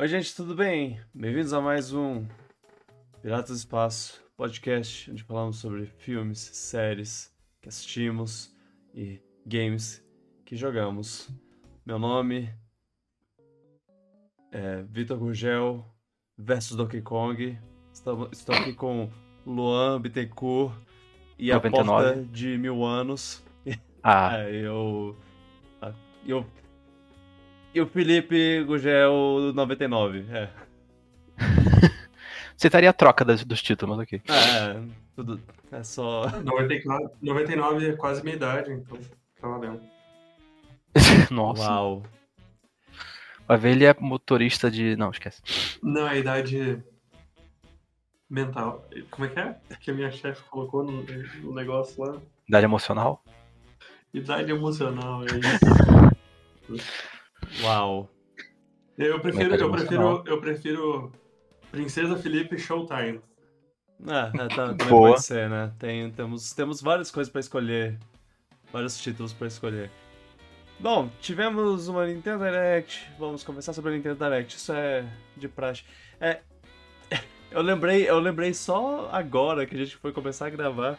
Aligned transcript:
Oi, 0.00 0.08
gente, 0.08 0.34
tudo 0.34 0.54
bem? 0.54 0.98
Bem-vindos 1.12 1.52
a 1.52 1.60
mais 1.60 1.92
um 1.92 2.24
Piratas 3.20 3.50
do 3.50 3.56
Espaço 3.56 4.24
podcast, 4.34 5.10
onde 5.10 5.22
falamos 5.22 5.58
sobre 5.58 5.84
filmes, 5.84 6.38
séries 6.38 7.30
que 7.60 7.68
assistimos 7.68 8.50
e 8.94 9.20
games 9.44 10.02
que 10.46 10.56
jogamos. 10.56 11.28
Meu 11.84 11.98
nome 11.98 12.50
é 14.50 14.82
Vitor 14.84 15.18
Gurgel 15.18 15.84
versus 16.38 16.74
Donkey 16.78 17.02
Kong. 17.02 17.58
Estou, 17.92 18.30
estou 18.32 18.54
aqui 18.54 18.72
com 18.72 19.10
Luan 19.44 20.00
Bittencourt 20.00 20.72
e 21.38 21.52
a 21.52 21.56
99. 21.56 21.84
porta 21.84 22.24
de 22.32 22.56
mil 22.56 22.86
anos. 22.86 23.44
Ah, 24.02 24.38
É, 24.48 24.66
eu. 24.66 25.14
Eu. 26.24 26.46
E 27.74 27.80
o 27.80 27.86
Felipe 27.86 28.64
Gugel 28.64 29.52
99. 29.54 30.26
É. 30.30 30.48
você 32.56 32.66
estaria 32.66 32.90
a 32.90 32.92
troca 32.92 33.24
das- 33.24 33.44
dos 33.44 33.62
títulos, 33.62 33.98
ok. 33.98 34.20
É, 34.28 34.80
tudo. 35.14 35.40
É 35.70 35.82
só. 35.82 36.28
99, 36.42 37.10
99 37.22 37.88
é 37.90 37.92
quase 37.96 38.22
minha 38.24 38.34
idade, 38.36 38.72
então 38.72 38.98
tá 39.40 39.48
valendo. 39.48 39.80
Nossa. 41.30 41.62
Uau. 41.62 42.02
Vai 43.46 43.56
ver, 43.56 43.70
ele 43.70 43.84
é 43.84 43.94
motorista 43.98 44.70
de. 44.70 44.96
Não, 44.96 45.10
esquece. 45.10 45.40
Não, 45.82 46.06
é 46.06 46.10
a 46.10 46.16
idade 46.16 46.82
mental. 48.28 48.84
Como 49.10 49.26
é 49.26 49.28
que 49.28 49.40
é? 49.40 49.56
Que 49.80 49.90
a 49.90 49.94
minha 49.94 50.10
chefe 50.10 50.42
colocou 50.50 50.84
no, 50.84 51.02
no 51.42 51.54
negócio 51.54 52.02
lá. 52.02 52.20
Idade 52.48 52.64
emocional. 52.64 53.24
Idade 54.12 54.50
emocional, 54.50 55.22
é 55.22 55.26
isso. 55.26 56.90
Uau. 57.62 58.08
Eu 58.96 59.20
prefiro, 59.20 59.54
eu 59.54 59.70
prefiro, 59.70 60.24
eu 60.26 60.40
prefiro 60.40 61.12
Princesa 61.70 62.16
Felipe 62.16 62.58
Showtime. 62.58 63.20
É, 64.06 64.44
é, 64.44 64.48
tá, 64.48 64.74
também 64.74 64.88
Boa. 64.88 65.10
pode 65.10 65.24
ser, 65.24 65.48
né? 65.48 65.72
Tem, 65.78 66.10
temos, 66.10 66.52
temos 66.52 66.80
várias 66.80 67.10
coisas 67.10 67.30
pra 67.30 67.40
escolher. 67.40 67.98
Vários 68.72 68.98
títulos 68.98 69.32
pra 69.32 69.46
escolher. 69.46 69.90
Bom, 70.78 71.10
tivemos 71.20 71.88
uma 71.88 72.06
Nintendo 72.06 72.44
Direct. 72.44 73.10
Vamos 73.18 73.42
conversar 73.42 73.72
sobre 73.72 73.92
a 73.92 73.96
Nintendo 73.96 74.24
Direct. 74.24 74.56
Isso 74.56 74.72
é 74.72 75.04
de 75.36 75.48
praxe. 75.48 75.84
É. 76.20 76.40
Eu 77.50 77.62
lembrei, 77.62 78.08
eu 78.08 78.20
lembrei 78.20 78.54
só 78.54 79.08
agora 79.10 79.66
que 79.66 79.74
a 79.74 79.78
gente 79.78 79.96
foi 79.96 80.12
começar 80.12 80.46
a 80.46 80.50
gravar 80.50 80.96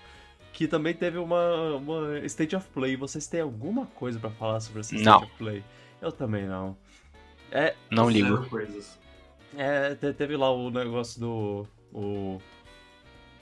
que 0.51 0.67
também 0.67 0.93
teve 0.93 1.17
uma, 1.17 1.75
uma 1.75 2.19
State 2.25 2.55
of 2.55 2.67
Play. 2.73 2.95
Vocês 2.95 3.27
têm 3.27 3.41
alguma 3.41 3.85
coisa 3.85 4.19
pra 4.19 4.29
falar 4.29 4.59
sobre 4.59 4.81
essa 4.81 4.93
State 4.93 5.05
Não. 5.05 5.23
of 5.23 5.31
Play? 5.37 5.63
Eu 6.01 6.11
também 6.11 6.45
não. 6.47 6.75
É, 7.51 7.75
Não 7.91 8.09
ligo. 8.09 8.47
Coisas. 8.49 8.99
é, 9.57 9.93
te- 9.95 10.13
teve 10.13 10.35
lá 10.35 10.49
o 10.51 10.69
negócio 10.71 11.19
do. 11.19 11.67
O, 11.93 12.39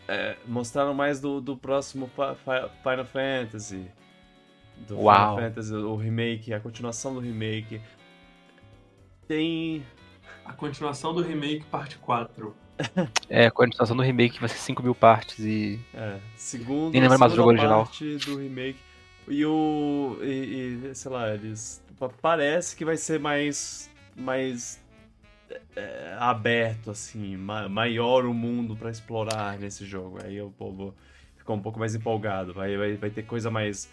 é, 0.08 0.36
mostraram 0.48 0.94
mais 0.94 1.22
do, 1.22 1.40
do 1.40 1.56
próximo 1.56 2.08
Fi- 2.08 2.36
Fi- 2.44 2.70
Final 2.84 3.06
Fantasy. 3.06 3.86
Do 4.88 5.00
Uau. 5.02 5.36
Final 5.36 5.50
Fantasy, 5.50 5.74
o 5.74 5.96
remake, 5.96 6.54
a 6.54 6.60
continuação 6.60 7.14
do 7.14 7.20
remake. 7.20 7.80
Tem. 9.28 9.86
A 10.46 10.54
continuação 10.54 11.14
do 11.14 11.22
remake, 11.22 11.64
parte 11.66 11.98
4. 12.00 12.56
É, 13.30 13.46
a 13.48 13.52
continuação 13.52 13.96
do 13.96 14.02
remake 14.02 14.40
vai 14.40 14.48
ser 14.50 14.58
5 14.58 14.82
mil 14.82 14.96
partes 14.96 15.38
e. 15.40 15.80
É, 15.94 16.18
segundo, 16.36 16.92
Nem 16.94 17.02
lembro 17.02 17.20
mais 17.20 17.32
do 17.34 17.36
segunda 17.36 17.36
jogo 17.36 17.50
original. 17.50 17.84
parte 17.86 18.18
do 18.26 18.38
remake. 18.38 18.80
E 19.28 19.46
o. 19.46 20.18
E, 20.22 20.88
e, 20.90 20.96
sei 20.96 21.12
lá, 21.12 21.32
eles. 21.34 21.84
Pa- 22.00 22.10
Parece 22.22 22.76
que 22.76 22.86
vai 22.86 22.98
ser 22.98 23.20
mais. 23.20 23.90
Mais. 24.16 24.84
é, 25.76 26.16
aberto, 26.20 26.92
assim. 26.92 27.36
ma- 27.38 27.68
maior 27.70 28.26
o 28.26 28.34
mundo 28.34 28.76
pra 28.76 28.90
explorar 28.92 29.58
nesse 29.60 29.86
jogo. 29.86 30.20
Aí 30.24 30.40
o 30.42 30.52
povo 30.52 30.94
ficou 31.38 31.56
um 31.56 31.62
pouco 31.62 31.80
mais 31.80 31.96
empolgado. 31.96 32.54
Vai, 32.54 32.78
vai, 32.78 32.94
vai 32.96 33.10
ter 33.10 33.24
coisa 33.24 33.50
mais. 33.52 33.90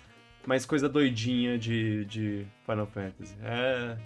Mais 0.47 0.65
coisa 0.65 0.89
doidinha 0.89 1.59
de, 1.59 2.05
de 2.05 2.47
Final 2.65 2.87
Fantasy. 2.87 3.37
É. 3.43 3.97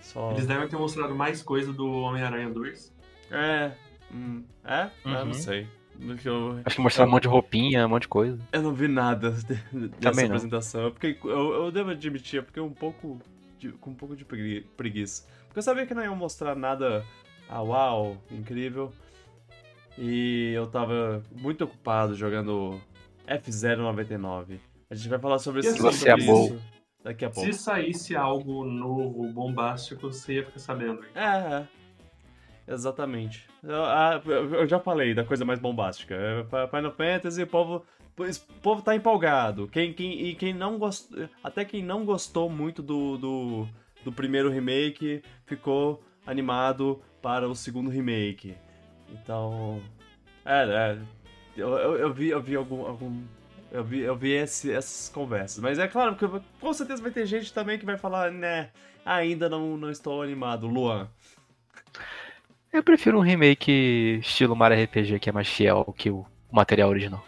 Só. 0.00 0.30
Eles 0.32 0.46
devem 0.46 0.68
ter 0.68 0.76
mostrado 0.76 1.14
mais 1.14 1.42
coisa 1.42 1.72
do 1.72 1.90
Homem-Aranha 1.90 2.48
2. 2.50 2.92
É. 3.32 3.72
hum, 4.12 4.44
é? 4.64 4.74
É, 4.82 4.90
Uhum. 5.08 5.24
não 5.24 5.32
sei. 5.32 5.66
Do 5.98 6.16
que 6.16 6.28
eu- 6.28 6.60
Acho 6.64 6.76
que 6.76 6.82
mostraram 6.82 7.08
um 7.10 7.14
monte 7.14 7.22
de 7.22 7.28
roupinha, 7.28 7.86
um 7.86 7.88
monte 7.90 8.02
de 8.02 8.08
coisa. 8.08 8.38
Eu 8.52 8.62
não 8.62 8.72
vi 8.72 8.88
nada 8.88 9.30
de- 9.32 9.88
dessa 9.98 10.20
não. 10.20 10.26
apresentação. 10.26 10.82
Eu, 10.82 10.92
fiquei, 10.92 11.18
eu, 11.24 11.52
eu 11.64 11.70
devo 11.72 11.90
admitir, 11.90 12.36
eu 12.38 12.44
fiquei 12.44 12.62
um 12.62 12.72
pouco 12.72 13.18
de- 13.58 13.72
com 13.72 13.90
um 13.90 13.94
pouco 13.94 14.14
de 14.14 14.24
pregui- 14.24 14.66
preguiça. 14.76 15.26
Porque 15.46 15.58
eu 15.58 15.62
sabia 15.62 15.86
que 15.86 15.94
não 15.94 16.02
iam 16.04 16.14
mostrar 16.16 16.54
nada 16.54 17.04
ah, 17.48 17.62
uau, 17.62 18.16
incrível. 18.30 18.92
E 19.98 20.52
eu 20.54 20.66
tava 20.66 21.22
muito 21.32 21.64
ocupado 21.64 22.14
jogando 22.14 22.78
F099. 23.26 24.58
A 24.90 24.94
gente 24.94 25.08
vai 25.08 25.18
falar 25.18 25.38
sobre, 25.38 25.60
esse, 25.60 25.70
assim, 25.70 25.78
sobre 25.92 26.10
é 26.10 26.16
isso 26.24 26.60
daqui 27.02 27.24
a 27.24 27.30
pouco. 27.30 27.50
Se 27.52 27.58
saísse 27.58 28.14
algo 28.14 28.64
novo, 28.64 29.26
bombástico, 29.32 30.12
você 30.12 30.34
ia 30.34 30.44
ficar 30.44 30.58
sabendo. 30.58 31.00
É, 31.14 31.24
é. 31.24 31.68
Exatamente. 32.68 33.46
Eu, 33.62 33.84
ah, 33.84 34.20
eu- 34.24 34.54
eu 34.54 34.66
já 34.66 34.78
falei 34.80 35.14
da 35.14 35.24
coisa 35.24 35.44
mais 35.44 35.58
bombástica. 35.58 36.14
É, 36.14 36.44
Fi- 36.44 36.68
Final 36.76 36.92
Fantasy, 36.92 37.42
o 37.42 37.46
povo, 37.46 37.84
o 38.18 38.60
povo 38.60 38.82
tá 38.82 38.94
empolgado. 38.94 39.68
Quem, 39.68 39.92
quem, 39.92 40.20
e 40.20 40.34
quem 40.34 40.52
não 40.52 40.78
gostou. 40.78 41.28
Até 41.44 41.64
quem 41.64 41.82
não 41.82 42.04
gostou 42.04 42.50
muito 42.50 42.82
do, 42.82 43.16
do, 43.18 43.68
do 44.04 44.12
primeiro 44.12 44.50
remake 44.50 45.22
ficou 45.46 46.02
animado 46.26 47.00
para 47.22 47.48
o 47.48 47.54
segundo 47.54 47.88
remake. 47.90 48.54
Então. 49.12 49.80
É, 50.44 50.64
é. 50.64 50.98
Eu, 51.56 51.70
eu, 51.78 51.96
eu 51.96 52.12
vi, 52.12 52.28
eu 52.28 52.42
vi 52.42 52.56
algum. 52.56 52.84
algum 52.86 53.22
eu 53.72 53.82
vi, 53.84 54.00
eu 54.00 54.16
vi 54.16 54.32
esse- 54.32 54.72
essas 54.72 55.08
conversas. 55.08 55.58
Mas 55.60 55.78
é 55.78 55.86
claro 55.88 56.16
com 56.60 56.72
certeza 56.72 57.02
vai 57.02 57.10
ter 57.10 57.26
gente 57.26 57.52
também 57.52 57.78
que 57.78 57.84
vai 57.86 57.96
falar, 57.96 58.30
né? 58.32 58.70
Ainda 59.04 59.48
não, 59.48 59.76
não 59.76 59.90
estou 59.90 60.20
animado. 60.22 60.66
Luan. 60.66 61.08
Eu 62.76 62.82
prefiro 62.82 63.16
um 63.18 63.22
remake 63.22 64.18
estilo 64.20 64.54
Mario 64.54 64.82
RPG, 64.84 65.18
que 65.18 65.30
é 65.30 65.32
mais 65.32 65.48
fiel 65.48 65.94
que 65.96 66.10
o 66.10 66.26
material 66.52 66.90
original. 66.90 67.24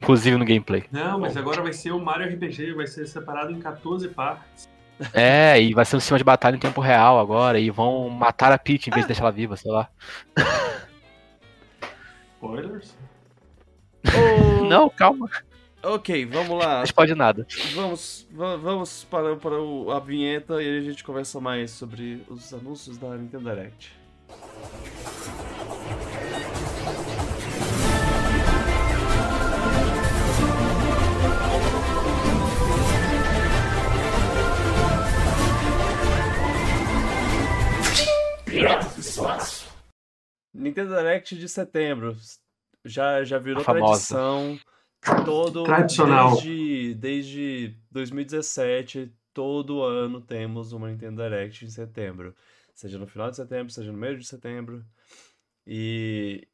Inclusive 0.00 0.36
no 0.36 0.44
gameplay. 0.44 0.84
Não, 0.92 1.18
mas 1.18 1.36
agora 1.36 1.60
vai 1.60 1.72
ser 1.72 1.90
o 1.90 1.98
Mario 1.98 2.28
RPG, 2.32 2.72
vai 2.74 2.86
ser 2.86 3.06
separado 3.06 3.50
em 3.50 3.58
14 3.58 4.06
partes. 4.08 4.68
É, 5.12 5.60
e 5.60 5.74
vai 5.74 5.84
ser 5.84 5.96
um 5.96 6.00
sistema 6.00 6.18
de 6.18 6.22
batalha 6.24 6.54
em 6.54 6.60
tempo 6.60 6.80
real 6.80 7.18
agora, 7.18 7.58
e 7.58 7.70
vão 7.70 8.08
matar 8.08 8.52
a 8.52 8.58
Peach 8.58 8.88
em 8.88 8.92
vez 8.92 9.04
de 9.04 9.08
deixar 9.08 9.24
ela 9.24 9.32
viva, 9.32 9.56
sei 9.56 9.72
lá. 9.72 9.88
Spoilers? 12.36 12.96
Não, 14.68 14.88
calma. 14.90 15.28
Ok, 15.82 16.24
vamos 16.26 16.56
lá. 16.62 16.84
Não 16.86 16.94
pode 16.94 17.14
nada. 17.16 17.46
Vamos, 17.74 18.28
va- 18.30 18.56
vamos 18.56 19.02
para, 19.04 19.34
para 19.36 19.60
o- 19.60 19.90
a 19.90 19.98
vinheta 19.98 20.62
e 20.62 20.66
aí 20.68 20.78
a 20.78 20.82
gente 20.82 21.02
conversa 21.02 21.40
mais 21.40 21.72
sobre 21.72 22.22
os 22.28 22.52
anúncios 22.54 22.96
da 22.96 23.16
Nintendo 23.16 23.50
Direct. 23.50 23.98
Nintendo 40.52 40.94
Direct 40.94 41.36
de 41.36 41.48
setembro. 41.48 42.16
Já, 42.84 43.24
já 43.24 43.38
virou 43.38 43.64
tradição. 43.64 44.58
Todo, 45.24 45.64
Tradicional. 45.64 46.32
Desde, 46.32 46.94
desde 46.94 47.76
2017, 47.90 49.10
todo 49.32 49.82
ano 49.82 50.20
temos 50.20 50.72
uma 50.72 50.90
Nintendo 50.90 51.22
Direct 51.22 51.64
em 51.64 51.70
setembro. 51.70 52.34
Seja 52.80 52.98
no 52.98 53.06
final 53.06 53.28
de 53.28 53.36
setembro, 53.36 53.70
seja 53.70 53.92
no 53.92 53.98
meio 53.98 54.16
de 54.16 54.26
setembro. 54.26 54.82
E 55.66 56.48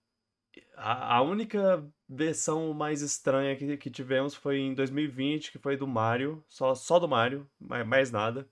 a, 0.77 1.19
a 1.19 1.23
única 1.23 1.87
versão 2.09 2.75
mais 2.75 3.01
estranha 3.01 3.55
que, 3.55 3.77
que 3.77 3.89
tivemos 3.89 4.35
foi 4.35 4.59
em 4.59 4.75
2020, 4.75 5.53
que 5.53 5.59
foi 5.61 5.77
do 5.77 5.87
Mario, 5.87 6.45
só, 6.49 6.75
só 6.75 6.99
do 6.99 7.07
Mario, 7.07 7.49
mais, 7.61 7.87
mais 7.87 8.11
nada. 8.11 8.45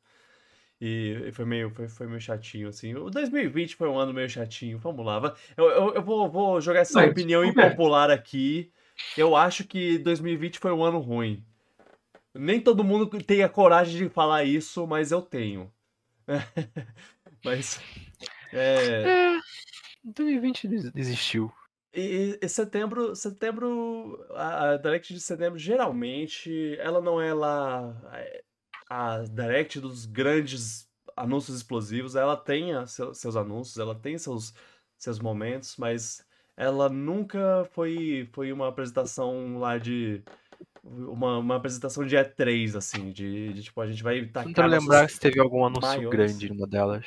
E, 0.81 1.33
foi 1.33 1.45
meio, 1.45 1.69
foi, 1.71 1.89
foi 1.89 2.07
meio 2.07 2.21
chatinho, 2.21 2.69
assim. 2.69 2.95
O 2.95 3.11
2020 3.11 3.75
foi 3.75 3.89
um 3.89 3.99
ano 3.99 4.15
meio 4.15 4.31
chatinho, 4.31 4.79
vamos 4.79 5.05
lá. 5.05 5.35
Eu, 5.57 5.65
eu, 5.65 5.95
eu 5.95 6.03
vou, 6.03 6.31
vou 6.31 6.61
jogar 6.61 6.81
essa 6.81 7.01
Mas, 7.01 7.11
opinião 7.11 7.43
quê? 7.43 7.49
impopular 7.49 8.09
aqui. 8.09 8.73
Eu 9.19 9.35
acho 9.35 9.65
que 9.65 9.99
2020 9.99 10.61
foi 10.61 10.71
um 10.71 10.85
ano 10.85 11.01
ruim. 11.01 11.45
Nem 12.33 12.61
todo 12.61 12.85
mundo 12.85 13.09
tem 13.25 13.43
a 13.43 13.49
coragem 13.49 13.97
de 13.97 14.09
falar 14.09 14.45
isso, 14.45 14.87
mas 14.87 15.11
eu 15.11 15.21
tenho. 15.21 15.73
mas. 17.45 17.81
É, 18.53 19.03
É. 19.03 19.41
2020 20.05 20.69
des- 20.69 20.93
desistiu. 20.93 21.51
e, 21.93 22.39
e 22.41 22.49
setembro, 22.49 23.15
setembro, 23.17 24.25
a, 24.33 24.71
a 24.73 24.77
Direct 24.77 25.13
de 25.13 25.21
setembro, 25.21 25.59
geralmente, 25.59 26.77
ela 26.79 27.01
não 27.01 27.21
é 27.21 27.33
lá 27.33 28.01
é, 28.15 28.43
a 28.89 29.19
Direct 29.23 29.81
dos 29.81 30.05
grandes 30.07 30.89
anúncios 31.17 31.57
explosivos. 31.57 32.17
Ela 32.17 32.37
tem 32.37 32.75
a 32.75 32.87
seu- 32.87 33.15
seus 33.15 33.37
anúncios, 33.37 33.79
ela 33.79 33.95
tem 33.95 34.19
seus, 34.19 34.55
seus 34.99 35.19
momentos, 35.19 35.77
mas 35.79 36.25
ela 36.57 36.89
nunca 36.89 37.65
foi, 37.73 38.29
foi 38.33 38.53
uma 38.53 38.69
apresentação 38.69 39.59
lá 39.59 39.79
de. 39.79 40.23
Uma, 40.85 41.39
uma 41.39 41.57
apresentação 41.57 42.05
de 42.07 42.15
E3, 42.15 42.77
assim, 42.77 43.11
de, 43.11 43.55
de, 43.55 43.63
tipo, 43.65 43.81
a 43.81 43.87
gente 43.87 44.03
vai 44.03 44.27
tacar 44.27 44.45
Tentando 44.49 44.71
nossos 44.71 44.85
lembrar 44.89 45.09
se 45.11 45.19
teve 45.19 45.41
algum 45.41 45.65
anúncio 45.65 45.89
maiores. 45.89 46.11
grande 46.11 46.49
numa 46.51 46.67
delas. 46.67 47.05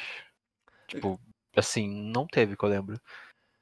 Tipo, 0.88 1.20
assim, 1.56 1.88
não 1.90 2.26
teve 2.28 2.56
que 2.56 2.64
eu 2.64 2.70
lembro. 2.70 3.00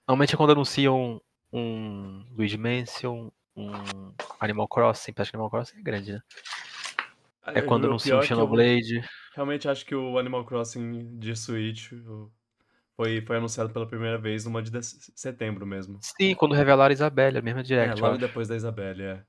Normalmente 0.07 0.35
é 0.35 0.37
quando 0.37 0.51
anunciam 0.53 1.21
um 1.51 2.25
Luigi 2.31 2.57
Mansion, 2.57 3.31
um 3.55 4.13
Animal 4.39 4.67
Crossing, 4.67 5.13
parece 5.13 5.31
que 5.31 5.37
Animal 5.37 5.51
Crossing 5.51 5.79
é 5.79 5.83
grande, 5.83 6.13
né? 6.13 6.21
É 7.47 7.61
Eu- 7.61 7.67
quando 7.67 7.85
anunciam 7.85 8.19
é 8.19 8.21
Xenoblade. 8.21 9.01
realmente 9.35 9.67
acho 9.67 9.85
que 9.85 9.95
o 9.95 10.17
Animal 10.17 10.45
Crossing 10.45 11.17
de 11.19 11.35
Switch 11.35 11.89
foi, 12.95 13.21
foi 13.21 13.37
anunciado 13.37 13.71
pela 13.73 13.87
primeira 13.87 14.17
vez 14.17 14.45
numa 14.45 14.61
de 14.61 14.71
de- 14.71 14.83
setembro 14.83 15.65
mesmo. 15.65 15.99
Sim, 15.99 16.33
quando 16.35 16.55
revelaram 16.55 16.91
a 16.91 16.93
Isabelle, 16.93 17.37
a 17.37 17.41
mesma 17.41 17.61
É, 17.61 17.65
direct, 17.67 17.97
eu 17.97 17.97
logo 17.97 18.17
depois 18.17 18.47
da 18.47 18.55
Isabelle, 18.55 19.03
é. 19.03 19.25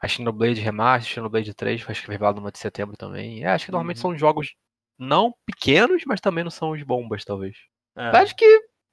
A 0.00 0.08
Xenoblade 0.08 0.58
Remaster, 0.60 1.12
Xenoblade 1.12 1.52
3, 1.54 1.82
acho 1.88 2.00
que 2.00 2.06
foi 2.06 2.14
revelado 2.14 2.40
numa 2.40 2.50
de 2.52 2.58
setembro 2.58 2.96
também. 2.96 3.44
É, 3.44 3.48
acho 3.48 3.66
que 3.66 3.72
normalmente 3.72 3.98
Uhum. 3.98 4.02
são 4.02 4.16
jogos 4.18 4.54
não 4.98 5.34
pequenos, 5.44 6.02
mas 6.06 6.20
também 6.20 6.44
não 6.44 6.50
são 6.50 6.70
os 6.70 6.82
bombas, 6.82 7.24
talvez. 7.24 7.56
É. 7.96 8.08
Acho 8.08 8.34
que 8.36 8.46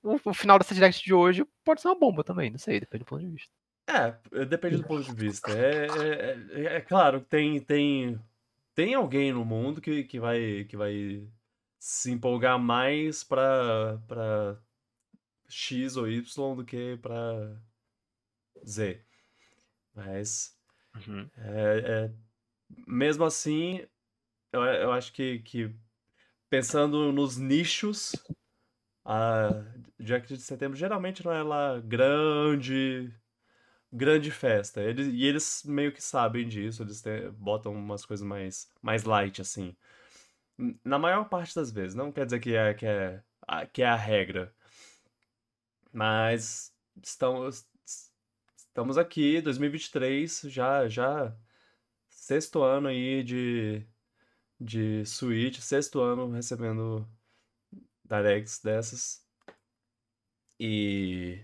o, 0.04 0.20
o 0.26 0.34
final 0.34 0.58
dessa 0.60 0.74
direct 0.76 1.04
de 1.04 1.14
hoje 1.14 1.46
pode 1.64 1.82
ser 1.82 1.88
uma 1.88 2.00
bomba 2.00 2.24
também, 2.24 2.50
não 2.50 2.58
sei, 2.58 2.80
depende 2.80 3.04
do 3.04 3.08
ponto 3.08 3.22
de 3.24 3.30
vista. 3.32 3.52
É, 3.88 4.46
depende 4.46 4.78
do 4.78 4.88
ponto 4.88 5.04
de 5.04 5.14
vista. 5.14 5.52
É, 5.52 5.88
é, 5.88 6.62
é- 6.62 6.76
é 6.78 6.82
claro, 6.82 7.20
tem, 7.22 7.60
tem, 7.60 8.20
tem 8.74 8.94
alguém 8.94 9.34
no 9.34 9.44
mundo 9.44 9.82
que, 9.82 10.04
que, 10.06 10.20
vai, 10.20 10.64
que 10.66 10.78
vai 10.78 11.28
se 11.80 12.12
empolgar 12.12 12.58
mais 12.58 13.24
pra, 13.24 13.98
pra 14.08 14.58
X 15.50 15.98
ou 15.98 16.08
Y 16.08 16.56
do 16.56 16.64
que 16.66 16.98
pra 17.02 17.58
Z. 18.66 19.02
Mas, 19.94 20.58
é, 21.38 22.06
é, 22.08 22.12
mesmo 22.88 23.26
assim, 23.26 23.86
eu, 24.52 24.64
eu 24.64 24.92
acho 24.92 25.12
que, 25.14 25.40
que 25.40 25.76
pensando 26.54 27.12
nos 27.12 27.36
nichos, 27.36 28.12
a 29.04 29.64
Direct 30.00 30.38
de 30.38 30.44
setembro 30.44 30.78
geralmente 30.78 31.26
não 31.26 31.32
é 31.32 31.42
lá 31.42 31.80
grande 31.80 33.12
grande 33.92 34.30
festa. 34.30 34.80
Eles, 34.80 35.08
e 35.08 35.24
eles 35.26 35.64
meio 35.66 35.92
que 35.92 36.00
sabem 36.00 36.48
disso, 36.48 36.84
eles 36.84 37.02
te- 37.02 37.28
botam 37.32 37.74
umas 37.74 38.06
coisas 38.06 38.24
mais, 38.26 38.70
mais 38.84 39.04
light, 39.04 39.42
assim. 39.42 39.76
Na 40.86 41.00
maior 41.00 41.28
parte 41.28 41.56
das 41.56 41.72
vezes, 41.72 41.96
não 41.96 42.12
quer 42.12 42.26
dizer 42.26 42.40
que 42.40 42.56
é, 42.56 42.74
que 42.76 42.86
é, 42.86 43.24
que 43.74 43.82
é 43.82 43.88
a 43.88 43.96
regra. 43.96 44.54
Mas 45.92 46.72
estamos, 47.02 47.66
estamos 48.56 48.96
aqui, 49.00 49.42
2023, 49.42 50.42
já, 50.50 50.88
já 50.88 51.36
sexto 52.10 52.62
ano 52.62 52.90
aí 52.90 53.24
de, 53.24 53.88
de 54.64 55.06
Switch, 55.06 55.60
sexto 55.60 56.00
ano 56.02 56.30
recebendo 56.32 57.08
directs 58.06 58.60
dessas. 58.62 59.24
E 60.60 61.44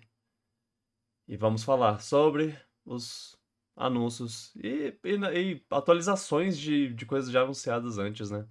e 1.28 1.38
vamos 1.38 1.64
falar 1.64 2.00
sobre 2.00 2.58
os 2.84 3.38
anúncios 3.76 4.52
e, 4.56 4.98
e, 5.04 5.16
e 5.16 5.66
atualizações 5.70 6.58
de, 6.58 6.94
de 6.94 7.06
coisas 7.06 7.32
já 7.32 7.44
anunciadas 7.44 8.00
antes, 8.00 8.32
né? 8.32 8.48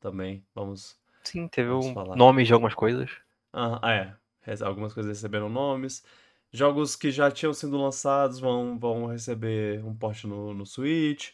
Também, 0.00 0.44
vamos... 0.54 0.98
Sim, 1.22 1.46
teve 1.46 1.68
Vamos 1.68 1.86
um 1.86 1.94
falar. 1.94 2.16
nome 2.16 2.42
de 2.44 2.52
algumas 2.52 2.74
coisas. 2.74 3.10
Ah, 3.52 3.80
é, 3.84 4.16
algumas 4.64 4.92
coisas 4.92 5.16
receberam 5.18 5.48
nomes. 5.48 6.02
Jogos 6.50 6.96
que 6.96 7.10
já 7.10 7.30
tinham 7.30 7.54
sido 7.54 7.76
lançados 7.76 8.40
vão, 8.40 8.78
vão 8.78 9.06
receber 9.06 9.84
um 9.84 9.94
port 9.94 10.24
no, 10.24 10.52
no 10.52 10.66
Switch. 10.66 11.32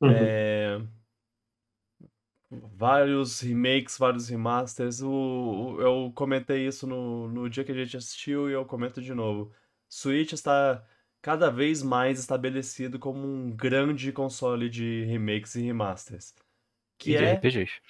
Uhum. 0.00 0.10
É, 0.10 0.80
vários 2.76 3.40
remakes, 3.40 3.98
vários 3.98 4.28
remasters. 4.28 5.00
O, 5.02 5.10
o- 5.76 5.80
eu 5.80 6.12
comentei 6.14 6.66
isso 6.66 6.86
no, 6.86 7.28
no 7.28 7.48
dia 7.50 7.64
que 7.64 7.72
a 7.72 7.74
gente 7.74 7.96
assistiu 7.96 8.48
e 8.50 8.52
eu 8.52 8.64
comento 8.64 9.00
de 9.02 9.14
novo. 9.14 9.52
Switch 9.88 10.32
está 10.32 10.84
cada 11.22 11.50
vez 11.50 11.82
mais 11.82 12.18
estabelecido 12.18 12.98
como 12.98 13.26
um 13.26 13.50
grande 13.54 14.12
console 14.12 14.68
de 14.68 15.04
remakes 15.04 15.54
e 15.54 15.62
remasters. 15.62 16.34
Que 16.98 17.12
e 17.12 17.16
de 17.18 17.24
é 17.24 17.32
RPGs. 17.34 17.80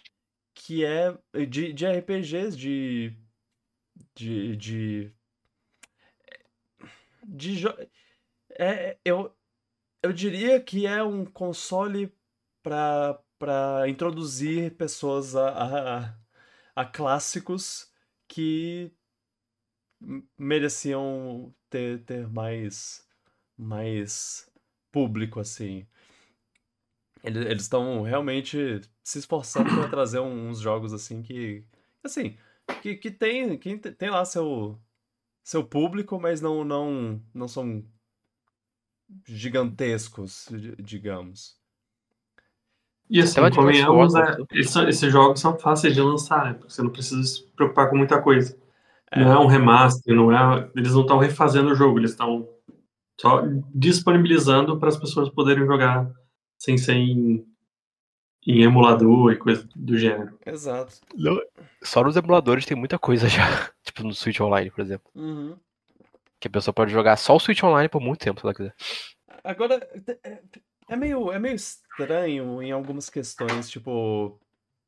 que 0.54 0.84
é 0.84 1.16
de, 1.48 1.72
de 1.72 1.86
RPGs, 1.86 2.56
de. 2.56 3.16
de. 4.14 4.56
de. 4.56 5.12
de 7.22 7.56
jo- 7.56 7.76
é, 8.58 8.98
eu, 9.04 9.34
eu 10.02 10.12
diria 10.12 10.60
que 10.60 10.86
é 10.86 11.02
um 11.02 11.24
console 11.24 12.12
para 12.62 13.20
para 13.44 13.86
introduzir 13.90 14.74
pessoas 14.74 15.36
a, 15.36 15.50
a, 16.06 16.16
a- 16.74 16.84
clássicos 16.86 17.92
que 18.26 18.90
mereciam 20.38 21.54
ter, 21.68 22.02
ter 22.04 22.26
mais 22.28 23.06
mais 23.56 24.50
público 24.90 25.40
assim. 25.40 25.86
Eles 27.22 27.62
estão 27.62 28.02
realmente 28.02 28.80
se 29.02 29.18
esforçando 29.18 29.70
para 29.70 29.88
trazer 29.88 30.20
uns 30.20 30.60
jogos 30.60 30.92
assim 30.92 31.22
que 31.22 31.64
assim, 32.02 32.36
que, 32.82 32.96
que 32.96 33.10
tem 33.10 33.58
que 33.58 33.78
tem 33.78 34.10
lá 34.10 34.24
seu 34.26 34.78
seu 35.44 35.64
público, 35.66 36.20
mas 36.20 36.40
não 36.40 36.64
não 36.64 37.22
não 37.34 37.48
são 37.48 37.84
gigantescos, 39.26 40.46
di- 40.50 40.76
digamos. 40.82 41.58
E 43.14 43.20
assim, 43.20 43.40
convenhamos, 43.54 44.14
é, 44.14 44.36
eles 44.50 44.70
são- 44.70 44.88
esses 44.88 45.12
jogos 45.12 45.40
são 45.40 45.56
fáceis 45.58 45.94
de 45.94 46.00
lançar, 46.00 46.44
né? 46.44 46.54
Porque 46.54 46.72
você 46.72 46.82
não 46.82 46.90
precisa 46.90 47.22
se 47.22 47.46
preocupar 47.54 47.88
com 47.88 47.96
muita 47.96 48.20
coisa. 48.20 48.56
Não 49.16 49.32
é 49.32 49.38
um 49.38 49.46
remaster, 49.46 50.14
não 50.16 50.32
é. 50.32 50.68
Eles 50.74 50.92
não 50.92 51.02
estão 51.02 51.18
refazendo 51.18 51.70
o 51.70 51.74
jogo, 51.76 52.00
eles 52.00 52.10
estão 52.10 52.48
só 53.20 53.42
disponibilizando 53.72 54.76
para 54.80 54.88
as 54.88 54.96
pessoas 54.96 55.28
poderem 55.28 55.64
jogar 55.64 56.10
sem 56.58 56.76
ser 56.76 56.94
em, 56.94 57.46
em 58.44 58.62
emulador 58.62 59.30
e 59.32 59.36
coisa 59.36 59.68
do 59.76 59.96
gênero. 59.96 60.36
Exato. 60.44 60.94
Só 61.84 62.02
nos 62.02 62.16
emuladores 62.16 62.66
tem 62.66 62.76
muita 62.76 62.98
coisa 62.98 63.28
já. 63.28 63.44
Tipo 63.84 64.02
no 64.02 64.12
Switch 64.12 64.40
Online, 64.40 64.72
por 64.72 64.80
exemplo. 64.80 65.08
Uhum. 65.14 65.56
Que 66.40 66.48
a 66.48 66.50
pessoa 66.50 66.74
pode 66.74 66.90
jogar 66.90 67.16
só 67.16 67.36
o 67.36 67.38
Switch 67.40 67.62
Online 67.62 67.88
por 67.88 68.00
muito 68.00 68.18
tempo, 68.18 68.40
se 68.40 68.46
ela 68.46 68.54
quiser. 68.54 68.74
Agora, 69.44 69.78
é, 70.88 70.96
meio, 70.96 71.32
é 71.32 71.38
meio 71.38 71.54
estranho 71.54 72.62
em 72.62 72.72
algumas 72.72 73.08
questões, 73.10 73.70
tipo, 73.70 74.40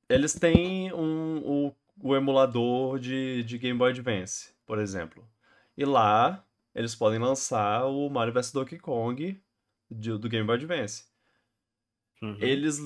eles 0.09 0.35
têm 0.35 0.93
um, 0.93 1.69
o, 1.69 1.77
o 2.03 2.17
emulador 2.17 2.99
de, 2.99 3.43
de 3.45 3.59
Game 3.59 3.79
Boy 3.79 3.91
Advance, 3.93 4.55
por 4.67 4.79
exemplo. 4.79 5.29
E 5.77 5.85
lá, 5.85 6.47
eles 6.75 6.95
podem 6.95 7.19
lançar 7.19 7.87
o 7.87 8.09
Mario 8.11 8.35
vs 8.35 8.53
Donkey 8.53 8.79
Kong 8.79 9.41
de- 9.91 10.19
do 10.19 10.29
Game 10.29 10.47
Boy 10.47 10.57
Advance. 10.57 11.07
Uhum. 12.23 12.37
Eles 12.41 12.79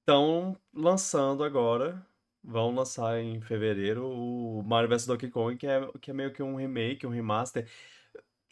estão 0.00 0.58
lançando 0.72 1.42
agora, 1.44 2.06
vão 2.42 2.74
lançar 2.74 3.18
em 3.20 3.40
fevereiro, 3.40 4.06
o 4.06 4.62
Mario 4.62 4.88
vs 4.88 5.06
Donkey 5.06 5.30
Kong, 5.30 5.56
que 5.56 5.66
é, 5.66 5.80
que 6.00 6.10
é 6.10 6.14
meio 6.14 6.32
que 6.32 6.42
um 6.42 6.56
remake, 6.56 7.06
um 7.06 7.10
remaster. 7.10 7.68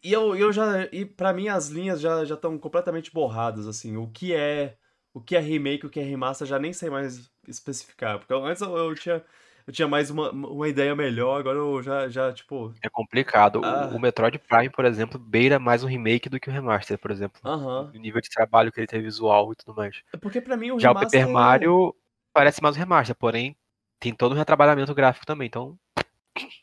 E 0.02 0.12
eu, 0.12 0.34
eu 0.34 0.52
já. 0.52 0.84
E 0.92 1.04
pra 1.04 1.32
mim 1.32 1.48
as 1.48 1.68
linhas 1.68 2.00
já 2.00 2.22
estão 2.22 2.58
completamente 2.58 3.12
borradas, 3.12 3.66
assim. 3.66 3.96
O 3.96 4.08
que 4.08 4.34
é. 4.34 4.76
O 5.14 5.20
que 5.20 5.36
é 5.36 5.40
remake, 5.40 5.84
o 5.86 5.90
que 5.90 6.00
é 6.00 6.02
remaster, 6.02 6.46
já 6.46 6.58
nem 6.58 6.72
sei 6.72 6.88
mais 6.88 7.30
especificar. 7.46 8.18
Porque 8.18 8.32
antes 8.34 8.62
eu, 8.62 8.76
eu 8.76 8.94
tinha. 8.94 9.22
Eu 9.64 9.72
tinha 9.72 9.86
mais 9.86 10.10
uma, 10.10 10.32
uma 10.32 10.68
ideia 10.68 10.92
melhor, 10.96 11.38
agora 11.38 11.56
eu 11.56 11.80
já, 11.82 12.08
já 12.08 12.32
tipo. 12.32 12.74
É 12.82 12.88
complicado. 12.88 13.60
O- 13.60 13.64
Ah. 13.64 13.90
O 13.94 13.98
Metroid 14.00 14.36
Prime, 14.40 14.70
por 14.70 14.84
exemplo, 14.84 15.20
beira 15.20 15.58
mais 15.60 15.84
um 15.84 15.86
remake 15.86 16.28
do 16.28 16.40
que 16.40 16.50
um 16.50 16.52
remaster, 16.52 16.98
por 16.98 17.12
exemplo. 17.12 17.40
Aham. 17.44 17.92
O 17.94 17.98
nível 17.98 18.20
de 18.20 18.28
trabalho 18.28 18.72
que 18.72 18.80
ele 18.80 18.88
tem 18.88 19.00
visual 19.00 19.52
e 19.52 19.54
tudo 19.54 19.76
mais. 19.76 20.02
É 20.12 20.16
Porque 20.16 20.40
pra 20.40 20.56
mim 20.56 20.72
o 20.72 20.80
Já 20.80 20.90
o 20.90 20.94
remaster. 20.94 21.20
Paper 21.20 21.32
Mario 21.32 21.94
parece 22.34 22.60
mais 22.60 22.74
um 22.74 22.78
remaster, 22.80 23.14
porém 23.14 23.54
tem 24.00 24.12
todo 24.12 24.32
um 24.32 24.38
retrabalhamento 24.38 24.92
gráfico 24.94 25.24
também, 25.24 25.46
então 25.46 25.78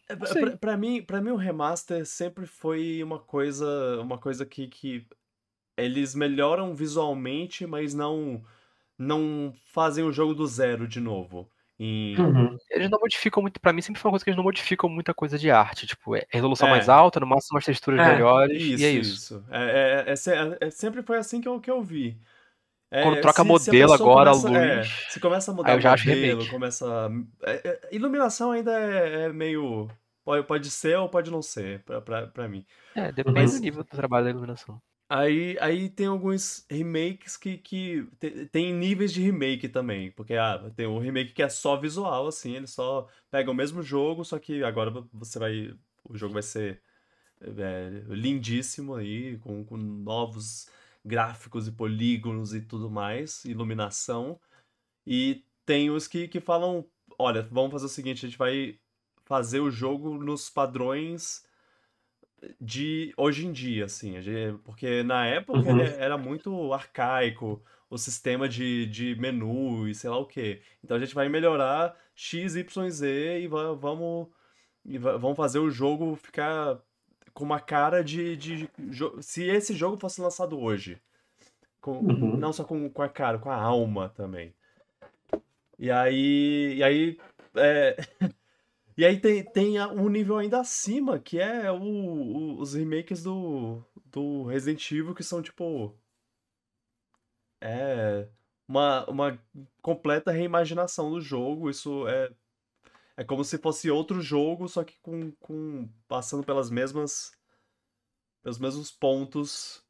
É, 0.10 0.16
pra, 0.16 0.58
pra 0.58 0.78
mim, 0.78 1.02
pra 1.02 1.22
mim 1.22 1.30
o 1.32 1.36
remaster 1.36 2.06
sempre 2.06 2.46
foi 2.48 3.04
uma 3.04 3.20
coisa, 3.20 4.00
uma 4.02 4.18
coisa 4.18 4.46
que, 4.46 4.68
que 4.68 5.06
eles 5.78 6.16
melhoram 6.16 6.76
visualmente, 6.76 7.66
mas 7.66 7.94
não 7.94 8.44
não 8.98 9.54
fazem 9.66 10.04
o 10.04 10.12
jogo 10.12 10.34
do 10.36 10.46
zero 10.46 10.88
de 10.88 11.00
novo. 11.00 11.50
Em, 11.80 12.18
Uhum. 12.20 12.58
eles 12.70 12.90
não 12.90 13.00
modificam 13.00 13.42
muito, 13.42 13.62
pra 13.62 13.72
mim 13.72 13.82
sempre 13.82 14.02
foi 14.02 14.10
uma 14.10 14.14
coisa 14.14 14.26
que 14.26 14.30
eles 14.30 14.38
não 14.38 14.44
modificam 14.44 14.90
muita 14.90 15.14
coisa 15.14 15.38
de 15.38 15.50
arte, 15.50 15.88
tipo, 15.88 16.16
é 16.18 16.26
resolução 16.30 16.68
É. 16.68 16.72
mais 16.72 16.90
alta, 16.90 17.22
no 17.22 17.26
máximo 17.28 17.56
umas 17.56 17.64
texturas 17.66 18.02
É, 18.02 18.12
melhores, 18.14 18.62
Isso, 18.62 18.84
e 18.84 18.86
é 18.86 18.92
isso. 18.92 19.14
isso. 19.14 19.46
É, 19.50 20.06
é- 20.08 20.12
é 20.12 20.68
é- 20.68 20.70
sempre 20.72 21.02
foi 21.02 21.18
assim 21.18 21.40
que 21.40 21.48
eu, 21.48 21.60
que 21.62 21.72
eu 21.72 21.82
vi. 21.82 22.18
É, 22.92 23.04
Quando 23.04 23.22
troca 23.22 23.44
se, 23.44 23.48
modelo 23.48 23.90
se 23.90 23.94
agora, 24.02 24.32
começa, 24.32 24.48
luz. 24.48 24.58
É, 24.58 24.84
se 25.10 25.20
começa 25.20 25.52
a 25.52 25.54
mudar 25.54 25.78
o 25.78 25.82
modelo, 25.82 26.50
começa. 26.50 27.12
É, 27.44 27.70
é, 27.70 27.90
iluminação 27.92 28.52
ainda 28.52 28.72
é, 28.72 29.26
é, 29.26 29.30
meio. 29.34 29.88
Pode, 30.26 30.48
pode 30.48 30.72
ser 30.72 30.98
ou 30.98 31.08
pode 31.08 31.30
não 31.30 31.42
ser, 31.42 31.84
pra, 31.84 32.02
pra, 32.02 32.28
pra 32.28 32.48
mim. 32.48 32.66
É, 32.96 33.12
depende 33.12 33.40
Mas, 33.40 33.54
do 33.54 33.60
nível 33.60 33.84
do 33.84 33.90
trabalho 33.90 34.26
da 34.26 34.32
iluminação. 34.32 34.82
Aí, 35.08 35.58
aí 35.60 35.90
tem 35.90 36.08
alguns 36.08 36.66
remakes 36.70 37.36
que, 37.36 37.58
que 37.58 38.08
tem, 38.20 38.46
tem 38.48 38.74
níveis 38.74 39.12
de 39.14 39.22
remake 39.22 39.68
também. 39.68 40.12
Porque 40.12 40.34
ah, 40.36 40.72
tem 40.76 40.88
um 40.88 41.00
remake 41.00 41.34
que 41.34 41.44
é 41.44 41.50
só 41.50 41.78
visual, 41.78 42.28
assim, 42.28 42.56
ele 42.56 42.68
só 42.68 43.08
pega 43.30 43.52
o 43.52 43.56
mesmo 43.56 43.84
jogo, 43.84 44.26
só 44.26 44.40
que 44.40 44.64
agora 44.64 44.92
você 45.14 45.38
vai. 45.38 45.74
O 46.08 46.18
jogo 46.18 46.34
vai 46.34 46.44
ser 46.44 46.82
é, 47.42 47.90
lindíssimo 48.08 48.96
aí, 48.96 49.38
com, 49.40 49.64
com 49.64 49.78
novos 49.78 50.68
gráficos 51.04 51.68
e 51.68 51.72
polígonos 51.72 52.54
e 52.54 52.62
tudo 52.62 52.90
mais, 52.90 53.44
iluminação. 53.46 54.40
E 55.06 55.44
tem 55.66 55.90
os 55.90 56.08
que, 56.08 56.28
que 56.28 56.40
falam: 56.40 56.86
olha, 57.18 57.48
vamos 57.52 57.72
fazer 57.72 57.86
o 57.86 57.90
seguinte, 57.90 58.26
a 58.26 58.30
gente 58.30 58.38
vai 58.38 58.80
fazer 59.26 59.60
o 59.60 59.70
jogo 59.70 60.18
nos 60.18 60.50
padrões 60.50 61.48
de 62.60 63.14
hoje 63.18 63.46
em 63.46 63.52
dia, 63.52 63.86
assim, 63.86 64.16
porque 64.64 65.04
na 65.04 65.26
época 65.26 65.60
uhum. 65.60 65.82
era 65.82 66.18
muito 66.18 66.74
arcaico 66.74 67.64
o 67.90 67.98
sistema 67.98 68.48
de, 68.48 68.86
de 68.86 69.16
menu 69.16 69.88
e 69.88 69.96
sei 69.96 70.10
lá 70.10 70.18
o 70.18 70.26
que. 70.26 70.62
Então 70.84 70.96
a 70.96 71.00
gente 71.00 71.16
vai 71.16 71.28
melhorar 71.28 71.96
X, 72.16 72.56
Y, 72.56 72.90
Z 72.90 73.42
e 73.42 73.48
vamos, 73.48 74.28
e 74.86 74.98
vamos 74.98 75.36
fazer 75.36 75.60
o 75.60 75.70
jogo 75.70 76.16
ficar 76.16 76.80
com 77.40 77.46
uma 77.46 77.62
cara 77.62 78.04
de, 78.04 78.36
de, 78.36 78.70
se 79.22 79.44
esse 79.48 79.74
jogo 79.74 79.96
fosse 79.96 80.20
lançado 80.20 80.60
hoje, 80.60 81.02
com, 81.80 82.00
uhum. 82.00 82.36
não 82.36 82.52
só 82.52 82.66
com, 82.66 82.90
com 82.90 83.02
a 83.02 83.08
cara, 83.08 83.40
com 83.40 83.50
a 83.50 83.56
alma 83.56 84.10
também. 84.10 84.54
E 85.78 85.90
aí, 85.90 86.76
e 86.76 86.84
aí 86.84 87.18
é, 87.56 87.96
E 88.98 89.06
aí 89.06 89.18
tem, 89.18 89.42
tem 89.42 89.82
um 89.82 90.10
nível 90.10 90.38
ainda 90.38 90.60
acima, 90.60 91.18
que 91.18 91.40
é 91.40 91.72
o, 91.72 91.82
o, 91.82 92.60
os 92.60 92.74
remakes 92.74 93.24
do, 93.24 93.82
do 94.08 94.44
Resident 94.44 94.92
Evil, 94.92 95.16
que 95.16 95.24
são 95.24 95.42
tipo. 95.42 95.96
É. 97.62 98.28
Uma, 98.68 99.10
uma 99.10 99.40
completa 99.82 100.32
reimaginação 100.32 101.10
do 101.12 101.22
jogo. 101.22 101.70
Isso 101.70 102.06
é. 102.10 102.30
É 103.20 103.24
como 103.26 103.44
se 103.44 103.58
fosse 103.58 103.92
outro 103.92 104.22
jogo, 104.22 104.70
só 104.70 104.82
que 104.82 104.98
com, 105.02 105.30
com 105.42 105.90
passando 106.08 106.42
pelas 106.42 106.70
mesmas. 106.70 107.34
pelos 108.42 108.58
mesmos 108.58 108.90
pontos 108.90 109.84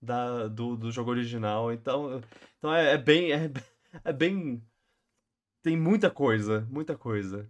da, 0.00 0.48
do, 0.48 0.76
do 0.76 0.90
jogo 0.90 1.12
original. 1.12 1.72
Então, 1.72 2.20
então 2.58 2.74
é, 2.74 2.94
é 2.94 2.98
bem. 2.98 3.30
É, 3.32 3.48
é 4.02 4.12
bem. 4.12 4.60
Tem 5.62 5.76
muita 5.76 6.10
coisa, 6.10 6.66
muita 6.68 6.98
coisa. 6.98 7.48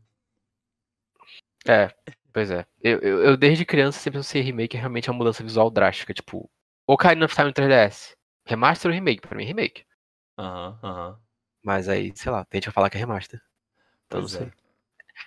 É, 1.66 1.88
pois 2.30 2.50
é. 2.50 2.66
Eu, 2.82 2.98
eu, 2.98 3.24
eu 3.24 3.36
desde 3.38 3.64
criança 3.64 3.98
sempre 3.98 4.18
pensei 4.18 4.42
remake 4.42 4.76
é 4.76 4.80
realmente 4.80 5.08
uma 5.08 5.16
mudança 5.16 5.42
visual 5.42 5.70
drástica. 5.70 6.12
Tipo, 6.12 6.50
Ocarina 6.86 7.24
of 7.24 7.34
Time 7.34 7.54
3DS. 7.54 8.14
Remaster 8.44 8.90
ou 8.90 8.94
remake? 8.94 9.22
Pra 9.26 9.34
mim, 9.34 9.46
remake. 9.46 9.86
Aham, 10.36 10.78
uhum, 10.82 10.90
aham. 10.90 11.08
Uhum. 11.08 11.16
Mas 11.64 11.88
aí, 11.88 12.12
sei 12.14 12.30
lá, 12.30 12.44
que 12.44 12.70
falar 12.70 12.90
que 12.90 12.98
é 12.98 13.00
remaster. 13.00 13.40
Então 14.06 14.20
pois 14.20 14.34
não 14.34 14.38
sei. 14.38 14.46
É. 14.48 14.61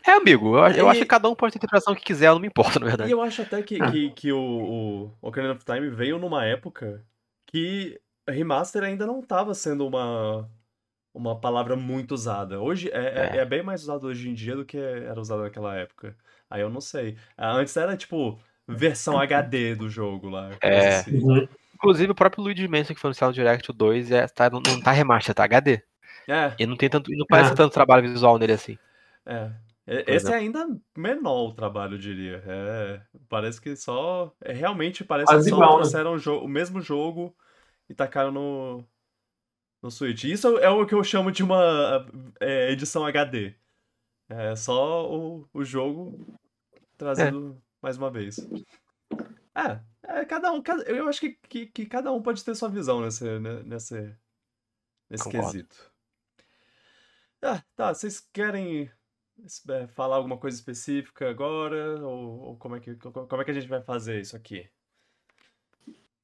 é 0.04 0.12
amigo, 0.12 0.58
eu, 0.58 0.68
eu 0.68 0.86
e... 0.88 0.90
acho 0.90 1.00
que 1.00 1.06
cada 1.06 1.30
um 1.30 1.36
pode 1.36 1.54
ter 1.54 1.58
a 1.58 1.60
interpretação 1.60 1.96
que 1.96 2.04
quiser, 2.04 2.32
não 2.32 2.40
me 2.40 2.48
importa, 2.48 2.80
na 2.80 2.86
verdade. 2.86 3.10
E 3.10 3.14
eu 3.14 3.22
acho 3.22 3.42
até 3.42 3.62
que, 3.62 3.82
ah. 3.82 3.92
que, 3.92 4.10
que 4.12 4.32
o, 4.32 5.12
o 5.22 5.28
Ocarina 5.28 5.54
of 5.54 5.64
Time 5.64 5.90
veio 5.90 6.18
numa 6.18 6.46
época 6.46 7.04
que 7.46 8.00
remaster 8.28 8.84
ainda 8.84 9.06
não 9.06 9.20
estava 9.20 9.54
sendo 9.54 9.88
uma, 9.88 10.50
uma 11.14 11.40
palavra 11.40 11.76
muito 11.76 12.14
usada. 12.14 12.60
Hoje 12.60 12.90
é, 12.92 13.36
é. 13.36 13.38
é, 13.38 13.46
bem 13.46 13.64
mais 13.64 13.84
usado 13.84 14.08
hoje 14.08 14.30
em 14.30 14.34
dia 14.34 14.56
do 14.56 14.66
que 14.66 14.78
era 14.78 15.20
usado 15.20 15.44
naquela 15.44 15.76
época. 15.76 16.16
Aí 16.50 16.62
eu 16.62 16.70
não 16.70 16.82
sei. 16.82 17.18
Ah, 17.38 17.54
antes 17.54 17.76
era 17.78 17.96
tipo 17.96 18.40
versão 18.68 19.20
HD 19.20 19.76
do 19.76 19.90
jogo 19.90 20.30
lá. 20.30 20.52
É. 20.62 20.98
Assim. 20.98 21.18
Uhum. 21.18 21.48
Inclusive 21.76 22.12
o 22.12 22.16
próprio 22.16 22.44
Luigi 22.44 22.68
Mansion 22.68 22.96
que 22.96 23.02
foi 23.02 23.12
no 23.12 23.34
Direct 23.34 23.72
2 23.72 24.12
é, 24.12 24.28
tá, 24.28 24.50
não, 24.50 24.62
não 24.66 24.82
tá 24.82 24.92
remaster, 24.92 25.36
tá 25.36 25.44
HD. 25.44 25.82
É. 26.28 26.54
E 26.58 26.66
não 26.66 26.76
tem 26.76 26.90
tanto. 26.90 27.12
E 27.14 27.18
não 27.18 27.26
parece 27.28 27.52
é. 27.52 27.56
tanto 27.56 27.74
trabalho 27.74 28.10
visual 28.10 28.38
nele 28.38 28.54
assim. 28.54 28.78
É. 29.26 29.52
Esse 29.88 30.32
é 30.32 30.36
ainda 30.36 30.68
menor 30.98 31.50
o 31.50 31.54
trabalho, 31.54 31.94
eu 31.94 32.00
diria. 32.00 32.44
É, 32.46 33.02
parece 33.30 33.62
que 33.62 33.76
só. 33.76 34.34
É, 34.42 34.52
realmente 34.52 35.04
parece 35.04 35.32
que 35.32 35.44
só 35.44 35.48
igual, 35.48 35.74
né? 35.74 35.82
trouxeram 35.82 36.16
né? 36.16 36.44
o, 36.44 36.48
mesmo 36.48 36.82
jogo 36.82 37.36
e 37.88 37.94
tacaram 37.94 38.32
no, 38.32 38.84
no 39.84 39.92
Switch. 39.92 40.24
Isso 40.24 40.58
é 40.58 40.70
o 40.70 40.88
que 40.88 40.96
eu 40.96 41.04
chamo 41.04 41.32
de 41.32 41.44
uma 41.44 42.04
é, 42.40 42.72
edição 42.72 43.06
HD. 43.06 43.54
É 44.28 44.56
só 44.56 45.08
o, 45.08 45.48
o 45.54 45.64
jogo 45.64 46.36
trazido 46.98 47.56
é. 47.56 47.62
mais 47.80 47.96
uma 47.96 48.10
vez. 48.10 48.40
É, 49.54 49.80
é 50.04 50.26
cada 50.26 50.52
um. 50.52 50.64
Cada, 50.64 50.82
eu 50.84 51.08
acho 51.08 51.20
que, 51.20 51.38
que, 51.48 51.68
que, 51.68 51.86
cada 51.86 52.12
um 52.12 52.24
pode 52.24 52.44
ter 52.44 52.56
sua 52.56 52.70
visão 52.70 53.02
nesse, 53.02 53.40
né, 53.40 53.62
nesse, 53.64 54.16
nesse 55.08 55.30
quesito. 55.30 55.94
Ah, 57.40 57.62
tá. 57.76 57.94
Vocês 57.94 58.20
querem 58.34 58.86
é, 58.86 58.92
falar 59.94 60.18
alguma 60.18 60.38
coisa 60.38 60.58
específica 60.58 61.30
agora? 61.30 62.00
Ou, 62.06 62.40
ou, 62.42 62.58
como, 62.58 62.76
é 62.76 62.80
que, 62.80 62.96
como 62.96 63.42
é 63.42 63.46
que 63.46 63.52
a 63.52 63.54
gente 63.54 63.68
vai 63.68 63.82
fazer 63.82 64.20
isso 64.20 64.36
aqui? 64.36 64.70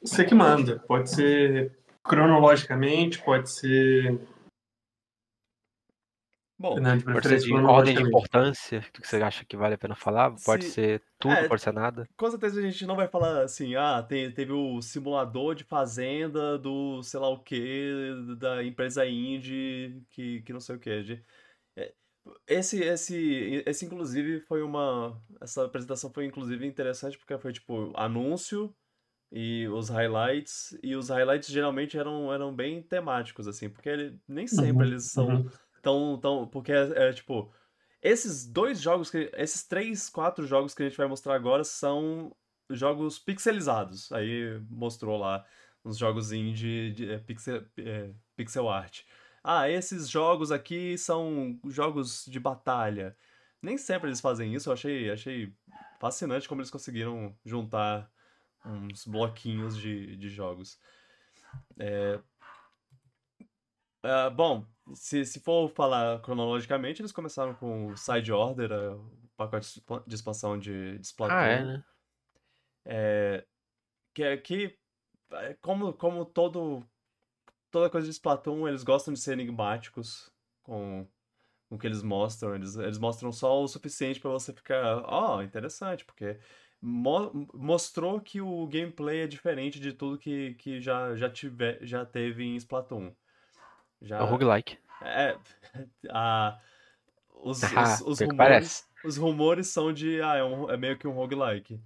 Você 0.02 0.26
que 0.26 0.34
manda. 0.34 0.80
Pode 0.80 1.10
ser 1.10 1.78
cronologicamente, 2.04 3.22
pode 3.22 3.52
ser. 3.52 4.20
Bom, 6.58 6.76
pode 7.12 7.28
ser 7.28 7.40
de 7.40 7.54
ordem 7.54 7.96
de 7.96 8.04
importância 8.04 8.82
que 8.94 9.06
você 9.06 9.16
acha 9.18 9.44
que 9.44 9.58
vale 9.58 9.74
a 9.74 9.78
pena 9.78 9.96
falar. 9.96 10.36
Pode 10.46 10.66
se... 10.66 10.72
ser 10.72 11.04
tudo, 11.18 11.34
é, 11.34 11.48
pode 11.48 11.62
ser 11.62 11.74
nada. 11.74 12.08
Com 12.16 12.30
certeza 12.30 12.60
a 12.60 12.64
gente 12.64 12.86
não 12.86 12.96
vai 12.96 13.08
falar 13.08 13.44
assim, 13.44 13.76
ah, 13.76 14.04
tem, 14.04 14.32
teve 14.32 14.52
o 14.52 14.80
simulador 14.80 15.56
de 15.56 15.64
fazenda 15.64 16.60
do 16.60 17.02
sei 17.02 17.20
lá 17.20 17.30
o 17.30 17.40
que, 17.40 18.36
da 18.38 18.64
empresa 18.64 19.08
indie, 19.08 20.04
que, 20.12 20.42
que 20.42 20.54
não 20.54 20.60
sei 20.60 20.76
o 20.76 20.80
que. 20.80 21.24
É, 21.76 21.94
esse, 22.48 22.84
esse, 22.84 23.64
esse, 23.66 23.86
inclusive, 23.86 24.42
foi 24.42 24.62
uma. 24.62 25.20
Essa 25.40 25.66
apresentação 25.66 26.12
foi, 26.12 26.26
inclusive, 26.26 26.66
interessante 26.66 27.18
porque 27.18 27.38
foi 27.38 27.54
tipo 27.54 27.92
anúncio 27.96 28.76
e 29.32 29.68
os 29.70 29.90
highlights, 29.90 30.78
e 30.84 30.96
os 30.96 31.10
highlights 31.10 31.50
geralmente 31.50 31.98
eram, 31.98 32.34
eram 32.34 32.54
bem 32.54 32.84
temáticos, 32.84 33.48
assim, 33.48 33.70
porque 33.70 33.88
ele, 33.88 34.20
nem 34.28 34.46
sempre 34.46 34.84
uhum, 34.86 34.92
eles 34.92 35.06
são 35.06 35.28
uhum. 35.28 35.50
tão, 35.82 36.20
tão. 36.20 36.48
Porque 36.48 36.72
é, 36.72 37.10
é, 37.10 37.14
tipo. 37.14 37.52
Esses 38.04 38.48
dois 38.48 38.82
jogos, 38.82 39.12
que, 39.12 39.30
esses 39.36 39.64
três, 39.68 40.10
quatro 40.10 40.46
jogos 40.48 40.74
que 40.74 40.82
a 40.82 40.90
gente 40.90 40.98
vai 40.98 41.06
mostrar 41.08 41.36
agora 41.36 41.64
são 41.64 42.36
jogos 42.68 43.20
pixelizados. 43.20 44.12
Aí 44.12 44.60
mostrou 44.70 45.18
lá 45.18 45.46
uns 45.86 45.98
jogos 45.98 46.32
indie 46.32 46.92
de, 46.92 47.12
é, 47.12 47.20
pixel, 47.20 47.64
é, 47.78 48.12
pixel 48.36 48.70
art. 48.70 49.04
Ah, 49.44 49.70
esses 49.70 50.10
jogos 50.10 50.52
aqui 50.52 50.98
são 50.98 51.60
jogos 51.66 52.26
de 52.26 52.40
batalha. 52.40 53.16
Nem 53.62 53.78
sempre 53.78 54.10
eles 54.10 54.22
fazem 54.22 54.54
isso, 54.54 54.70
eu 54.70 54.74
achei, 54.74 55.12
achei 55.12 55.54
fascinante 56.00 56.48
como 56.48 56.62
eles 56.62 56.72
conseguiram 56.72 57.36
juntar 57.46 58.12
uns 58.66 59.06
bloquinhos 59.06 59.78
de, 59.78 60.16
de 60.18 60.30
jogos. 60.30 60.80
É... 61.78 62.20
Uh, 64.04 64.32
bom, 64.32 64.66
se, 64.96 65.26
se 65.26 65.40
for 65.40 65.70
falar 65.70 66.20
cronologicamente, 66.22 67.02
eles 67.02 67.12
começaram 67.12 67.54
com 67.54 67.96
Side 67.96 68.32
Order, 68.32 68.72
o 68.96 69.30
pacote 69.38 69.84
de 70.08 70.16
expansão 70.16 70.58
de, 70.58 70.98
de 70.98 71.06
Splatoon. 71.06 71.36
Ah, 71.36 71.46
é, 71.46 71.64
né? 71.64 71.84
É, 72.86 73.46
que, 74.14 74.24
é 74.24 74.38
que 74.38 74.80
é, 75.34 75.54
como, 75.62 75.94
como 75.94 76.26
todo, 76.26 76.84
toda 77.72 77.90
coisa 77.90 78.08
de 78.08 78.14
Splatoon, 78.14 78.68
eles 78.68 78.84
gostam 78.84 79.14
de 79.14 79.20
ser 79.20 79.34
enigmáticos 79.34 80.32
com, 80.62 81.08
o 81.72 81.78
que 81.78 81.88
eles 81.88 82.04
mostram. 82.04 82.54
Eles, 82.54 82.76
eles 82.76 83.00
mostram 83.00 83.32
só 83.32 83.64
o 83.64 83.68
suficiente 83.68 84.20
para 84.20 84.30
você 84.30 84.54
ficar, 84.54 84.98
ó, 85.06 85.38
oh, 85.38 85.42
interessante, 85.42 86.06
porque 86.06 86.38
mo 86.82 87.48
mostrou 87.54 88.20
que 88.20 88.42
o 88.42 88.68
gameplay 88.68 89.22
é 89.22 89.28
diferente 89.28 89.80
de 89.80 89.94
tudo 89.94 90.18
que, 90.18 90.54
que 90.56 90.82
já, 90.82 91.16
já, 91.16 91.30
tiver, 91.30 91.80
já 91.82 92.06
teve 92.06 92.44
em 92.44 92.56
Splatoon. 92.58 93.12
Já, 94.02 94.18
é 94.18 94.22
o 94.22 94.26
roguelike. 94.26 94.78
É. 95.02 95.38
A, 96.12 96.60
os, 97.34 97.64
ah, 97.74 97.94
os, 97.94 98.02
os, 98.02 98.20
rumores, 98.20 98.90
os 99.06 99.18
rumores 99.18 99.68
são 99.68 99.94
de. 99.94 100.22
Ah, 100.22 100.36
é, 100.36 100.44
um, 100.44 100.70
é 100.70 100.76
meio 100.76 100.98
que 100.98 101.08
um 101.08 101.14
roguelike. 101.14 101.82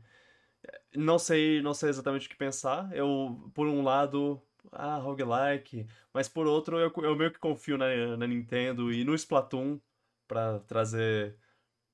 Não 0.95 1.19
sei, 1.19 1.61
não 1.61 1.73
sei 1.73 1.89
exatamente 1.89 2.25
o 2.25 2.29
que 2.29 2.35
pensar. 2.35 2.89
Eu, 2.91 3.51
por 3.53 3.67
um 3.67 3.83
lado, 3.83 4.41
ah, 4.71 4.97
roguelike. 4.97 5.87
Mas 6.13 6.27
por 6.27 6.47
outro, 6.47 6.79
eu, 6.79 6.91
eu 6.97 7.15
meio 7.15 7.31
que 7.31 7.39
confio 7.39 7.77
na, 7.77 8.17
na 8.17 8.27
Nintendo 8.27 8.91
e 8.91 9.03
no 9.03 9.15
Splatoon 9.15 9.79
para 10.27 10.59
trazer 10.61 11.35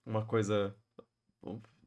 uma 0.05 0.25
coisa 0.25 0.75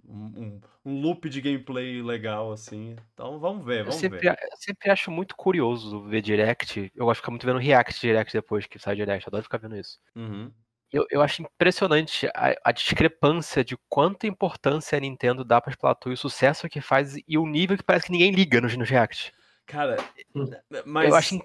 um, 0.06 0.60
um, 0.84 1.00
loop 1.00 1.28
de 1.28 1.40
gameplay 1.40 2.02
legal, 2.02 2.52
assim. 2.52 2.96
Então 3.12 3.38
vamos 3.38 3.64
ver, 3.64 3.84
vamos 3.84 3.96
eu 3.96 4.00
sempre, 4.00 4.20
ver. 4.20 4.36
sempre 4.56 4.90
acho 4.90 5.10
muito 5.10 5.34
curioso 5.36 6.02
ver 6.02 6.20
Direct. 6.20 6.92
Eu 6.94 7.06
gosto 7.06 7.18
de 7.18 7.20
ficar 7.22 7.30
muito 7.30 7.46
vendo 7.46 7.58
React 7.58 8.00
Direct 8.00 8.32
depois 8.32 8.66
que 8.66 8.78
sai 8.78 8.96
Direct. 8.96 9.26
Eu 9.26 9.30
adoro 9.30 9.42
ficar 9.42 9.58
vendo 9.58 9.76
isso. 9.76 9.98
Uhum. 10.14 10.52
Eu, 10.92 11.06
eu 11.10 11.22
acho 11.22 11.42
impressionante 11.42 12.28
a, 12.28 12.54
a 12.64 12.72
discrepância 12.72 13.64
de 13.64 13.76
quanta 13.88 14.26
importância 14.26 14.96
a 14.96 15.00
Nintendo 15.00 15.44
dá 15.44 15.60
pra 15.60 15.72
Splatoon 15.72 16.12
e 16.12 16.14
o 16.14 16.16
sucesso 16.16 16.68
que 16.68 16.80
faz 16.80 17.16
e 17.26 17.36
o 17.36 17.46
nível 17.46 17.76
que 17.76 17.82
parece 17.82 18.06
que 18.06 18.12
ninguém 18.12 18.30
liga 18.30 18.60
no, 18.60 18.68
no 18.68 18.84
React. 18.84 19.32
Cara, 19.66 19.97
Hum. 20.35 20.50
mas 20.85 21.09
Eu, 21.09 21.14
acho, 21.16 21.38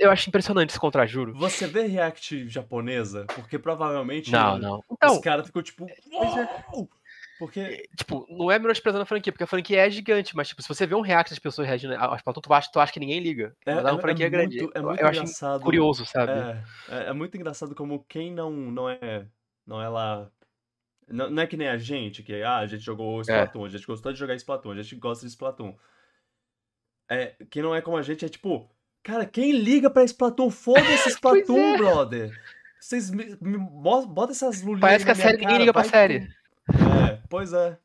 eu 0.00 0.10
acho 0.10 0.28
impressionante 0.28 0.70
esse 0.70 0.78
contra, 0.78 1.04
juro. 1.06 1.34
você 1.34 1.66
vê 1.66 1.82
React 1.86 2.48
japonesa? 2.48 3.24
Porque 3.34 3.58
provavelmente 3.58 4.30
Não, 4.30 4.58
não. 4.58 4.78
os 4.78 4.84
Então, 4.92 5.20
caras 5.20 5.46
ficam 5.46 5.60
tipo. 5.62 5.86
É. 5.88 5.94
"Uou!" 6.72 6.88
Porque. 7.36 7.88
tipo, 7.96 8.26
não 8.30 8.48
é 8.50 8.60
menosprezando 8.60 9.02
a 9.02 9.06
franquia, 9.06 9.32
porque 9.32 9.42
a 9.42 9.46
franquia 9.48 9.86
é 9.86 9.90
gigante, 9.90 10.36
mas 10.36 10.48
tipo, 10.48 10.62
se 10.62 10.68
você 10.68 10.86
vê 10.86 10.94
um 10.94 11.00
react 11.00 11.30
das 11.32 11.38
pessoas 11.40 11.66
reagindo 11.66 11.94
a 11.94 12.14
Splatoon, 12.16 12.40
tu 12.40 12.54
acha, 12.54 12.70
tu 12.72 12.78
acha 12.78 12.92
que 12.92 13.00
ninguém 13.00 13.18
liga. 13.18 13.56
É, 13.66 13.74
mas 13.74 13.84
a 13.86 13.90
é- 13.92 13.98
franquia 14.00 14.26
é 14.26 14.28
é 14.28 14.30
grande. 14.30 14.56
muito- 14.62 14.78
é 14.78 14.80
muito 14.80 15.00
eu 15.00 15.06
acho 15.08 15.18
engraçado. 15.20 15.62
curioso, 15.62 16.06
sabe? 16.06 16.30
É, 16.32 16.62
é, 16.88 17.04
é 17.08 17.12
muito 17.12 17.36
engraçado 17.36 17.74
como 17.74 18.04
quem 18.08 18.32
não, 18.32 18.52
não 18.52 18.88
é. 18.88 19.26
Não 19.66 19.82
é 19.82 19.88
lá. 19.88 20.30
Não, 21.08 21.28
não 21.28 21.42
é 21.42 21.46
que 21.46 21.56
nem 21.56 21.68
a 21.68 21.76
gente, 21.76 22.22
que 22.22 22.40
ah, 22.42 22.58
a 22.58 22.66
gente 22.66 22.84
jogou 22.84 23.20
Splatoon, 23.20 23.64
a 23.64 23.68
gente 23.68 23.84
gostou 23.86 24.12
de 24.12 24.18
jogar 24.18 24.34
Splatoon, 24.36 24.70
a 24.70 24.76
gente 24.82 24.94
gosta 24.94 25.26
de 25.26 25.32
Splatoon. 25.32 25.74
É, 27.08 27.34
quem 27.50 27.62
não 27.62 27.74
é 27.74 27.80
como 27.82 27.96
a 27.96 28.02
gente 28.02 28.24
é 28.24 28.28
tipo, 28.28 28.68
cara, 29.02 29.26
quem 29.26 29.52
liga 29.52 29.90
pra 29.90 30.04
Splatoon? 30.04 30.50
Foda-se 30.50 31.08
Splatoon, 31.20 31.74
é. 31.74 31.76
brother! 31.76 32.40
Vocês 32.80 33.10
me, 33.10 33.36
me 33.40 33.58
bota 33.58 34.32
essas 34.32 34.60
lulinhas 34.60 34.80
Parece 34.80 35.04
que 35.04 35.10
a 35.10 35.14
série- 35.14 35.32
ninguém 35.32 35.46
cara, 35.48 35.58
liga 35.58 35.72
pra 35.72 35.84
série. 35.84 36.28
É, 36.68 37.18
pois 37.30 37.52
é. 37.52 37.78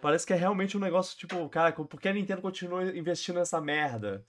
Parece 0.00 0.26
que 0.26 0.32
é 0.32 0.36
realmente 0.36 0.76
um 0.76 0.80
negócio 0.80 1.16
tipo, 1.16 1.48
cara, 1.48 1.72
por 1.72 2.00
que 2.00 2.08
a 2.08 2.12
Nintendo 2.12 2.42
continua 2.42 2.84
investindo 2.96 3.36
nessa 3.36 3.60
merda? 3.60 4.24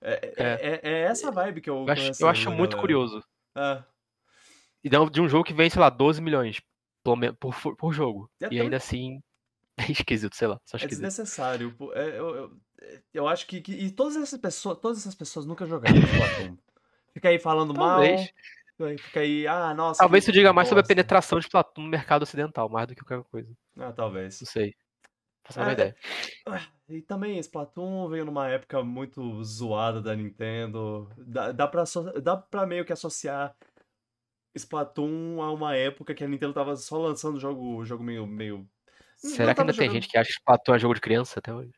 É, 0.00 0.32
é, 0.36 0.44
é- 0.44 0.80
é 0.82 1.00
essa 1.02 1.30
vibe 1.30 1.60
que 1.60 1.70
eu 1.70 1.84
Eu 1.86 1.92
acho, 1.92 2.22
eu 2.22 2.28
acho 2.28 2.50
muito 2.50 2.70
galera. 2.76 2.80
curioso. 2.80 3.24
É. 3.56 3.82
E 4.82 4.88
de 4.90 5.20
um- 5.20 5.28
jogo 5.28 5.44
que 5.44 5.52
vem, 5.54 5.70
sei 5.70 5.80
lá, 5.80 5.88
12 5.90 6.20
milhões 6.20 6.60
por, 7.04 7.16
por, 7.36 7.76
por 7.76 7.92
jogo. 7.92 8.28
É 8.40 8.46
E 8.46 8.48
também- 8.48 8.60
ainda 8.62 8.76
assim, 8.78 9.20
é 9.78 9.90
esquisito, 9.92 10.34
sei 10.34 10.48
lá. 10.48 10.58
Só 10.64 10.76
É 10.76 10.78
esquisito. 10.78 11.02
desnecessário. 11.04 11.72
pô. 11.76 11.92
É, 11.94 12.08
eu, 12.18 12.34
eu, 12.34 12.56
eu 13.12 13.26
acho 13.28 13.46
que, 13.46 13.60
que- 13.60 13.72
E 13.72 13.90
todas 13.90 14.16
essas 14.16 14.38
pessoas, 14.40 14.78
todas 14.78 14.98
essas 14.98 15.14
pessoas 15.14 15.46
nunca 15.46 15.66
jogaram 15.66 15.96
Splatoon. 15.96 16.56
Fica 17.14 17.28
aí 17.28 17.38
falando 17.38 17.74
Talvez. 17.74 18.20
mal. 18.20 18.96
Fica 18.98 19.20
aí, 19.20 19.46
ah, 19.46 19.72
nossa. 19.74 19.98
Talvez 20.00 20.24
isso 20.24 20.32
diga 20.32 20.52
mais 20.52 20.66
sobre 20.68 20.82
a 20.82 20.86
penetração 20.86 21.38
de 21.38 21.44
Splatoon 21.46 21.84
no 21.84 21.88
mercado 21.90 22.22
ocidental, 22.22 22.68
mais 22.68 22.86
do 22.88 22.94
que 22.94 23.04
qualquer 23.04 23.28
coisa. 23.30 23.52
Ah, 23.78 23.92
talvez. 23.92 24.40
Não 24.40 24.46
sei. 24.48 24.74
Faço 25.44 25.58
É, 25.58 25.62
menor 25.62 25.72
ideia. 25.74 25.96
E 26.88 27.02
também, 27.02 27.38
Splatoon 27.38 28.08
veio 28.08 28.24
numa 28.24 28.48
época 28.48 28.82
muito 28.82 29.42
zoada 29.44 30.00
da 30.00 30.14
Nintendo. 30.16 31.08
Dá, 31.18 31.52
dá, 31.52 31.66
pra, 31.68 31.84
dá 32.22 32.36
pra 32.36 32.66
meio 32.66 32.84
que 32.84 32.92
associar 32.92 33.54
Splatoon 34.54 35.40
a 35.42 35.52
uma 35.52 35.74
época 35.76 36.14
que 36.14 36.22
a 36.24 36.28
Nintendo 36.28 36.52
tava 36.52 36.76
só 36.76 36.98
lançando 36.98 37.38
jogo, 37.40 37.84
jogo 37.84 38.02
meio, 38.04 38.26
meio. 38.26 38.68
Será 39.16 39.54
que 39.54 39.60
ainda 39.60 39.72
tem 39.72 39.86
jogando- 39.86 39.94
gente 39.94 40.08
que 40.08 40.18
acha 40.18 40.28
que 40.28 40.34
Splatoon 40.34 40.74
é 40.74 40.78
jogo 40.78 40.94
de 40.94 41.00
criança 41.00 41.38
até 41.38 41.52
hoje? 41.54 41.72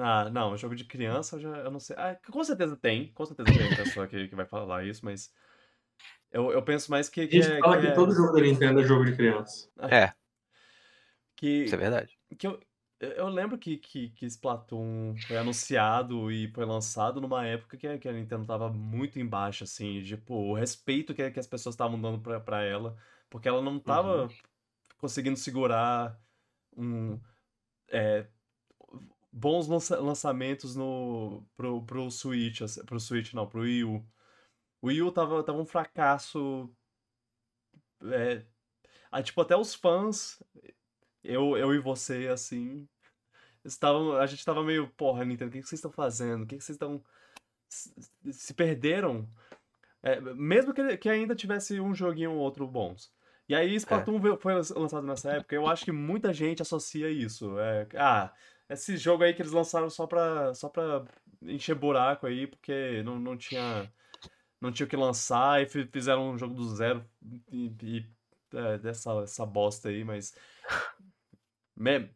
Ah, 0.00 0.30
não, 0.30 0.56
jogo 0.56 0.74
de 0.74 0.84
criança 0.84 1.36
eu 1.36 1.40
já 1.40 1.48
eu 1.58 1.70
não 1.70 1.80
sei. 1.80 1.96
Ah, 1.98 2.14
com 2.30 2.42
certeza 2.44 2.76
tem, 2.76 3.12
com 3.12 3.24
certeza 3.26 3.54
tem 3.56 3.72
pessoa 3.74 4.06
que, 4.06 4.28
que 4.28 4.34
vai 4.34 4.46
falar 4.46 4.84
isso, 4.84 5.04
mas 5.04 5.32
eu, 6.30 6.50
eu 6.50 6.62
penso 6.62 6.90
mais 6.90 7.08
que, 7.08 7.22
A 7.22 7.26
que 7.26 7.40
gente 7.40 7.52
é, 7.52 7.60
fala 7.60 7.76
que 7.76 7.82
que 7.82 7.88
é- 7.88 7.94
todo 7.94 8.14
jogo 8.14 8.32
da 8.32 8.40
Nintendo 8.40 8.80
é 8.80 8.84
jogo 8.84 9.04
de 9.04 9.14
criança. 9.14 9.68
É, 9.90 10.12
que, 11.36 11.64
isso 11.64 11.74
é 11.74 11.78
verdade. 11.78 12.18
que 12.38 12.46
eu, 12.46 12.60
eu 13.00 13.28
lembro 13.28 13.58
que, 13.58 13.76
que, 13.76 14.10
que 14.10 14.26
Splatoon 14.26 15.16
foi 15.26 15.36
anunciado 15.36 16.30
e 16.30 16.48
foi 16.52 16.64
lançado 16.64 17.20
numa 17.20 17.46
época 17.46 17.76
que, 17.76 17.86
a- 17.86 17.98
que 17.98 18.08
a 18.08 18.12
Nintendo 18.12 18.46
tava 18.46 18.68
muito 18.72 19.18
embaixo, 19.18 19.64
assim, 19.64 20.02
tipo, 20.02 20.34
o 20.34 20.54
respeito 20.54 21.14
que, 21.14 21.30
que 21.30 21.40
as 21.40 21.46
pessoas 21.46 21.74
estavam 21.74 22.00
dando 22.00 22.20
pra, 22.20 22.40
pra 22.40 22.62
ela, 22.62 22.96
porque 23.28 23.48
ela 23.48 23.62
não 23.62 23.78
tava 23.78 24.28
conseguindo 24.98 25.36
segurar 25.36 26.18
um, 26.76 27.20
é, 27.88 28.26
bons 29.34 29.66
lança- 29.66 29.98
lançamentos 30.00 30.76
no, 30.76 31.44
pro, 31.56 31.82
pro 31.84 32.08
Switch, 32.10 32.60
pro 32.86 33.00
Switch 33.00 33.32
não, 33.32 33.48
pro 33.48 33.62
Wii 33.62 33.84
U. 33.84 34.06
O 34.80 34.86
Wii 34.86 35.02
U 35.02 35.10
tava, 35.10 35.42
tava 35.42 35.60
um 35.60 35.66
fracasso, 35.66 36.70
é, 38.12 38.44
ah, 39.10 39.22
tipo, 39.22 39.40
até 39.40 39.56
os 39.56 39.74
fãs, 39.74 40.40
eu, 41.22 41.56
eu 41.56 41.74
e 41.74 41.78
você, 41.80 42.28
assim, 42.28 42.86
estavam, 43.64 44.16
a 44.16 44.26
gente 44.26 44.44
tava 44.44 44.62
meio, 44.62 44.88
porra, 44.90 45.24
Nintendo, 45.24 45.48
o 45.48 45.52
que, 45.52 45.62
que 45.62 45.66
vocês 45.68 45.78
estão 45.78 45.90
fazendo? 45.90 46.42
O 46.42 46.46
que, 46.46 46.56
que 46.56 46.64
vocês 46.64 46.76
estão... 46.76 47.02
Se 48.30 48.54
perderam? 48.54 49.28
É, 50.00 50.20
mesmo 50.20 50.72
que, 50.72 50.96
que 50.96 51.08
ainda 51.08 51.34
tivesse 51.34 51.80
um 51.80 51.92
joguinho 51.94 52.32
ou 52.32 52.38
outro 52.38 52.68
bons. 52.68 53.12
E 53.48 53.54
aí 53.54 53.74
Splatoon 53.74 54.20
veio- 54.20 54.38
foi 54.38 54.54
lançado 54.54 55.02
nessa 55.06 55.32
época, 55.32 55.56
eu 55.56 55.66
acho 55.66 55.84
que 55.84 55.92
muita 55.92 56.32
gente 56.32 56.62
associa 56.62 57.10
isso. 57.10 57.58
É, 57.58 57.88
ah, 57.96 58.32
esse 58.74 58.96
jogo 58.96 59.24
aí 59.24 59.34
que 59.34 59.42
eles 59.42 59.52
lançaram 59.52 59.88
só 59.90 60.06
pra, 60.06 60.54
só 60.54 60.68
pra 60.68 61.04
encher 61.42 61.74
buraco 61.74 62.26
aí, 62.26 62.46
porque 62.46 63.02
não, 63.04 63.18
não 63.18 63.36
tinha 63.36 63.90
não 64.60 64.72
tinha 64.72 64.86
o 64.86 64.88
que 64.90 64.96
lançar 64.96 65.62
e 65.62 65.66
fi- 65.66 65.86
fizeram 65.92 66.30
um 66.30 66.38
jogo 66.38 66.54
do 66.54 66.74
zero 66.74 67.04
e, 67.52 67.72
e, 67.82 68.06
é, 68.54 68.78
dessa 68.78 69.12
essa 69.22 69.46
bosta 69.46 69.88
aí, 69.90 70.04
mas 70.04 70.34
me- 71.76 72.10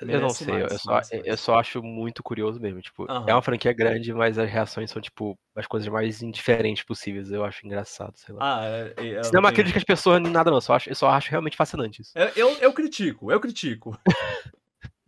Eu 0.00 0.20
não 0.20 0.30
sei, 0.30 0.54
eu 0.54 0.60
mais, 0.68 0.80
só, 0.80 0.92
merece 0.94 1.22
eu 1.24 1.36
só 1.36 1.58
acho 1.58 1.82
muito 1.82 2.22
curioso 2.22 2.58
mesmo. 2.58 2.80
Tipo, 2.80 3.04
é 3.04 3.12
Aham. 3.12 3.34
uma 3.34 3.42
franquia 3.42 3.72
grande, 3.74 4.12
mas 4.14 4.38
as 4.38 4.50
reações 4.50 4.90
são, 4.90 5.02
tipo, 5.02 5.38
as 5.54 5.66
coisas 5.66 5.86
mais 5.88 6.22
indiferentes 6.22 6.82
possíveis. 6.82 7.30
Eu 7.30 7.44
acho 7.44 7.64
engraçado, 7.66 8.16
sei 8.16 8.34
lá. 8.34 8.60
Ah, 8.60 8.64
é, 8.66 8.94
é, 8.96 9.20
Isso 9.20 9.32
não 9.32 9.38
é 9.38 9.40
uma 9.40 9.52
crítica 9.52 9.78
às 9.78 9.84
pessoas 9.84 10.20
nem 10.22 10.32
nada, 10.32 10.50
não. 10.50 10.56
Eu 10.56 10.62
só 10.62 10.74
acho, 10.74 10.88
eu 10.88 10.94
só 10.94 11.08
acho 11.10 11.30
realmente 11.30 11.56
fascinante 11.56 12.00
isso. 12.00 12.12
Eu, 12.16 12.28
eu, 12.36 12.48
eu 12.58 12.72
critico, 12.72 13.30
eu 13.30 13.38
critico. 13.38 13.96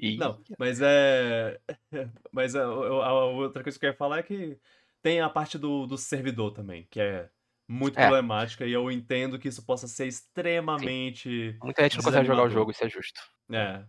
E 0.06 0.16
Não, 0.16 0.40
mas 0.58 0.80
é. 0.82 1.58
Mas 2.32 2.54
a, 2.54 2.62
a- 2.62 2.66
a 3.08 3.24
outra 3.26 3.62
coisa 3.62 3.78
que 3.78 3.86
eu 3.86 3.90
ia 3.90 3.96
falar 3.96 4.18
é 4.18 4.22
que 4.22 4.58
tem 5.02 5.20
a 5.20 5.28
parte 5.28 5.56
do, 5.58 5.86
do 5.86 5.96
servidor 5.98 6.52
também, 6.52 6.86
que 6.90 7.00
é 7.00 7.28
muito 7.68 7.98
É. 7.98 8.06
problemática, 8.06 8.66
e 8.66 8.72
eu 8.72 8.90
entendo 8.90 9.38
que 9.38 9.48
isso 9.48 9.64
possa 9.64 9.86
ser 9.88 10.06
extremamente. 10.06 11.56
muita 11.62 11.82
gente 11.82 11.96
não 11.96 12.04
consegue 12.04 12.26
jogar 12.26 12.42
o 12.44 12.50
jogo, 12.50 12.70
isso 12.70 12.84
é 12.84 12.88
justo. 12.88 13.20
É. 13.50 13.82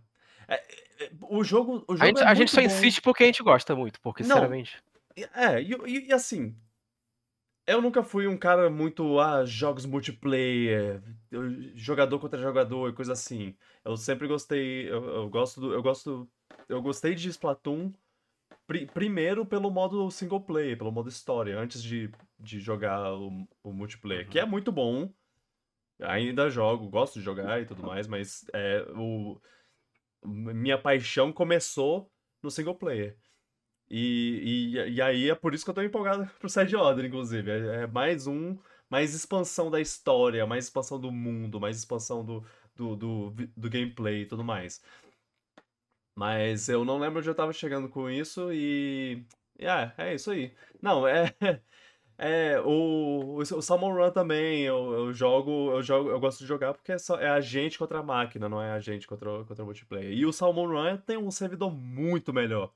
É, 0.48 0.54
é, 1.04 1.10
o 1.22 1.42
jogo. 1.42 1.84
O 1.88 1.96
jogo 1.96 2.02
A 2.02 2.06
gente, 2.06 2.20
é 2.22 2.24
a 2.26 2.34
gente 2.34 2.50
só 2.50 2.60
bom. 2.60 2.66
insiste 2.66 3.00
porque 3.02 3.24
a 3.24 3.26
gente 3.26 3.42
gosta 3.42 3.74
muito, 3.74 4.00
porque, 4.00 4.22
Não. 4.22 4.28
sinceramente. 4.28 4.76
É, 5.34 5.60
e- 5.62 6.06
e 6.08 6.12
assim. 6.12 6.54
Eu 7.66 7.82
nunca 7.82 8.02
fui 8.02 8.26
um 8.26 8.36
cara 8.38 8.70
muito. 8.70 9.18
Ah, 9.18 9.44
jogos 9.44 9.84
multiplayer, 9.84 11.02
jogador 11.74 12.18
contra 12.20 12.40
jogador 12.40 12.90
e 12.90 12.92
coisa 12.92 13.12
assim. 13.12 13.56
Eu 13.84 13.96
sempre 13.96 14.28
gostei. 14.28 14.88
Eu, 14.90 15.04
eu 15.04 15.28
gosto 15.28 15.60
do. 15.60 15.72
Eu 15.72 15.82
gosto. 15.82 16.28
Eu 16.68 16.80
gostei 16.80 17.14
de 17.14 17.28
Splatoon. 17.28 17.92
pri- 18.66 18.86
primeiro 18.86 19.44
pelo 19.46 19.70
modo 19.70 20.10
single 20.10 20.40
player, 20.40 20.76
pelo 20.78 20.92
modo 20.92 21.08
história, 21.08 21.58
antes 21.58 21.82
de, 21.82 22.10
de 22.38 22.60
jogar 22.60 23.14
o, 23.14 23.46
o 23.62 23.72
multiplayer, 23.72 24.28
que 24.28 24.38
é 24.38 24.44
muito 24.44 24.70
bom. 24.72 25.12
Ainda 26.00 26.50
jogo, 26.50 26.88
gosto 26.88 27.18
de 27.18 27.24
jogar 27.24 27.60
e 27.62 27.66
tudo 27.66 27.82
mais, 27.82 28.06
mas 28.06 28.44
é, 28.52 28.82
o, 28.94 29.40
minha 30.24 30.76
paixão 30.76 31.32
começou 31.32 32.10
no 32.42 32.50
single 32.50 32.74
player. 32.74 33.16
E, 33.90 34.72
e, 34.74 34.94
e 34.94 35.02
aí 35.02 35.30
é 35.30 35.34
por 35.34 35.54
isso 35.54 35.64
que 35.64 35.70
eu 35.70 35.74
tô 35.74 35.82
empolgado 35.82 36.28
pro 36.38 36.48
Side 36.48 36.74
Order, 36.76 37.04
inclusive. 37.04 37.50
É, 37.50 37.82
é 37.82 37.86
mais 37.86 38.26
um, 38.26 38.58
mais 38.90 39.14
expansão 39.14 39.70
da 39.70 39.80
história, 39.80 40.46
mais 40.46 40.64
expansão 40.64 41.00
do 41.00 41.12
mundo, 41.12 41.60
mais 41.60 41.76
expansão 41.78 42.24
do, 42.24 42.44
do, 42.74 42.96
do, 42.96 43.30
do 43.56 43.70
gameplay 43.70 44.22
e 44.22 44.26
tudo 44.26 44.44
mais. 44.44 44.80
Mas 46.14 46.68
eu 46.68 46.84
não 46.84 46.98
lembro 46.98 47.18
onde 47.18 47.28
eu 47.28 47.34
tava 47.34 47.52
chegando 47.52 47.88
com 47.88 48.08
isso 48.10 48.52
e. 48.52 49.24
e 49.58 49.66
É, 49.66 50.14
isso 50.14 50.30
aí. 50.30 50.54
Não, 50.80 51.06
é. 51.06 51.34
É, 52.18 52.58
o, 52.60 53.36
o, 53.36 53.62
Salmon 53.62 53.92
Run 53.92 54.10
também, 54.10 54.62
eu, 54.62 54.92
eu 54.94 55.12
jogo, 55.12 55.70
eu 55.72 55.82
jogo, 55.82 56.08
eu 56.08 56.18
gosto 56.18 56.38
de 56.38 56.46
jogar 56.46 56.72
porque 56.72 56.92
é, 56.92 56.98
só, 56.98 57.20
é 57.20 57.28
a 57.28 57.42
gente 57.42 57.78
contra 57.78 57.98
a 57.98 58.02
máquina, 58.02 58.48
não 58.48 58.60
é 58.62 58.72
a 58.72 58.80
gente 58.80 59.06
contra, 59.06 59.44
contra 59.44 59.62
o 59.62 59.66
multiplayer. 59.66 60.12
E 60.12 60.24
o 60.24 60.32
Salmon 60.32 60.66
Run 60.66 60.96
tem 60.96 61.18
um 61.18 61.30
servidor 61.30 61.70
muito 61.70 62.32
melhor. 62.32 62.72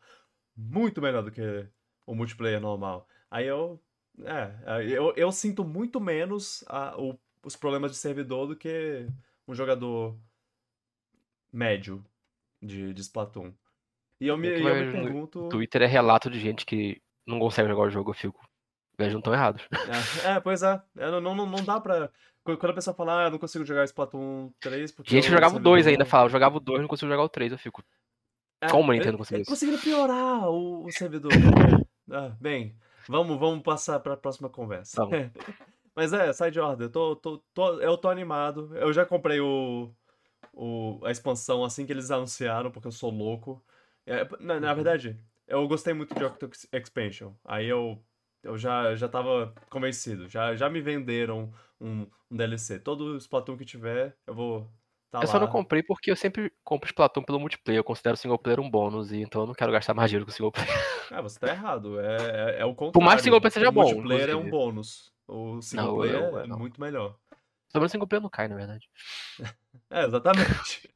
Muito 0.60 1.00
melhor 1.00 1.22
do 1.22 1.30
que 1.30 1.66
o 2.06 2.14
multiplayer 2.14 2.60
normal. 2.60 3.06
Aí 3.30 3.46
eu. 3.46 3.80
É, 4.24 4.52
eu, 4.88 5.14
eu 5.16 5.32
sinto 5.32 5.64
muito 5.64 6.00
menos 6.00 6.62
a- 6.68 6.94
o- 7.00 7.18
os 7.44 7.56
problemas 7.56 7.90
de 7.92 7.96
servidor 7.96 8.46
do 8.46 8.56
que 8.56 9.06
um 9.48 9.54
jogador 9.54 10.14
médio 11.52 12.04
de, 12.62 12.92
de 12.92 13.00
Splatoon. 13.00 13.52
E 14.20 14.26
eu 14.26 14.36
me, 14.36 14.48
Eu 14.48 14.54
que 14.56 14.62
eu 14.62 14.74
me 14.74 14.92
pergunto. 14.92 15.48
Twitter 15.48 15.82
é 15.82 15.86
relato 15.86 16.30
de 16.30 16.38
gente 16.38 16.66
que 16.66 17.00
não 17.26 17.38
consegue 17.38 17.68
jogar 17.68 17.84
o 17.84 17.90
jogo, 17.90 18.10
eu 18.10 18.14
fico. 18.14 18.46
Vejo, 18.98 19.14
não 19.14 19.22
tão 19.22 19.32
errados. 19.32 19.66
É, 20.24 20.32
é, 20.32 20.40
pois 20.40 20.62
é. 20.62 20.80
É, 20.98 21.10
não, 21.10 21.20
não, 21.20 21.46
não 21.46 21.64
dá 21.64 21.80
pra. 21.80 22.10
Quando 22.44 22.70
a 22.70 22.74
pessoa 22.74 22.94
fala, 22.94 23.22
ah, 23.22 23.26
eu 23.26 23.30
não 23.30 23.38
consigo 23.38 23.64
jogar 23.64 23.84
Splatoon 23.84 24.50
3 24.60 24.92
porque. 24.92 25.10
Gente 25.10 25.28
o 25.28 25.30
jogava 25.32 25.56
o 25.56 25.58
2 25.58 25.84
servidor- 25.84 25.90
ainda, 26.02 26.04
fala, 26.10 26.26
eu 26.26 26.30
jogava 26.30 26.56
o 26.56 26.60
2, 26.60 26.80
não 26.82 26.88
consigo 26.88 27.10
jogar 27.10 27.22
o 27.22 27.28
3, 27.28 27.52
eu 27.52 27.58
fico. 27.58 27.82
É, 28.60 28.68
Como 28.68 28.90
a 28.90 28.94
Nintendo 28.94 29.10
ele- 29.10 29.18
conseguiu 29.18 29.42
isso? 29.42 29.50
conseguiram 29.50 29.80
piorar 29.80 30.48
o, 30.50 30.84
o 30.84 30.92
servidor. 30.92 31.32
ah, 32.10 32.36
bem, 32.40 32.76
vamos, 33.08 33.38
vamos 33.38 33.62
passar 33.62 33.98
para 34.00 34.14
a 34.14 34.16
próxima 34.16 34.48
conversa. 34.48 34.96
Vamos. 35.04 35.30
Mas 35.94 36.12
é, 36.12 36.32
Side 36.32 36.58
Order, 36.60 36.86
eu 36.86 36.90
tô, 36.90 37.16
tô, 37.16 37.38
tô- 37.52 37.80
eu 37.80 37.96
tô 37.96 38.08
animado. 38.08 38.74
Eu 38.76 38.92
já 38.92 39.04
comprei 39.04 39.40
o, 39.40 39.90
o, 40.52 41.00
a 41.04 41.10
expansão 41.10 41.64
assim 41.64 41.84
que 41.86 41.92
eles 41.92 42.10
anunciaram, 42.10 42.70
porque 42.70 42.88
eu 42.88 42.92
sou 42.92 43.10
louco. 43.10 43.62
É, 44.06 44.24
na, 44.40 44.60
na 44.60 44.68
Uhum. 44.68 44.74
verdade, 44.74 45.18
eu 45.46 45.66
gostei 45.68 45.92
muito 45.92 46.14
de 46.14 46.24
Octo 46.24 46.50
Expansion. 46.72 47.32
Aí 47.44 47.66
eu, 47.66 48.02
eu 48.42 48.56
já, 48.56 48.94
já 48.94 49.08
tava 49.08 49.54
convencido. 49.68 50.28
Já, 50.28 50.54
já 50.54 50.70
me 50.70 50.80
venderam 50.80 51.52
um, 51.80 52.06
um 52.30 52.36
DLC. 52.36 52.78
Todo 52.78 53.16
Splatoon 53.16 53.56
que 53.56 53.64
tiver, 53.64 54.16
eu 54.26 54.34
vou 54.34 54.70
tá 55.10 55.20
eu 55.22 55.26
só 55.26 55.38
não 55.40 55.46
comprei 55.48 55.82
porque 55.82 56.10
eu 56.10 56.16
sempre 56.16 56.52
compro 56.62 56.86
Splatoon 56.88 57.22
pelo 57.22 57.40
multiplayer. 57.40 57.80
Eu 57.80 57.84
considero 57.84 58.14
o 58.14 58.16
single 58.16 58.38
player 58.38 58.60
um 58.60 58.70
bônus, 58.70 59.10
e 59.12 59.20
então 59.20 59.42
eu 59.42 59.46
não 59.48 59.54
quero 59.54 59.72
gastar 59.72 59.92
mais 59.94 60.10
dinheiro 60.10 60.24
com 60.24 60.30
o 60.30 60.34
single 60.34 60.52
player. 60.52 60.70
Ah, 61.10 61.20
você 61.20 61.38
tá 61.38 61.48
errado. 61.48 61.98
É, 62.00 62.16
é, 62.16 62.60
é 62.60 62.64
o 62.64 62.70
contrário. 62.74 62.92
Por 62.92 63.02
mais 63.02 63.16
que 63.20 63.24
single 63.24 63.40
player 63.40 63.52
seja 63.52 63.68
o 63.68 63.72
bom, 63.72 63.82
multiplayer 63.82 64.28
é 64.30 64.36
um 64.36 64.48
bônus. 64.48 65.12
O 65.26 65.60
single 65.60 65.86
Não, 65.86 65.94
player 65.96 66.14
eu- 66.16 66.38
é 66.38 66.46
não. 66.46 66.58
muito 66.58 66.80
melhor. 66.80 67.16
Pelo 67.72 67.82
menos 67.82 67.90
o 67.90 67.92
single 67.92 68.06
player 68.08 68.22
não 68.22 68.30
cai, 68.30 68.48
na 68.48 68.56
verdade. 68.56 68.88
É, 69.90 70.04
exatamente. 70.04 70.88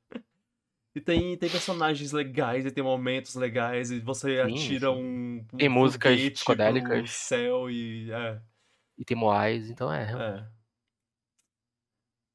E 0.95 1.01
tem, 1.01 1.37
tem 1.37 1.51
personagens 1.51 2.13
legais, 2.13 2.65
e 2.65 2.71
tem 2.71 2.83
momentos 2.85 3.35
legais, 3.35 3.91
e 3.91 3.99
você 3.99 4.37
Sim, 4.47 4.55
atira 4.55 4.93
um, 4.93 5.45
um 5.53 5.57
Tem 5.57 5.69
músicas 5.69 6.21
psicodélicas. 6.31 7.11
céu 7.11 7.69
e... 7.69 8.13
É, 8.13 8.41
E 8.97 9.05
tem 9.05 9.17
Moais, 9.17 9.69
então 9.69 9.93
é. 9.93 10.05
é. 10.13 10.47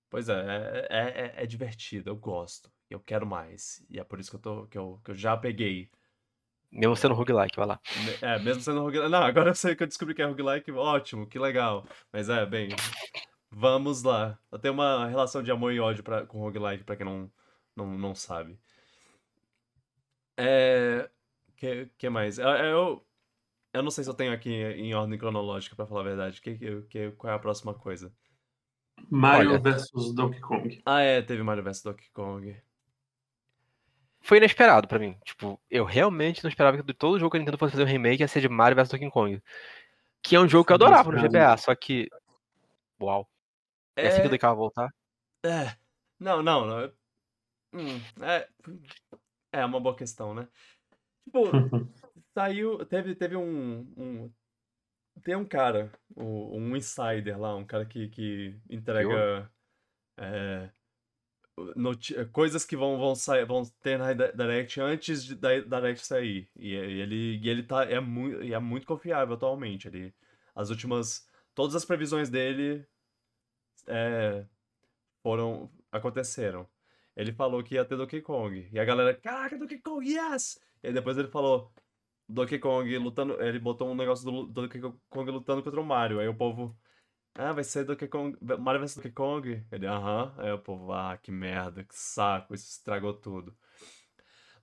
Pois 0.10 0.28
é, 0.30 0.34
é, 0.34 0.88
é, 0.90 1.22
é- 1.40 1.44
é 1.44 1.46
divertido, 1.46 2.10
eu 2.10 2.16
gosto. 2.16 2.72
Eu 2.90 3.00
quero 3.00 3.26
mais. 3.26 3.86
E 3.90 4.00
é 4.00 4.04
por 4.04 4.20
isso 4.20 4.30
que 4.32 4.36
eu, 4.38 4.42
tô, 4.42 4.68
que 4.68 4.78
eu, 4.78 5.00
que 5.04 5.12
eu 5.12 5.16
já 5.16 5.38
peguei. 5.38 5.90
Mesmo 6.72 6.96
sendo 6.96 7.14
roguelike, 7.16 7.56
vai 7.56 7.66
lá. 7.68 7.80
É, 8.22 8.40
mesmo 8.40 8.62
sendo 8.62 8.82
roguelike. 8.82 9.12
Não, 9.12 9.24
agora 9.24 9.50
eu 9.52 9.56
sei 9.56 9.76
que 9.76 9.84
eu 9.84 9.88
descobri 9.88 10.14
que 10.16 10.22
é 10.22 10.26
roguelike, 10.26 10.72
ótimo, 10.72 11.28
que 11.28 11.38
legal. 11.40 11.86
Mas 12.12 12.30
é, 12.30 12.46
bem, 12.46 12.70
vamos 13.52 14.04
lá. 14.04 14.40
Eu 14.52 14.60
tenho 14.60 14.74
uma 14.76 15.08
relação 15.08 15.44
de 15.44 15.52
amor 15.52 15.74
e 15.74 15.80
ódio 15.80 16.04
pra, 16.04 16.26
com 16.26 16.40
roguelike, 16.40 16.84
pra 16.84 16.96
quem 16.96 17.06
não, 17.06 17.32
não, 17.76 17.98
não 17.98 18.16
sabe. 18.16 18.60
É. 20.38 21.10
Que, 21.58 21.88
que 21.98 22.10
mais? 22.10 22.40
Eu, 22.40 22.48
eu, 22.50 23.06
eu 23.74 23.84
não 23.84 23.92
sei 23.92 24.04
se 24.04 24.10
eu 24.10 24.14
tenho 24.14 24.34
aqui 24.34 24.52
em 24.52 24.94
ordem 24.96 25.20
cronológica, 25.20 25.76
pra 25.76 25.86
falar 25.88 26.02
a 26.02 26.04
verdade. 26.06 26.42
Que, 26.42 26.58
que- 26.90 27.12
qual 27.14 27.34
é 27.34 27.36
a 27.36 27.40
próxima 27.40 27.74
coisa? 27.74 28.14
Mario 29.10 29.52
Olha. 29.52 29.60
versus 29.60 30.14
Donkey 30.14 30.40
Kong. 30.40 30.82
Ah, 30.86 31.02
é, 31.02 31.22
teve 31.22 31.44
Mario 31.44 31.64
vs 31.64 31.82
Donkey 31.84 32.10
Kong. 32.14 32.56
Foi 34.22 34.38
inesperado 34.38 34.88
pra 34.88 35.00
mim. 35.00 35.18
Tipo, 35.24 35.60
eu 35.70 35.86
realmente 35.86 36.44
não 36.44 36.50
esperava 36.50 36.78
que 36.78 36.84
de 36.84 36.94
todo 36.94 37.18
jogo 37.20 37.32
que 37.32 37.38
a 37.38 37.40
Nintendo 37.40 37.58
fosse 37.58 37.72
fazer 37.72 37.84
um 37.84 37.88
remake 37.88 38.22
ia 38.22 38.28
ser 38.28 38.42
de 38.42 38.50
Mario 38.50 38.76
vs 38.76 38.90
Donkey 38.90 39.10
Kong. 39.10 39.42
Que 40.22 40.36
é 40.36 40.40
um 40.40 40.48
jogo 40.48 40.66
que 40.66 40.72
eu 40.72 40.76
adorava 40.76 41.12
no. 41.12 41.22
GBA, 41.22 41.58
só 41.58 41.74
que. 41.74 42.10
Uau. 43.02 43.30
É 43.96 44.08
assim 44.10 44.22
que 44.22 44.28
o 44.28 44.30
DK 44.30 44.42
vai 44.48 44.56
voltar? 44.56 44.94
É. 45.44 45.76
Não, 46.20 46.42
não, 46.44 46.66
não. 46.66 46.80
é- 46.82 46.92
Hum, 47.72 48.02
é. 48.22 48.48
É 49.52 49.66
uma 49.66 49.80
boa 49.80 49.96
questão, 49.96 50.34
né? 50.34 50.48
Tipo, 51.24 51.44
saiu. 52.34 52.84
Teve, 52.86 53.16
teve 53.16 53.36
um, 53.36 53.88
um. 53.96 54.32
Tem 55.24 55.36
um 55.36 55.46
cara, 55.46 55.92
o- 56.16 56.58
um 56.58 56.76
insider 56.76 57.40
lá, 57.40 57.56
um 57.56 57.66
cara 57.66 57.86
que, 57.86 58.08
que 58.10 58.60
entrega. 58.70 59.52
é, 60.18 60.72
coisas 62.32 62.66
que 62.66 62.76
vão, 62.76 62.98
vão, 62.98 63.16
sair, 63.16 63.46
vão 63.46 63.64
ter 63.82 63.98
na 63.98 64.14
Di- 64.14 64.32
Direct 64.34 64.80
antes 64.82 65.24
de, 65.24 65.36
da 65.36 65.80
Direct 65.80 66.06
sair. 66.06 66.50
E, 66.56 66.74
ele, 66.74 67.38
e 67.44 67.50
ele 67.50 67.64
tá, 67.64 67.84
é, 67.86 68.00
muito, 68.00 68.42
é 68.42 68.60
muito 68.60 68.88
confiável 68.88 69.36
atualmente. 69.36 69.88
Ele, 69.88 70.14
as 70.56 70.70
últimas. 70.70 71.28
Todas 71.56 71.76
as 71.76 71.84
previsões 71.86 72.30
dele 72.30 72.86
é, 73.88 74.46
foram. 75.24 75.72
aconteceram. 75.92 76.68
Ele 77.16 77.34
falou 77.34 77.64
que 77.64 77.76
ia 77.76 77.84
ter 77.86 77.98
Donkey 77.98 78.22
Kong. 78.22 78.70
E 78.72 78.80
a 78.80 78.86
galera, 78.86 79.14
caraca, 79.14 79.58
Donkey 79.58 79.80
Kong, 79.80 80.08
yes! 80.08 80.60
E 80.82 80.88
aí 80.88 80.94
depois 80.94 81.18
ele 81.18 81.28
falou 81.28 81.74
Donkey 82.30 82.60
Kong 82.60 82.98
lutando. 83.00 83.42
Ele 83.42 83.60
botou 83.60 83.90
um 83.90 83.96
negócio 83.96 84.26
do 84.26 84.32
Lu- 84.32 84.48
Donkey 84.48 84.82
Kong 85.10 85.32
lutando 85.32 85.64
contra 85.64 85.82
o 85.82 85.86
Mario. 85.86 86.20
Aí 86.20 86.28
o 86.28 86.36
povo. 86.36 86.78
Ah, 87.36 87.54
vai 87.54 87.64
ser 87.64 87.86
Donkey 87.86 88.08
Kong. 88.10 88.38
Mario 88.60 88.82
vs 88.82 88.96
Donkey 88.98 89.12
Kong? 89.14 89.68
Ele, 89.72 89.88
aham. 89.88 90.36
Aí 90.38 90.52
o 90.52 90.60
povo, 90.60 90.94
ah, 90.94 91.18
que 91.18 91.32
merda, 91.32 91.84
que 91.86 91.96
saco, 91.96 92.54
isso 92.56 92.70
estragou 92.72 93.14
tudo. 93.14 93.58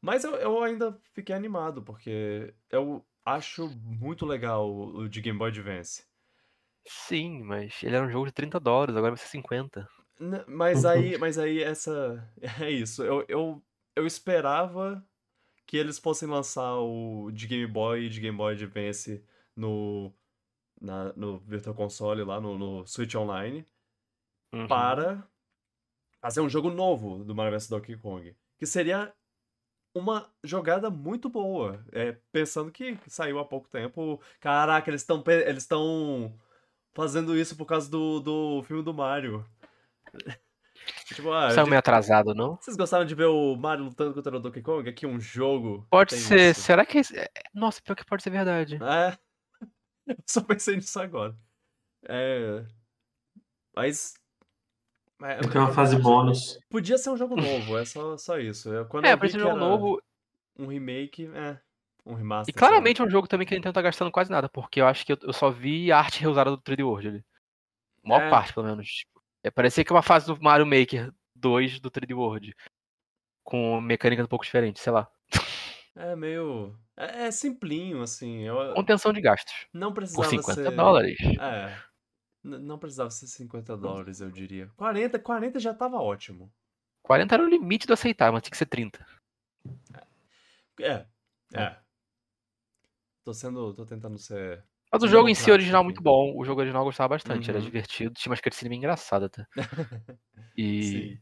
Mas 0.00 0.24
eu, 0.24 0.34
eu 0.36 0.62
ainda 0.62 0.98
fiquei 1.12 1.34
animado, 1.34 1.82
porque 1.82 2.54
eu 2.70 3.06
acho 3.24 3.68
muito 3.70 4.24
legal 4.26 4.68
o 4.70 4.98
o 5.02 5.08
de 5.08 5.20
Game 5.20 5.38
Boy 5.38 5.50
Advance. 5.50 6.04
Sim, 6.88 7.44
mas 7.44 7.80
ele 7.84 7.94
era 7.96 8.04
um 8.04 8.10
jogo 8.10 8.26
de 8.26 8.32
30 8.32 8.58
dólares, 8.58 8.96
agora 8.96 9.12
vai 9.14 9.18
ser 9.22 9.28
50. 9.28 9.88
N- 10.18 10.44
Mas 10.48 10.84
aí, 10.84 11.16
mas 11.18 11.38
aí 11.38 11.62
essa 11.62 12.32
é 12.60 12.70
isso. 12.70 13.02
Eu, 13.02 13.24
eu, 13.28 13.64
eu 13.94 14.06
esperava 14.06 15.06
que 15.66 15.76
eles 15.76 15.98
fossem 15.98 16.28
lançar 16.28 16.76
o 16.78 17.30
de 17.32 17.46
Game 17.46 17.66
Boy 17.66 18.04
e 18.06 18.08
de 18.08 18.20
Game 18.20 18.36
Boy 18.36 18.54
Advance 18.54 19.24
no 19.54 20.12
na, 20.80 21.12
no 21.14 21.38
Virtual 21.40 21.74
Console 21.74 22.22
lá 22.24 22.40
no, 22.40 22.58
no 22.58 22.86
Switch 22.86 23.14
Online 23.14 23.66
Uhum. 24.52 24.66
para 24.66 25.28
fazer 26.20 26.40
um 26.40 26.48
jogo 26.48 26.70
novo 26.70 27.24
do 27.24 27.34
Mario 27.34 27.52
vs 27.52 27.68
Donkey 27.68 27.96
Kong, 27.96 28.34
que 28.58 28.66
seria 28.66 29.12
uma 29.94 30.30
jogada 30.42 30.88
muito 30.90 31.28
boa. 31.28 31.84
É, 31.92 32.12
pensando 32.32 32.70
que 32.70 32.98
saiu 33.06 33.38
há 33.38 33.44
pouco 33.44 33.68
tempo, 33.68 34.20
caraca, 34.40 34.90
eles 34.90 35.02
estão 35.02 35.22
eles 35.26 35.64
estão 35.64 36.38
fazendo 36.94 37.36
isso 37.36 37.56
por 37.56 37.66
causa 37.66 37.90
do, 37.90 38.20
do 38.20 38.62
filme 38.62 38.82
do 38.82 38.94
Mario. 38.94 39.44
Tipo, 41.06 41.32
ah, 41.32 41.50
Saiu 41.50 41.64
de- 41.64 41.70
meio 41.70 41.78
atrasado, 41.78 42.34
não? 42.34 42.56
vocês 42.56 42.76
gostaram 42.76 43.04
de 43.04 43.14
ver 43.14 43.26
o 43.26 43.56
Mario 43.56 43.84
lutando 43.84 44.14
contra 44.14 44.36
o 44.36 44.40
Donkey 44.40 44.62
Kong? 44.62 44.88
Aqui 44.88 45.06
um 45.06 45.18
jogo. 45.20 45.86
Pode 45.90 46.14
ser. 46.16 46.50
isso. 46.52 46.60
Será 46.62 46.84
que. 46.86 46.98
esse- 46.98 47.16
é- 47.18 47.28
Nossa, 47.54 47.80
pior 47.82 47.94
que 47.96 48.04
pode 48.04 48.22
ser 48.22 48.30
verdade. 48.30 48.78
É. 48.82 49.16
Só 50.26 50.40
pensei 50.42 50.76
nisso 50.76 50.98
agora. 51.00 51.36
É. 52.08 52.64
Mas. 53.74 54.14
é, 55.22 55.38
Tem 55.40 55.60
uma 55.60 55.72
fase 55.72 55.96
bônus. 55.98 56.58
Podia 56.70 56.98
ser 56.98 57.10
um 57.10 57.16
jogo 57.16 57.36
novo, 57.36 57.78
é 57.78 57.84
só, 57.84 58.16
só 58.16 58.38
isso. 58.38 58.68
Eu, 58.72 58.86
quando 58.86 59.06
É, 59.06 59.12
eu 59.12 59.18
pra 59.18 59.26
esse 59.26 59.36
que 59.36 59.42
jogo 59.42 59.56
novo. 59.56 60.00
um 60.58 60.66
remake, 60.66 61.26
é. 61.34 61.58
Um 62.04 62.14
remaster. 62.14 62.54
E 62.54 62.56
claramente 62.56 63.00
é 63.00 63.04
um 63.04 63.10
jogo 63.10 63.26
também 63.26 63.46
que 63.46 63.52
a 63.52 63.56
Nintendo 63.56 63.72
tá 63.74 63.82
gastando 63.82 64.12
quase 64.12 64.30
nada, 64.30 64.48
porque 64.48 64.80
eu 64.80 64.86
acho 64.86 65.04
que 65.04 65.12
eu, 65.12 65.18
eu 65.22 65.32
só 65.32 65.50
vi 65.50 65.90
a 65.90 65.98
arte 65.98 66.20
reusada 66.22 66.50
do 66.50 66.58
3D 66.62 66.84
World 66.86 67.08
ali. 67.08 67.24
Maior 68.04 68.22
É. 68.22 68.30
parte, 68.30 68.54
pelo 68.54 68.66
menos. 68.66 69.04
É, 69.46 69.50
parecia 69.50 69.84
que 69.84 69.92
é 69.92 69.94
uma 69.94 70.02
fase 70.02 70.26
do 70.26 70.36
Mario 70.42 70.66
Maker 70.66 71.14
2 71.36 71.78
do 71.78 71.88
3D 71.88 72.16
World. 72.16 72.52
Com 73.44 73.80
mecânica 73.80 74.24
um 74.24 74.26
pouco 74.26 74.44
diferente, 74.44 74.80
sei 74.80 74.92
lá. 74.92 75.08
É 75.94 76.16
meio. 76.16 76.76
É, 76.96 77.26
é 77.26 77.30
simplinho, 77.30 78.02
assim. 78.02 78.40
Eu 78.40 78.74
Contenção 78.74 79.12
de 79.12 79.20
gastos. 79.20 79.68
não 79.72 79.90
Por 79.90 80.00
precisava 80.00 80.28
50 80.28 80.64
ser. 80.64 80.70
dólares. 80.76 81.16
É. 81.40 81.78
Não 82.42 82.76
precisava 82.76 83.08
ser 83.10 83.28
50 83.28 83.76
dólares, 83.76 84.20
eu 84.20 84.30
diria. 84.32 84.68
40, 84.76 85.16
40 85.20 85.60
já 85.60 85.72
tava 85.72 85.96
ótimo. 85.98 86.52
40 87.02 87.34
era 87.36 87.44
o 87.44 87.48
limite 87.48 87.86
do 87.86 87.92
aceitar, 87.92 88.32
mas 88.32 88.42
tinha 88.42 88.50
que 88.50 88.56
ser 88.56 88.66
30. 88.66 89.06
É, 90.80 91.06
é. 91.54 91.76
Tô 93.24 93.32
sendo. 93.32 93.72
tô 93.74 93.86
tentando 93.86 94.18
ser. 94.18 94.64
Mas 94.98 95.02
o 95.02 95.08
jogo 95.08 95.28
em 95.28 95.34
si, 95.34 95.50
original, 95.50 95.82
aqui. 95.82 95.84
muito 95.84 96.02
bom. 96.02 96.32
O 96.36 96.44
jogo 96.44 96.60
original 96.60 96.82
eu 96.82 96.86
gostava 96.86 97.10
bastante, 97.10 97.50
era 97.50 97.60
Uhum. 97.60 97.60
divertido, 97.60 98.14
tinha 98.14 98.30
umas 98.30 98.40
cutscenes 98.40 98.68
bem 98.70 98.78
engraçadas 98.78 99.28
até. 99.32 99.44
E 100.56 100.70
Sim. 100.80 101.20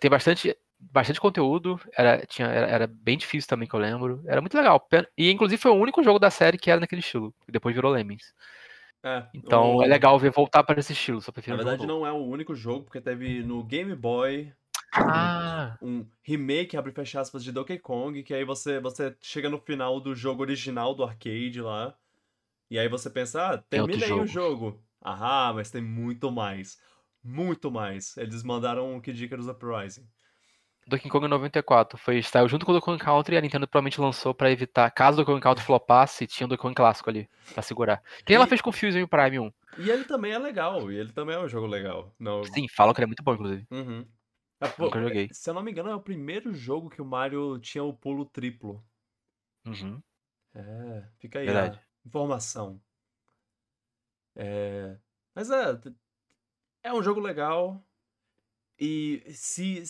tem 0.00 0.10
bastante, 0.10 0.56
bastante 0.78 1.20
conteúdo, 1.20 1.80
era, 1.96 2.24
tinha, 2.26 2.48
era, 2.48 2.66
era 2.66 2.86
bem 2.86 3.16
difícil 3.18 3.48
também, 3.48 3.68
que 3.68 3.74
eu 3.74 3.80
lembro. 3.80 4.22
Era 4.26 4.40
muito 4.40 4.56
legal. 4.56 4.86
E 5.16 5.30
inclusive 5.30 5.60
foi 5.60 5.70
o 5.70 5.74
único 5.74 6.02
jogo 6.02 6.18
da 6.18 6.30
série 6.30 6.58
que 6.58 6.70
era 6.70 6.80
naquele 6.80 7.00
estilo, 7.00 7.34
depois 7.48 7.74
virou 7.74 7.92
Lemmings. 7.92 8.34
É, 9.02 9.26
Então 9.34 9.76
o- 9.76 9.82
é 9.82 9.86
legal 9.88 10.18
ver 10.18 10.30
voltar 10.30 10.62
para 10.64 10.78
esse 10.80 10.92
estilo, 10.92 11.20
só 11.20 11.32
Na 11.32 11.32
prefiro 11.32 11.58
jogo 11.58 11.76
verdade, 11.76 11.86
não 11.86 12.06
é 12.06 12.10
o 12.12 12.16
único 12.24 12.54
jogo, 12.54 12.84
porque 12.84 12.98
teve 13.00 13.42
no 13.42 13.62
Game 13.62 13.94
Boy 13.94 14.54
Ah, 14.96 15.78
um 15.82 16.06
remake, 16.22 16.76
abre 16.76 16.92
e 16.92 16.94
fecha 16.94 17.20
aspas, 17.20 17.42
de 17.44 17.52
Donkey 17.52 17.78
Kong, 17.78 18.22
que 18.22 18.34
aí 18.34 18.44
você, 18.44 18.80
você 18.80 19.16
chega 19.20 19.48
no 19.48 19.58
final 19.58 20.00
do 20.00 20.14
jogo 20.14 20.42
original 20.42 20.94
do 20.94 21.02
arcade 21.04 21.60
lá, 21.60 21.96
e 22.70 22.78
aí 22.78 22.88
você 22.88 23.10
pensa, 23.10 23.46
ah, 23.54 23.58
Tem 23.58 23.80
outro 23.80 23.98
terminei 23.98 24.22
o 24.22 24.26
jogo. 24.26 24.68
jogo. 24.70 24.82
Ah, 25.02 25.52
mas 25.54 25.70
tem 25.70 25.82
muito 25.82 26.30
mais. 26.30 26.78
Muito 27.22 27.70
mais. 27.70 28.16
Eles 28.16 28.42
mandaram 28.42 28.96
o 28.96 29.00
Kid 29.00 29.22
Icarus 29.24 29.48
Uprising. 29.48 30.06
Donkey 30.86 31.08
Kong 31.08 31.28
94 31.28 31.96
foi 31.98 32.22
saiu 32.22 32.48
junto 32.48 32.64
com 32.66 32.72
o 32.72 32.74
Donkey 32.74 32.84
Kong 32.86 32.98
Country 33.04 33.34
e 33.34 33.38
a 33.38 33.40
Nintendo 33.40 33.68
provavelmente 33.68 34.00
lançou 34.00 34.34
pra 34.34 34.50
evitar, 34.50 34.90
caso 34.90 35.16
o 35.16 35.24
Donkey 35.24 35.32
Kong 35.34 35.42
Country 35.42 35.64
flopasse, 35.64 36.26
tinha 36.26 36.46
o 36.46 36.48
Donkey 36.48 36.62
Kong 36.62 36.74
clássico 36.74 37.08
ali, 37.10 37.28
pra 37.52 37.62
segurar. 37.62 37.98
Que 38.24 38.30
nem 38.30 38.36
ela 38.36 38.46
E- 38.46 38.48
fez 38.48 38.60
com 38.60 38.70
o 38.70 38.72
Fusion 38.72 39.06
Prime 39.06 39.38
1. 39.38 39.52
E 39.78 39.90
ele 39.90 40.04
também 40.04 40.32
é 40.32 40.38
legal, 40.38 40.90
e 40.90 40.96
ele 40.96 41.12
também 41.12 41.36
é 41.36 41.38
um 41.38 41.48
jogo 41.48 41.66
legal. 41.66 42.12
Não, 42.18 42.42
Sim, 42.44 42.66
falam 42.68 42.92
que 42.92 43.00
ele 43.00 43.04
é 43.04 43.06
muito 43.06 43.22
bom, 43.22 43.34
inclusive. 43.34 43.66
Uhum. 43.70 44.04
É, 44.60 44.68
pô, 44.68 44.84
Nunca 44.86 45.00
joguei. 45.00 45.28
Se 45.32 45.48
eu 45.48 45.54
não 45.54 45.62
me 45.62 45.70
engano, 45.70 45.90
é 45.90 45.94
o 45.94 46.00
primeiro 46.00 46.52
jogo 46.52 46.90
que 46.90 47.00
o 47.00 47.04
Mario 47.04 47.58
tinha 47.60 47.84
o 47.84 47.94
pulo 47.94 48.24
triplo. 48.24 48.82
Uhum. 49.66 50.02
É, 50.54 51.04
fica 51.20 51.38
aí 51.38 51.46
Verdade. 51.46 51.80
Informação. 52.10 52.82
É, 54.34 54.98
mas 55.34 55.48
é, 55.50 55.80
é 56.82 56.92
um 56.92 57.02
jogo 57.02 57.20
legal. 57.20 57.82
E 58.78 59.22
se. 59.32 59.82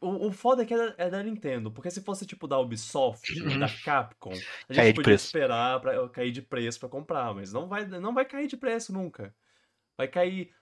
O, 0.00 0.28
o 0.28 0.32
foda 0.32 0.62
é 0.62 0.66
que 0.66 0.72
é 0.72 0.76
da, 0.76 0.94
é 0.96 1.10
da 1.10 1.22
Nintendo, 1.24 1.72
porque 1.72 1.90
se 1.90 2.00
fosse 2.02 2.24
tipo 2.24 2.46
da 2.46 2.56
Ubisoft, 2.58 3.34
da 3.58 3.66
Capcom, 3.84 4.30
a 4.30 4.74
Cair 4.74 4.86
gente 4.86 4.86
de 4.86 4.94
podia 4.94 5.02
preço. 5.02 5.26
esperar 5.26 5.80
pra 5.80 6.08
cair 6.10 6.30
de 6.30 6.40
preço 6.40 6.78
pra 6.78 6.88
comprar, 6.88 7.34
mas 7.34 7.52
não 7.52 7.66
vai, 7.68 7.84
não 7.84 8.14
vai 8.14 8.24
cair 8.24 8.46
de 8.46 8.56
preço 8.56 8.92
nunca. 8.92 9.34
Vai 9.96 10.06
cair 10.06 10.54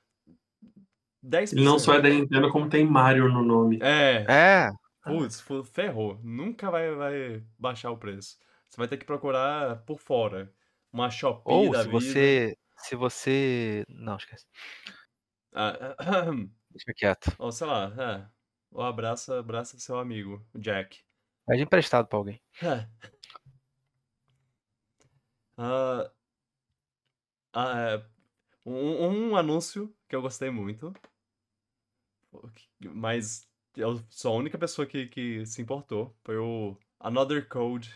10%. 1.23 1.53
Ele 1.53 1.65
não 1.65 1.79
só 1.79 1.95
é 1.95 2.01
da 2.01 2.09
Nintendo, 2.09 2.51
como 2.51 2.69
tem 2.69 2.87
Mario 2.87 3.29
no 3.29 3.43
nome. 3.43 3.79
É, 3.83 4.25
É, 4.27 4.71
putz, 5.03 5.45
ferrou. 5.71 6.19
Nunca 6.23 6.71
vai, 6.71 6.95
vai 6.95 7.45
baixar 7.59 7.91
o 7.91 7.99
preço. 7.99 8.39
Você 8.69 8.77
vai 8.79 8.89
ter 8.89 8.97
que 8.97 9.05
procurar 9.05 9.85
por 9.85 9.99
fora. 9.99 10.51
Uma 10.93 11.11
Shopee 11.11 11.53
ou 11.53 11.73
da 11.73 11.83
se 11.83 11.89
vida. 11.89 12.01
você. 12.01 12.59
Se 12.79 12.97
você. 12.97 13.85
Não, 13.89 14.17
esquece. 14.17 14.47
Ah, 15.53 15.95
Deixa 16.71 16.93
quieto. 16.95 17.35
ou 17.39 17.51
sei 17.51 17.67
lá, 17.67 17.93
é. 17.99 18.29
Ou 18.71 18.83
abraça, 18.83 19.39
abraça 19.39 19.79
seu 19.79 19.99
amigo, 19.99 20.45
o 20.55 20.59
Jack. 20.59 21.01
Pede 21.47 21.63
emprestado 21.63 22.07
pra 22.09 22.19
alguém. 22.19 22.41
É. 22.63 22.87
Ah, 25.57 26.11
ah, 27.53 27.79
é, 27.95 28.05
um, 28.67 29.31
um 29.31 29.37
anúncio 29.37 29.95
que 30.09 30.15
eu 30.15 30.23
gostei 30.23 30.51
muito, 30.51 30.93
mas 32.95 33.49
eu 33.77 34.01
sou 34.11 34.35
a 34.35 34.37
única 34.37 34.59
pessoa 34.59 34.87
que, 34.87 35.07
que 35.07 35.45
se 35.47 35.61
importou, 35.63 36.15
foi 36.25 36.37
o 36.39 36.77
Another 37.01 37.49
Code 37.49 37.95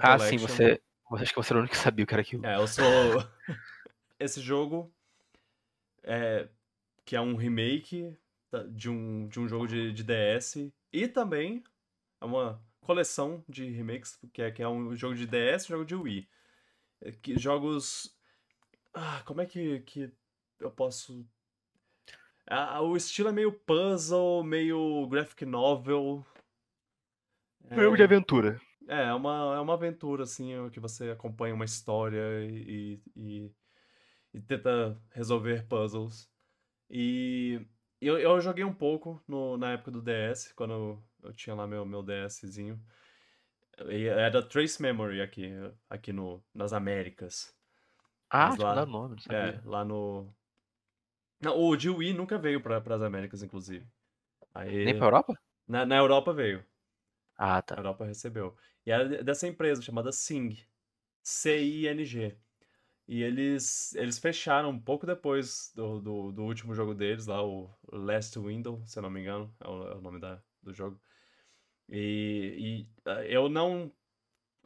Ah, 0.00 0.18
sim, 0.18 0.36
Recollection. 0.36 0.38
você. 0.38 0.80
Acho 1.12 1.32
que 1.32 1.36
você 1.36 1.52
era 1.52 1.58
o 1.58 1.60
único 1.60 1.74
que 1.74 1.82
sabia 1.82 2.04
o 2.04 2.06
que 2.06 2.14
era 2.14 2.22
aquilo. 2.22 2.46
É, 2.46 2.56
eu 2.56 2.66
sou. 2.66 2.84
Esse 4.18 4.40
jogo 4.40 4.92
é 6.02 6.48
que 7.04 7.16
é 7.16 7.20
um 7.20 7.36
remake 7.36 8.16
de 8.70 8.88
um, 8.88 9.28
de 9.28 9.40
um 9.40 9.48
jogo 9.48 9.66
de, 9.66 9.92
de 9.92 10.02
DS 10.02 10.72
e 10.92 11.08
também 11.08 11.62
é 12.20 12.24
uma 12.24 12.62
coleção 12.80 13.44
de 13.48 13.68
remakes, 13.70 14.18
que 14.32 14.42
é, 14.42 14.50
que 14.50 14.62
é 14.62 14.68
um 14.68 14.94
jogo 14.94 15.14
de 15.14 15.26
DS 15.26 15.64
e 15.64 15.66
um 15.66 15.76
jogo 15.78 15.84
de 15.84 15.94
Wii. 15.94 16.28
É 17.00 17.12
que 17.12 17.38
jogos. 17.38 18.16
Ah, 18.92 19.22
como 19.24 19.40
é 19.40 19.46
que, 19.46 19.80
que 19.80 20.10
eu 20.60 20.70
posso. 20.70 21.26
Ah, 22.46 22.80
o 22.80 22.96
estilo 22.96 23.30
é 23.30 23.32
meio 23.32 23.52
puzzle, 23.52 24.44
meio 24.44 25.06
graphic 25.08 25.44
novel. 25.44 26.24
Jogo 27.70 27.96
de 27.96 28.02
aventura. 28.02 28.60
É, 28.88 29.04
é 29.04 29.14
uma, 29.14 29.54
é 29.56 29.60
uma 29.60 29.74
aventura, 29.74 30.24
assim, 30.24 30.52
que 30.70 30.80
você 30.80 31.10
acompanha 31.10 31.54
uma 31.54 31.64
história 31.64 32.20
e, 32.44 33.00
e, 33.16 33.50
e 34.34 34.40
tenta 34.42 35.00
resolver 35.12 35.66
puzzles. 35.68 36.30
E 36.90 37.66
eu, 38.00 38.18
eu 38.18 38.40
joguei 38.40 38.64
um 38.64 38.74
pouco 38.74 39.22
no, 39.28 39.56
na 39.58 39.72
época 39.72 39.90
do 39.92 40.02
DS, 40.02 40.54
quando 40.54 40.72
eu, 40.74 41.04
eu 41.24 41.34
tinha 41.34 41.56
lá 41.56 41.66
meu, 41.66 41.86
meu 41.86 42.02
DSzinho. 42.02 42.80
E 43.90 44.06
era 44.06 44.42
Trace 44.42 44.80
Memory 44.82 45.20
aqui, 45.22 45.50
aqui 45.90 46.12
no, 46.12 46.44
nas 46.54 46.72
Américas. 46.72 47.54
Ah, 48.30 48.54
Mas 48.54 48.58
lá- 48.58 48.74
dado 48.74 48.90
nome, 48.90 49.14
não 49.14 49.18
É, 49.30 49.58
sabia. 49.58 49.62
lá 49.64 49.84
no... 49.84 50.34
Não, 51.40 51.56
o 51.58 51.76
de 51.76 51.88
Wii 51.90 52.12
nunca 52.14 52.38
veio 52.38 52.60
para 52.62 52.78
as 52.96 53.02
Américas, 53.02 53.42
inclusive. 53.42 53.86
Aí, 54.54 54.72
Nem 54.84 54.94
pra 54.94 55.06
Europa? 55.06 55.34
na, 55.68 55.86
na 55.86 55.96
Europa 55.98 56.32
veio. 56.34 56.64
Ah, 57.38 57.62
A 57.70 57.74
tá. 57.74 57.78
Europa 57.78 58.04
recebeu. 58.06 58.56
E 58.86 58.90
era 58.90 59.08
de- 59.08 59.22
dessa 59.22 59.46
empresa 59.48 59.82
chamada 59.82 60.12
Sing. 60.12 60.58
C-I-N-G. 61.22 62.36
E 63.08 63.22
eles, 63.22 63.94
eles 63.96 64.18
fecharam 64.18 64.70
um 64.70 64.80
pouco 64.80 65.06
depois 65.06 65.72
do, 65.74 66.00
do, 66.00 66.32
do 66.32 66.44
último 66.44 66.74
jogo 66.74 66.94
deles, 66.94 67.26
lá, 67.26 67.42
o 67.44 67.70
Last 67.92 68.38
Window, 68.38 68.82
se 68.86 68.98
eu 68.98 69.02
não 69.02 69.10
me 69.10 69.20
engano, 69.20 69.54
é 69.60 69.68
o, 69.68 69.88
é 69.88 69.96
o 69.96 70.00
nome 70.00 70.20
da, 70.20 70.42
do 70.62 70.72
jogo. 70.72 71.00
E, 71.88 72.86
e 73.06 73.10
ah, 73.10 73.24
eu 73.26 73.48
não 73.48 73.92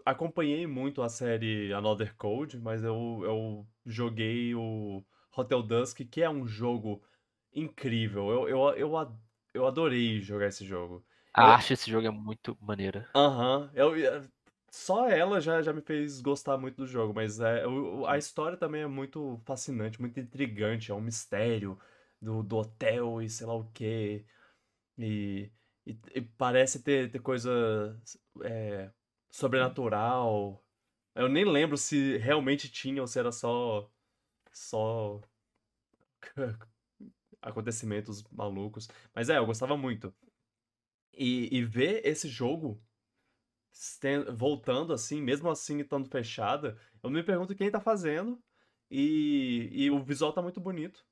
acompanhei 0.04 0.66
muito 0.66 1.02
a 1.02 1.08
série 1.08 1.72
Another 1.72 2.14
Code, 2.16 2.58
mas 2.58 2.82
eu, 2.84 3.20
eu 3.24 3.68
joguei 3.86 4.54
o 4.54 5.04
Hotel 5.36 5.62
Dusk, 5.62 6.00
que 6.10 6.22
é 6.22 6.30
um 6.30 6.46
jogo 6.46 7.02
incrível. 7.54 8.30
Eu, 8.30 8.48
eu, 8.48 8.68
eu, 8.76 9.18
eu 9.54 9.66
adorei 9.66 10.20
jogar 10.20 10.48
esse 10.48 10.64
jogo. 10.66 11.04
A 11.32 11.42
Eu- 11.42 11.54
arte 11.54 11.70
desse 11.70 11.90
jogo 11.90 12.06
é 12.06 12.10
muito 12.10 12.54
maneira. 12.60 13.08
Aham, 13.14 13.70
eu, 13.74 13.96
eu- 13.96 14.28
só 14.70 15.08
ela 15.08 15.40
já, 15.40 15.62
já 15.62 15.72
me 15.72 15.80
fez 15.80 16.20
gostar 16.20 16.58
muito 16.58 16.76
do 16.76 16.86
jogo, 16.86 17.14
mas 17.14 17.40
é, 17.40 17.66
o- 17.66 18.06
a 18.06 18.18
história 18.18 18.56
também 18.56 18.82
é 18.82 18.86
muito 18.86 19.40
fascinante, 19.44 20.00
muito 20.00 20.20
intrigante, 20.20 20.90
é 20.90 20.94
um 20.94 21.00
mistério 21.00 21.78
do, 22.20 22.42
do 22.42 22.56
hotel 22.58 23.22
e 23.22 23.28
sei 23.30 23.46
lá 23.46 23.54
o 23.54 23.64
quê, 23.72 24.24
e, 24.98 25.50
e, 25.86 25.98
e 26.14 26.22
parece 26.22 26.82
ter, 26.82 27.10
ter 27.10 27.20
coisa 27.20 28.00
é, 28.44 28.90
sobrenatural. 29.30 30.64
Eu 31.14 31.28
nem 31.28 31.44
lembro 31.44 31.76
se 31.78 32.18
realmente 32.18 32.70
tinha 32.70 33.02
ou 33.02 33.08
se 33.08 33.18
era 33.20 33.32
só, 33.32 33.90
só 34.52 35.20
acontecimentos 37.42 38.22
malucos, 38.32 38.88
mas 39.14 39.28
é, 39.28 39.38
eu 39.38 39.46
gostava 39.46 39.76
muito. 39.76 40.14
E, 41.18 41.48
e 41.54 41.64
ver 41.64 42.00
esse 42.06 42.28
jogo 42.28 42.80
voltando 44.32 44.92
assim, 44.92 45.20
mesmo 45.20 45.50
assim 45.50 45.80
estando 45.80 46.08
fechada, 46.08 46.78
eu 47.02 47.10
me 47.10 47.22
pergunto 47.22 47.54
quem 47.54 47.70
tá 47.70 47.80
fazendo. 47.80 48.40
E, 48.90 49.68
e 49.72 49.90
o 49.90 50.02
visual 50.02 50.32
tá 50.32 50.40
muito 50.40 50.60
bonito. 50.60 51.04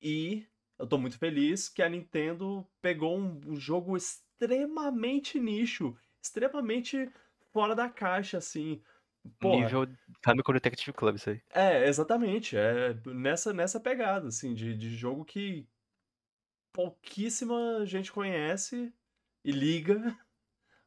E 0.00 0.46
eu 0.78 0.86
tô 0.86 0.96
muito 0.98 1.18
feliz 1.18 1.68
que 1.68 1.82
a 1.82 1.88
Nintendo 1.88 2.66
pegou 2.80 3.18
um, 3.18 3.40
um 3.46 3.56
jogo 3.56 3.96
extremamente 3.96 5.38
nicho, 5.38 5.96
extremamente 6.22 7.10
fora 7.52 7.74
da 7.74 7.88
caixa, 7.88 8.38
assim. 8.38 8.82
Porra, 9.40 9.64
Nível 9.64 9.88
Famicom 10.24 10.52
Detective 10.52 10.92
Club, 10.92 11.16
isso 11.16 11.30
aí. 11.30 11.42
é, 11.52 11.88
exatamente. 11.88 12.56
É 12.56 12.94
nessa, 13.06 13.52
nessa 13.52 13.80
pegada, 13.80 14.28
assim, 14.28 14.54
de, 14.54 14.76
de 14.76 14.90
jogo 14.96 15.24
que 15.24 15.66
pouquíssima 16.72 17.84
gente 17.86 18.12
conhece 18.12 18.92
e 19.46 19.52
liga. 19.52 19.94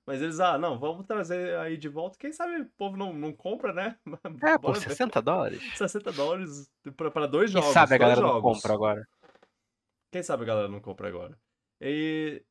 Mas 0.06 0.22
eles, 0.22 0.40
ah, 0.40 0.58
não, 0.58 0.80
vamos 0.80 1.06
trazer 1.06 1.56
aí 1.60 1.78
de 1.78 1.88
volta. 1.88 2.18
Quem 2.18 2.32
sabe 2.34 2.62
o 2.62 2.70
povo 2.78 2.98
não, 2.98 3.14
não 3.14 3.32
compra, 3.32 3.72
né? 3.72 3.98
É, 4.44 4.58
pô, 4.58 4.70
Bora 4.70 4.80
ver. 4.80 4.90
60 4.90 5.22
dólares. 5.22 5.62
60 5.78 6.12
dólares 6.12 6.70
pra 6.96 7.28
dois 7.28 7.52
Quem 7.52 7.62
jogos. 7.62 7.74
sabe 7.74 7.96
a 7.96 7.98
galera 7.98 8.22
não 8.22 8.30
jogos. 8.30 8.42
compra 8.56 8.74
agora. 8.74 9.08
Quem 10.12 10.24
sabe 10.24 10.44
a 10.44 10.48
galera 10.48 10.68
não 10.68 10.82
compra 10.82 11.08
agora. 11.08 11.38
E, 11.80 12.44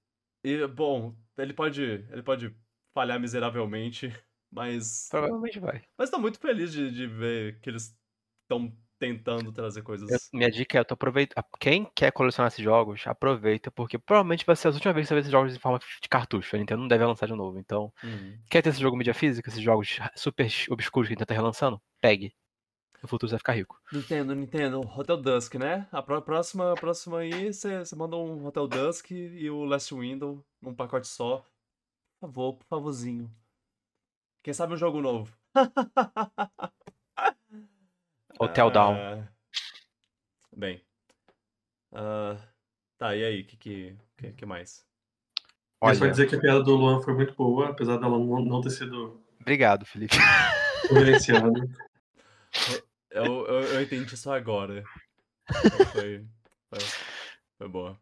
e, 0.45 0.67
bom, 0.69 1.15
ele 1.37 1.53
pode, 1.53 1.83
ele 1.83 2.23
pode 2.23 2.57
falhar 2.95 3.19
miseravelmente, 3.21 4.15
mas 4.51 5.09
Provavelmente 5.11 5.59
vai. 5.59 5.85
mas 5.99 6.11
tô 6.11 6.19
muito 6.19 6.39
feliz 6.39 6.73
de, 6.73 6.91
de 6.93 7.07
ver 7.07 7.61
que 7.61 7.69
eles 7.69 7.95
estão 8.43 8.73
tentando 8.99 9.53
trazer 9.53 9.83
coisas. 9.83 10.11
Eu- 10.11 10.19
minha 10.33 10.51
dica 10.51 10.79
é, 10.79 10.85
tu 10.85 10.95
aproveita. 10.95 11.45
Quem 11.61 11.85
quer 11.95 12.11
colecionar 12.13 12.49
esses 12.53 12.63
jogos, 12.65 13.07
aproveita, 13.07 13.71
porque 13.71 13.99
provavelmente 13.99 14.45
vai 14.47 14.57
ser 14.57 14.69
as 14.69 14.75
últimas 14.75 14.95
vezes 14.95 15.07
que 15.07 15.09
você 15.09 15.15
vai 15.15 15.21
ver 15.21 15.25
esses 15.27 15.33
jogos 15.33 15.55
em 15.55 15.59
forma 15.59 15.79
de 15.79 16.09
cartucho. 16.09 16.57
A 16.57 16.59
Nintendo 16.59 16.81
não 16.83 16.89
deve 16.89 17.05
lançar 17.05 17.27
de 17.27 17.35
novo. 17.35 17.59
Então, 17.59 17.93
Uhum. 18.03 18.39
quer 18.51 18.63
ter 18.63 18.71
esse 18.71 18.81
jogo 18.81 18.97
mídia 18.97 19.15
física, 19.15 19.49
esses 19.49 19.63
jogos 19.63 19.99
super 20.17 20.49
obscuros 20.71 21.09
que 21.09 21.13
a 21.13 21.15
Nintendo 21.15 21.27
tá 21.29 21.35
relançando? 21.35 21.81
Pegue. 22.01 22.35
No 23.03 23.09
futuro 23.09 23.29
você 23.29 23.35
vai 23.35 23.39
ficar 23.39 23.53
rico. 23.53 23.79
Nintendo, 23.93 24.35
Nintendo, 24.35 24.81
Hotel 24.81 25.17
Dusk, 25.17 25.55
né? 25.55 25.87
A 25.93 26.03
pró- 26.03 26.21
próxima, 26.21 26.75
próxima 26.75 27.19
aí, 27.21 27.53
você 27.53 27.71
manda 27.97 28.17
um 28.17 28.45
Hotel 28.45 28.67
Dusk 28.67 29.11
e 29.13 29.49
o 29.51 29.65
Last 29.65 29.95
Window 29.95 30.45
num 30.61 30.75
pacote 30.75 31.07
só. 31.07 31.39
Por 32.21 32.29
favor, 32.29 32.55
por 32.55 32.67
favorzinho. 32.67 33.31
Quem 34.43 34.53
sabe 34.53 34.75
um 34.75 34.77
jogo 34.77 35.01
novo. 35.01 35.33
Hotel 38.39 38.71
Down. 38.71 38.95
Ah, 38.95 39.29
Bem. 40.57 40.83
Ah, 41.93 42.37
tá, 42.97 43.17
e 43.17 43.25
aí? 43.25 43.43
O 43.43 43.47
que, 43.47 43.57
que, 43.57 43.97
que, 44.17 44.33
que 44.33 44.47
mais? 44.47 44.87
É 45.83 45.95
só 45.95 46.05
Olha, 46.05 46.11
dizer 46.11 46.29
que 46.29 46.35
a 46.35 46.41
piada 46.41 46.63
do 46.63 46.75
Luan 46.75 47.01
foi 47.01 47.15
muito 47.15 47.35
boa, 47.35 47.69
apesar 47.69 47.99
dela 47.99 48.19
não, 48.19 48.45
não 48.45 48.61
ter 48.61 48.71
sido 48.71 49.23
obrigado, 49.41 49.87
Felipe. 49.87 50.17
Eu, 53.11 53.47
eu, 53.47 53.63
eu 53.75 53.83
entendi 53.83 54.17
só 54.17 54.35
agora. 54.35 54.85
Foi, 55.93 56.27
foi, 56.69 56.79
foi 57.57 57.69
boa. 57.69 57.99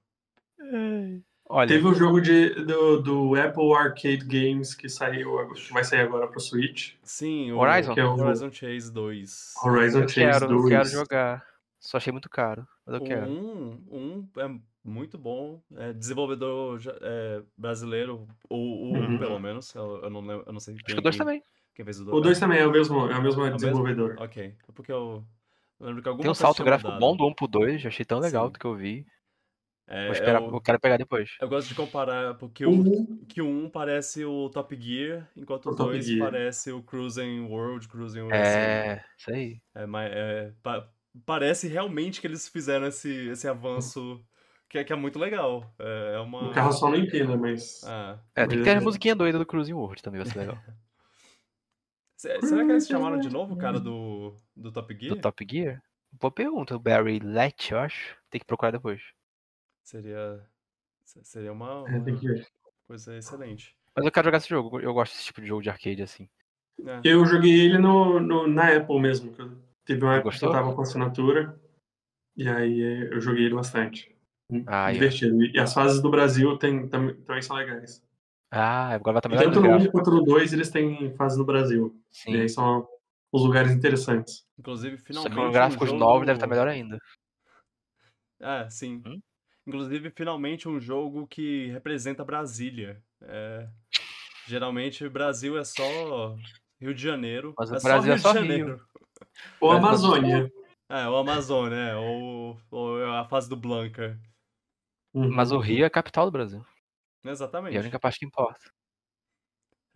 Olha, 1.49 1.69
Teve 1.69 1.87
um 1.87 1.95
jogo 1.95 2.21
de, 2.21 2.51
do, 2.65 3.01
do 3.01 3.35
Apple 3.41 3.73
Arcade 3.73 4.25
Games 4.25 4.75
que 4.75 4.89
saiu, 4.89 5.49
que 5.55 5.73
vai 5.73 5.85
sair 5.85 6.01
agora 6.01 6.27
pro 6.27 6.41
Switch. 6.41 6.95
Sim, 7.05 7.53
o 7.53 7.59
Horizon? 7.59 7.95
Que 7.95 8.01
é 8.01 8.05
o- 8.05 8.17
Horizon 8.17 8.51
Chase 8.51 8.93
2. 8.93 9.55
Horizon 9.63 10.01
eu 10.03 10.09
Chase 10.09 10.15
quero, 10.41 10.49
2. 10.49 10.63
eu 10.65 10.69
quero 10.69 10.89
jogar. 10.89 11.47
Só 11.79 11.99
achei 11.99 12.11
muito 12.13 12.29
caro, 12.29 12.67
mas 12.85 12.97
eu 12.97 13.01
O 13.01 13.05
quero. 13.05 13.27
um, 13.27 13.81
um 13.93 14.29
é 14.39 14.59
muito 14.83 15.17
bom. 15.17 15.63
É 15.77 15.93
desenvolvedor 15.93 16.81
é, 17.01 17.43
brasileiro, 17.57 18.27
ou 18.51 18.59
o 18.59 18.97
um, 18.97 19.01
Uhum. 19.13 19.19
pelo 19.19 19.39
menos. 19.39 19.73
Eu, 19.73 20.01
eu 20.03 20.11
não, 20.11 20.29
eu 20.33 20.53
não 20.53 20.59
sei 20.61 20.75
Acho 20.75 20.85
quem, 20.85 20.95
que 20.97 20.99
o 20.99 21.03
dois 21.03 21.15
quem- 21.15 21.25
também. 21.25 21.43
Quem 21.77 21.85
fez 21.85 22.01
o 22.01 22.03
O 22.03 22.07
2? 22.07 22.23
2 22.25 22.41
também 22.41 22.59
é 22.59 22.67
o 22.67 22.73
mesmo, 22.73 22.99
é 23.09 23.17
o 23.17 23.23
mesmo 23.23 23.43
mesmo? 23.43 23.57
desenvolvedor. 23.57 24.17
Ok. 24.19 24.43
É 24.69 24.73
Porque 24.75 24.91
eu, 24.91 25.23
eu 25.79 25.87
lembro 25.87 26.03
que 26.03 26.09
alguma 26.09 26.23
Tem 26.25 26.31
um 26.31 26.35
salto 26.35 26.65
gráfico 26.65 26.89
mudado. 26.91 27.01
bom 27.01 27.17
do 27.17 27.29
1 27.29 27.35
pro 27.35 27.47
2, 27.47 27.83
já 27.83 27.89
achei 27.89 28.05
tão 28.05 28.19
legal 28.19 28.47
Sim. 28.47 28.53
do 28.55 28.59
que 28.59 28.65
eu 28.65 28.75
vi. 28.75 29.07
É, 29.89 30.05
Vou 30.07 30.13
esperar, 30.15 30.43
eu, 30.43 30.51
eu 30.51 30.61
quero 30.61 30.81
pegar 30.81 30.97
depois. 30.97 31.31
eu 31.41 31.49
gosto 31.49 31.69
de 31.69 31.75
comparar, 31.77 32.35
porque 32.35 32.67
o, 32.67 32.71
Um, 32.71 33.25
que 33.29 33.41
o 33.41 33.47
1 33.47 33.71
parece 33.71 34.25
o 34.25 34.51
Top 34.51 34.75
Gear, 34.81 35.29
enquanto 35.37 35.67
o 35.67 35.71
O 35.71 35.77
Top 35.77 35.91
2 35.93 36.05
Gear. 36.05 36.19
parece 36.31 36.73
o 36.73 36.83
Cruising 36.83 37.43
World, 37.43 37.87
Cruising 37.87 38.23
USA. 38.23 38.35
É, 38.37 39.05
isso 39.17 39.31
aí. 39.31 39.61
É, 39.75 39.87
mas 39.87 40.11
é, 40.13 40.53
pa- 40.63 40.91
parece 41.25 41.69
realmente 41.69 42.21
que 42.21 42.27
eles 42.27 42.49
fizeram 42.49 42.87
esse, 42.89 43.29
esse 43.29 43.47
avanço 43.47 44.21
que 44.69 44.79
é, 44.79 44.83
que 44.83 44.93
é 44.93 44.97
muito 44.97 45.21
legal. 45.21 45.73
É, 45.79 46.15
é 46.17 46.19
uma. 46.19 46.51
o 46.51 46.53
carro 46.53 46.73
só 46.73 46.91
não 46.91 46.97
empina, 46.97 47.37
mas. 47.37 47.85
Ah. 47.85 48.19
É, 48.35 48.45
tem 48.45 48.59
que 48.59 48.65
ter 48.65 48.77
a 48.77 48.81
musiquinha 48.81 49.15
doida 49.15 49.39
do 49.39 49.47
Cruising 49.47 49.75
World 49.75 50.03
também, 50.03 50.21
vai 50.21 50.29
ser 50.33 50.39
legal. 50.41 50.59
Se- 52.17 52.41
Será 52.41 52.65
que 52.65 52.73
eles 52.73 52.89
chamaram 52.89 53.19
de 53.21 53.29
novo 53.31 53.55
o 53.55 53.59
cara 53.59 53.79
do, 53.79 54.35
do 54.57 54.73
Top 54.73 54.93
Gear? 54.99 55.15
Do 55.15 55.21
Top 55.21 55.47
Gear? 55.49 55.81
Boa 56.11 56.31
pergunta, 56.33 56.75
o 56.75 56.79
Barry 56.81 57.21
Letch, 57.21 57.71
eu 57.73 57.79
acho. 57.79 58.17
Tem 58.31 58.41
que 58.41 58.47
procurar 58.47 58.71
depois. 58.73 59.01
Seria. 59.87 60.45
se- 61.05 61.25
Seria 61.25 61.53
uma, 61.53 61.85
É, 61.89 61.97
uma 61.97 62.21
coisa 62.89 63.17
excelente. 63.17 63.77
Mas 63.95 64.05
eu 64.05 64.11
quero 64.11 64.25
jogar 64.27 64.39
esse 64.39 64.49
jogo, 64.49 64.81
eu 64.81 64.93
gosto 64.93 65.13
desse 65.13 65.27
tipo 65.27 65.41
de 65.41 65.47
jogo 65.47 65.63
de 65.63 65.71
arcade 65.71 66.03
assim. 66.03 66.29
É. 66.85 67.01
Eu 67.05 67.25
joguei 67.25 67.53
ele 67.61 67.79
no, 67.79 68.19
no- 68.19 68.49
na 68.49 68.77
Apple 68.77 68.99
mesmo. 69.01 69.33
Teve 69.85 70.03
uma 70.05 70.17
época 70.17 70.37
que 70.37 70.45
eu 70.45 70.51
tava 70.51 70.75
com 70.75 70.83
assinatura. 70.83 71.59
E 72.37 72.49
aí 72.49 72.83
eh, 72.83 73.15
eu 73.15 73.21
joguei 73.21 73.45
ele 73.45 73.55
bastante. 73.55 74.13
Ah, 74.67 74.91
é. 74.91 74.95
Divertido. 74.95 75.41
E 75.45 75.57
as 75.59 75.73
fases 75.73 76.03
do 76.03 76.11
Brasil 76.11 76.59
tem, 76.59 76.89
tam- 76.89 77.15
também 77.23 77.43
são 77.43 77.55
legais. 77.57 78.05
Ah, 78.51 78.89
agora 78.89 79.15
vai 79.15 79.19
estar 79.21 79.29
melhor 79.29 79.45
tanto 79.45 79.61
no 79.61 79.63
no 79.63 79.69
1 79.69 79.71
gráfico. 79.79 79.93
quanto 79.93 80.11
no 80.11 80.25
2 80.25 80.53
eles 80.53 80.69
têm 80.69 81.15
fases 81.15 81.39
no 81.39 81.45
Brasil. 81.45 81.97
Sim. 82.11 82.33
E 82.35 82.41
aí 82.41 82.49
são 82.49 82.89
os 83.33 83.43
lugares 83.45 83.71
interessantes. 83.71 84.45
Inclusive, 84.59 84.99
Só 84.99 85.05
finalmente. 85.05 85.31
que 85.35 85.41
com 85.41 85.47
um 85.49 85.53
gráficos 85.53 85.89
jogo... 85.91 86.01
novos 86.01 86.27
deve 86.27 86.37
estar 86.39 86.49
melhor 86.49 86.67
ainda. 86.67 86.99
É, 88.41 88.69
sim. 88.69 89.01
Hum? 89.07 89.21
Inclusive, 89.67 90.11
finalmente 90.11 90.69
um 90.69 90.81
jogo 90.81 91.27
que 91.27 91.67
representa 91.69 92.25
Brasília. 92.25 93.03
É, 93.23 93.69
Geralmente, 94.47 95.09
Brasil 95.09 95.59
é 95.59 95.65
só 95.65 96.37
Rio 96.81 96.95
de 96.95 97.03
Janeiro. 97.03 97.53
Mas 97.59 97.71
o 97.71 97.77
é 97.77 97.81
Brasil 97.81 98.13
é 98.13 98.15
Rio 98.15 98.23
só 98.23 98.33
de 98.33 98.39
Rio. 98.39 98.47
Janeiro. 98.49 98.89
Ou 99.61 99.73
Mas- 99.73 99.79
Amazônia. 99.85 100.53
É, 100.89 101.09
o 101.09 101.17
Amazônia, 101.17 101.99
ou, 101.99 102.61
ou 102.71 103.05
a 103.07 103.25
fase 103.25 103.49
do 103.49 103.57
Blanca. 103.57 104.17
Uhum. 105.13 105.29
Mas 105.35 105.51
o 105.51 105.59
Rio 105.59 105.83
é 105.83 105.87
a 105.87 105.91
capital 105.91 106.27
do 106.27 106.31
Brasil. 106.31 106.65
E 107.25 107.29
Exatamente. 107.29 107.75
é 107.75 107.79
a 107.79 107.83
única 107.83 107.99
parte 107.99 108.21
que 108.21 108.27
importa. 108.27 108.71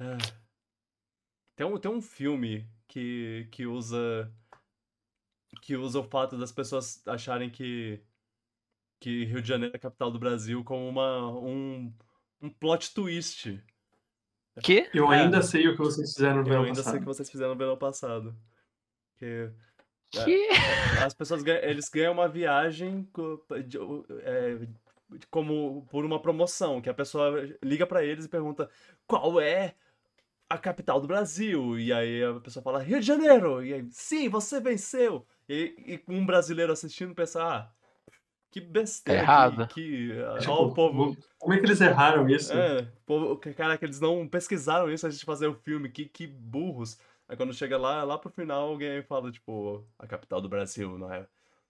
Ah. 0.01 0.19
Tem 1.57 1.65
um, 1.65 1.79
tem 1.79 1.91
um 1.91 2.03
filme 2.03 2.69
que, 2.89 3.47
que 3.53 3.67
usa 3.67 4.33
que 5.63 5.77
usa 5.77 6.01
o 6.01 6.05
fato 6.05 6.37
das 6.39 6.51
pessoas 6.51 7.07
acharem 7.07 7.51
que 7.51 8.03
que 9.01 9.25
Rio 9.25 9.43
de 9.43 9.49
Janeiro 9.49 9.75
é 9.75 9.77
a 9.77 9.81
capital 9.81 10.11
do 10.11 10.19
Brasil 10.19 10.63
como 10.63 10.87
uma 10.89 11.29
um, 11.41 11.93
um 12.43 12.51
plot 12.51 12.95
twist. 12.95 13.59
Que? 14.63 14.89
Eu 14.95 15.11
É. 15.13 15.21
ainda 15.23 15.43
sei 15.43 15.67
o 15.69 15.73
que 15.73 15.79
vocês 15.79 16.13
fizeram 16.13 16.37
no 16.37 16.41
Eu 16.43 16.45
verão 16.45 16.63
ainda 16.65 16.75
sei 16.77 16.85
passado. 16.85 17.01
que 17.01 17.07
vocês 17.07 17.31
fizeram 17.31 17.53
no 17.53 17.59
verão 17.59 17.77
passado. 17.79 18.37
Que 19.19 19.51
Que? 20.11 20.49
as 21.05 21.15
pessoas 21.15 21.43
ganham, 21.43 21.63
eles 21.63 21.89
ganham 21.89 22.13
uma 22.13 22.29
viagem 22.29 23.09
é, 24.23 24.67
como 25.31 25.87
por 25.91 26.05
uma 26.05 26.21
promoção, 26.21 26.81
que 26.81 26.91
a 26.91 26.95
pessoa 26.95 27.49
liga 27.63 27.87
pra 27.87 28.05
eles 28.05 28.25
e 28.25 28.29
pergunta 28.29 28.69
qual 29.07 29.41
é 29.41 29.75
a 30.49 30.59
capital 30.59 31.01
do 31.01 31.07
Brasil. 31.07 31.79
E 31.79 31.93
aí 31.93 32.23
a 32.25 32.41
pessoa 32.41 32.63
fala 32.63 32.83
Rio 32.83 33.01
de 33.01 33.07
Janeiro. 33.07 33.65
E 33.65 33.73
aí, 33.73 33.87
sim, 33.91 34.29
você 34.29 34.61
venceu. 34.61 35.27
E, 35.49 36.01
e 36.09 36.13
um 36.13 36.27
brasileiro 36.27 36.73
assistindo 36.73 37.15
pensa, 37.15 37.43
ah, 37.43 37.73
que 38.51 38.61
besteira. 38.61 39.21
É 39.21 39.23
errado. 39.23 39.67
Que, 39.69 40.09
que 40.09 40.23
ah, 40.23 40.39
Tipo, 40.39 40.53
ó, 40.53 40.67
o 40.67 40.75
povo. 40.75 41.17
Como 41.39 41.55
é 41.55 41.59
que 41.59 41.67
eles 41.67 41.81
erraram 41.81 42.29
isso? 42.29 42.53
É, 42.53 42.87
povo, 43.07 43.37
cara, 43.57 43.79
que 43.79 43.85
eles 43.85 44.01
não 44.01 44.27
pesquisaram 44.29 44.91
isso 44.91 45.07
antes 45.07 45.19
de 45.19 45.25
fazer 45.25 45.47
o 45.47 45.55
filme, 45.55 45.89
que, 45.89 46.05
que 46.07 46.27
burros. 46.27 46.99
Aí 47.29 47.37
quando 47.37 47.55
chega 47.55 47.79
lá, 47.79 48.03
lá 48.03 48.19
pro 48.19 48.29
final, 48.31 48.69
alguém 48.71 49.03
fala, 49.05 49.31
tipo, 49.31 49.87
a 49.99 50.07
capital 50.07 50.41
do 50.41 50.49
Brasil, 50.49 50.99
não 50.99 51.13
é, 51.13 51.25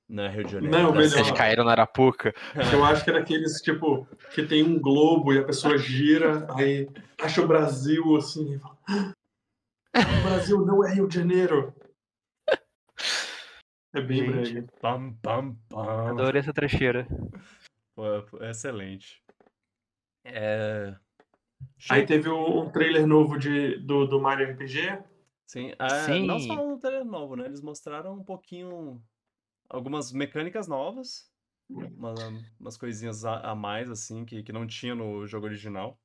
não 0.08 0.24
é 0.24 0.28
Rio 0.30 0.44
de 0.44 0.52
Janeiro. 0.52 0.74
Não, 0.76 0.88
é 0.88 0.92
Brasília. 0.92 1.10
melhor. 1.16 1.24
Vocês 1.26 1.38
caíram 1.38 1.64
na 1.64 1.72
Arapuca. 1.72 2.34
Eu 2.72 2.82
acho 2.84 3.04
que 3.04 3.10
era 3.10 3.20
aqueles, 3.20 3.60
tipo, 3.60 4.08
que 4.34 4.42
tem 4.44 4.62
um 4.62 4.80
globo 4.80 5.34
e 5.34 5.38
a 5.38 5.44
pessoa 5.44 5.76
gira, 5.76 6.46
aí 6.56 6.88
acha 7.20 7.42
o 7.42 7.46
Brasil 7.46 8.16
assim 8.16 8.54
e 8.54 8.58
fala. 8.58 8.76
"Ah, 8.88 10.00
O 10.00 10.22
Brasil 10.28 10.64
não 10.64 10.82
é 10.84 10.94
Rio 10.94 11.06
de 11.06 11.16
Janeiro. 11.16 11.74
É 13.92 14.00
bem 14.00 14.18
Gente. 14.18 14.52
brega. 14.52 14.72
Pam, 14.80 15.12
pam, 15.14 15.56
pam. 15.68 16.10
Adorei 16.10 16.40
essa 16.40 16.52
trecheira. 16.52 17.06
Pô, 17.94 18.04
pô, 18.30 18.44
excelente. 18.44 19.22
É... 20.24 20.94
Aí 21.90 22.06
teve 22.06 22.28
um, 22.28 22.70
trailer 22.70 23.06
novo 23.06 23.38
de, 23.38 23.78
do, 23.78 24.06
do 24.06 24.20
Mario 24.20 24.50
RPG. 24.52 25.02
Sim, 25.46 25.72
é, 25.78 26.18
não 26.20 26.38
Sim. 26.38 26.46
só 26.46 26.66
um 26.66 26.78
trailer 26.78 27.04
novo, 27.04 27.34
né? 27.34 27.46
Eles 27.46 27.60
mostraram 27.60 28.14
um 28.14 28.24
pouquinho... 28.24 29.02
Algumas 29.68 30.12
mecânicas 30.12 30.68
novas. 30.68 31.30
Uma, 31.68 32.14
umas 32.58 32.76
coisinhas 32.76 33.24
a, 33.24 33.40
a 33.50 33.54
mais, 33.54 33.90
assim, 33.90 34.24
que, 34.24 34.42
que 34.42 34.52
não 34.52 34.66
tinha 34.66 34.94
no 34.94 35.26
jogo 35.26 35.46
original. 35.46 35.98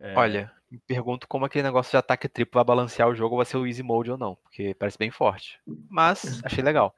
É, 0.00 0.14
Olha, 0.16 0.52
me 0.70 0.78
pergunto 0.78 1.26
como 1.26 1.44
aquele 1.44 1.64
negócio 1.64 1.90
de 1.90 1.96
ataque 1.96 2.28
triplo 2.28 2.58
vai 2.58 2.64
balancear 2.64 3.08
o 3.08 3.14
jogo 3.14 3.36
vai 3.36 3.44
ser 3.46 3.56
o 3.56 3.66
easy 3.66 3.82
mode 3.82 4.10
ou 4.10 4.18
não, 4.18 4.34
porque 4.36 4.74
parece 4.74 4.96
bem 4.98 5.10
forte. 5.10 5.58
Mas 5.88 6.40
achei 6.44 6.62
legal. 6.62 6.94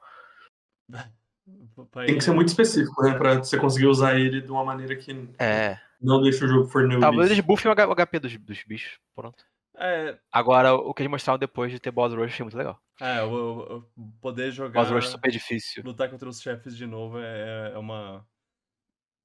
Tem 2.06 2.14
que 2.16 2.20
ser 2.24 2.32
muito 2.32 2.48
específico, 2.48 3.02
né? 3.02 3.14
Pra 3.16 3.34
você 3.38 3.58
conseguir 3.58 3.86
usar 3.86 4.18
ele 4.18 4.40
de 4.40 4.50
uma 4.50 4.64
maneira 4.64 4.94
que 4.96 5.28
É. 5.38 5.78
não 6.00 6.20
deixa 6.22 6.44
o 6.44 6.48
jogo 6.48 6.68
for 6.68 6.82
noobies. 6.82 7.00
Talvez 7.00 7.30
eles 7.30 7.44
buffem 7.44 7.70
o 7.70 7.74
HP 7.74 8.18
dos, 8.18 8.36
dos 8.36 8.62
bichos. 8.64 8.98
Pronto. 9.14 9.44
É, 9.82 10.18
Agora, 10.30 10.74
o 10.74 10.92
que 10.92 11.00
eles 11.02 11.10
mostraram 11.10 11.38
depois 11.38 11.72
de 11.72 11.80
ter 11.80 11.90
boss 11.90 12.12
rush 12.12 12.24
achei 12.32 12.44
muito 12.44 12.56
legal. 12.58 12.78
é 13.00 13.22
o, 13.22 13.78
o- 13.96 14.12
poder 14.20 14.50
jogar... 14.52 14.78
Boss 14.82 14.90
rush 14.92 15.08
super 15.08 15.30
difícil. 15.30 15.82
lutar 15.84 16.10
contra 16.10 16.28
os 16.28 16.40
chefes 16.42 16.76
de 16.76 16.86
novo 16.86 17.18
é, 17.18 17.72
é 17.74 17.78
uma. 17.78 18.26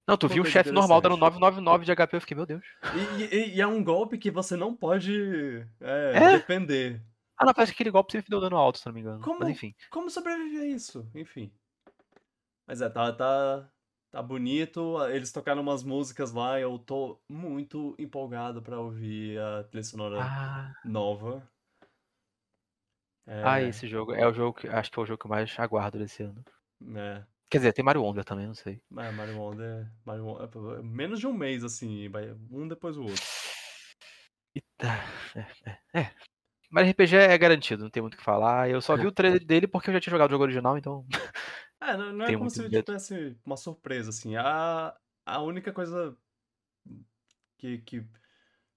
Não, 0.08 0.16
tu 0.18 0.28
viu 0.28 0.44
um 0.44 0.46
chefe 0.46 0.72
normal 0.72 1.02
dando 1.02 1.16
interessante. 1.16 1.42
999 1.42 1.86
de 1.86 1.92
HP, 1.92 2.16
eu 2.16 2.22
fiquei, 2.22 2.38
meu 2.38 2.46
Deus. 2.46 2.64
E, 3.20 3.36
e- 3.36 3.56
e 3.56 3.62
é 3.62 3.66
um 3.68 3.84
golpe 3.84 4.18
que 4.18 4.30
você 4.30 4.56
não 4.56 4.76
pode 4.76 5.66
é, 5.82 6.12
É? 6.16 6.32
defender. 6.38 7.02
Ah, 7.38 7.46
não, 7.46 7.54
parece 7.54 7.72
que 7.72 7.78
aquele 7.78 7.92
golpe 7.92 8.12
sempre 8.12 8.30
deu 8.30 8.40
dano 8.40 8.56
alto, 8.56 8.78
se 8.80 8.86
não 8.86 8.94
me 8.94 9.02
engano. 9.02 9.22
Como? 9.22 9.40
Mas 9.40 9.50
enfim. 9.50 9.74
Como 9.90 10.10
sobreviver 10.10 10.62
a 10.62 10.66
isso? 10.66 11.10
Enfim. 11.16 11.52
Mas 12.68 12.82
é, 12.82 12.90
tá, 12.90 13.12
tá, 13.12 13.70
tá 14.12 14.22
bonito. 14.22 15.04
Eles 15.10 15.32
tocaram 15.32 15.62
umas 15.62 15.84
músicas 15.84 16.32
lá. 16.32 16.60
Eu 16.60 16.78
tô 16.80 17.20
muito 17.28 17.96
empolgado 18.00 18.62
pra 18.62 18.80
ouvir 18.80 19.40
a 19.40 19.64
trilha 19.66 19.84
sonora 19.84 20.20
Ah, 20.22 20.74
nova. 20.86 21.46
É, 23.28 23.42
ah, 23.44 23.62
esse 23.62 23.88
jogo 23.88 24.14
é 24.14 24.26
o 24.28 24.34
jogo 24.34 24.60
que 24.60 24.68
acho 24.68 24.92
que 24.92 25.00
é 25.00 25.02
o 25.02 25.06
jogo 25.06 25.20
que 25.20 25.26
eu 25.26 25.30
mais 25.32 25.54
aguardo 25.60 25.98
desse 25.98 26.22
ano. 26.24 26.44
é, 26.96 27.24
Quer 27.50 27.58
dizer, 27.60 27.74
tem 27.74 27.86
Mario 27.86 28.02
Wonder 28.04 28.24
também, 28.26 28.48
não 28.48 28.56
sei. 28.56 28.82
é, 28.98 29.12
Mario 29.12 29.38
Wonder, 29.38 29.88
Mario 30.06 30.26
Wonder- 30.26 30.80
é 30.80 30.84
menos 30.84 31.20
de 31.20 31.28
um 31.28 31.34
mês, 31.34 31.64
assim, 31.64 32.10
um 32.52 32.68
depois 32.68 32.96
do 32.96 33.04
outro. 33.04 33.24
Eita, 34.56 34.88
é, 35.36 35.70
é, 35.70 36.00
é. 36.02 36.12
Mario 36.72 36.90
RPG 36.90 37.16
é 37.16 37.38
garantido, 37.38 37.84
não 37.84 37.90
tem 37.90 38.02
muito 38.02 38.16
o 38.16 38.18
que 38.18 38.24
falar. 38.24 38.70
Eu 38.70 38.82
só 38.82 38.96
vi 38.98 39.06
o 39.06 39.12
trailer 39.12 39.46
dele 39.46 39.68
porque 39.68 39.90
eu 39.90 39.94
já 39.94 40.02
tinha 40.02 40.12
jogado 40.12 40.30
o 40.30 40.34
jogo 40.34 40.44
original, 40.44 40.78
então. 40.78 41.06
É, 41.82 41.96
não, 41.98 42.14
não 42.14 42.26
é 42.26 42.34
como 42.34 42.50
se 42.50 42.68
tivesse 42.70 43.38
uma 43.46 43.58
surpresa, 43.58 44.10
assim. 44.10 44.36
A, 44.38 44.96
a 45.26 45.42
única 45.42 45.72
coisa 45.72 46.18
que, 47.58 47.80
que. 47.80 48.08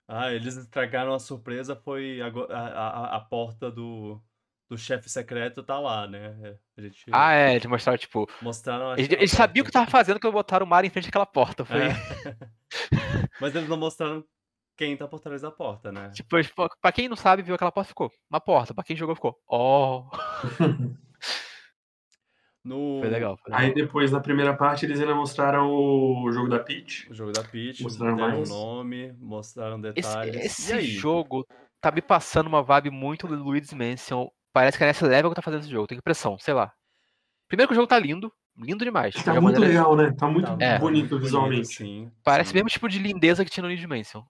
Ah, 0.06 0.32
eles 0.32 0.56
estragaram 0.56 1.14
a 1.14 1.18
surpresa 1.20 1.76
foi 1.76 2.20
a, 2.20 2.28
a, 2.28 3.16
a 3.16 3.20
porta 3.20 3.70
do, 3.70 4.20
do 4.68 4.76
chefe 4.78 5.08
secreto 5.08 5.62
tá 5.62 5.78
lá, 5.78 6.06
né? 6.06 6.58
Gente 6.78 7.04
Ah, 7.12 7.32
é, 7.34 7.54
eles 7.56 7.66
mostraram, 7.66 7.98
tipo. 7.98 8.28
mostraram. 8.40 8.92
Eles, 8.92 9.10
eles 9.10 9.30
sabiam 9.32 9.62
o 9.62 9.66
que 9.66 9.72
tava 9.72 9.90
fazendo 9.90 10.20
quando 10.20 10.32
botaram 10.32 10.64
o 10.64 10.68
Mario 10.68 10.86
em 10.86 10.90
frente 10.90 11.08
àquela 11.08 11.26
porta. 11.26 11.64
Foi. 11.64 11.76
É. 11.82 11.90
Mas 13.40 13.54
eles 13.54 13.68
não 13.68 13.76
mostraram 13.76 14.24
quem 14.76 14.96
tá 14.96 15.08
por 15.08 15.18
trás 15.18 15.42
da 15.42 15.50
porta, 15.50 15.90
né? 15.90 16.10
Tipo, 16.10 16.36
pra 16.80 16.92
quem 16.92 17.08
não 17.08 17.16
sabe, 17.16 17.42
viu 17.42 17.54
aquela 17.54 17.72
porta, 17.72 17.88
ficou. 17.88 18.12
Uma 18.30 18.40
porta. 18.40 18.72
Pra 18.72 18.84
quem 18.84 18.96
jogou, 18.96 19.14
ficou. 19.16 19.36
Oh! 19.48 20.04
No 22.64 22.98
Foi 23.00 23.08
legal. 23.08 23.36
Foi 23.38 23.50
legal. 23.52 23.66
Aí 23.68 23.72
depois, 23.74 24.10
na 24.12 24.20
primeira 24.20 24.54
parte, 24.54 24.84
eles 24.84 25.00
ainda 25.00 25.14
mostraram 25.14 25.70
o 25.70 26.30
jogo 26.32 26.48
da 26.48 26.58
Peach. 26.58 27.08
o 27.10 27.14
jogo 27.14 27.32
da 27.32 27.42
Peach, 27.42 27.82
Mostraram 27.82 28.16
mais? 28.16 28.50
um 28.50 28.54
nome, 28.54 29.12
mostraram 29.18 29.80
Esse, 29.94 30.08
detalhes. 30.08 30.34
e 30.36 30.38
esse 30.40 30.72
aí? 30.74 30.86
jogo 30.86 31.46
tá 31.80 31.90
me 31.90 32.02
passando 32.02 32.46
uma 32.48 32.62
vibe 32.62 32.90
muito 32.90 33.26
do 33.26 33.36
Luigi's 33.42 33.72
Mansion. 33.72 34.28
Parece 34.52 34.76
que 34.76 34.84
é 34.84 34.88
nessa 34.88 35.06
level 35.06 35.30
que 35.30 35.36
tá 35.36 35.42
fazendo 35.42 35.60
esse 35.60 35.70
jogo. 35.70 35.86
Tenho 35.86 36.00
impressão, 36.00 36.36
sei 36.38 36.52
lá. 36.52 36.72
Primeiro 37.48 37.68
que 37.68 37.72
o 37.72 37.76
jogo 37.76 37.86
tá 37.88 37.98
lindo. 37.98 38.32
Lindo 38.56 38.84
demais. 38.84 39.14
Tá 39.14 39.32
de 39.32 39.40
muito 39.40 39.54
maneira- 39.54 39.66
legal, 39.68 39.96
né? 39.96 40.12
Tá 40.12 40.26
muito 40.28 40.50
É. 40.60 40.78
bonito 40.78 41.10
muito 41.10 41.18
visualmente. 41.20 41.68
sim. 41.76 42.10
Parece 42.24 42.50
sim. 42.50 42.54
o 42.54 42.56
mesmo 42.56 42.68
tipo 42.68 42.88
de 42.88 42.98
lindeza 42.98 43.44
que 43.44 43.50
tinha 43.50 43.62
no 43.62 43.68
Luigi's 43.68 43.86
Mansion. 43.88 44.24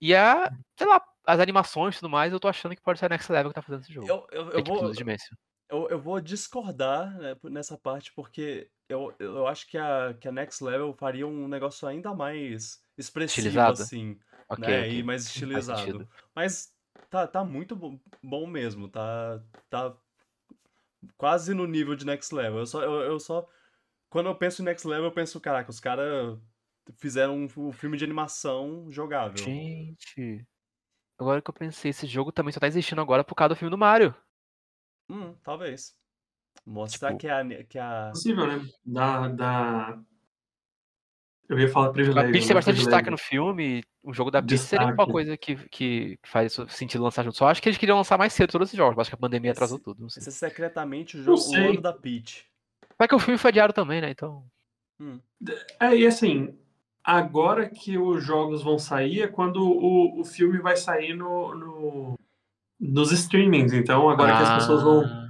E 0.00 0.14
a, 0.14 0.52
sei 0.78 0.86
lá, 0.86 1.02
as 1.26 1.40
animações 1.40 1.96
e 1.96 1.98
tudo 1.98 2.10
mais, 2.10 2.32
eu 2.32 2.38
tô 2.38 2.46
achando 2.48 2.76
que 2.76 2.82
pode 2.82 2.98
ser 2.98 3.06
a 3.06 3.08
Next 3.08 3.30
Level 3.32 3.50
que 3.50 3.54
tá 3.54 3.62
fazendo 3.62 3.82
esse 3.82 3.92
jogo. 3.92 4.06
Eu, 4.06 4.26
eu, 4.30 4.42
eu 4.50 4.58
Equipe 4.60 4.68
vou, 4.78 4.92
Dimension. 4.92 5.34
eu, 5.68 5.88
eu 5.90 5.98
vou 6.00 6.20
discordar 6.20 7.12
né, 7.18 7.34
nessa 7.44 7.76
parte, 7.76 8.12
porque 8.14 8.70
eu, 8.88 9.12
eu 9.18 9.48
acho 9.48 9.66
que 9.68 9.76
a, 9.76 10.14
que 10.20 10.28
a 10.28 10.32
Next 10.32 10.62
Level 10.62 10.94
faria 10.94 11.26
um 11.26 11.48
negócio 11.48 11.88
ainda 11.88 12.14
mais 12.14 12.80
expressivo, 12.96 13.48
Estilizado? 13.48 13.82
assim, 13.82 14.16
Ok, 14.48 14.68
né? 14.68 14.80
ok. 14.82 14.98
E 14.98 15.02
mais 15.02 15.24
estilizado. 15.26 16.08
Mas 16.34 16.72
tá, 17.10 17.26
tá 17.26 17.42
muito 17.44 17.74
bo- 17.74 18.00
bom 18.22 18.46
mesmo, 18.46 18.88
tá, 18.88 19.42
tá 19.68 19.96
quase 21.16 21.54
no 21.54 21.66
nível 21.66 21.94
de 21.94 22.06
Next 22.06 22.34
Level. 22.34 22.60
Eu 22.60 22.66
só, 22.66 22.82
eu, 22.82 22.92
eu 23.02 23.20
só. 23.20 23.46
Quando 24.08 24.26
eu 24.26 24.34
penso 24.34 24.62
em 24.62 24.64
Next 24.64 24.86
Level, 24.86 25.06
eu 25.06 25.12
penso, 25.12 25.40
caraca, 25.40 25.70
os 25.70 25.80
caras 25.80 26.38
fizeram 26.94 27.36
um, 27.36 27.48
um 27.56 27.72
filme 27.72 27.96
de 27.96 28.04
animação 28.04 28.90
jogável. 28.90 29.36
Gente. 29.36 30.46
Agora 31.18 31.40
que 31.40 31.48
eu 31.50 31.54
pensei, 31.54 31.90
esse 31.90 32.06
jogo 32.06 32.30
também 32.30 32.52
só 32.52 32.60
tá 32.60 32.66
existindo 32.66 33.00
agora 33.00 33.24
por 33.24 33.34
causa 33.34 33.54
do 33.54 33.58
filme 33.58 33.70
do 33.70 33.78
Mario. 33.78 34.14
Hum, 35.08 35.34
talvez. 35.42 35.96
Mostrar 36.64 37.08
Tipo- 37.10 37.20
que 37.20 37.28
a, 37.28 37.64
que 37.64 37.78
a. 37.78 38.10
possível, 38.12 38.46
né? 38.46 38.68
Da, 38.84 39.28
da... 39.28 40.02
Eu 41.48 41.58
ia 41.58 41.68
falar 41.68 41.88
A 41.88 41.92
privilégio. 41.92 42.32
Peach 42.32 42.46
tem 42.46 42.54
bastante 42.54 42.78
destaque 42.78 43.08
no 43.08 43.16
filme. 43.18 43.84
O 44.06 44.12
jogo 44.12 44.30
da 44.30 44.40
Peach 44.40 44.58
seria 44.58 44.86
uma 44.86 45.04
coisa 45.04 45.36
que, 45.36 45.56
que 45.68 46.16
faz 46.24 46.56
sentido 46.68 47.02
lançar 47.02 47.24
junto. 47.24 47.36
Só 47.36 47.48
acho 47.48 47.60
que 47.60 47.68
eles 47.68 47.76
queriam 47.76 47.96
lançar 47.98 48.16
mais 48.16 48.32
cedo 48.32 48.52
todos 48.52 48.68
esses 48.68 48.76
jogos. 48.76 48.96
Acho 49.00 49.10
que 49.10 49.16
a 49.16 49.18
pandemia 49.18 49.50
Esse- 49.50 49.58
atrasou 49.58 49.80
tudo. 49.80 50.00
Não 50.00 50.08
sei. 50.08 50.20
Esse 50.20 50.28
é 50.28 50.32
secretamente 50.48 51.16
o, 51.18 51.22
jogo, 51.24 51.40
o 51.50 51.54
ano 51.56 51.80
da 51.80 51.92
Peach. 51.92 52.46
Vai 52.96 53.08
que 53.08 53.14
o 53.16 53.18
filme 53.18 53.36
foi 53.36 53.48
adiado 53.48 53.72
também, 53.72 54.00
né? 54.00 54.08
Então. 54.08 54.44
Hum. 55.00 55.18
É, 55.80 55.96
e 55.96 56.06
assim, 56.06 56.56
agora 57.02 57.68
que 57.68 57.98
os 57.98 58.22
jogos 58.22 58.62
vão 58.62 58.78
sair 58.78 59.22
é 59.22 59.26
quando 59.26 59.56
o, 59.60 60.20
o 60.20 60.24
filme 60.24 60.58
vai 60.60 60.76
sair 60.76 61.12
no, 61.12 61.52
no- 61.56 62.18
nos 62.78 63.10
streamings. 63.10 63.72
Então, 63.72 64.08
agora 64.08 64.36
que 64.36 64.42
as 64.44 64.54
pessoas 64.54 64.82
vão, 64.84 65.00
Ah, 65.04 65.28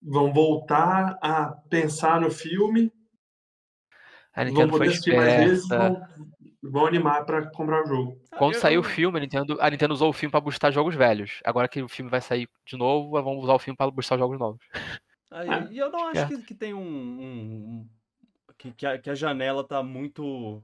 vão 0.00 0.32
voltar 0.32 1.18
a 1.20 1.46
pensar 1.68 2.20
no 2.20 2.30
filme, 2.30 2.92
A 4.32 4.44
vão 4.44 4.52
Nintendo 4.52 4.70
foi 4.70 4.78
poder 4.78 4.90
assistir 4.90 5.16
mais 5.16 5.34
vezes 5.34 5.68
vão, 5.68 6.00
vão 6.70 6.86
animar 6.86 7.24
para 7.24 7.46
comprar 7.50 7.82
o 7.84 7.86
jogo. 7.86 8.18
Quando 8.38 8.54
Eu- 8.54 8.60
saiu 8.60 8.80
o 8.80 8.84
eu- 8.84 8.88
filme, 8.88 9.18
a 9.18 9.20
Nintendo, 9.20 9.56
a 9.60 9.70
Nintendo 9.70 9.94
usou 9.94 10.10
o 10.10 10.12
filme 10.12 10.30
pra 10.30 10.40
buscar 10.40 10.70
jogos 10.70 10.94
velhos. 10.94 11.40
Agora 11.44 11.68
que 11.68 11.82
o 11.82 11.88
filme 11.88 12.10
vai 12.10 12.20
sair 12.20 12.48
de 12.66 12.76
novo, 12.76 13.10
vamos 13.22 13.44
usar 13.44 13.54
o 13.54 13.58
filme 13.58 13.76
pra 13.76 13.90
buscar 13.90 14.18
jogos 14.18 14.38
novos. 14.38 14.60
Aí, 15.30 15.48
Ah, 15.48 15.68
e 15.70 15.78
eu 15.78 15.90
não 15.90 16.08
acho 16.08 16.28
que, 16.28 16.42
que 16.42 16.54
tem 16.54 16.72
um. 16.74 16.78
um- 16.80 17.20
um- 17.80 17.88
que, 18.56 18.70
que, 18.72 18.86
a, 18.86 18.98
que 18.98 19.10
a 19.10 19.14
janela 19.14 19.62
tá 19.64 19.82
muito. 19.82 20.62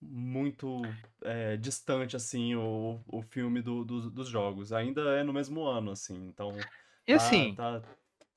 Muito 0.00 0.82
é, 1.22 1.56
distante, 1.56 2.14
assim, 2.16 2.54
o, 2.54 3.00
o 3.08 3.22
filme 3.22 3.62
do, 3.62 3.82
do- 3.82 4.10
dos 4.10 4.28
jogos. 4.28 4.70
Ainda 4.72 5.00
é 5.18 5.24
no 5.24 5.32
mesmo 5.32 5.64
ano, 5.64 5.90
assim. 5.90 6.14
Então. 6.28 6.50
E 7.08 7.12
tá- 7.12 7.16
assim, 7.16 7.54
Tá, 7.54 7.80
tá 7.80 7.88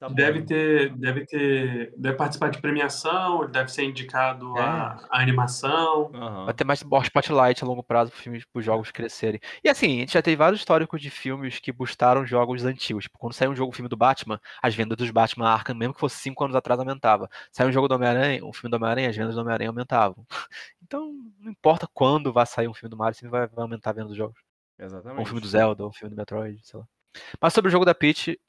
bom. 0.08 0.14
Deve 0.16 0.42
ter, 0.44 0.96
deve 0.96 1.26
ter, 1.26 1.94
deve 1.98 2.16
participar 2.16 2.50
de 2.50 2.62
premiação, 2.62 3.50
deve 3.50 3.70
ser 3.70 3.84
indicado 3.84 4.58
É. 4.58 4.62
a, 4.62 5.06
a 5.10 5.20
animação. 5.22 6.10
Aham. 6.14 6.46
Vai 6.46 6.54
ter 6.54 6.64
mais 6.64 6.80
spotlight 6.82 7.64
a 7.64 7.68
longo 7.68 7.84
prazo 7.84 8.12
para 8.12 8.20
filmes, 8.22 8.46
os 8.54 8.64
jogos 8.64 8.92
crescerem. 8.92 9.40
E 9.64 9.68
assim, 9.68 9.98
a 9.98 10.00
gente 10.02 10.14
já 10.14 10.22
teve 10.22 10.38
vários 10.38 10.62
históricos 10.62 11.02
de 11.02 11.10
filmes 11.10 11.60
que 11.60 11.72
bustaram 11.72 12.26
jogos 12.26 12.64
antigos. 12.64 13.04
Tipo, 13.04 13.18
quando 13.18 13.34
saiu 13.34 13.52
um 13.52 13.56
jogo, 13.56 13.72
um 13.72 13.74
filme 13.74 13.90
do 13.90 13.98
Batman, 13.98 14.40
as 14.62 14.74
vendas 14.74 14.98
dos 14.98 15.12
Batman 15.12 15.50
Arkham, 15.50 15.76
mesmo 15.76 15.94
que 15.94 16.00
fosse 16.00 16.18
cinco 16.18 16.44
anos 16.44 16.56
atrás, 16.56 16.80
aumentava. 16.80 17.30
Saiu 17.52 17.68
um 17.70 17.72
jogo 17.74 17.88
do 17.88 17.96
Homem-Aranha, 17.96 18.46
um 18.46 18.54
filme 18.54 18.72
do 18.72 18.76
Homem-Aranha, 18.78 19.10
as 19.10 19.16
vendas 19.18 19.36
do 19.36 19.42
Homem-Aranha 19.42 19.70
aumentavam. 19.70 20.26
Então, 20.82 21.14
não 21.40 21.52
importa 21.52 21.88
quando 21.94 22.34
vai 22.34 22.48
sair 22.48 22.68
um 22.68 22.74
filme 22.74 22.90
do 22.90 22.98
Mario, 22.98 23.14
sempre 23.16 23.30
vai, 23.30 23.46
vai 23.48 23.62
aumentar 23.62 23.92
a 23.92 23.94
venda 23.94 24.08
dos 24.08 24.18
jogos. 24.18 24.40
Ou 24.80 24.86
Exatamente. 24.86 25.22
um 25.22 25.26
filme 25.26 25.40
do 25.42 25.48
Zelda, 25.48 25.84
ou 25.84 25.90
um 25.90 25.94
filme 25.94 26.16
do 26.16 26.18
Metroid, 26.18 26.60
sei 26.64 26.80
lá. 26.80 26.86
Mas 27.40 27.54
sobre 27.54 27.70
o 27.70 27.72
jogo 27.72 27.86
da 27.86 27.94
Peach, 27.94 28.40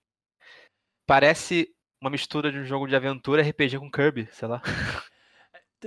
parece 1.10 1.74
uma 2.00 2.08
mistura 2.08 2.52
de 2.52 2.58
um 2.60 2.64
jogo 2.64 2.86
de 2.86 2.94
aventura 2.94 3.42
RPG 3.42 3.80
com 3.80 3.90
Kirby, 3.90 4.28
sei 4.30 4.46
lá. 4.46 4.62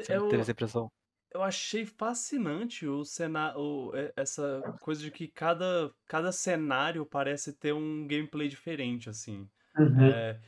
Você 0.01 0.13
não 0.13 0.21
Eu, 0.21 0.27
teve 0.27 0.41
essa 0.41 0.51
impressão? 0.51 0.91
eu 1.33 1.43
achei 1.43 1.85
fascinante 1.85 2.87
o 2.87 3.05
cenário, 3.05 3.91
essa 4.15 4.61
coisa 4.81 5.01
de 5.01 5.11
que 5.11 5.27
cada, 5.27 5.93
cada 6.07 6.31
cenário 6.31 7.05
parece 7.05 7.53
ter 7.53 7.73
um 7.73 8.07
gameplay 8.07 8.47
diferente, 8.49 9.09
assim. 9.09 9.49
Uhum. 9.77 10.13
É, 10.13 10.39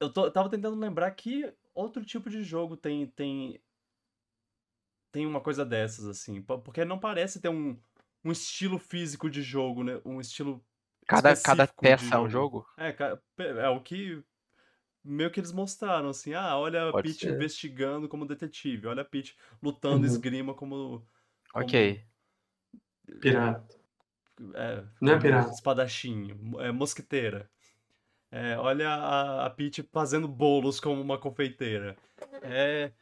eu 0.00 0.12
tô- 0.12 0.30
tava 0.30 0.50
tentando 0.50 0.78
lembrar 0.78 1.10
que 1.12 1.52
outro 1.74 2.04
tipo 2.04 2.30
de 2.30 2.44
jogo 2.44 2.76
tem, 2.76 3.06
tem, 3.08 3.62
tem 5.12 5.26
uma 5.26 5.40
coisa 5.40 5.64
dessas, 5.64 6.06
assim. 6.06 6.42
po- 6.42 6.60
Porque 6.60 6.84
não 6.84 6.98
parece 6.98 7.40
ter 7.40 7.48
um, 7.48 7.80
um 8.24 8.32
estilo 8.32 8.78
físico 8.78 9.30
de 9.30 9.42
jogo, 9.42 9.82
né? 9.84 10.00
Um 10.04 10.20
estilo 10.20 10.65
Cada, 11.06 11.36
cada 11.36 11.66
peça 11.66 12.16
é 12.16 12.18
um 12.18 12.28
jogo? 12.28 12.66
É, 12.76 12.96
é 13.38 13.68
o 13.68 13.80
que 13.80 14.22
meio 15.04 15.30
que 15.30 15.38
eles 15.40 15.52
mostraram, 15.52 16.08
assim. 16.08 16.34
Ah, 16.34 16.56
olha 16.58 16.88
a 16.88 16.92
Pode 16.92 17.12
ser. 17.14 17.32
investigando 17.32 18.08
como 18.08 18.26
detetive. 18.26 18.86
Olha 18.88 19.02
a 19.02 19.04
Peach 19.04 19.36
lutando 19.62 19.98
Uhum. 20.00 20.04
esgrima 20.06 20.54
como... 20.54 21.06
como 21.52 21.64
Ok. 21.64 22.04
Pirata. 23.20 23.74
é, 24.54 24.84
Não 25.00 25.12
é 25.12 25.20
pirata. 25.20 25.50
espadachim, 25.50 26.52
é, 26.58 26.72
mosquiteira. 26.72 27.48
É, 28.30 28.58
olha 28.58 28.88
a, 28.90 29.46
a 29.46 29.50
Peach 29.50 29.82
fazendo 29.92 30.26
bolos 30.26 30.80
como 30.80 31.00
uma 31.00 31.18
confeiteira. 31.18 31.96
É, 32.42 32.92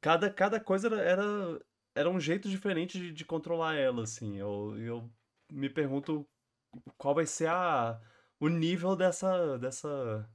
cada, 0.00 0.30
cada 0.30 0.60
coisa 0.60 0.88
era, 0.88 1.00
era, 1.00 1.60
era 1.94 2.10
um 2.10 2.20
jeito 2.20 2.48
diferente 2.48 2.98
de, 2.98 3.12
de 3.12 3.24
controlar 3.24 3.74
ela, 3.76 4.02
assim. 4.04 4.36
Eu, 4.38 4.76
eu 4.78 5.10
me 5.50 5.68
pergunto 5.70 6.28
qual 6.96 7.14
vai 7.14 7.26
ser 7.26 7.48
a, 7.48 8.00
o 8.38 8.48
nível 8.48 8.96
dessa, 8.96 9.58
dessa, 9.58 10.28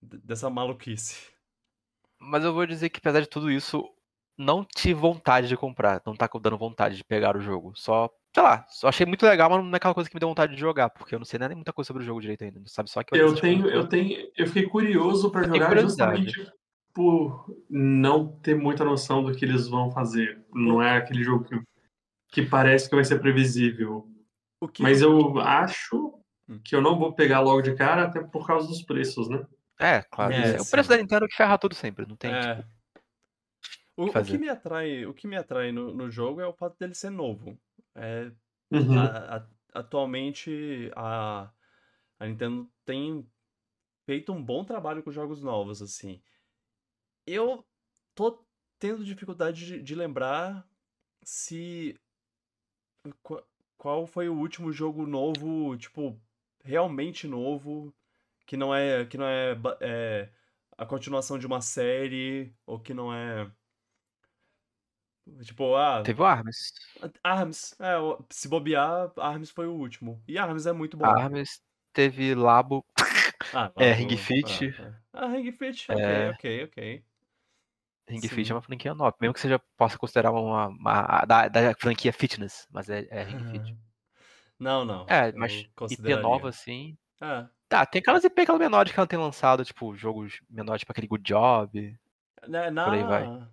dessa 0.00 0.50
maluquice. 0.50 1.32
Mas 2.18 2.44
eu 2.44 2.52
vou 2.54 2.66
dizer 2.66 2.88
que, 2.88 2.98
apesar 2.98 3.20
de 3.20 3.28
tudo 3.28 3.50
isso, 3.50 3.84
não 4.36 4.64
tive 4.64 4.94
vontade 4.94 5.48
de 5.48 5.56
comprar. 5.56 6.02
Não 6.06 6.14
tá 6.14 6.28
dando 6.40 6.58
vontade 6.58 6.96
de 6.96 7.04
pegar 7.04 7.36
o 7.36 7.40
jogo. 7.40 7.72
Só, 7.74 8.10
sei 8.34 8.42
lá, 8.42 8.66
só 8.68 8.88
achei 8.88 9.06
muito 9.06 9.24
legal, 9.24 9.50
mas 9.50 9.62
não 9.62 9.72
é 9.72 9.76
aquela 9.76 9.94
coisa 9.94 10.08
que 10.08 10.16
me 10.16 10.20
deu 10.20 10.28
vontade 10.28 10.54
de 10.54 10.60
jogar, 10.60 10.90
porque 10.90 11.14
eu 11.14 11.18
não 11.18 11.26
sei 11.26 11.38
nem 11.38 11.54
muita 11.54 11.72
coisa 11.72 11.86
sobre 11.86 12.02
o 12.02 12.06
jogo 12.06 12.20
direito 12.20 12.44
ainda. 12.44 12.60
Sabe 12.66 12.90
só 12.90 13.02
que 13.02 13.16
Eu 13.16 13.26
essas 13.26 13.40
tenho, 13.40 13.68
eu 13.68 13.86
tenho, 13.88 14.30
eu 14.36 14.46
fiquei 14.46 14.66
curioso 14.68 15.30
para 15.30 15.42
Eu 15.42 15.54
jogar 15.54 15.78
justamente 15.78 16.52
por 16.94 17.52
não 17.68 18.28
ter 18.40 18.54
muita 18.54 18.84
noção 18.84 19.24
do 19.24 19.34
que 19.34 19.44
eles 19.44 19.66
vão 19.66 19.90
fazer. 19.90 20.40
Não 20.54 20.80
é 20.80 20.96
aquele 20.96 21.24
jogo 21.24 21.44
que, 21.44 21.60
que 22.28 22.42
parece 22.42 22.88
que 22.88 22.94
vai 22.94 23.04
ser 23.04 23.18
previsível. 23.18 24.08
O 24.64 24.68
que 24.68 24.82
Mas 24.82 25.02
eu 25.02 25.38
acho 25.40 26.18
Hum. 26.48 26.58
que 26.64 26.74
eu 26.74 26.80
não 26.80 26.98
vou 26.98 27.12
pegar 27.12 27.40
logo 27.40 27.60
de 27.60 27.74
cara, 27.74 28.04
até 28.04 28.22
por 28.22 28.46
causa 28.46 28.66
dos 28.66 28.82
preços, 28.82 29.28
né? 29.28 29.46
É, 29.78 30.02
claro. 30.02 30.32
É, 30.32 30.56
é. 30.56 30.60
o 30.60 30.66
preço 30.70 30.88
da 30.88 30.96
Nintendo 30.96 31.26
que 31.28 31.36
ferra 31.36 31.58
tudo 31.58 31.74
sempre. 31.74 32.06
Não 32.06 32.16
tem, 32.16 32.32
É. 32.32 32.56
tipo, 32.56 32.68
O, 33.96 34.04
o 34.06 34.12
fazer. 34.12 34.32
que 34.32 34.38
me 34.38 34.48
atrai, 34.48 35.04
o 35.06 35.12
que 35.14 35.26
me 35.26 35.36
atrai 35.36 35.70
no, 35.70 35.92
no 35.94 36.10
jogo 36.10 36.40
é 36.40 36.46
o 36.46 36.52
fato 36.54 36.78
dele 36.78 36.94
ser 36.94 37.10
novo. 37.10 37.58
É, 37.94 38.32
Uhum. 38.70 38.98
a- 38.98 39.36
a- 39.36 39.48
atualmente 39.74 40.90
a, 40.96 41.50
a 42.18 42.26
Nintendo 42.26 42.70
tem 42.84 43.26
feito 44.06 44.32
um 44.32 44.42
bom 44.42 44.64
trabalho 44.64 45.02
com 45.02 45.12
jogos 45.12 45.42
novos, 45.42 45.82
assim. 45.82 46.22
Eu 47.26 47.66
tô 48.14 48.44
tendo 48.78 49.04
dificuldade 49.04 49.66
de, 49.66 49.82
de 49.82 49.94
lembrar 49.94 50.66
se 51.22 51.98
qual 53.78 54.06
foi 54.06 54.28
o 54.28 54.34
último 54.38 54.72
jogo 54.72 55.06
novo, 55.06 55.76
tipo, 55.76 56.20
realmente 56.62 57.26
novo, 57.26 57.92
que 58.46 58.56
não 58.56 58.74
é 58.74 59.04
que 59.06 59.18
não 59.18 59.26
é, 59.26 59.52
é 59.80 60.30
a 60.76 60.86
continuação 60.86 61.38
de 61.38 61.46
uma 61.46 61.60
série 61.60 62.52
ou 62.66 62.80
que 62.80 62.94
não 62.94 63.12
é 63.14 63.50
tipo, 65.42 65.74
ah, 65.76 66.02
Teve 66.02 66.20
o 66.20 66.24
Arms. 66.24 66.72
Arms, 67.22 67.74
é, 67.80 67.94
se 68.30 68.48
bobear, 68.48 69.12
Arms 69.18 69.50
foi 69.50 69.66
o 69.66 69.72
último. 69.74 70.22
E 70.28 70.38
Arms 70.38 70.66
é 70.66 70.72
muito 70.72 70.96
bom. 70.96 71.06
Arms 71.06 71.60
teve 71.92 72.34
Labo. 72.34 72.84
Ah, 73.52 73.72
é, 73.78 73.92
lá, 73.92 73.96
Ring 73.96 74.14
o- 74.14 74.16
Fit. 74.16 74.70
Ah, 74.78 74.84
ah. 75.14 75.24
Ah, 75.24 75.28
Ring 75.28 75.52
Fit, 75.52 75.90
ok, 75.90 76.00
É. 76.00 76.30
ok, 76.30 76.64
ok. 76.64 77.04
Ring 78.08 78.20
Sim. 78.20 78.28
Fit 78.28 78.52
é 78.52 78.54
uma 78.54 78.62
franquia 78.62 78.94
nova. 78.94 79.16
Mesmo 79.20 79.34
que 79.34 79.40
seja 79.40 79.58
possa 79.76 79.96
considerar 79.98 80.30
uma, 80.30 80.68
uma- 80.68 81.24
da, 81.24 81.48
da 81.48 81.74
franquia 81.74 82.12
fitness, 82.12 82.66
mas 82.70 82.88
é, 82.88 83.06
é 83.10 83.22
Ring 83.22 83.44
Fit. 83.44 83.74
Não, 84.56 84.84
não. 84.84 85.04
É, 85.08 85.32
mas 85.32 85.66
IP 85.90 86.14
nova, 86.16 86.48
assim. 86.48 86.96
Ah, 87.20 87.50
Tá, 87.68 87.84
tem 87.84 87.98
aquelas 87.98 88.22
IP 88.22 88.42
aquelas 88.42 88.60
menores 88.60 88.92
que 88.92 88.98
ela 89.00 89.06
tem 89.06 89.18
lançado, 89.18 89.64
tipo, 89.64 89.96
jogos 89.96 90.40
menores, 90.48 90.80
tipo 90.80 90.92
aquele 90.92 91.08
Good 91.08 91.24
Job. 91.24 91.98
na, 92.46 92.70
na, 92.70 92.84
Por 92.84 92.94
aí 92.94 93.02
vai. 93.02 93.48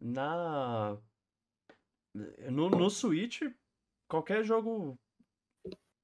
na 0.00 0.98
no, 2.50 2.68
no 2.68 2.90
Switch, 2.90 3.42
qualquer 4.08 4.42
jogo 4.42 4.98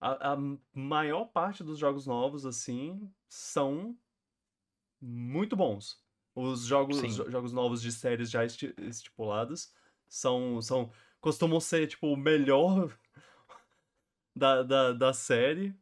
a, 0.00 0.32
a 0.32 0.36
maior 0.72 1.26
parte 1.26 1.64
dos 1.64 1.78
jogos 1.78 2.06
novos 2.06 2.44
assim 2.44 3.10
são 3.28 3.96
muito 5.00 5.56
bons. 5.56 6.00
Os 6.34 6.64
jogos, 6.64 6.96
Sim. 6.96 7.30
jogos 7.30 7.52
novos 7.52 7.82
de 7.82 7.92
séries 7.92 8.30
já 8.30 8.44
esti- 8.44 8.74
estipuladas 8.78 9.72
são, 10.08 10.62
são 10.62 10.90
costumam 11.20 11.60
ser 11.60 11.86
tipo 11.86 12.06
o 12.06 12.16
melhor 12.16 12.90
da, 14.34 14.62
da, 14.62 14.92
da 14.92 15.12
série. 15.12 15.74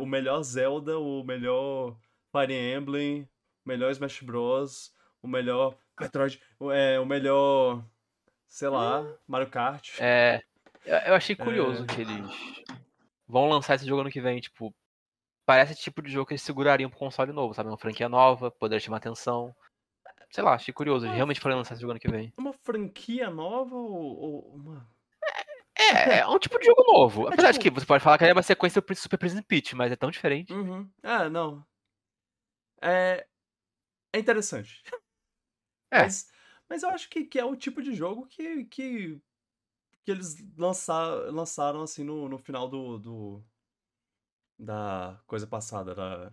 O 0.00 0.06
melhor 0.06 0.42
Zelda, 0.42 0.98
o 0.98 1.24
melhor 1.24 1.96
Fire 2.30 2.54
Emblem, 2.54 3.28
o 3.64 3.68
melhor 3.68 3.90
Smash 3.90 4.20
Bros, 4.22 4.92
o 5.22 5.28
melhor 5.28 5.76
Metroid, 5.98 6.40
é, 6.72 7.00
o 7.00 7.06
melhor, 7.06 7.82
sei 8.46 8.68
lá, 8.68 9.04
Mario 9.26 9.50
Kart. 9.50 9.98
É, 9.98 10.42
eu 10.84 11.14
achei 11.14 11.34
curioso 11.34 11.84
é... 11.84 11.86
que 11.86 12.00
eles 12.02 12.30
vão 13.26 13.48
lançar 13.48 13.74
esse 13.74 13.86
jogo 13.86 14.02
ano 14.02 14.10
que 14.10 14.20
vem, 14.20 14.40
tipo, 14.40 14.74
parece 15.44 15.72
esse 15.72 15.82
tipo 15.82 16.02
de 16.02 16.10
jogo 16.10 16.26
que 16.26 16.34
eles 16.34 16.42
segurariam 16.42 16.88
pro 16.88 16.98
console 16.98 17.32
novo, 17.32 17.54
sabe? 17.54 17.68
Uma 17.68 17.78
franquia 17.78 18.08
nova, 18.08 18.50
poder 18.50 18.80
chamar 18.80 18.98
atenção. 18.98 19.54
Sei 20.30 20.44
lá, 20.44 20.54
achei 20.54 20.72
curioso. 20.72 21.06
Eles 21.06 21.16
realmente 21.16 21.40
foram 21.40 21.56
lançar 21.56 21.74
esse 21.74 21.80
jogo 21.80 21.92
ano 21.92 22.00
que 22.00 22.10
vem. 22.10 22.32
Uma 22.36 22.52
franquia 22.52 23.30
nova 23.30 23.74
ou, 23.74 24.18
ou 24.18 24.54
uma. 24.54 24.88
É, 25.78 26.18
é 26.18 26.26
um 26.26 26.38
tipo 26.38 26.58
de 26.58 26.66
jogo 26.66 26.84
novo. 26.84 27.28
É 27.28 27.32
Apesar 27.32 27.52
tipo... 27.52 27.64
de 27.64 27.70
que 27.70 27.74
você 27.74 27.86
pode 27.86 28.02
falar 28.02 28.18
que 28.18 28.24
é 28.24 28.32
uma 28.32 28.42
sequência 28.42 28.82
do 28.82 28.94
Super 28.94 29.18
Prison 29.18 29.42
Peach, 29.42 29.74
mas 29.74 29.92
é 29.92 29.96
tão 29.96 30.10
diferente. 30.10 30.52
Uhum. 30.52 30.90
Ah, 31.02 31.30
não. 31.30 31.64
É. 32.82 33.26
É 34.12 34.18
interessante. 34.18 34.82
É. 35.90 36.02
Mas, 36.02 36.30
mas 36.68 36.82
eu 36.82 36.90
acho 36.90 37.08
que, 37.08 37.24
que 37.24 37.38
é 37.38 37.44
o 37.46 37.56
tipo 37.56 37.80
de 37.80 37.94
jogo 37.94 38.26
que, 38.26 38.66
que, 38.66 39.18
que 40.04 40.10
eles 40.10 40.36
lançar, 40.54 41.06
lançaram 41.32 41.80
assim 41.80 42.04
no, 42.04 42.28
no 42.28 42.36
final 42.36 42.68
do, 42.68 42.98
do. 42.98 43.44
da 44.58 45.18
coisa 45.26 45.46
passada, 45.46 45.94
da. 45.94 46.30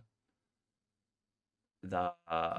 Da 1.87 2.15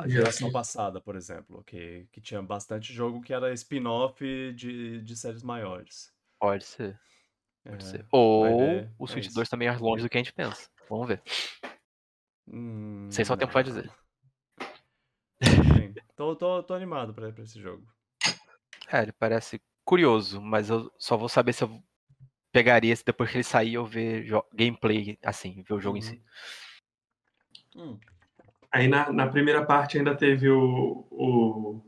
geração 0.06 0.50
passada, 0.50 1.00
por 1.00 1.16
exemplo, 1.16 1.62
que, 1.64 2.06
que 2.12 2.20
tinha 2.20 2.42
bastante 2.42 2.92
jogo 2.92 3.20
que 3.20 3.32
era 3.32 3.52
spin-off 3.52 4.24
de, 4.52 5.02
de 5.02 5.16
séries 5.16 5.42
maiores. 5.42 6.12
Pode 6.38 6.64
ser. 6.64 6.98
Pode 7.64 7.84
é, 7.84 7.86
ser. 7.86 8.06
Ou 8.12 8.46
é, 8.46 8.90
o 8.98 9.06
Switch 9.06 9.28
é 9.28 9.32
2 9.32 9.48
também 9.48 9.68
é 9.68 9.76
longe 9.76 10.02
do 10.02 10.08
que 10.08 10.16
a 10.16 10.20
gente 10.20 10.32
pensa. 10.32 10.68
Vamos 10.88 11.08
ver. 11.08 11.22
Hum, 12.48 13.08
Sem 13.10 13.24
só 13.24 13.36
tempo 13.36 13.52
vai 13.52 13.64
dizer. 13.64 13.90
Sim. 15.42 15.94
Tô, 16.14 16.36
tô, 16.36 16.62
tô 16.62 16.74
animado 16.74 17.12
pra, 17.12 17.32
pra 17.32 17.44
esse 17.44 17.60
jogo. 17.60 17.86
É, 18.88 19.02
ele 19.02 19.12
parece 19.12 19.60
curioso, 19.84 20.40
mas 20.40 20.70
eu 20.70 20.92
só 20.98 21.16
vou 21.16 21.28
saber 21.28 21.52
se 21.52 21.64
eu 21.64 21.82
pegaria 22.52 22.94
se 22.94 23.04
depois 23.04 23.30
que 23.30 23.36
ele 23.36 23.44
sair 23.44 23.74
eu 23.74 23.84
ver 23.84 24.26
gameplay, 24.54 25.18
assim, 25.22 25.62
ver 25.62 25.74
o 25.74 25.80
jogo 25.80 25.98
uhum. 25.98 25.98
em 25.98 26.02
si. 26.02 26.22
Uhum. 27.74 27.92
Hum. 27.92 28.00
Aí 28.76 28.88
na, 28.88 29.10
na 29.10 29.26
primeira 29.26 29.64
parte 29.64 29.96
ainda 29.96 30.14
teve 30.14 30.50
o, 30.50 31.06
o 31.10 31.80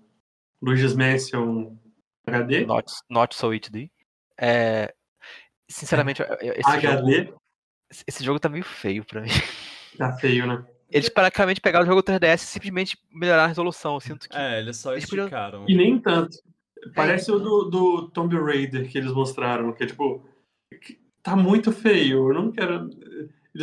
Luigi's 0.62 0.94
Mansion 0.94 1.76
HD. 2.26 2.64
Not, 2.64 2.90
not 3.10 3.36
So 3.36 3.50
HD. 3.50 3.90
É, 4.40 4.94
sinceramente, 5.68 6.22
esse 6.22 6.70
HD? 6.70 7.24
jogo, 7.24 7.40
esse 8.06 8.24
jogo 8.24 8.40
tá 8.40 8.48
meio 8.48 8.64
feio 8.64 9.04
pra 9.04 9.20
mim. 9.20 9.28
Tá 9.98 10.14
feio, 10.14 10.46
né? 10.46 10.64
Eles 10.90 11.10
praticamente 11.10 11.60
pegaram 11.60 11.84
o 11.84 11.88
jogo 11.88 12.02
3DS 12.02 12.36
e 12.36 12.46
simplesmente 12.46 12.96
melhoraram 13.12 13.44
a 13.44 13.48
resolução. 13.48 13.94
Eu 13.94 14.00
sinto 14.00 14.26
que. 14.26 14.34
É, 14.34 14.60
eles 14.60 14.78
só 14.78 14.92
eles 14.92 15.04
esticaram. 15.04 15.66
E 15.68 15.74
nem 15.74 16.00
tanto. 16.00 16.38
Parece 16.94 17.30
é. 17.30 17.34
o 17.34 17.38
do, 17.38 17.64
do 17.64 18.08
Tomb 18.12 18.34
Raider 18.34 18.88
que 18.90 18.96
eles 18.96 19.12
mostraram, 19.12 19.74
que 19.74 19.84
é 19.84 19.86
tipo. 19.86 20.26
Tá 21.22 21.36
muito 21.36 21.70
feio. 21.70 22.30
Eu 22.30 22.34
não 22.34 22.50
quero. 22.50 22.88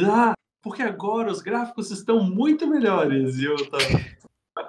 Ah, 0.06 0.36
porque 0.66 0.82
agora 0.82 1.32
os 1.32 1.44
gráficos 1.44 1.92
estão 1.92 2.24
muito 2.24 2.66
melhores. 2.66 3.38
E 3.38 3.46
eu 3.46 3.56
tá. 3.70 3.78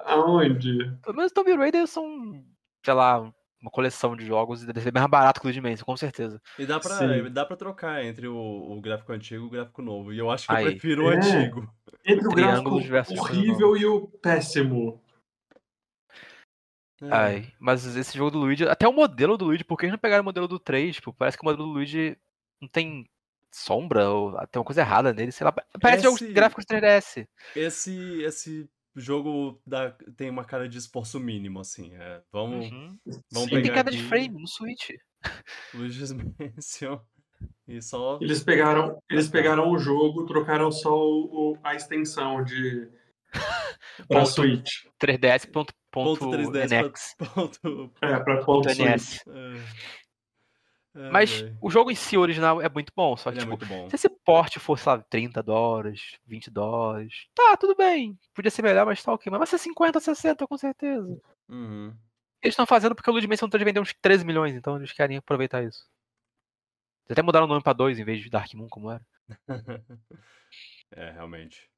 Aonde? 0.05 0.95
Pelo 1.03 1.17
menos 1.17 1.33
Tomb 1.33 1.57
Raider 1.57 1.87
são, 1.87 2.45
sei 2.85 2.93
lá, 2.93 3.21
uma 3.63 3.71
coleção 3.71 4.15
de 4.15 4.27
jogos 4.27 4.63
e 4.63 4.67
deve 4.67 4.83
ser 4.83 4.93
mais 4.93 5.07
barato 5.07 5.41
que 5.41 5.47
o 5.47 5.51
Luigi 5.51 5.83
com 5.83 5.97
certeza. 5.97 6.39
E 6.59 6.67
dá 6.67 6.79
pra, 6.79 7.29
dá 7.31 7.47
pra 7.47 7.57
trocar 7.57 8.05
entre 8.05 8.29
o, 8.29 8.37
o, 8.37 8.79
gráfico 8.79 9.11
antigo 9.11 9.45
e 9.45 9.47
o 9.47 9.51
gráfico 9.51 9.81
novo. 9.81 10.13
E 10.13 10.19
eu 10.19 10.31
acho 10.31 10.47
que 10.47 10.53
Aí. 10.53 10.65
eu 10.65 10.71
prefiro 10.73 11.03
é. 11.03 11.05
o 11.07 11.17
antigo. 11.17 11.75
Entre 12.05 12.29
o 12.29 12.31
gráfico 12.31 13.19
horrível 13.19 13.75
e 13.75 13.87
o 13.87 14.07
péssimo. 14.07 15.03
É. 17.01 17.09
Ai, 17.11 17.53
mas 17.59 17.87
esse 17.97 18.19
jogo 18.19 18.33
do 18.33 18.39
Luigi, 18.39 18.69
até 18.69 18.87
o 18.87 18.93
modelo 18.93 19.39
do 19.39 19.47
Luigi, 19.47 19.65
por 19.65 19.79
que 19.79 19.87
eles 19.87 19.93
não 19.93 19.99
pegaram 19.99 20.21
o 20.21 20.27
modelo 20.27 20.47
do 20.47 20.59
3? 20.59 20.97
Tipo, 20.97 21.15
parece 21.15 21.39
que 21.39 21.43
o 21.43 21.47
modelo 21.47 21.67
do 21.67 21.73
Luigi 21.73 22.19
não 22.61 22.69
tem 22.69 23.09
sombra, 23.57 24.09
ou 24.11 24.33
tem 24.49 24.61
uma 24.61 24.65
coisa 24.65 24.83
errada 24.83 25.13
nele, 25.13 25.33
sei 25.33 25.45
lá. 25.45 25.53
Parece 25.81 26.07
esse, 26.07 26.19
jogos 26.19 26.35
gráficos 26.35 26.65
3DS. 26.65 27.27
Esse, 27.55 28.23
esse 28.23 28.71
jogo 28.95 29.61
dá, 29.67 29.91
tem 30.17 30.31
uma 30.31 30.45
cara 30.45 30.69
de 30.69 30.79
esforço 30.79 31.19
mínimo, 31.19 31.61
assim. 31.61 31.95
É, 31.95 32.23
vamos, 32.33 32.71
uhum. 32.71 32.99
vamos 33.33 33.49
Sim, 33.51 33.63
tem 33.63 33.73
cara 33.73 33.91
de 33.91 34.03
frame 34.03 34.41
no 34.41 34.47
Switch. 34.47 34.91
Luigi's 35.75 36.13
Mansion. 36.39 37.01
E 37.69 37.83
só... 37.83 38.19
Eles 38.21 38.43
pegaram, 38.43 38.99
eles 39.11 39.29
pegaram 39.29 39.71
o 39.71 39.79
jogo, 39.79 40.25
trocaram 40.25 40.71
só 40.71 40.95
o, 40.95 41.59
a 41.63 41.75
extensão 41.75 42.43
de 42.43 42.89
para 44.09 44.25
Switch. 44.25 44.85
3DS 45.01 45.51
ponto, 45.51 45.75
ponto, 45.91 46.19
ponto 46.19 46.37
3DS 46.37 46.89
NX. 46.89 47.15
Ponto, 47.35 47.93
é, 48.01 48.19
para 48.19 48.45
ponto 48.45 48.69
NS. 48.69 49.21
É. 49.29 50.06
É, 50.97 51.11
Mas 51.11 51.45
o 51.61 51.69
jogo 51.69 51.91
em 51.91 51.95
si 51.95 52.17
original 52.17 52.61
é 52.63 52.71
muito 52.71 52.91
bom, 52.97 53.17
só 53.19 53.31
que, 53.31 53.39
é 53.39 53.41
tipo, 53.43 53.55
é 53.63 53.91
se 53.91 53.97
esse 53.97 54.09
porte 54.09 54.59
fosse, 54.59 54.89
lá, 54.89 54.99
30 54.99 55.43
dólares, 55.43 56.19
20 56.27 56.51
dólares, 56.51 57.27
tá, 57.35 57.55
tudo 57.59 57.77
bem. 57.77 58.19
Podia 58.35 58.51
ser 58.51 58.63
melhor, 58.63 58.87
mas 58.87 59.03
tá 59.03 59.13
ok. 59.13 59.31
Mas 59.31 59.39
vai 59.39 59.47
ser 59.47 59.59
50, 59.59 60.01
60, 60.01 60.47
com 60.47 60.57
certeza. 60.57 61.21
Uhum. 61.49 61.95
Eles 62.43 62.53
estão 62.53 62.65
fazendo 62.65 62.95
porque 62.95 63.11
o 63.11 63.13
Ludimensão 63.13 63.47
está 63.47 63.59
de 63.59 63.65
vender 63.65 63.81
uns 63.81 63.93
13 63.93 64.25
milhões, 64.25 64.55
então 64.55 64.77
eles 64.77 64.93
querem 64.93 65.19
aproveitar 65.19 65.63
isso. 65.63 65.87
Eles 67.05 67.13
até 67.13 67.23
mudaram 67.23 67.45
o 67.45 67.49
nome 67.49 67.63
pra 67.63 67.75
2 67.75 67.99
em 67.99 68.05
vez 68.05 68.21
de 68.21 68.31
Dark 68.31 68.53
Moon, 68.55 68.69
como 68.69 68.91
era. 68.91 69.05
é, 70.93 71.11
realmente. 71.11 71.69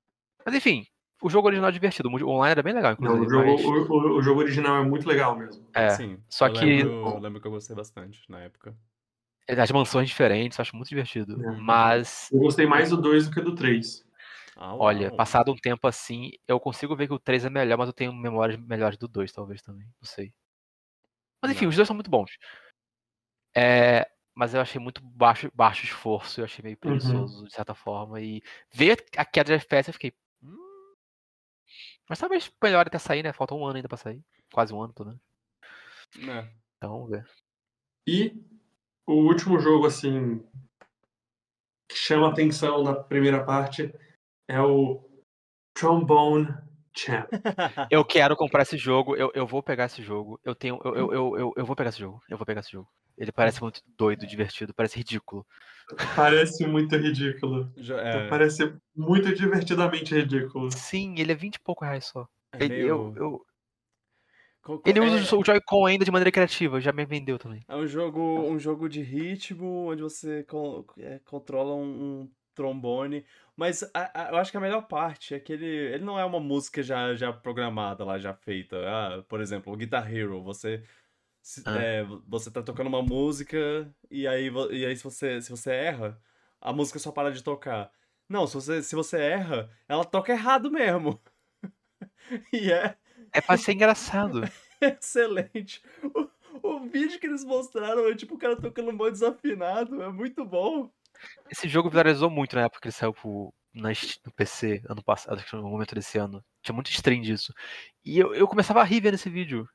Mas 0.47 0.55
enfim, 0.55 0.87
o 1.21 1.29
jogo 1.29 1.49
original 1.49 1.71
é 1.71 1.73
divertido. 1.73 2.09
O 2.09 2.29
online 2.29 2.53
era 2.53 2.63
bem 2.63 2.73
legal, 2.73 2.93
inclusive. 2.93 3.19
Não, 3.19 3.27
o, 3.27 3.31
jogo, 3.31 3.53
mas... 3.53 3.65
o, 3.65 3.93
o, 3.93 4.19
o, 4.19 4.23
jogo 4.23 4.41
original 4.41 4.77
é 4.77 4.87
muito 4.87 5.09
legal 5.09 5.37
mesmo. 5.37 5.67
É, 5.75 5.91
Sim, 5.91 6.23
só 6.29 6.47
eu 6.47 6.53
que... 6.53 6.65
Lembro, 6.65 6.93
eu 6.93 7.19
lembro 7.19 7.41
que 7.41 7.47
eu 7.47 7.51
gostei 7.51 7.75
bastante 7.75 8.23
na 8.29 8.41
época. 8.41 8.77
As 9.49 9.71
mansões 9.71 10.09
diferentes, 10.09 10.61
acho 10.61 10.77
muito 10.77 10.89
divertido. 10.89 11.43
É. 11.43 11.57
Mas. 11.57 12.29
Eu 12.31 12.41
gostei 12.41 12.67
mais 12.67 12.91
do 12.91 12.97
2 12.97 13.29
do 13.29 13.35
que 13.35 13.41
do 13.41 13.55
3. 13.55 14.07
Ah, 14.61 14.75
Olha, 14.75 15.15
passado 15.15 15.53
um 15.53 15.57
tempo 15.57 15.87
assim, 15.87 16.33
eu 16.47 16.59
consigo 16.59 16.97
ver 16.97 17.07
que 17.07 17.15
o 17.15 17.19
3 17.19 17.45
é 17.45 17.51
melhor, 17.51 17.79
mas 17.79 17.87
eu 17.87 17.93
tenho 17.93 18.13
memórias 18.13 18.59
melhores 18.59 18.99
do 18.99 19.07
2, 19.07 19.31
talvez 19.31 19.63
também. 19.63 19.87
Não 19.87 20.09
sei. 20.09 20.33
Mas 21.41 21.53
enfim, 21.53 21.67
Não. 21.67 21.71
os 21.71 21.77
dois 21.77 21.87
são 21.87 21.95
muito 21.95 22.11
bons. 22.11 22.37
É, 23.57 24.11
mas 24.35 24.55
eu 24.55 24.61
achei 24.61 24.81
muito 24.81 25.01
baixo, 25.01 25.49
baixo 25.55 25.85
esforço, 25.85 26.41
eu 26.41 26.45
achei 26.45 26.63
meio 26.63 26.75
uhum. 26.75 26.81
preguiçoso, 26.81 27.39
uhum. 27.39 27.45
de 27.45 27.53
certa 27.53 27.73
forma. 27.73 28.21
E 28.21 28.43
ver 28.73 29.05
a 29.17 29.25
queda 29.25 29.57
de 29.57 29.65
FPS, 29.65 29.91
eu 29.91 29.95
fiquei. 29.95 30.13
Hum... 30.43 30.95
Mas 32.09 32.19
talvez 32.19 32.51
melhor 32.61 32.85
até 32.85 32.99
sair, 32.99 33.23
né? 33.23 33.33
Falta 33.33 33.55
um 33.55 33.65
ano 33.65 33.77
ainda 33.77 33.89
pra 33.89 33.97
sair. 33.97 34.21
Quase 34.53 34.75
um 34.75 34.83
ano, 34.83 34.93
tô, 34.93 35.05
né? 35.05 35.17
É. 36.17 36.51
Então 36.77 36.91
vamos 36.91 37.11
ver. 37.11 37.25
E 38.09 38.35
o 39.09 39.27
último 39.27 39.59
jogo, 39.59 39.87
assim, 39.87 40.45
que 41.91 41.97
chama 41.97 42.29
atenção 42.29 42.83
na 42.83 42.95
primeira 42.95 43.43
parte 43.43 43.93
é 44.47 44.61
o 44.61 45.03
Trombone 45.75 46.49
Champ. 46.95 47.27
eu 47.91 48.05
quero 48.05 48.37
comprar 48.37 48.63
esse 48.63 48.77
jogo, 48.77 49.17
eu, 49.17 49.31
eu 49.35 49.47
vou 49.47 49.63
pegar 49.63 49.87
esse 49.87 50.03
jogo. 50.03 50.39
Eu 50.45 50.55
tenho. 50.55 50.79
Eu, 50.85 50.95
eu, 50.95 51.13
eu, 51.13 51.39
eu, 51.39 51.53
eu 51.57 51.65
vou 51.65 51.75
pegar 51.75 51.89
esse 51.89 52.01
jogo. 52.01 52.21
Eu 52.29 52.37
vou 52.37 52.45
pegar 52.45 52.61
esse 52.61 52.73
jogo. 52.73 52.89
Ele 53.17 53.33
parece 53.33 53.63
muito 53.63 53.81
doido, 53.97 54.27
divertido, 54.27 54.75
parece 54.75 54.99
ridículo. 54.99 55.45
Parece 56.15 56.67
muito 56.67 56.95
ridículo. 56.97 57.73
É... 57.77 58.29
Parece 58.29 58.77
muito 58.95 59.35
divertidamente 59.35 60.15
ridículo. 60.15 60.71
Sim, 60.71 61.15
ele 61.19 61.33
é 61.33 61.35
20 61.35 61.55
e 61.55 61.61
pouco 61.61 61.85
reais 61.85 62.05
só. 62.05 62.29
É 62.53 62.65
ele, 62.65 62.75
meio... 62.75 62.89
eu, 62.89 63.15
eu, 63.17 63.47
ele 64.85 65.01
usa 65.01 65.35
é... 65.35 65.39
o 65.39 65.45
Joy-Con 65.45 65.87
ainda 65.87 66.05
de 66.05 66.11
maneira 66.11 66.31
criativa, 66.31 66.81
já 66.81 66.93
me 66.93 67.05
vendeu 67.05 67.39
também. 67.39 67.63
É 67.69 67.77
um 67.77 67.87
jogo, 67.87 68.21
um 68.21 68.59
jogo 68.59 68.89
de 68.89 69.03
ritmo, 69.03 69.91
onde 69.91 70.03
você 70.03 70.43
con 70.45 70.85
é, 70.99 71.21
controla 71.25 71.75
um, 71.75 71.83
um, 72.23 72.31
trombone. 72.55 73.25
Mas 73.57 73.83
a, 73.95 74.11
a, 74.15 74.31
eu 74.31 74.37
acho 74.37 74.51
que 74.51 74.57
a 74.57 74.61
melhor 74.61 74.83
parte 74.83 75.35
é 75.35 75.41
que 75.41 75.53
ele, 75.53 75.67
ele 75.67 76.05
não 76.05 76.19
é 76.19 76.25
uma 76.25 76.41
música 76.41 76.83
já, 76.83 77.15
já 77.15 77.33
programada 77.33 78.05
lá, 78.05 78.19
já 78.19 78.35
feita. 78.35 78.77
Ah, 78.87 79.23
por 79.29 79.41
exemplo, 79.41 79.73
o 79.73 79.77
Guitar 79.77 80.13
Hero, 80.13 80.43
você. 80.43 80.83
Ah. 81.65 81.81
É, 81.81 82.05
você 82.27 82.51
tá 82.51 82.63
tocando 82.63 82.89
uma 82.89 83.03
música 83.03 83.91
e 84.11 84.27
aí, 84.27 84.51
e 84.71 84.85
aí 84.85 84.97
se, 84.97 85.05
você, 85.05 85.41
se 85.41 85.51
você 85.51 85.71
erra, 85.71 86.21
a 86.61 86.73
música 86.73 86.99
só 86.99 87.11
para 87.11 87.33
de 87.33 87.43
tocar. 87.43 87.91
Não, 88.29 88.47
se 88.47 88.55
você, 88.55 88.83
se 88.83 88.95
você 88.95 89.19
erra, 89.19 89.71
ela 89.89 90.05
toca 90.05 90.33
errado 90.33 90.71
mesmo. 90.71 91.19
e 92.53 92.71
é, 92.71 92.97
é 93.33 93.41
pra 93.41 93.57
ser 93.57 93.73
engraçado. 93.73 94.43
Excelente. 94.81 95.83
O, 96.03 96.29
o 96.63 96.81
vídeo 96.81 97.19
que 97.19 97.27
eles 97.27 97.45
mostraram 97.45 98.09
é 98.09 98.15
tipo 98.15 98.35
o 98.35 98.39
cara 98.39 98.57
tocando 98.57 98.91
um 98.91 99.11
desafinado. 99.11 100.03
É 100.03 100.09
muito 100.09 100.45
bom. 100.45 100.91
Esse 101.51 101.69
jogo 101.69 101.91
viralizou 101.91 102.31
muito 102.31 102.55
na 102.55 102.63
época 102.63 102.81
que 102.81 102.89
ele 102.89 102.93
saiu 102.93 103.13
pro, 103.13 103.53
na, 103.75 103.91
no 104.25 104.33
PC 104.33 104.83
ano 104.89 105.03
passado, 105.03 105.43
no 105.53 105.69
momento 105.69 105.95
desse 105.95 106.19
ano. 106.19 106.45
Tinha 106.63 106.75
muito 106.75 106.91
stream 106.91 107.23
disso. 107.23 107.53
E 108.05 108.19
eu, 108.19 108.35
eu 108.35 108.47
começava 108.47 108.81
a 108.81 108.85
rir 108.85 109.01
vendo 109.01 109.15
esse 109.15 109.29
vídeo. 109.29 109.69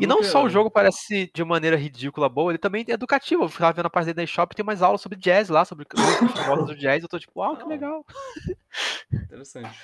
E 0.00 0.06
não 0.06 0.22
só 0.22 0.42
o 0.42 0.48
jogo 0.48 0.70
parece 0.70 1.30
de 1.34 1.44
maneira 1.44 1.76
ridícula 1.76 2.26
boa, 2.26 2.50
ele 2.50 2.58
também 2.58 2.82
é 2.88 2.92
educativo. 2.92 3.44
Eu 3.44 3.48
ficava 3.48 3.74
vendo 3.74 3.86
a 3.86 3.90
parte 3.90 4.12
da 4.14 4.24
shop 4.24 4.56
tem 4.56 4.64
mais 4.64 4.80
aulas 4.80 5.02
sobre 5.02 5.18
jazz 5.18 5.50
lá, 5.50 5.66
sobre 5.66 5.86
músicas 5.94 6.66
do 6.66 6.74
jazz. 6.74 7.02
Eu 7.02 7.08
tô 7.08 7.18
tipo, 7.18 7.40
uau, 7.40 7.56
que 7.56 7.64
legal. 7.64 8.04
Interessante. 9.12 9.78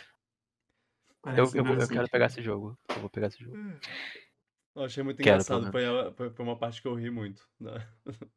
Eu, 1.37 1.51
eu, 1.55 1.81
eu, 1.81 1.89
quero 1.89 2.09
pegar 2.09 2.27
esse 2.27 2.43
jogo. 2.43 2.79
Eu 2.89 3.01
vou 3.01 3.11
pegar 3.11 3.29
esse 3.29 3.43
jogo. 3.43 3.57
Eu 4.75 4.85
achei 4.85 5.03
muito 5.03 5.19
quero, 5.19 5.37
engraçado. 5.37 5.71
Foi, 5.71 5.83
foi, 6.17 6.31
foi, 6.31 6.45
uma 6.45 6.59
parte 6.59 6.81
que 6.81 6.89
eu 6.89 6.95
ri 6.95 7.11
muito. 7.11 7.43
Né? 7.61 7.87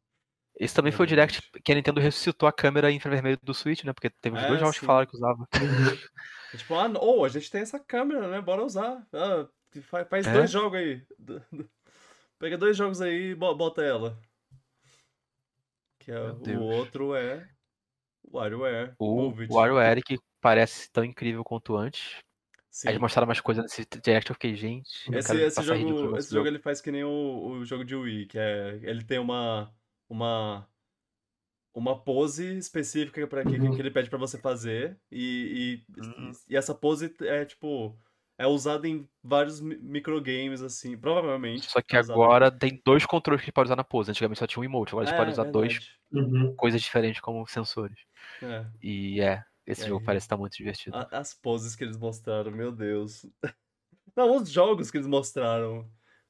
Esse 0.60 0.76
também 0.76 0.92
foi 0.92 1.06
o 1.06 1.08
Direct 1.08 1.42
que 1.64 1.72
a 1.72 1.76
Nintendo 1.76 2.02
ressuscitou 2.02 2.48
a 2.48 2.52
câmera 2.52 2.92
infravermelho 2.92 3.40
do 3.42 3.54
Switch, 3.54 3.84
né? 3.84 3.94
Porque 3.94 4.10
teve 4.10 4.38
é, 4.38 4.48
dois 4.48 4.60
jogos 4.60 4.76
sim. 4.76 4.82
que 4.82 4.86
falaram 4.86 5.08
que 5.08 5.16
usava. 5.16 5.48
tipo, 6.56 6.76
ah, 6.76 6.92
oh, 7.00 7.24
a 7.24 7.30
gente 7.30 7.50
tem 7.50 7.62
essa 7.62 7.80
câmera, 7.80 8.28
né? 8.28 8.42
Bora 8.42 8.64
usar. 8.64 9.02
Ah, 9.14 9.48
Faz, 9.84 10.08
faz 10.10 10.28
é? 10.28 10.34
dois 10.34 10.52
jogos 10.52 10.78
aí. 10.78 11.06
Pega 12.38 12.58
dois 12.58 12.76
jogos 12.76 13.00
aí 13.02 13.32
e 13.32 13.36
bota 13.36 13.82
ela. 13.82 14.20
Que 16.00 16.12
é, 16.12 16.20
o 16.58 16.64
outro 16.64 17.16
é 17.16 17.48
WarioWare. 18.34 18.96
O 19.00 19.32
WarioWare 19.50 20.02
que 20.02 20.20
parece 20.42 20.92
tão 20.92 21.06
incrível 21.06 21.44
quanto 21.44 21.78
antes. 21.78 22.18
Sim. 22.72 22.88
Aí 22.88 22.98
mostraram 22.98 23.28
mais 23.28 23.42
coisas 23.42 23.64
nesse 23.64 23.86
direct, 24.02 24.30
eu 24.30 24.34
fiquei, 24.34 24.56
gente. 24.56 24.90
Esse, 25.14 25.36
esse 25.42 25.62
jogo, 25.62 26.18
esse 26.18 26.34
jogo 26.34 26.48
ele 26.48 26.58
faz 26.58 26.80
que 26.80 26.90
nem 26.90 27.04
o, 27.04 27.10
o 27.60 27.66
jogo 27.66 27.84
de 27.84 27.94
Wii, 27.94 28.28
que 28.28 28.40
é. 28.40 28.80
Ele 28.82 29.04
tem 29.04 29.20
uma. 29.20 29.70
uma 30.10 30.68
uma 31.74 31.98
pose 31.98 32.58
específica 32.58 33.26
para 33.28 33.46
que, 33.46 33.56
uhum. 33.56 33.74
que 33.74 33.82
ele 33.82 33.92
pede 33.92 34.10
para 34.10 34.20
você 34.20 34.38
fazer 34.38 35.00
e, 35.10 35.82
e, 35.96 36.02
uhum. 36.02 36.32
e, 36.50 36.58
essa 36.58 36.76
pose 36.76 37.16
é 37.22 37.46
tipo 37.46 37.98
é 38.38 38.48
usado 38.48 38.86
em 38.88 39.08
vários 39.24 39.62
microgames, 39.62 40.62
assim, 40.64 40.98
provavelmente. 40.98 41.70
Só 41.70 41.80
que 41.80 41.96
é 41.96 42.00
agora 42.00 42.48
em... 42.48 42.58
tem 42.58 42.82
dois 42.84 43.06
controles 43.06 43.42
que 43.42 43.46
você 43.46 43.52
pode 43.52 43.68
usar 43.68 43.76
na 43.76 43.84
pose. 43.84 44.10
Antigamente 44.10 44.40
só 44.40 44.48
tinha 44.48 44.62
um 44.62 44.66
emote, 44.66 44.94
agora 44.94 45.08
é, 45.08 45.12
você 45.12 45.16
pode 45.16 45.32
usar 45.32 45.44
verdade. 45.44 45.70
dois 45.70 45.98
uhum. 46.12 46.56
coisas 46.56 46.82
diferentes 46.82 47.22
como 47.22 47.46
sensores. 47.48 48.00
É. 48.42 48.66
E 48.82 49.22
é, 49.22 49.44
esse 49.66 49.84
e 49.84 49.88
jogo 49.88 50.00
aí, 50.00 50.06
parece 50.06 50.26
estar 50.26 50.38
muito 50.38 50.58
divertido. 50.58 50.98
A, 50.98 51.08
as 51.12 51.34
poses 51.34 51.76
que 51.76 51.84
eles 51.84 51.98
mostraram, 51.98 52.52
meu 52.52 52.72
Deus. 52.72 53.26
Não, 54.16 54.36
os 54.36 54.50
jogos 54.50 54.92
que 54.92 54.98
eles 54.98 55.08
mostraram. 55.08 55.90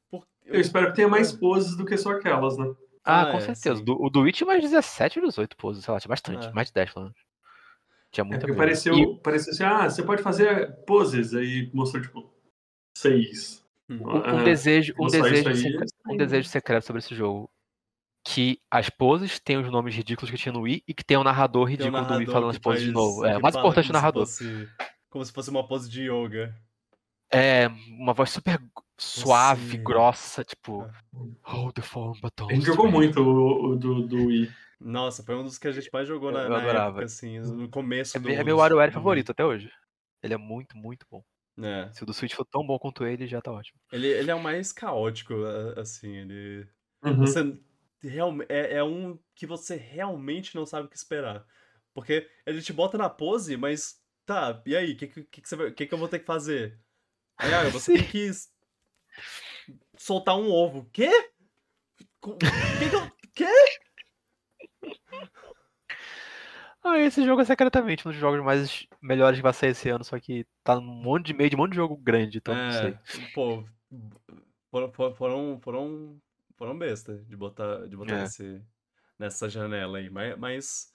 Por... 0.09 0.25
Eu 0.45 0.59
espero 0.59 0.87
que 0.87 0.95
tenha 0.95 1.07
mais 1.07 1.31
poses 1.31 1.75
do 1.75 1.85
que 1.85 1.97
só 1.97 2.11
aquelas, 2.11 2.57
né? 2.57 2.73
Ah, 3.03 3.21
ah 3.21 3.31
com 3.31 3.37
é, 3.37 3.41
certeza. 3.41 3.83
Do, 3.83 4.01
o 4.01 4.09
do 4.09 4.21
Witch 4.21 4.41
mais 4.41 4.61
17 4.61 5.19
ou 5.19 5.27
18 5.27 5.57
poses, 5.57 5.83
sei 5.83 5.93
lá, 5.93 5.99
tinha 5.99 6.09
bastante, 6.09 6.47
é. 6.47 6.51
mais 6.51 6.67
de 6.67 6.73
10 6.73 6.93
pelo 6.93 7.05
menos. 7.05 7.19
Tinha 8.11 8.25
muita 8.25 8.45
é 8.45 8.53
pareceu, 8.53 8.93
e... 8.93 9.19
pareceu 9.19 9.53
assim, 9.53 9.63
ah, 9.63 9.89
você 9.89 10.03
pode 10.03 10.21
fazer 10.21 10.83
poses, 10.85 11.33
aí 11.33 11.71
mostrou, 11.73 12.03
tipo, 12.03 12.33
seis. 12.97 13.65
Um, 13.89 14.05
um 14.05 14.17
ah, 14.17 14.43
desejo, 14.43 14.93
um 14.99 15.07
desejo, 15.07 15.55
secreto, 15.55 15.93
um 16.09 16.17
desejo 16.17 16.49
secreto 16.49 16.85
sobre 16.85 16.99
esse 16.99 17.15
jogo. 17.15 17.49
Que 18.23 18.59
as 18.69 18.89
poses 18.89 19.39
têm 19.39 19.57
os 19.57 19.69
nomes 19.71 19.95
ridículos 19.95 20.29
que 20.29 20.37
tinha 20.37 20.53
no 20.53 20.61
Wii 20.61 20.83
e 20.87 20.93
que 20.93 21.03
tem 21.03 21.17
um 21.17 21.23
narrador 21.23 21.65
ridículo 21.65 21.97
um 21.97 22.01
narrador 22.01 22.17
do 22.17 22.19
Wii 22.19 22.31
falando 22.31 22.49
as 22.51 22.59
poses 22.59 22.83
de 22.83 22.91
novo. 22.91 23.25
É, 23.25 23.37
o 23.37 23.41
mais 23.41 23.55
importante 23.55 23.89
o 23.89 23.93
narrador. 23.93 24.25
Fosse, 24.25 24.69
como 25.09 25.25
se 25.25 25.31
fosse 25.31 25.49
uma 25.49 25.67
pose 25.67 25.89
de 25.89 26.03
yoga. 26.03 26.55
É, 27.33 27.67
uma 27.97 28.13
voz 28.13 28.29
super 28.29 28.61
suave, 28.97 29.77
Sim. 29.77 29.83
grossa, 29.83 30.43
tipo. 30.43 30.83
É. 30.83 30.91
Hold 31.43 31.73
the 31.73 31.81
phone 31.81 32.19
button. 32.21 32.49
A 32.49 32.53
gente 32.53 32.65
jogou 32.65 32.91
muito 32.91 33.21
o, 33.21 33.71
o 33.71 33.75
do, 33.75 34.05
do 34.05 34.27
Wii. 34.27 34.51
Nossa, 34.79 35.23
foi 35.23 35.35
um 35.35 35.43
dos 35.43 35.57
que 35.57 35.67
a 35.67 35.71
gente 35.71 35.89
mais 35.93 36.07
jogou 36.07 36.31
na, 36.31 36.49
na 36.49 36.61
época, 36.61 37.05
assim, 37.05 37.39
no 37.39 37.69
começo 37.69 38.17
é, 38.17 38.19
do... 38.19 38.29
É 38.29 38.43
meu 38.43 38.57
WarioWare 38.57 38.91
favorito 38.91 39.31
até 39.31 39.45
hoje. 39.45 39.71
Ele 40.23 40.33
é 40.33 40.37
muito, 40.37 40.75
muito 40.75 41.05
bom. 41.09 41.23
É. 41.61 41.89
Se 41.91 42.01
o 42.01 42.05
do 42.05 42.13
Switch 42.13 42.33
for 42.33 42.45
tão 42.45 42.65
bom 42.65 42.79
quanto 42.79 43.05
ele, 43.05 43.27
já 43.27 43.41
tá 43.41 43.51
ótimo. 43.51 43.79
Ele, 43.91 44.07
ele 44.07 44.31
é 44.31 44.35
o 44.35 44.41
mais 44.41 44.71
caótico, 44.73 45.33
assim, 45.77 46.17
ele... 46.17 46.67
Uhum. 47.03 47.17
Você. 47.17 47.59
É, 48.49 48.77
é 48.77 48.83
um 48.83 49.19
que 49.35 49.45
você 49.45 49.75
realmente 49.75 50.55
não 50.55 50.65
sabe 50.65 50.87
o 50.87 50.89
que 50.89 50.97
esperar. 50.97 51.45
Porque 51.93 52.29
ele 52.45 52.61
te 52.61 52.73
bota 52.73 52.97
na 52.97 53.09
pose, 53.09 53.57
mas... 53.57 53.99
Tá, 54.25 54.61
e 54.65 54.75
aí? 54.75 54.93
O 54.93 54.97
que, 54.97 55.07
que, 55.07 55.23
que, 55.23 55.41
que, 55.41 55.71
que, 55.71 55.85
que 55.87 55.93
eu 55.93 55.97
vou 55.97 56.07
ter 56.07 56.19
que 56.19 56.25
fazer? 56.25 56.79
Aí, 57.37 57.53
ah, 57.53 57.69
você 57.69 57.93
tem 57.93 58.07
que 58.07 58.31
soltar 59.97 60.37
um 60.37 60.49
ovo. 60.49 60.89
Quê? 60.93 61.09
Que 61.97 62.05
que 62.89 62.95
eu... 62.95 63.11
Quê? 63.33 63.45
Ah, 66.83 66.97
esse 66.97 67.23
jogo 67.23 67.41
é 67.41 67.45
secretamente 67.45 68.07
um 68.07 68.11
dos 68.11 68.19
jogos 68.19 68.43
mais 68.43 68.87
melhores 68.99 69.37
que 69.37 69.43
vai 69.43 69.53
sair 69.53 69.69
esse 69.69 69.87
ano, 69.89 70.03
só 70.03 70.19
que 70.19 70.47
tá 70.63 70.75
num 70.75 70.81
monte 70.81 71.27
de 71.27 71.33
meio 71.35 71.47
de 71.47 71.55
um 71.55 71.59
monte 71.59 71.71
de 71.71 71.75
jogo 71.75 71.95
grande, 71.95 72.39
então 72.39 72.55
é, 72.55 72.65
não 72.65 72.71
sei. 72.71 72.97
Pô, 73.35 73.63
foram, 74.71 74.91
foram, 75.13 75.59
foram, 75.61 76.21
foram 76.61 76.77
besta 76.77 77.17
de 77.27 77.35
botar, 77.35 77.87
de 77.87 77.97
botar 77.97 78.19
é. 78.19 78.23
esse, 78.25 78.61
nessa 79.17 79.49
janela 79.49 79.97
aí, 79.97 80.11
mas, 80.11 80.37
mas, 80.37 80.93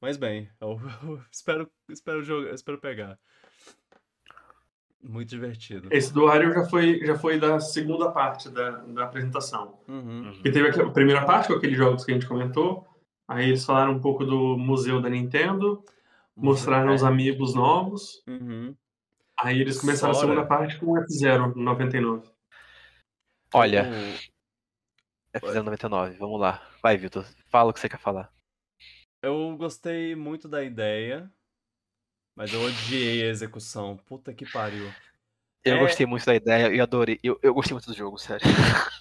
mas 0.00 0.16
bem, 0.16 0.50
eu, 0.60 0.80
eu 1.04 1.22
espero, 1.30 1.70
espero, 1.88 2.24
jogar, 2.24 2.52
espero 2.52 2.80
pegar. 2.80 3.16
Muito 5.00 5.28
divertido. 5.28 5.88
Esse 5.92 6.12
do 6.12 6.26
Wario 6.26 6.52
já 6.52 6.64
foi, 6.64 6.98
já 7.06 7.16
foi 7.16 7.38
da 7.38 7.60
segunda 7.60 8.10
parte 8.10 8.48
da, 8.48 8.70
da 8.70 9.04
apresentação. 9.04 9.78
Uhum. 9.86 10.40
E 10.44 10.50
teve 10.50 10.68
a 10.68 10.90
primeira 10.90 11.24
parte, 11.24 11.46
com 11.46 11.54
aqueles 11.54 11.78
jogos 11.78 12.04
que 12.04 12.10
a 12.10 12.14
gente 12.14 12.26
comentou, 12.26 12.84
Aí 13.28 13.50
eles 13.50 13.64
falaram 13.64 13.92
um 13.92 14.00
pouco 14.00 14.24
do 14.24 14.58
museu 14.58 15.00
da 15.00 15.08
Nintendo, 15.08 15.84
mostraram 16.34 16.92
os 16.92 17.04
amigos 17.04 17.54
novos. 17.54 18.24
Uhum. 18.26 18.74
Aí 19.38 19.60
eles 19.60 19.80
começaram 19.80 20.12
Sora. 20.12 20.26
a 20.26 20.28
segunda 20.28 20.48
parte 20.48 20.76
com 20.80 20.86
o 20.86 20.96
F0 20.96 21.54
99. 21.54 22.28
Olha, 23.54 23.88
F0 25.34 25.62
99, 25.62 26.16
vamos 26.16 26.40
lá. 26.40 26.62
Vai, 26.82 26.96
Vitor, 26.96 27.24
fala 27.48 27.70
o 27.70 27.72
que 27.72 27.80
você 27.80 27.88
quer 27.88 27.98
falar. 27.98 28.32
Eu 29.22 29.56
gostei 29.56 30.14
muito 30.14 30.48
da 30.48 30.62
ideia, 30.64 31.30
mas 32.36 32.52
eu 32.52 32.60
odiei 32.62 33.22
a 33.22 33.30
execução. 33.30 33.96
Puta 33.96 34.32
que 34.32 34.50
pariu. 34.50 34.90
Eu 35.64 35.76
é... 35.76 35.80
gostei 35.80 36.06
muito 36.06 36.24
da 36.24 36.34
ideia 36.34 36.74
e 36.74 36.80
adorei. 36.80 37.18
Eu, 37.22 37.38
eu 37.42 37.54
gostei 37.54 37.74
muito 37.74 37.86
do 37.86 37.96
jogo, 37.96 38.18
sério. 38.18 38.46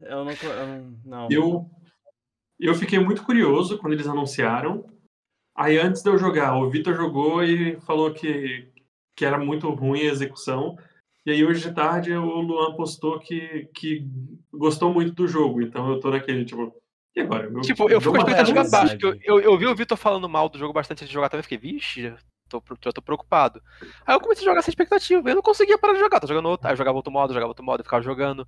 Eu 0.00 0.22
não. 0.22 0.32
Eu, 0.32 0.98
não. 1.04 1.28
eu 1.30 1.70
eu 2.58 2.74
fiquei 2.74 2.98
muito 2.98 3.24
curioso 3.24 3.78
quando 3.78 3.94
eles 3.94 4.06
anunciaram. 4.06 4.84
Aí 5.56 5.78
antes 5.78 6.02
de 6.02 6.10
eu 6.10 6.18
jogar, 6.18 6.56
o 6.56 6.68
Vitor 6.70 6.94
jogou 6.94 7.42
e 7.42 7.80
falou 7.80 8.12
que, 8.12 8.68
que 9.16 9.24
era 9.24 9.38
muito 9.38 9.68
ruim 9.70 10.00
a 10.00 10.12
execução. 10.12 10.76
E 11.26 11.30
aí 11.30 11.44
hoje 11.44 11.68
de 11.68 11.74
tarde 11.74 12.12
o 12.12 12.40
Luan 12.40 12.74
postou 12.74 13.18
que, 13.18 13.68
que 13.74 14.06
gostou 14.52 14.92
muito 14.92 15.12
do 15.12 15.26
jogo. 15.26 15.62
Então 15.62 15.90
eu 15.90 16.00
tô 16.00 16.10
naquele, 16.10 16.44
tipo, 16.44 16.74
e 17.16 17.20
agora? 17.20 17.46
Eu, 17.46 17.60
tipo, 17.60 17.88
eu 17.88 18.00
fico 18.00 18.12
com 18.12 18.18
expectativa 18.18 18.64
baixa. 18.64 18.98
Eu, 19.00 19.18
eu, 19.22 19.40
eu, 19.40 19.58
vi 19.58 19.66
o 19.66 19.74
Vitor 19.74 19.96
falando 19.96 20.28
mal 20.28 20.48
do 20.48 20.58
jogo 20.58 20.72
bastante 20.72 20.98
antes 20.98 21.08
de 21.08 21.14
jogar 21.14 21.28
também. 21.28 21.42
Fiquei, 21.42 21.58
vixe, 21.58 22.12
tô, 22.48 22.60
tô, 22.60 22.92
tô 22.92 23.00
preocupado. 23.00 23.62
Aí 24.04 24.14
eu 24.14 24.20
comecei 24.20 24.44
a 24.44 24.50
jogar 24.50 24.62
sem 24.62 24.72
expectativa. 24.72 25.30
Eu 25.30 25.36
não 25.36 25.42
conseguia 25.42 25.78
parar 25.78 25.94
de 25.94 26.00
jogar. 26.00 26.18
Tô 26.18 26.26
jogando 26.26 26.48
outro. 26.48 26.66
Aí 26.66 26.72
eu 26.72 26.76
jogava 26.76 26.96
outro 26.96 27.12
modo, 27.12 27.32
jogava 27.32 27.50
outro 27.50 27.64
modo, 27.64 27.80
eu 27.80 27.84
ficava 27.84 28.02
jogando. 28.02 28.46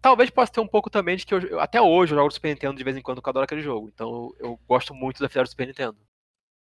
Talvez 0.00 0.30
possa 0.30 0.52
ter 0.52 0.60
um 0.60 0.66
pouco 0.66 0.88
também 0.88 1.16
de 1.16 1.26
que 1.26 1.34
eu, 1.34 1.60
até 1.60 1.80
hoje 1.80 2.14
eu 2.14 2.16
jogo 2.16 2.28
do 2.28 2.34
Super 2.34 2.48
Nintendo 2.48 2.78
de 2.78 2.84
vez 2.84 2.96
em 2.96 3.02
quando, 3.02 3.18
porque 3.18 3.28
eu 3.28 3.32
adoro 3.32 3.44
aquele 3.44 3.62
jogo. 3.62 3.90
Então 3.94 4.32
eu, 4.38 4.58
gosto 4.66 4.94
muito 4.94 5.20
da 5.20 5.28
fidelidade 5.28 5.48
do 5.48 5.52
Super 5.52 5.66
Nintendo. 5.66 5.98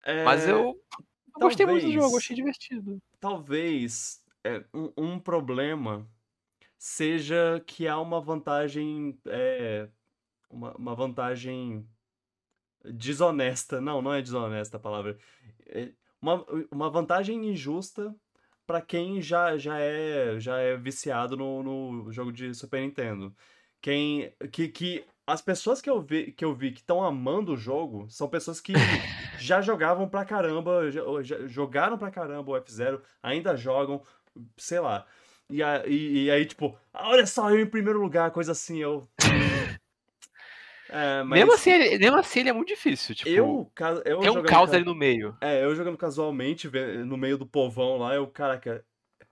É... 0.04 0.24
Mas 0.24 0.48
eu, 0.48 0.58
eu 0.58 1.40
gostei 1.40 1.66
muito 1.68 1.86
do 1.86 1.92
jogo, 1.92 2.18
achei 2.18 2.36
divertido. 2.36 3.00
Talvez 3.20 4.25
um, 4.74 4.92
um, 4.98 5.20
problema 5.20 6.08
seja 6.78 7.64
que 7.66 7.88
há 7.88 8.00
uma 8.00 8.22
vantagem. 8.22 9.20
É, 9.26 9.90
uma, 10.50 10.76
uma 10.76 10.96
vantagem 10.96 11.88
desonesta. 12.84 13.82
Não, 13.82 14.02
não 14.02 14.14
é 14.14 14.22
desonesta 14.22 14.78
a 14.78 14.80
palavra. 14.80 15.18
É, 15.68 15.92
uma, 16.22 16.46
uma 16.72 16.90
vantagem 16.90 17.50
injusta 17.50 18.16
para 18.66 18.82
quem 18.82 19.22
já, 19.22 19.58
já, 19.58 19.80
é, 19.80 20.40
já 20.40 20.58
é 20.58 20.76
viciado 20.76 21.38
no, 21.38 21.64
no 21.64 22.12
jogo 22.12 22.32
de 22.32 22.54
Super 22.54 22.82
Nintendo. 22.82 23.36
Quem, 23.82 24.34
que, 24.52 24.68
que 24.68 25.06
as 25.28 25.42
pessoas 25.42 25.82
que 25.82 25.90
eu 25.90 26.02
vi 26.02 26.32
que 26.32 26.46
eu 26.46 26.54
vi 26.54 26.72
que 26.72 26.80
estão 26.80 27.04
amando 27.04 27.54
o 27.54 27.58
jogo 27.58 28.08
são 28.10 28.28
pessoas 28.28 28.60
que 28.62 28.74
já 29.40 29.62
jogavam 29.62 30.08
pra 30.08 30.26
caramba, 30.26 30.90
já, 30.92 31.02
já 31.22 31.48
jogaram 31.48 31.98
pra 31.98 32.12
caramba 32.12 32.52
o 32.52 32.56
F0, 32.56 33.02
ainda 33.22 33.56
jogam, 33.56 34.02
sei 34.58 34.80
lá. 34.80 35.06
E, 35.50 35.62
e, 35.88 36.24
e 36.24 36.32
aí, 36.32 36.46
tipo, 36.46 36.78
ah, 36.94 37.10
olha 37.10 37.26
só, 37.26 37.50
eu 37.50 37.60
em 37.60 37.66
primeiro 37.66 38.02
lugar, 38.02 38.32
coisa 38.32 38.52
assim, 38.52 38.80
eu. 38.80 39.08
É, 40.88 41.24
mas... 41.24 41.40
mesmo, 41.40 41.54
assim, 41.54 41.72
ele, 41.72 41.98
mesmo 41.98 42.18
assim, 42.18 42.40
ele 42.42 42.50
é 42.50 42.54
muito 42.54 42.68
difícil. 42.68 43.16
Tipo, 43.16 43.30
eu, 43.30 43.72
eu 44.06 44.20
tem 44.20 44.30
um 44.30 44.44
caos 44.44 44.70
ca... 44.70 44.78
ali 44.78 44.86
no 44.86 44.94
meio. 44.94 45.36
É, 45.42 45.64
eu 45.64 45.76
jogando 45.76 45.98
casualmente, 45.98 46.70
no 47.06 47.18
meio 47.18 47.40
do 47.40 47.46
povão 47.46 47.98
lá, 47.98 48.14
eu, 48.14 48.28
caraca, 48.28 48.86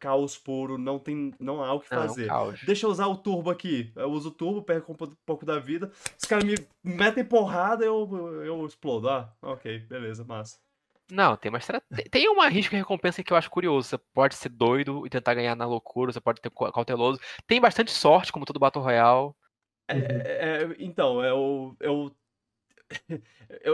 caos 0.04 0.38
puro, 0.38 0.78
não 0.78 1.00
tem, 1.00 1.34
não 1.40 1.64
há 1.64 1.74
o 1.74 1.80
que 1.80 1.88
fazer. 1.88 2.26
Não, 2.26 2.54
Deixa 2.66 2.86
eu 2.86 2.90
usar 2.90 3.08
o 3.08 3.16
turbo 3.16 3.50
aqui. 3.50 3.90
Eu 3.96 4.12
uso 4.12 4.28
o 4.28 4.34
turbo, 4.34 4.62
perco 4.62 4.92
um 4.92 5.16
pouco 5.26 5.46
da 5.46 5.60
vida. 5.60 5.90
Os 6.22 6.26
caras 6.28 6.44
me 6.44 6.56
metem 6.84 7.24
porrada, 7.24 7.86
eu, 7.86 8.44
eu 8.44 8.66
explodo. 8.66 9.10
Ah, 9.10 9.34
ok, 9.42 9.80
beleza, 9.80 10.26
massa. 10.26 10.58
Não, 11.14 11.38
tem 11.38 11.50
uma 11.50 11.60
estratégia. 11.60 12.10
Tem 12.10 12.28
uma 12.28 12.50
risco 12.50 12.74
e 12.74 12.78
recompensa 12.80 13.24
que 13.24 13.32
eu 13.32 13.38
acho 13.38 13.48
curioso. 13.48 13.88
Você 13.88 13.98
pode 14.00 14.34
ser 14.34 14.50
doido 14.50 15.06
e 15.06 15.10
tentar 15.12 15.36
ganhar 15.36 15.56
na 15.56 15.64
loucura, 15.64 16.12
você 16.12 16.20
pode 16.20 16.42
ter 16.42 16.50
cauteloso. 16.50 17.20
Tem 17.46 17.62
bastante 17.62 17.92
sorte, 17.92 18.32
como 18.32 18.46
todo 18.46 18.60
Battle 18.60 18.84
Royale. 18.84 19.32
É, 19.88 19.96
é, 19.96 20.76
então, 20.80 21.22
eu, 21.24 21.78
eu, 21.80 22.16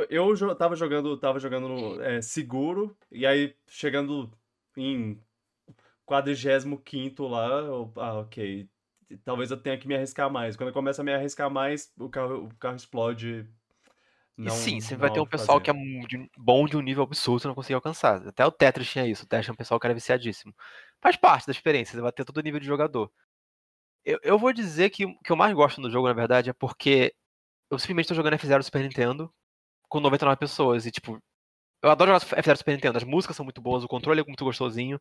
eu, 0.10 0.36
eu 0.36 0.56
tava 0.56 0.76
jogando, 0.76 1.18
tava 1.18 1.40
jogando 1.40 2.02
é, 2.04 2.22
seguro, 2.22 2.98
e 3.10 3.26
aí 3.26 3.56
chegando 3.70 4.30
em 4.76 5.18
45 6.06 7.26
lá, 7.26 7.48
eu, 7.60 7.94
ah, 7.96 8.20
ok. 8.20 8.68
Talvez 9.24 9.50
eu 9.50 9.58
tenha 9.58 9.78
que 9.78 9.88
me 9.88 9.96
arriscar 9.96 10.30
mais. 10.30 10.58
Quando 10.58 10.70
eu 10.70 10.74
começo 10.74 11.00
a 11.00 11.06
me 11.06 11.14
arriscar 11.14 11.50
mais, 11.50 11.90
o 11.98 12.10
carro, 12.10 12.48
o 12.48 12.56
carro 12.56 12.76
explode 12.76 13.48
não, 14.40 14.56
e 14.56 14.58
sim, 14.58 14.80
você 14.80 14.96
vai 14.96 15.12
ter 15.12 15.20
um 15.20 15.26
pessoal 15.26 15.60
que 15.60 15.70
é 15.70 15.74
bom 16.38 16.66
de 16.66 16.78
um 16.78 16.82
nível 16.82 17.04
absurdo, 17.04 17.42
você 17.42 17.48
não 17.50 17.56
consegue 17.56 17.74
alcançar. 17.74 18.26
Até 18.26 18.46
o 18.46 18.52
Tetris 18.52 18.90
tinha 18.90 19.06
isso. 19.06 19.26
O 19.26 19.28
Tetris 19.28 19.50
é 19.50 19.52
um 19.52 19.56
pessoal 19.56 19.78
que 19.78 19.86
era 19.86 19.94
viciadíssimo. 19.94 20.56
Faz 21.02 21.18
parte 21.18 21.46
da 21.46 21.52
experiência, 21.52 21.94
você 21.94 22.02
vai 22.02 22.12
ter 22.14 22.24
todo 22.24 22.38
o 22.38 22.42
nível 22.42 22.60
de 22.60 22.66
jogador. 22.66 23.12
Eu, 24.06 24.18
eu 24.24 24.40
vou 24.40 24.54
dizer 24.54 24.92
que 24.92 25.06
o 25.06 25.20
que 25.20 25.32
eu 25.32 25.36
mais 25.36 25.54
gosto 25.54 25.82
no 25.82 25.92
jogo, 25.92 26.08
na 26.08 26.14
verdade, 26.14 26.50
é 26.50 26.54
porque 26.54 27.14
eu 27.70 27.78
simplesmente 27.78 28.06
estou 28.06 28.16
jogando 28.16 28.38
F0 28.38 28.64
Super 28.64 28.82
Nintendo 28.82 29.30
com 29.90 30.00
99 30.00 30.38
pessoas. 30.40 30.86
E, 30.86 30.92
tipo, 30.92 31.22
eu 31.84 31.92
adoro 31.92 32.12
jogar 32.12 32.42
F0 32.42 32.56
Super 32.56 32.74
Nintendo. 32.76 32.98
As 32.98 33.04
músicas 33.04 33.36
são 33.36 33.44
muito 33.44 33.62
boas, 33.62 33.84
o 33.84 33.90
controle 33.90 34.22
é 34.22 34.24
muito 34.24 34.46
gostosinho. 34.46 35.00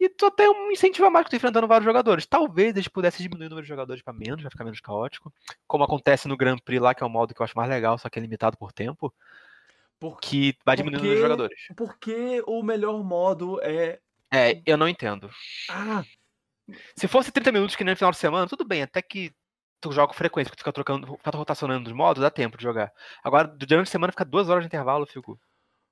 E 0.00 0.08
tu 0.08 0.30
tem 0.30 0.48
um 0.48 0.70
incentivo 0.70 1.06
a 1.06 1.10
mais 1.10 1.24
que 1.24 1.30
tu 1.30 1.36
enfrentando 1.36 1.66
vários 1.66 1.84
jogadores. 1.84 2.26
Talvez 2.26 2.70
eles 2.70 2.86
pudessem 2.86 3.22
diminuir 3.22 3.46
o 3.46 3.50
número 3.50 3.64
de 3.64 3.68
jogadores 3.68 4.02
para 4.02 4.12
menos, 4.12 4.42
vai 4.42 4.50
ficar 4.50 4.64
menos 4.64 4.80
caótico. 4.80 5.32
Como 5.66 5.82
acontece 5.82 6.28
no 6.28 6.36
Grand 6.36 6.58
Prix 6.58 6.80
lá, 6.80 6.94
que 6.94 7.02
é 7.02 7.06
um 7.06 7.10
modo 7.10 7.34
que 7.34 7.40
eu 7.40 7.44
acho 7.44 7.56
mais 7.56 7.68
legal, 7.68 7.98
só 7.98 8.08
que 8.08 8.18
é 8.18 8.22
limitado 8.22 8.56
por 8.56 8.72
tempo. 8.72 9.12
Por, 9.98 10.20
que 10.20 10.56
vai 10.64 10.76
diminuindo 10.76 11.00
o 11.00 11.04
número 11.04 11.16
de 11.16 11.22
jogadores. 11.22 11.58
Porque 11.76 12.42
o 12.46 12.62
melhor 12.62 13.02
modo 13.02 13.60
é. 13.62 13.98
É, 14.32 14.62
eu 14.64 14.76
não 14.76 14.88
entendo. 14.88 15.28
Ah! 15.68 16.04
Se 16.94 17.08
fosse 17.08 17.32
30 17.32 17.50
minutos 17.50 17.74
que 17.74 17.82
nem 17.82 17.92
no 17.92 17.96
final 17.96 18.12
de 18.12 18.18
semana, 18.18 18.46
tudo 18.46 18.64
bem, 18.64 18.82
até 18.82 19.02
que 19.02 19.32
tu 19.80 19.92
joga 19.92 20.08
com 20.08 20.14
frequência, 20.14 20.50
porque 20.50 20.58
tu 20.58 20.64
fica 20.64 20.72
trocando, 20.72 21.16
fica 21.16 21.36
rotacionando 21.36 21.88
os 21.88 21.96
modos, 21.96 22.22
dá 22.22 22.30
tempo 22.30 22.56
de 22.56 22.62
jogar. 22.62 22.92
Agora, 23.22 23.48
durante 23.48 23.88
a 23.88 23.90
semana 23.90 24.12
fica 24.12 24.24
duas 24.24 24.48
horas 24.48 24.62
de 24.62 24.68
intervalo, 24.68 25.04
eu 25.04 25.08
fico. 25.08 25.40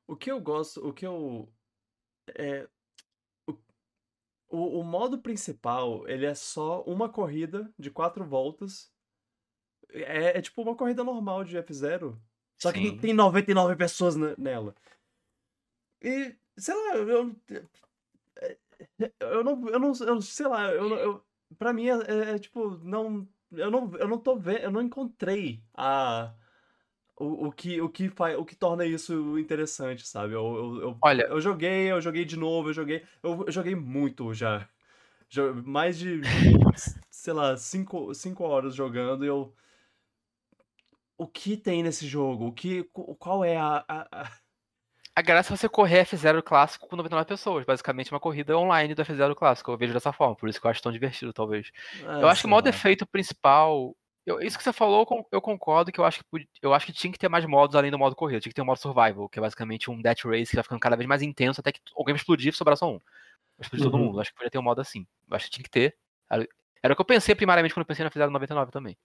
O 0.06 0.16
que 0.16 0.30
eu 0.30 0.40
gosto, 0.40 0.86
o 0.86 0.92
que 0.92 1.06
eu. 1.06 1.48
É, 2.34 2.68
o, 4.48 4.80
o 4.80 4.84
modo 4.84 5.18
principal, 5.18 6.06
ele 6.08 6.26
é 6.26 6.34
só 6.34 6.82
uma 6.82 7.08
corrida 7.08 7.72
de 7.78 7.90
quatro 7.90 8.24
voltas. 8.24 8.92
É, 9.90 10.38
é 10.38 10.42
tipo 10.42 10.62
uma 10.62 10.76
corrida 10.76 11.02
normal 11.02 11.44
de 11.44 11.56
F0. 11.56 12.18
Só 12.58 12.72
Sim. 12.72 12.94
que 12.94 13.00
tem 13.00 13.12
99 13.12 13.76
pessoas 13.76 14.16
nela. 14.38 14.74
E, 16.02 16.34
sei 16.56 16.74
lá, 16.74 16.96
eu. 16.96 17.36
Eu 19.20 19.44
não. 19.44 19.68
Eu 19.68 19.78
não, 19.78 19.92
eu, 20.00 20.22
sei 20.22 20.46
lá, 20.46 20.70
eu, 20.70 20.94
eu, 20.96 21.26
pra 21.58 21.72
mim 21.72 21.88
é, 21.88 21.92
é, 21.92 22.34
é 22.34 22.38
tipo, 22.38 22.78
não. 22.78 23.28
Eu 23.52 23.70
não, 23.70 23.94
eu 23.96 24.08
não 24.08 24.18
tô 24.18 24.36
vendo. 24.36 24.60
Eu 24.60 24.70
não 24.70 24.82
encontrei 24.82 25.62
a 25.74 26.34
o, 27.18 27.46
o, 27.46 27.52
que, 27.52 27.80
o, 27.80 27.88
que 27.88 28.10
faz, 28.10 28.36
o 28.36 28.44
que 28.44 28.54
torna 28.54 28.84
isso 28.84 29.38
interessante, 29.38 30.06
sabe? 30.06 30.34
Eu, 30.34 30.54
eu, 30.54 30.82
eu, 30.82 30.98
Olha, 31.00 31.22
eu 31.22 31.40
joguei, 31.40 31.90
eu 31.90 32.00
joguei 32.00 32.24
de 32.24 32.36
novo, 32.36 32.68
eu 32.68 32.74
joguei. 32.74 33.02
Eu, 33.22 33.44
eu 33.46 33.52
joguei 33.52 33.74
muito 33.74 34.34
já. 34.34 34.68
Mais 35.64 35.98
de, 35.98 36.20
sei 37.10 37.32
lá, 37.32 37.56
5 37.56 38.12
horas 38.40 38.74
jogando 38.74 39.24
e 39.24 39.28
eu. 39.28 39.52
O 41.18 41.26
que 41.26 41.56
tem 41.56 41.82
nesse 41.82 42.06
jogo? 42.06 42.48
O 42.48 42.52
que, 42.52 42.84
qual 43.18 43.42
é 43.42 43.56
a, 43.56 43.82
a, 43.88 44.28
a... 45.14 45.22
graça 45.22 45.54
é 45.54 45.56
você 45.56 45.66
correr 45.66 46.04
F0 46.04 46.42
clássico 46.42 46.86
com 46.86 46.96
99 46.96 47.26
pessoas. 47.26 47.64
Basicamente, 47.64 48.12
uma 48.12 48.20
corrida 48.20 48.56
online 48.56 48.94
do 48.94 49.02
F0 49.02 49.34
clássico. 49.34 49.70
Eu 49.70 49.78
vejo 49.78 49.94
dessa 49.94 50.12
forma, 50.12 50.36
por 50.36 50.50
isso 50.50 50.60
que 50.60 50.66
eu 50.66 50.70
acho 50.70 50.82
tão 50.82 50.92
divertido, 50.92 51.32
talvez. 51.32 51.72
É, 52.02 52.22
eu 52.22 52.28
acho 52.28 52.42
que 52.42 52.46
o 52.46 52.50
modo 52.50 52.68
efeito 52.68 53.06
principal 53.06 53.96
eu, 54.26 54.40
isso 54.40 54.58
que 54.58 54.64
você 54.64 54.72
falou, 54.72 55.06
eu 55.30 55.40
concordo 55.40 55.92
que 55.92 56.00
eu 56.00 56.04
acho 56.04 56.20
que 56.24 56.46
eu 56.60 56.74
acho 56.74 56.84
que 56.84 56.92
tinha 56.92 57.12
que 57.12 57.18
ter 57.18 57.28
mais 57.28 57.46
modos 57.46 57.76
além 57.76 57.92
do 57.92 57.98
modo 57.98 58.16
corrida. 58.16 58.40
Tinha 58.40 58.50
que 58.50 58.54
ter 58.54 58.62
um 58.62 58.66
modo 58.66 58.78
survival, 58.78 59.28
que 59.28 59.38
é 59.38 59.42
basicamente 59.42 59.88
um 59.88 60.02
death 60.02 60.24
race 60.24 60.50
que 60.50 60.56
vai 60.56 60.64
ficando 60.64 60.80
cada 60.80 60.96
vez 60.96 61.08
mais 61.08 61.22
intenso 61.22 61.60
até 61.60 61.70
que 61.70 61.80
alguém 61.96 62.14
explodir 62.14 62.52
e 62.52 62.56
sobrar 62.56 62.76
só 62.76 62.90
um. 62.92 62.98
Explodir 63.60 63.86
uhum. 63.86 63.92
todo 63.92 64.00
mundo. 64.00 64.16
Eu 64.16 64.20
acho 64.22 64.30
que 64.32 64.36
podia 64.36 64.50
ter 64.50 64.58
um 64.58 64.62
modo 64.62 64.80
assim. 64.80 65.06
Eu 65.30 65.36
acho 65.36 65.46
que 65.46 65.52
tinha 65.52 65.62
que 65.62 65.70
ter. 65.70 65.96
Era 66.82 66.92
o 66.92 66.96
que 66.96 67.02
eu 67.02 67.06
pensei 67.06 67.36
primariamente 67.36 67.72
quando 67.72 67.82
eu 67.82 67.86
pensei 67.86 68.04
na 68.04 68.10
Fizeram 68.10 68.32
99 68.32 68.72
também. 68.72 68.98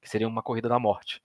Que 0.00 0.08
seria 0.08 0.26
uma 0.26 0.42
corrida 0.42 0.70
da 0.70 0.78
morte. 0.78 1.22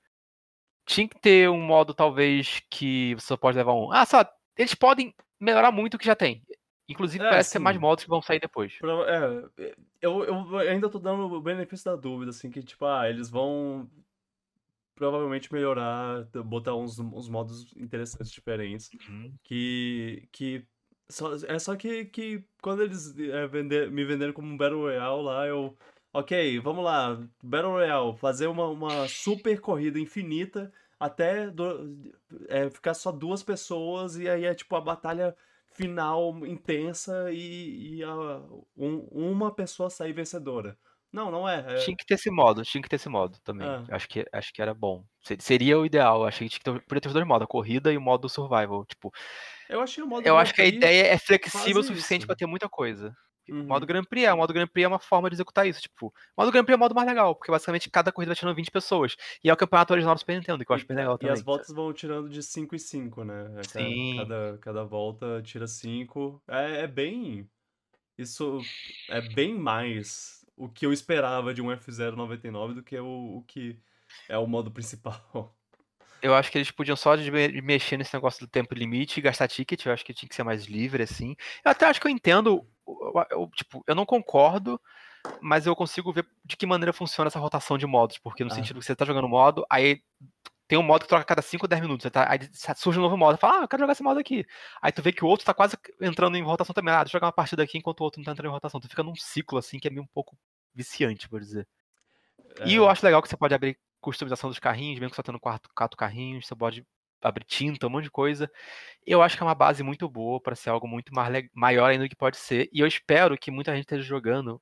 Tinha 0.85 1.07
que 1.07 1.19
ter 1.19 1.49
um 1.49 1.61
modo, 1.61 1.93
talvez, 1.93 2.61
que 2.69 3.15
você 3.15 3.27
só 3.27 3.37
pode 3.37 3.57
levar 3.57 3.73
um. 3.73 3.91
Ah, 3.91 4.05
sabe, 4.05 4.29
eles 4.57 4.75
podem 4.75 5.15
melhorar 5.39 5.71
muito 5.71 5.95
o 5.95 5.97
que 5.97 6.05
já 6.05 6.15
tem. 6.15 6.43
Inclusive, 6.88 7.23
é, 7.23 7.29
parece 7.29 7.49
sim. 7.49 7.53
ter 7.57 7.63
mais 7.63 7.77
modos 7.77 8.03
que 8.03 8.09
vão 8.09 8.21
sair 8.21 8.39
depois. 8.39 8.73
É, 8.81 9.67
eu, 10.01 10.23
eu 10.23 10.57
ainda 10.57 10.89
tô 10.89 10.99
dando 10.99 11.23
o 11.33 11.41
benefício 11.41 11.85
da 11.85 11.95
dúvida, 11.95 12.31
assim, 12.31 12.49
que, 12.49 12.63
tipo, 12.63 12.85
ah, 12.85 13.09
eles 13.09 13.29
vão 13.29 13.89
provavelmente 14.95 15.51
melhorar, 15.53 16.25
botar 16.45 16.75
uns, 16.75 16.97
uns 16.97 17.29
modos 17.29 17.71
interessantes, 17.75 18.31
diferentes. 18.31 18.89
Uhum. 19.07 19.33
Que. 19.43 20.27
que 20.31 20.65
só, 21.09 21.33
é 21.35 21.57
só 21.59 21.75
que, 21.75 22.05
que 22.05 22.43
quando 22.61 22.83
eles 22.83 23.17
é, 23.17 23.47
vender, 23.47 23.89
me 23.91 24.03
venderam 24.03 24.33
como 24.33 24.47
um 24.47 24.57
Battle 24.57 24.81
Royale 24.81 25.23
lá, 25.23 25.47
eu. 25.47 25.77
Ok, 26.13 26.59
vamos 26.59 26.83
lá, 26.83 27.21
Battle 27.43 27.73
Royale, 27.73 28.17
fazer 28.17 28.47
uma, 28.47 28.65
uma 28.67 29.07
super 29.07 29.59
corrida 29.59 29.99
infinita 29.99 30.71
até 30.99 31.49
do, 31.49 32.11
é, 32.47 32.69
ficar 32.69 32.93
só 32.93 33.11
duas 33.11 33.43
pessoas 33.43 34.17
e 34.17 34.27
aí 34.27 34.45
é 34.45 34.55
tipo 34.55 34.75
a 34.75 34.81
batalha 34.81 35.35
final 35.78 36.45
intensa 36.45 37.32
e, 37.32 37.97
e 37.97 38.03
a, 38.03 38.15
um, 38.75 39.07
uma 39.11 39.53
pessoa 39.53 39.89
sair 39.89 40.11
vencedora. 40.11 40.78
Não, 41.11 41.32
não 41.32 41.47
é, 41.47 41.59
é, 41.59 41.75
Tinha 41.78 41.95
que 41.95 42.05
ter 42.05 42.15
esse 42.15 42.30
modo, 42.30 42.63
tinha 42.63 42.82
que 42.82 42.89
ter 42.89 42.97
esse 42.97 43.07
modo 43.07 43.38
também. 43.43 43.67
É. 43.67 43.95
Acho, 43.95 44.09
que, 44.09 44.25
acho 44.32 44.53
que 44.53 44.61
era 44.61 44.73
bom. 44.73 45.05
Seria 45.39 45.80
o 45.80 45.86
ideal. 45.86 46.25
Acho 46.25 46.39
que 46.39 46.49
tinha 46.49 46.59
que 46.59 46.63
ter, 46.63 46.86
podia 46.86 47.01
ter 47.01 47.07
os 47.07 47.13
dois 47.13 47.25
modos, 47.25 47.45
a 47.45 47.47
corrida 47.47 47.93
e 47.93 47.97
o 47.97 48.01
modo 48.01 48.28
survival. 48.28 48.86
Tipo, 48.86 49.11
eu 49.69 49.82
achei 49.82 50.03
o 50.03 50.07
modo 50.07 50.28
Eu 50.28 50.38
acho 50.38 50.53
que 50.53 50.61
a 50.61 50.65
ideia 50.65 51.07
é 51.07 51.17
flexível 51.17 51.82
o 51.82 51.84
suficiente 51.84 52.25
para 52.25 52.36
ter 52.36 52.45
muita 52.45 52.67
coisa. 52.67 53.15
Uhum. 53.49 53.61
O 53.61 53.67
modo 53.67 53.85
Grand 53.85 54.03
Prix 54.03 54.25
é, 54.25 54.33
o 54.33 54.37
modo 54.37 54.53
Grand 54.53 54.67
Prix 54.67 54.85
é 54.85 54.87
uma 54.87 54.99
forma 54.99 55.29
de 55.29 55.35
executar 55.35 55.67
isso. 55.67 55.81
Tipo, 55.81 56.07
o 56.07 56.41
modo 56.41 56.51
Grand 56.51 56.63
Prix 56.63 56.73
é 56.73 56.75
o 56.75 56.79
modo 56.79 56.95
mais 56.95 57.07
legal, 57.07 57.35
porque 57.35 57.51
basicamente 57.51 57.89
cada 57.89 58.11
corrida 58.11 58.31
vai 58.31 58.35
tirando 58.35 58.55
20 58.55 58.71
pessoas. 58.71 59.15
E 59.43 59.49
é 59.49 59.53
o 59.53 59.57
campeonato 59.57 59.93
original 59.93 60.15
do 60.15 60.19
Super 60.19 60.35
Nintendo, 60.35 60.65
que 60.65 60.71
eu 60.71 60.75
acho 60.75 60.87
bem 60.87 60.97
legal 60.97 61.17
também. 61.17 61.33
E 61.35 61.37
as 61.37 61.43
voltas 61.43 61.69
vão 61.69 61.93
tirando 61.93 62.29
de 62.29 62.41
5 62.43 62.75
e 62.75 62.79
5, 62.79 63.23
né? 63.23 63.53
É, 63.57 63.63
Sim. 63.63 64.17
Cada, 64.17 64.57
cada 64.59 64.83
volta 64.83 65.41
tira 65.41 65.67
5. 65.67 66.41
É, 66.47 66.81
é 66.81 66.87
bem. 66.87 67.49
Isso 68.17 68.59
é 69.09 69.21
bem 69.21 69.55
mais 69.55 70.45
o 70.55 70.67
que 70.67 70.85
eu 70.85 70.91
esperava 70.91 71.53
de 71.53 71.61
um 71.61 71.67
F099 71.67 72.73
do 72.73 72.83
que 72.83 72.97
o, 72.97 73.37
o 73.37 73.43
que 73.43 73.79
é 74.27 74.37
o 74.37 74.47
modo 74.47 74.71
principal. 74.71 75.55
Eu 76.22 76.34
acho 76.34 76.51
que 76.51 76.57
eles 76.57 76.72
podiam 76.72 76.95
só 76.95 77.15
de 77.15 77.32
mexer 77.61 77.97
nesse 77.97 78.13
negócio 78.13 78.45
do 78.45 78.49
tempo 78.49 78.74
limite 78.74 79.20
e 79.20 79.24
gastar 79.24 79.47
ticket. 79.47 79.86
Eu 79.86 79.93
acho 79.93 80.03
que 80.03 80.13
tinha 80.13 80.28
que 80.28 80.36
ser 80.36 80.43
mais 80.43 80.65
livre, 80.65 81.03
assim. 81.03 81.36
Eu 81.63 81.72
até 81.72 81.86
acho 81.86 82.01
que 82.01 82.07
eu 82.07 82.11
entendo 82.11 82.65
eu, 82.88 83.26
eu, 83.32 83.49
tipo, 83.53 83.84
eu 83.86 83.95
não 83.95 84.05
concordo, 84.05 84.80
mas 85.41 85.65
eu 85.65 85.76
consigo 85.76 86.11
ver 86.11 86.28
de 86.45 86.55
que 86.55 86.65
maneira 86.65 86.93
funciona 86.93 87.28
essa 87.28 87.39
rotação 87.39 87.78
de 87.78 87.86
modos, 87.86 88.18
porque 88.18 88.43
no 88.43 88.51
ah. 88.51 88.55
sentido 88.55 88.80
que 88.80 88.86
você 88.86 88.95
tá 88.95 89.05
jogando 89.05 89.28
modo, 89.28 89.65
aí 89.70 90.01
tem 90.68 90.78
um 90.78 90.84
modo 90.84 91.03
que 91.03 91.07
troca 91.07 91.24
a 91.24 91.26
cada 91.26 91.41
5 91.41 91.65
ou 91.65 91.70
10 91.70 91.82
minutos, 91.82 92.11
tá, 92.11 92.30
aí 92.30 92.39
surge 92.76 92.99
um 92.99 93.01
novo 93.01 93.18
modo, 93.18 93.38
fala, 93.38 93.59
ah, 93.59 93.61
eu 93.63 93.68
quero 93.68 93.82
jogar 93.82 93.93
esse 93.93 94.03
modo 94.03 94.20
aqui. 94.20 94.45
Aí 94.82 94.91
tu 94.91 95.01
vê 95.01 95.11
que 95.11 95.24
o 95.24 95.28
outro 95.28 95.45
tá 95.45 95.53
quase 95.53 95.78
entrando 96.01 96.36
em 96.36 96.43
rotação 96.43 96.74
também, 96.74 96.93
ah, 96.93 97.03
deixa 97.03 97.15
eu 97.15 97.20
jogar 97.20 97.28
uma 97.28 97.34
partida 97.34 97.63
aqui 97.63 97.78
enquanto 97.78 98.01
o 98.01 98.03
outro 98.03 98.20
não 98.20 98.26
tá 98.26 98.32
entrando 98.32 98.49
em 98.49 98.53
rotação. 98.53 98.80
Tu 98.80 98.89
fica 98.89 99.03
num 99.03 99.15
ciclo 99.15 99.57
assim 99.57 99.80
que 99.80 99.88
é 99.88 99.91
meio 99.91 100.03
um 100.03 100.07
pouco 100.07 100.38
viciante, 100.74 101.30
por 101.30 101.39
dizer. 101.39 101.68
É... 102.59 102.68
E 102.68 102.76
eu 102.76 102.89
acho 102.89 103.05
legal 103.05 103.22
que 103.22 103.30
você 103.30 103.38
pode 103.38 103.53
abrir 103.53 103.78
customização 104.01 104.49
dos 104.49 104.59
carrinhos, 104.59 104.99
mesmo 104.99 105.09
que 105.09 105.15
você 105.15 105.23
tá 105.23 105.31
tendo 105.31 105.39
quatro, 105.39 105.69
quatro 105.75 105.97
carrinhos, 105.97 106.47
você 106.47 106.55
pode 106.55 106.85
abrir 107.21 107.45
tinta, 107.45 107.87
um 107.87 107.89
monte 107.89 108.05
de 108.05 108.11
coisa. 108.11 108.49
Eu 109.05 109.21
acho 109.21 109.35
que 109.35 109.43
é 109.43 109.45
uma 109.45 109.55
base 109.55 109.83
muito 109.83 110.07
boa 110.09 110.39
para 110.41 110.55
ser 110.55 110.69
algo 110.69 110.87
muito 110.87 111.13
mais, 111.13 111.47
maior 111.53 111.89
ainda 111.89 112.05
do 112.05 112.09
que 112.09 112.15
pode 112.15 112.37
ser. 112.37 112.69
E 112.71 112.79
eu 112.79 112.87
espero 112.87 113.37
que 113.37 113.51
muita 113.51 113.73
gente 113.73 113.83
esteja 113.83 114.03
jogando 114.03 114.61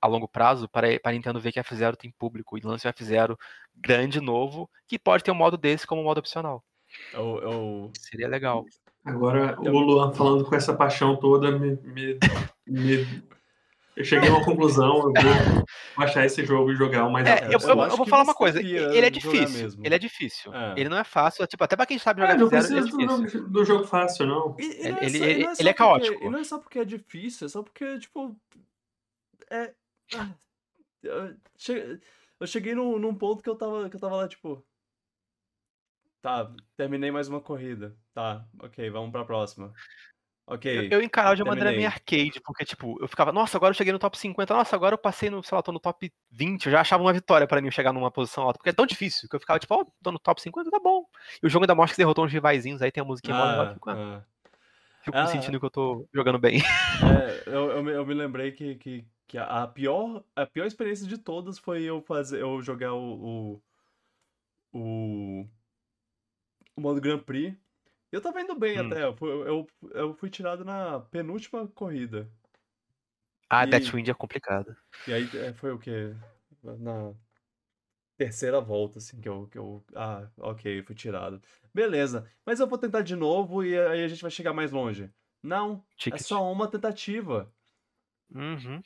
a 0.00 0.06
longo 0.06 0.26
prazo 0.26 0.68
para, 0.68 0.98
para 1.00 1.12
Nintendo 1.12 1.40
ver 1.40 1.52
que 1.52 1.60
a 1.60 1.64
F0 1.64 1.96
tem 1.96 2.12
público 2.18 2.58
e 2.58 2.60
lance 2.60 2.86
um 2.86 2.90
F0 2.90 3.36
grande, 3.74 4.20
novo, 4.20 4.68
que 4.88 4.98
pode 4.98 5.22
ter 5.22 5.30
um 5.30 5.36
modo 5.36 5.56
desse 5.56 5.86
como 5.86 6.00
um 6.00 6.04
modo 6.04 6.18
opcional. 6.18 6.64
Eu, 7.12 7.38
eu... 7.38 7.92
Seria 7.96 8.28
legal. 8.28 8.64
Agora, 9.04 9.58
o 9.60 9.78
Luan 9.78 10.12
falando 10.12 10.44
com 10.44 10.54
essa 10.54 10.74
paixão 10.74 11.16
toda 11.16 11.50
me, 11.58 11.76
me, 11.82 12.18
me 12.66 13.22
eu 13.94 14.04
cheguei 14.04 14.28
a 14.30 14.32
uma 14.32 14.44
conclusão, 14.44 14.96
eu 14.96 15.02
vou 15.02 15.12
baixar 15.96 16.24
esse 16.24 16.44
jogo 16.44 16.72
e 16.72 16.76
jogar 16.76 17.06
o 17.06 17.12
mais 17.12 17.26
é, 17.26 17.46
eu, 17.46 17.58
eu, 17.60 17.68
eu, 17.68 17.96
vou 17.96 18.06
falar 18.06 18.22
uma 18.22 18.34
coisa, 18.34 18.58
ele 18.60 18.98
é 18.98 19.10
difícil, 19.10 19.78
ele 19.82 19.94
é 19.94 19.98
difícil. 19.98 20.54
É. 20.54 20.80
Ele 20.80 20.88
não 20.88 20.96
é 20.96 21.04
fácil, 21.04 21.46
tipo, 21.46 21.62
até 21.62 21.76
pra 21.76 21.84
quem 21.84 21.98
sabe 21.98 22.22
jogar 22.22 22.34
é, 22.34 22.38
não 22.38 22.48
zero, 22.48 22.66
ele 22.66 22.78
é 22.78 22.82
difícil. 22.82 23.42
Do, 23.42 23.50
do 23.50 23.64
jogo 23.64 23.84
fácil, 23.84 24.26
não. 24.26 24.56
E, 24.58 24.64
e 24.64 24.88
não 24.90 24.98
é 24.98 25.04
ele, 25.04 25.18
ele, 25.18 25.44
é, 25.44 25.52
ele 25.58 25.68
é 25.68 25.74
caótico. 25.74 26.12
Porque, 26.14 26.26
e 26.26 26.30
não 26.30 26.38
é 26.38 26.44
só 26.44 26.58
porque 26.58 26.78
é 26.78 26.84
difícil, 26.84 27.46
é 27.46 27.48
só 27.50 27.62
porque, 27.62 27.98
tipo, 27.98 28.34
é... 29.50 29.74
Ah, 30.14 30.30
eu 31.02 31.36
cheguei, 31.58 32.00
eu 32.40 32.46
cheguei 32.46 32.74
num, 32.74 32.98
num 32.98 33.14
ponto 33.14 33.42
que 33.42 33.50
eu 33.50 33.56
tava, 33.56 33.90
que 33.90 33.96
eu 33.96 34.00
tava 34.00 34.16
lá, 34.16 34.28
tipo... 34.28 34.64
Tá, 36.22 36.50
terminei 36.76 37.10
mais 37.10 37.28
uma 37.28 37.40
corrida. 37.40 37.96
Tá, 38.14 38.46
ok, 38.60 38.88
vamos 38.90 39.10
pra 39.10 39.24
próxima. 39.24 39.72
Ok. 40.46 40.90
Eu, 40.90 40.98
eu 40.98 41.02
encarava 41.02 41.36
de 41.36 41.42
uma 41.42 41.50
maneira 41.50 41.70
meio 41.70 41.86
arcade, 41.86 42.40
porque, 42.44 42.64
tipo, 42.64 42.98
eu 43.00 43.06
ficava, 43.06 43.32
nossa, 43.32 43.56
agora 43.56 43.70
eu 43.70 43.76
cheguei 43.76 43.92
no 43.92 43.98
top 43.98 44.18
50, 44.18 44.52
nossa, 44.54 44.74
agora 44.74 44.94
eu 44.94 44.98
passei 44.98 45.30
no, 45.30 45.42
sei 45.42 45.54
lá, 45.54 45.62
tô 45.62 45.70
no 45.70 45.78
top 45.78 46.12
20, 46.30 46.66
eu 46.66 46.72
já 46.72 46.80
achava 46.80 47.02
uma 47.02 47.12
vitória 47.12 47.46
pra 47.46 47.60
mim 47.62 47.70
chegar 47.70 47.92
numa 47.92 48.10
posição 48.10 48.44
alta, 48.44 48.58
porque 48.58 48.70
é 48.70 48.72
tão 48.72 48.84
difícil, 48.84 49.28
que 49.28 49.36
eu 49.36 49.40
ficava, 49.40 49.58
tipo, 49.60 49.74
ó, 49.74 49.84
tô 50.02 50.10
no 50.10 50.18
top 50.18 50.42
50, 50.42 50.70
tá 50.70 50.80
bom. 50.80 51.04
E 51.42 51.46
o 51.46 51.48
jogo 51.48 51.64
ainda 51.64 51.74
mostra 51.74 51.92
que 51.92 51.96
você 51.96 52.02
derrotou 52.02 52.24
uns 52.24 52.32
rivaizinhos, 52.32 52.82
aí 52.82 52.90
tem 52.90 53.02
a 53.02 53.04
musiquinha 53.04 53.36
mó 53.36 53.44
legal, 53.44 53.64
eu 53.64 53.70
Ah, 53.70 53.74
fico, 53.74 53.90
ah, 53.90 53.94
ah. 53.94 54.22
fico 55.02 55.16
Ah. 55.16 55.26
sentindo 55.26 55.60
que 55.60 55.66
eu 55.66 55.70
tô 55.70 56.08
jogando 56.12 56.38
bem. 56.38 56.58
É, 56.58 57.42
eu, 57.46 57.70
eu, 57.70 57.82
me, 57.84 57.92
eu 57.92 58.04
me 58.04 58.14
lembrei 58.14 58.50
que, 58.50 58.74
que, 58.74 59.04
que 59.28 59.38
a 59.38 59.66
pior, 59.68 60.24
a 60.34 60.44
pior 60.44 60.66
experiência 60.66 61.06
de 61.06 61.18
todas 61.18 61.58
foi 61.58 61.82
eu 61.84 62.02
fazer, 62.02 62.40
eu 62.40 62.60
jogar 62.60 62.92
o, 62.94 63.60
o, 64.72 64.78
o, 64.78 65.46
o 66.76 66.80
modo 66.80 67.00
Grand 67.00 67.20
Prix. 67.20 67.56
Eu 68.12 68.20
tava 68.20 68.40
indo 68.42 68.54
bem 68.54 68.78
Hum. 68.78 68.90
até, 68.90 69.04
eu, 69.04 69.16
fui- 69.16 69.30
eu, 69.30 69.66
eu 69.92 70.14
fui 70.14 70.28
tirado 70.30 70.64
na 70.64 71.00
penúltima 71.00 71.66
corrida. 71.66 72.28
Ah, 73.48 73.64
E- 73.64 73.70
Deathwind 73.70 74.08
é 74.08 74.14
complicado. 74.14 74.76
E 75.06 75.12
aí 75.12 75.28
é, 75.36 75.52
foi 75.54 75.72
o 75.72 75.78
quê? 75.78 76.14
Na 76.62 77.14
terceira 78.16 78.60
volta, 78.60 78.98
assim, 78.98 79.20
que 79.20 79.28
eu, 79.28 79.46
que 79.48 79.58
eu. 79.58 79.84
Ah, 79.94 80.28
ok, 80.38 80.82
fui 80.82 80.94
tirado. 80.94 81.40
Beleza, 81.74 82.30
mas 82.44 82.60
eu 82.60 82.66
vou 82.68 82.78
tentar 82.78 83.02
de 83.02 83.16
novo 83.16 83.64
e 83.64 83.78
aí 83.78 84.04
a 84.04 84.08
gente 84.08 84.22
vai 84.22 84.30
chegar 84.30 84.52
mais 84.52 84.70
longe. 84.70 85.10
Não, 85.42 85.76
é 85.78 85.82
Ticket. 85.96 86.22
só 86.22 86.50
uma 86.52 86.68
tentativa. 86.70 87.52
Uhum. 88.34 88.82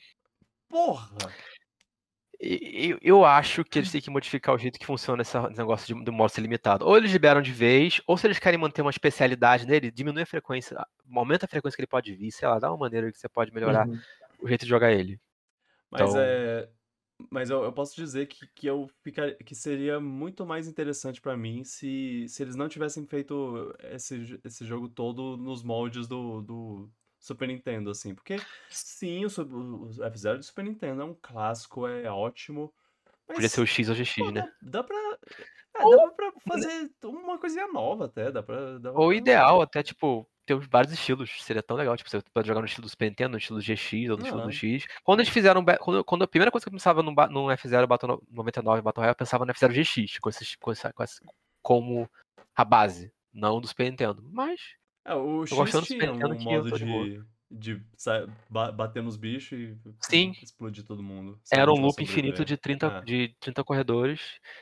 Porra! 0.69 1.17
Eu, 2.39 2.99
eu 3.01 3.25
acho 3.25 3.63
que 3.63 3.79
eles 3.79 3.91
têm 3.91 3.99
que 3.99 4.09
modificar 4.11 4.53
o 4.53 4.57
jeito 4.59 4.77
que 4.77 4.85
funciona 4.85 5.23
esse 5.23 5.35
negócio 5.57 5.87
de, 5.95 6.03
do 6.03 6.13
modo 6.13 6.29
ser 6.29 6.41
limitado. 6.41 6.85
Ou 6.85 6.95
eles 6.95 7.11
liberam 7.11 7.41
de 7.41 7.51
vez, 7.51 7.99
ou 8.05 8.15
se 8.17 8.27
eles 8.27 8.37
querem 8.37 8.59
manter 8.59 8.81
uma 8.83 8.91
especialidade 8.91 9.65
nele, 9.65 9.89
diminui 9.89 10.21
a 10.21 10.25
frequência, 10.25 10.77
aumenta 11.11 11.45
a 11.45 11.49
frequência 11.49 11.75
que 11.75 11.81
ele 11.81 11.87
pode 11.87 12.13
vir, 12.13 12.31
sei 12.31 12.47
lá, 12.47 12.59
dá 12.59 12.69
uma 12.69 12.77
maneira 12.77 13.11
que 13.11 13.17
você 13.17 13.27
pode 13.27 13.51
melhorar 13.51 13.87
Uhum. 13.87 13.99
o 14.41 14.47
jeito 14.47 14.61
de 14.65 14.69
jogar 14.69 14.91
ele. 14.91 15.19
Mas 15.89 16.01
Então- 16.01 16.21
é. 16.21 16.69
Mas 17.31 17.49
eu, 17.49 17.63
eu 17.63 17.73
posso 17.73 17.95
dizer 17.95 18.27
que, 18.27 18.45
que 18.53 18.67
eu 18.67 18.87
ficar, 19.03 19.33
que 19.37 19.55
seria 19.55 19.99
muito 19.99 20.45
mais 20.45 20.67
interessante 20.67 21.19
pra 21.19 21.35
mim 21.35 21.63
se, 21.63 22.27
se 22.29 22.43
eles 22.43 22.55
não 22.55 22.69
tivessem 22.69 23.07
feito 23.07 23.73
esse, 23.85 24.39
esse 24.45 24.63
jogo 24.63 24.87
todo 24.87 25.35
nos 25.35 25.63
moldes 25.63 26.07
do, 26.07 26.43
do 26.43 26.89
Super 27.27 27.47
Nintendo, 27.47 27.89
assim. 27.91 28.15
Porque 28.15 28.37
sim, 28.69 29.25
o, 29.25 29.29
o 29.29 30.03
F-Zero 30.05 30.37
do 30.39 30.43
Super 30.43 30.63
Nintendo 30.63 31.01
é 31.01 31.05
um 31.05 31.15
clássico, 31.21 31.87
é 31.87 32.09
ótimo. 32.09 32.73
Podia 33.25 33.41
Mas 33.43 33.51
ser 33.51 33.61
o 33.61 33.67
X 33.67 33.89
ou 33.89 33.95
GX, 33.95 34.15
pô, 34.15 34.31
né? 34.31 34.41
dá, 34.61 34.81
dá 34.81 34.83
pra. 34.83 34.97
É, 35.75 35.83
dá 35.83 36.11
pra 36.11 36.31
fazer 36.47 36.89
uma 37.03 37.37
coisinha 37.37 37.67
nova 37.67 38.05
até. 38.05 38.31
Dá 38.31 38.41
pra. 38.41 38.79
Dá 38.79 38.91
Ou 38.91 39.07
pra- 39.07 39.15
ideal, 39.15 39.61
até, 39.61 39.83
tipo, 39.83 40.27
ter 40.45 40.53
os 40.53 40.65
vários 40.65 40.93
estilos. 40.93 41.29
Seria 41.43 41.61
tão 41.61 41.75
legal. 41.77 41.95
Tipo, 41.97 42.09
você 42.09 42.21
pode 42.33 42.47
jogar 42.47 42.61
no 42.61 42.65
estilo 42.65 42.85
do 42.85 42.89
Super 42.89 43.09
Nintendo, 43.09 43.31
no 43.33 43.37
estilo 43.37 43.59
GX 43.59 44.09
ou 44.09 44.17
no 44.17 44.23
estilo 44.23 44.41
do 44.43 44.51
X. 44.51 44.85
Quando 45.03 45.19
eles 45.19 45.31
fizeram. 45.31 45.63
Quando, 45.79 46.03
quando 46.03 46.23
a 46.23 46.27
primeira 46.27 46.49
coisa 46.51 46.63
que 46.63 46.69
eu 46.69 46.73
pensava 46.73 47.03
no, 47.03 47.11
no 47.11 47.47
F0 47.51 47.85
Battle 47.85 48.23
99 48.31 48.81
Battle 48.81 49.01
Royale, 49.01 49.11
eu 49.11 49.15
pensava 49.17 49.45
no 49.45 49.53
F0 49.53 49.71
GX, 49.73 50.19
com 50.19 50.29
esses, 50.29 50.55
com 50.55 50.71
essa, 50.71 50.91
com 50.93 51.03
essa- 51.03 51.21
como 51.61 52.09
a 52.55 52.63
base, 52.63 53.11
não 53.33 53.59
do 53.59 53.67
Super 53.67 53.89
Nintendo. 53.91 54.23
Mas. 54.31 54.59
É, 55.07 55.15
o 55.15 55.45
X 55.45 55.55
gostando 55.55 55.85
do 55.85 55.87
tinha 55.87 56.11
um 56.11 56.37
que 56.37 56.53
eu 56.53 56.63
modo 56.63 56.71
de 56.71 56.85
de, 56.85 57.23
de 57.49 57.81
bater 58.49 59.01
nos 59.01 59.15
bichos 59.15 59.57
e 59.57 59.77
Sim. 60.01 60.33
explodir 60.43 60.83
todo 60.83 61.01
mundo. 61.01 61.39
Era 61.49 61.71
um 61.71 61.79
loop 61.79 62.03
infinito 62.03 62.43
de 62.43 62.57
30, 62.57 62.87
É. 62.87 63.01
de 63.05 63.33
30 63.39 63.63
corredores. 63.63 64.19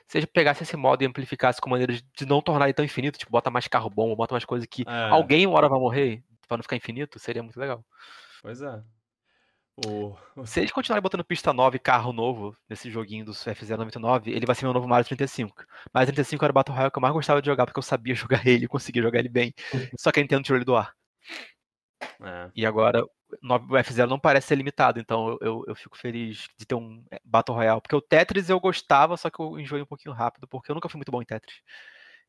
Se 0.07 0.17
eles 0.19 0.29
pegassem 0.31 0.63
esse 0.63 0.77
modo 0.77 1.01
e 1.01 1.07
amplificasse 1.07 1.59
com 1.59 1.69
maneiras 1.69 2.01
de 2.15 2.25
não 2.27 2.41
tornar 2.41 2.65
ele 2.65 2.73
tão 2.73 2.85
infinito, 2.85 3.17
tipo, 3.17 3.31
bota 3.31 3.49
mais 3.49 3.67
carro 3.67 3.89
bom, 3.89 4.15
bota 4.15 4.33
mais 4.35 4.45
coisa 4.45 4.67
que 4.67 4.85
É, 4.85 4.91
alguém 5.09 5.47
uma 5.47 5.57
hora 5.57 5.67
vai 5.69 5.79
morrer, 5.79 6.23
pra 6.47 6.57
não 6.57 6.63
ficar 6.63 6.75
infinito, 6.75 7.17
seria 7.17 7.41
muito 7.41 7.59
legal. 7.59 7.83
Pois 8.41 8.61
é. 8.61 8.83
O, 9.77 10.15
Se 10.45 10.61
eles 10.61 10.71
continuarem 10.71 11.01
botando 11.01 11.25
pista 11.25 11.51
nova 11.51 11.75
e 11.75 11.79
carro 11.79 12.13
novo 12.13 12.55
nesse 12.69 12.89
joguinho 12.89 13.25
do 13.25 13.33
F099, 13.33 14.27
ele 14.27 14.45
vai 14.45 14.55
ser 14.55 14.63
meu 14.65 14.73
novo 14.73 14.87
Mario 14.87 15.05
35. 15.05 15.65
Mario 15.93 16.07
35 16.13 16.45
era 16.45 16.51
o 16.51 16.53
Battle 16.53 16.73
Royale 16.73 16.91
que 16.91 16.97
eu 16.97 17.01
mais 17.01 17.13
gostava 17.13 17.41
de 17.41 17.47
jogar, 17.47 17.65
porque 17.65 17.79
eu 17.79 17.83
sabia 17.83 18.15
jogar 18.15 18.47
ele, 18.47 18.67
conseguia 18.67 19.01
jogar 19.01 19.19
ele 19.19 19.27
bem. 19.27 19.53
Só 19.99 20.11
que 20.11 20.19
a 20.19 20.23
Nintendo 20.23 20.43
tirou 20.43 20.57
ele 20.57 20.65
do 20.65 20.75
ar. 20.75 20.95
é. 22.21 22.51
E 22.55 22.65
agora 22.65 23.03
o 23.03 23.75
F0 23.75 24.07
não 24.07 24.19
parece 24.19 24.47
ser 24.47 24.55
limitado, 24.55 24.99
então 24.99 25.29
eu, 25.29 25.37
eu, 25.41 25.63
eu 25.67 25.75
fico 25.75 25.97
feliz 25.97 26.47
de 26.57 26.65
ter 26.65 26.75
um 26.75 27.03
é, 27.11 27.19
Battle 27.25 27.57
Royale. 27.57 27.81
Porque 27.81 27.95
o 27.95 28.01
Tetris 28.01 28.49
eu 28.49 28.59
gostava, 28.59 29.17
só 29.17 29.29
que 29.29 29.41
eu 29.41 29.59
enjoei 29.59 29.81
um 29.81 29.85
pouquinho 29.85 30.15
rápido, 30.15 30.47
porque 30.47 30.71
eu 30.71 30.75
nunca 30.75 30.87
fui 30.87 30.97
muito 30.97 31.11
bom 31.11 31.21
em 31.21 31.25
Tetris. 31.25 31.61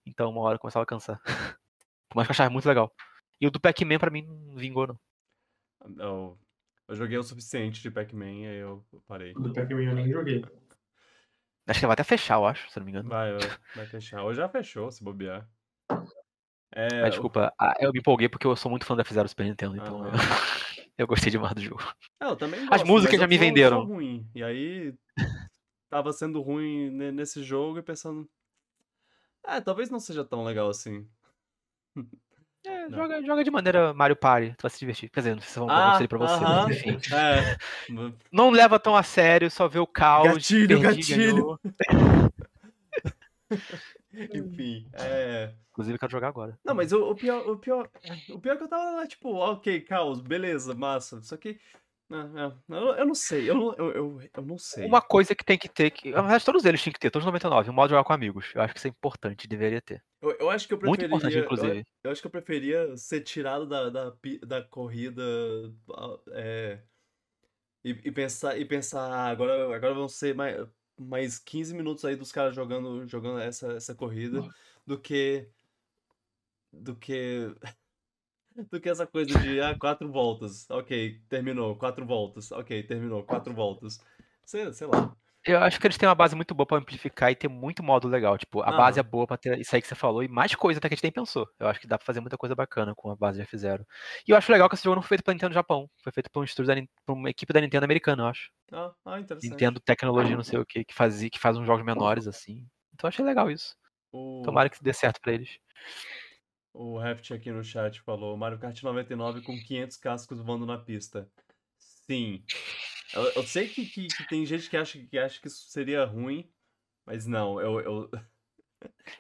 Então 0.05 0.31
uma 0.31 0.41
hora 0.41 0.57
eu 0.57 0.61
começava 0.61 0.83
a 0.83 0.87
cansar. 0.87 1.21
Que 2.09 2.19
eu 2.19 2.23
achava 2.23 2.49
muito 2.49 2.67
legal. 2.67 2.91
E 3.41 3.47
o 3.47 3.51
do 3.51 3.61
Pac-Man 3.61 3.99
pra 3.99 4.11
mim 4.11 4.23
não 4.23 4.57
vingou, 4.57 4.87
não. 4.87 4.99
Eu, 5.99 6.39
eu 6.89 6.95
joguei 6.97 7.18
o 7.18 7.22
suficiente 7.22 7.82
de 7.82 7.91
Pac-Man 7.91 8.43
e 8.43 8.47
aí 8.47 8.57
eu 8.59 8.84
parei. 9.07 9.34
Do 9.34 9.53
Pac-Man 9.53 9.82
eu 9.82 9.95
nem 9.95 10.11
joguei. 10.11 10.45
Acho 11.66 11.80
que 11.80 11.87
vai 11.87 11.95
até 11.95 12.05
fechar, 12.05 12.37
eu 12.37 12.47
acho, 12.47 12.70
se 12.70 12.78
eu 12.78 12.80
não 12.80 12.84
me 12.84 12.93
engano. 12.93 13.09
Vai, 13.09 13.32
vai- 13.32 13.59
vai 13.74 13.87
fechar. 13.87 14.22
Ou 14.22 14.32
já 14.32 14.49
fechou, 14.49 14.91
se 14.91 15.03
bobear. 15.03 15.49
É, 16.72 17.01
Mas 17.03 17.11
desculpa, 17.11 17.53
ah, 17.59 17.74
eu 17.80 17.91
me 17.93 17.99
empolguei 17.99 18.28
porque 18.28 18.47
eu 18.47 18.55
sou 18.55 18.70
muito 18.70 18.84
fã 18.84 18.95
do 18.95 19.03
F0 19.03 19.26
Super 19.28 19.45
Nintendo, 19.47 19.76
então 19.76 20.05
eu, 20.05 20.11
Aham. 20.11 20.12
eu 20.99 21.07
gostei 21.07 21.30
demais 21.30 21.55
do 21.55 21.61
jogo. 21.62 21.82
É, 22.20 22.26
eu 22.26 22.37
também 22.37 22.64
As 22.66 22.82
gosto, 22.82 22.87
músicas 22.87 23.12
mas 23.14 23.20
já 23.20 23.24
eu 23.24 23.28
me 23.28 23.39
venderam. 23.39 23.84
ruim. 23.84 24.30
E 24.34 24.43
aí 24.45 24.95
tava 25.91 26.12
sendo 26.12 26.41
ruim 26.41 26.91
ne- 26.91 27.12
nesse 27.12 27.43
jogo 27.43 27.78
e 27.78 27.82
pensando. 27.82 28.28
Ah, 29.43 29.61
talvez 29.61 29.91
não 29.91 30.01
seja 30.01 30.24
tão 30.24 30.45
legal 30.45 30.68
assim. 30.68 31.09
É, 32.67 32.91
joga, 32.91 33.23
joga 33.23 33.45
de 33.45 33.51
maneira 33.51 33.95
Mario 33.95 34.17
Party, 34.17 34.55
tu 34.59 34.62
vai 34.62 34.71
se 34.71 34.79
divertir. 34.79 35.09
Quer 35.09 35.21
dizer, 35.21 35.35
não 35.35 35.41
sei 35.41 35.51
se 35.51 35.59
vão 35.59 35.71
Ah, 35.71 35.93
conselho 35.93 36.09
pra 36.09 36.19
você, 36.19 36.45
aham. 36.45 36.67
mas 36.67 36.77
enfim. 36.77 36.99
É. 37.14 37.57
Não 38.33 38.51
leva 38.51 38.79
tão 38.81 38.97
a 38.97 39.03
sério, 39.03 39.51
só 39.51 39.69
vê 39.69 39.79
o 39.79 39.87
caos. 39.87 40.27
Gatilho, 40.29 40.81
perdi, 40.81 41.01
gatilho. 41.01 41.61
Enfim, 44.35 44.87
é. 44.95 45.53
Inclusive, 45.71 45.95
eu 45.95 46.01
quero 46.01 46.12
jogar 46.12 46.29
agora. 46.29 46.59
Não, 46.64 46.75
mas 46.75 46.93
o, 46.93 47.11
o 47.11 47.14
pior, 47.14 47.47
o 47.49 47.57
pior, 47.59 47.89
o 48.31 48.39
pior 48.41 48.55
é 48.55 48.57
que 48.57 48.62
eu 48.64 48.69
tava 48.69 48.91
lá, 48.97 49.07
tipo, 49.07 49.33
ok, 49.35 49.81
caos, 49.83 50.21
beleza, 50.21 50.75
massa. 50.75 51.23
Só 51.23 51.37
que. 51.37 51.59
Ah, 52.11 52.31
ah, 52.69 52.75
Eu, 52.75 52.95
eu 52.95 53.07
não 53.07 53.15
sei, 53.15 53.51
eu 53.51 53.55
não, 53.55 53.75
eu, 53.75 53.91
eu, 53.93 54.21
eu 54.35 54.43
não 54.43 54.59
sei. 54.59 54.87
Uma 54.87 55.03
coisa 55.03 55.35
que 55.35 55.45
tem 55.45 55.59
que 55.59 55.69
ter, 55.69 55.91
que, 55.91 56.11
na 56.11 56.23
verdade, 56.23 56.45
todos 56.45 56.65
eles 56.65 56.83
tinham 56.83 56.93
que 56.93 57.01
ter, 57.01 57.11
todos 57.11 57.25
os 57.25 57.33
99, 57.33 57.71
um 57.71 57.73
modo 57.73 57.89
de 57.89 57.91
jogar 57.95 58.05
com 58.05 58.13
amigos. 58.13 58.53
Eu 58.55 58.63
acho 58.63 58.73
que 58.73 58.79
isso 58.79 58.87
é 58.87 58.91
importante, 58.91 59.49
deveria 59.49 59.81
ter. 59.81 60.03
Eu, 60.21 60.31
eu 60.39 60.51
acho 60.51 60.67
que 60.67 60.75
eu 60.75 60.79
Muito 60.79 61.01
preferia. 61.01 61.17
importante, 61.17 61.37
eu- 61.37 61.45
inclusive. 61.45 61.85
Eu, 62.05 62.11
acho 62.11 62.21
que 62.21 62.27
eu 62.27 62.31
preferia 62.31 62.97
ser 62.97 63.21
tirado 63.23 63.67
da, 63.67 63.91
da, 63.91 64.13
da 64.47 64.63
corrida 64.63 65.23
ah, 65.93 66.19
é, 66.33 66.81
e, 67.85 67.91
e 67.91 68.13
pensar, 68.13 68.59
e 68.59 68.65
pensar 68.65 69.01
ah, 69.11 69.29
agora, 69.29 69.75
agora 69.75 69.95
vão 69.95 70.09
ser 70.09 70.35
mais, 70.35 70.57
mais 70.99 71.39
15 71.39 71.75
minutos 71.75 72.05
aí 72.05 72.17
dos 72.17 72.33
caras 72.33 72.55
jogando, 72.55 73.07
jogando 73.07 73.39
essa, 73.39 73.73
essa 73.73 73.95
corrida 73.95 74.43
do 74.87 74.99
que. 74.99 75.49
Do 76.73 76.95
que. 76.97 77.55
Do 78.71 78.81
que 78.81 78.89
essa 78.89 79.07
coisa 79.07 79.39
de 79.39 79.61
ah, 79.61 79.77
quatro 79.79 80.11
voltas. 80.11 80.69
Ok, 80.71 81.21
terminou. 81.29 81.77
Quatro 81.77 82.07
voltas. 82.07 82.51
Ok, 82.53 82.83
terminou. 82.85 83.23
Quatro 83.23 83.53
voltas. 83.55 84.01
Sei, 84.45 84.73
sei 84.73 84.87
lá. 84.87 85.15
Eu 85.45 85.59
acho 85.59 85.79
que 85.79 85.87
eles 85.87 85.97
têm 85.97 86.09
uma 86.09 86.15
base 86.15 86.35
muito 86.35 86.53
boa 86.57 86.67
pra 86.67 86.79
amplificar 86.79 87.31
e 87.31 87.37
ter 87.37 87.47
muito 87.47 87.81
modo 87.81 88.09
legal. 88.09 88.37
Tipo, 88.37 88.63
a 88.63 88.73
base 88.73 88.99
é 88.99 89.03
Aham. 89.03 89.09
boa 89.09 89.27
pra 89.29 89.37
ter 89.37 89.61
isso 89.61 89.77
aí 89.77 89.81
que 89.81 89.87
você 89.87 89.95
falou 89.95 90.25
e 90.25 90.27
mais 90.29 90.53
coisa 90.57 90.79
até 90.79 90.89
que 90.89 90.95
a 90.95 90.97
gente 90.97 91.05
nem 91.05 91.13
pensou. 91.13 91.49
Eu 91.61 91.69
acho 91.69 91.79
que 91.79 91.87
dá 91.87 91.97
pra 91.97 92.05
fazer 92.05 92.21
muita 92.21 92.37
coisa 92.37 92.53
bacana 92.53 92.95
com 92.97 93.11
a 93.11 93.15
base 93.15 93.41
de 93.41 93.47
F0. 93.47 93.87
E 94.27 94.33
eu 94.33 94.37
acho 94.37 94.51
legal 94.51 94.69
que 94.69 94.75
esse 94.75 94.83
jogo 94.83 94.97
não 94.97 95.03
foi 95.03 95.11
feito 95.11 95.23
pela 95.23 95.35
Nintendo 95.35 95.55
Japão. 95.55 95.89
Foi 96.03 96.13
feito 96.13 96.29
por 96.33 96.41
um 96.41 96.45
estúdio 96.45 96.75
da 96.75 96.83
por 97.05 97.13
uma 97.13 97.31
equipe 97.31 97.53
da 97.53 97.61
Nintendo 97.61 97.85
americana, 97.85 98.25
eu 98.25 98.27
acho. 98.27 98.51
Ah, 98.73 98.93
ah, 99.05 99.21
interessante. 99.21 99.51
Nintendo 99.53 99.79
Tecnologia, 99.79 100.35
não 100.35 100.43
sei 100.43 100.59
o 100.59 100.67
que, 100.67 100.85
que 100.85 100.95
fazia, 100.95 101.31
que 101.31 101.39
faz 101.39 101.57
uns 101.57 101.67
jogos 101.67 101.85
menores 101.85 102.27
assim. 102.27 102.67
Então 102.93 103.07
eu 103.07 103.09
achei 103.09 103.25
legal 103.25 103.49
isso. 103.49 103.77
O... 104.11 104.43
Tomara 104.45 104.69
que 104.69 104.83
dê 104.83 104.93
certo 104.93 105.21
pra 105.21 105.33
eles. 105.33 105.61
O 106.79 106.99
Raft 106.99 107.31
aqui 107.33 107.51
no 107.51 107.64
chat 107.64 108.01
falou 108.03 108.37
Mario 108.37 108.59
Kart 108.59 108.83
99 108.83 109.41
com 109.41 109.57
500 109.59 109.97
cascos 109.97 110.41
voando 110.41 110.66
na 110.66 110.77
pista. 110.77 111.27
Sim. 111.79 112.43
Eu, 113.14 113.22
eu 113.37 113.43
sei 113.45 113.66
que, 113.68 113.87
que, 113.87 114.07
que 114.09 114.29
tem 114.29 114.45
gente 114.45 114.68
que 114.68 114.77
acha, 114.77 114.99
que 114.99 115.18
acha 115.18 115.41
que 115.41 115.49
isso 115.49 115.70
seria 115.70 116.05
ruim, 116.05 116.49
mas 117.07 117.27
não, 117.27 117.59
eu... 117.61 117.81
eu... 117.81 118.11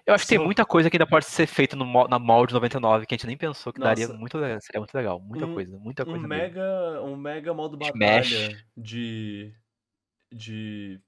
Eu 0.04 0.14
acho 0.14 0.24
que 0.24 0.36
tem 0.36 0.38
muita 0.44 0.66
coisa 0.66 0.90
que 0.90 0.96
ainda 0.96 1.06
pode 1.06 1.24
ser 1.24 1.46
feita 1.46 1.74
no, 1.74 2.06
na 2.08 2.18
molde 2.18 2.52
99 2.52 3.06
que 3.06 3.14
a 3.14 3.16
gente 3.16 3.26
nem 3.26 3.36
pensou 3.38 3.72
que 3.72 3.80
daria 3.80 4.06
Nossa. 4.06 4.18
muito 4.18 4.36
legal. 4.38 4.60
Seria 4.60 4.80
muito 4.80 4.94
legal. 4.94 5.18
Muita 5.18 5.46
Um- 5.46 5.54
coisa, 5.54 5.78
muita 5.78 6.02
Um 6.02 6.06
coisa 6.06 6.28
mesmo. 6.28 6.28
mega, 6.28 7.02
um 7.02 7.16
mega 7.16 7.54
modo 7.54 7.76
Smash. 7.82 8.30
batalha 8.32 8.66
de... 8.76 9.54
De... 10.30 11.00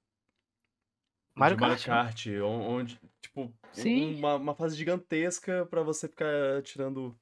Mario 1.39 1.57
de 1.57 1.61
Mario 1.61 1.75
Kart, 1.77 1.87
né? 1.87 1.93
Kart, 2.03 2.27
on- 2.43 2.67
onde, 2.75 2.99
tipo, 3.21 3.41
um- 3.41 3.53
Sim. 3.71 4.15
uma, 4.17 4.35
uma 4.35 4.55
fase 4.55 4.75
gigantesca 4.77 5.65
pra 5.69 5.81
você 5.81 6.07
ficar 6.07 6.61
tirando 6.63 7.15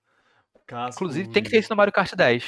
casco. 0.65 1.03
Inclusive, 1.03 1.29
tem 1.31 1.41
que 1.43 1.49
e- 1.49 1.51
ter 1.51 1.59
isso 1.59 1.69
no 1.69 1.75
Mario 1.77 1.93
Kart 1.93 2.13
10. 2.15 2.43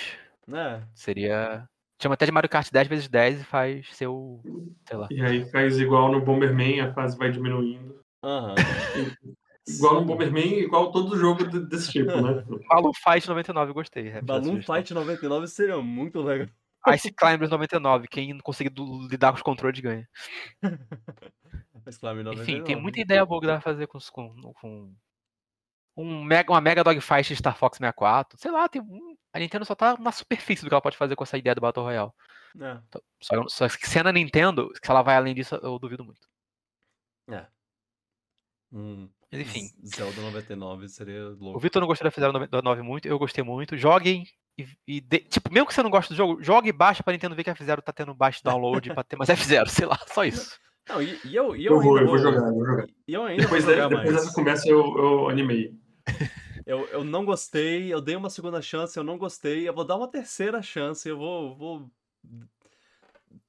É, 0.52 0.82
Seria. 0.96 1.68
Chama 2.02 2.14
até 2.16 2.26
de 2.26 2.32
Mario 2.32 2.50
Kart 2.50 2.72
10 2.72 2.88
vezes 2.88 3.08
10 3.10 3.42
e 3.42 3.44
faz 3.44 3.88
seu. 3.94 4.42
Sei 4.88 4.98
lá. 4.98 5.08
E 5.12 5.22
aí 5.22 5.46
faz 5.52 5.78
igual 5.80 6.12
no 6.12 6.22
Bomberman, 6.22 6.80
a 6.82 6.94
fase 6.94 7.18
vai 7.18 7.30
diminuindo. 7.32 8.00
aham. 8.24 8.56
Igual 9.68 9.96
no 10.02 10.06
Bomberman, 10.06 10.60
igual 10.62 10.92
todo 10.92 11.16
jogo 11.18 11.44
desse 11.46 11.92
tipo, 11.92 12.10
né? 12.22 12.44
Balloon 12.70 12.94
Fight 12.94 13.28
99, 13.28 13.70
eu 13.70 13.74
gostei. 13.76 14.10
Balloon 14.22 14.62
Fight 14.62 14.94
99 14.94 15.48
seria 15.48 15.78
muito 15.78 16.22
legal. 16.22 16.48
Ice 16.88 17.12
Climbers 17.12 17.50
99, 17.52 18.08
quem 18.08 18.34
não 18.34 18.40
conseguir 18.40 18.74
lidar 19.10 19.32
com 19.32 19.38
os 19.38 19.44
controles 19.44 19.80
ganha. 19.80 20.08
Ice 21.88 22.00
Climbers 22.00 22.26
99. 22.26 22.42
Enfim, 22.42 22.64
tem 22.64 22.76
muita 22.76 23.00
ideia 23.00 23.26
boa 23.26 23.42
que 23.42 23.48
dá 23.48 23.54
pra 23.54 23.62
fazer 23.62 23.88
com, 23.88 24.00
com, 24.12 24.54
com 24.54 24.96
um 25.98 26.24
mega, 26.24 26.52
uma 26.52 26.62
Mega 26.62 26.84
Dogfight 26.84 27.28
de 27.28 27.36
Star 27.36 27.58
Fox 27.58 27.78
64. 27.78 28.40
Sei 28.40 28.50
lá, 28.50 28.70
tem 28.70 28.82
um, 28.82 29.18
a 29.34 29.40
Nintendo 29.40 29.66
só 29.66 29.76
tá 29.76 29.98
na 29.98 30.12
superfície 30.12 30.64
do 30.64 30.70
que 30.70 30.74
ela 30.74 30.82
pode 30.82 30.98
fazer 30.98 31.16
com 31.16 31.24
essa 31.24 31.38
ideia 31.38 31.56
do 31.56 31.62
Battle 31.62 31.86
Royale. 31.86 32.12
É. 32.60 32.80
Só, 33.22 33.48
só 33.48 33.68
que 33.68 33.88
se 33.88 34.00
é 34.00 34.04
na 34.04 34.12
Nintendo, 34.12 34.72
se 34.74 34.90
ela 34.90 35.02
vai 35.02 35.16
além 35.16 35.36
disso, 35.36 35.56
eu 35.56 35.78
duvido 35.78 36.04
muito. 36.04 36.28
É. 37.30 37.46
Hum, 38.72 39.10
Mas 39.32 39.42
enfim. 39.42 39.70
Zelda 39.86 40.22
99 40.22 40.88
seria 40.88 41.30
louco. 41.30 41.58
O 41.58 41.60
Vitor 41.60 41.80
não 41.82 41.88
gostou 41.88 42.06
da 42.06 42.12
Fizeram 42.12 42.34
99 42.34 42.82
muito, 42.82 43.08
eu 43.08 43.20
gostei 43.20 43.44
muito. 43.44 43.78
Joguem 43.78 44.26
e, 44.60 44.68
e 44.98 45.02
de, 45.02 45.20
tipo, 45.20 45.52
mesmo 45.52 45.68
que 45.68 45.74
você 45.74 45.82
não 45.84 45.90
goste 45.90 46.14
do 46.14 46.18
jogo, 46.18 46.44
jogue 46.44 46.70
e 46.70 46.74
baixa 46.74 47.02
pra 47.04 47.14
Nintendo 47.14 47.36
ver 47.36 47.44
que 47.44 47.50
a 47.50 47.56
F0 47.56 47.82
tá 47.82 47.92
tendo 47.94 48.14
baixo 48.14 48.44
download 48.44 48.94
pra 48.94 49.04
ter 49.04 49.16
mais 49.16 49.30
F0, 49.32 49.68
sei 49.68 49.86
lá, 49.86 49.98
só 50.08 50.24
isso. 50.26 50.58
Não, 50.88 51.02
e, 51.02 51.20
e 51.24 51.36
eu, 51.36 51.56
e 51.56 51.66
eu, 51.66 51.74
Eu 51.76 51.82
vou, 51.82 51.98
ainda 51.98 52.06
eu 52.06 52.08
vou 52.10 52.18
jogar, 52.18 52.48
eu 52.48 52.54
vou 52.54 52.66
jogar. 52.66 52.88
E 53.08 53.14
eu 53.14 53.24
ainda 53.24 53.44
Depois, 53.44 53.64
vou 53.64 53.74
de- 53.74 53.80
jogar 53.80 53.90
depois 53.96 54.12
mais. 54.12 54.24
dessa 54.26 54.36
conversa 54.36 54.70
eu, 54.70 54.98
eu 54.98 55.30
animei. 55.30 55.74
Eu, 56.66 56.86
eu 56.90 57.04
não 57.04 57.26
gostei, 57.26 57.92
eu 57.92 58.00
dei 58.00 58.16
uma 58.16 58.30
segunda 58.30 58.62
chance, 58.62 58.96
eu 58.96 59.04
não 59.04 59.18
gostei, 59.18 59.68
eu 59.68 59.74
vou 59.74 59.84
dar 59.84 59.96
uma 59.96 60.08
terceira 60.08 60.62
chance, 60.62 61.10
eu 61.10 61.18
vou, 61.18 61.56
vou 61.58 61.92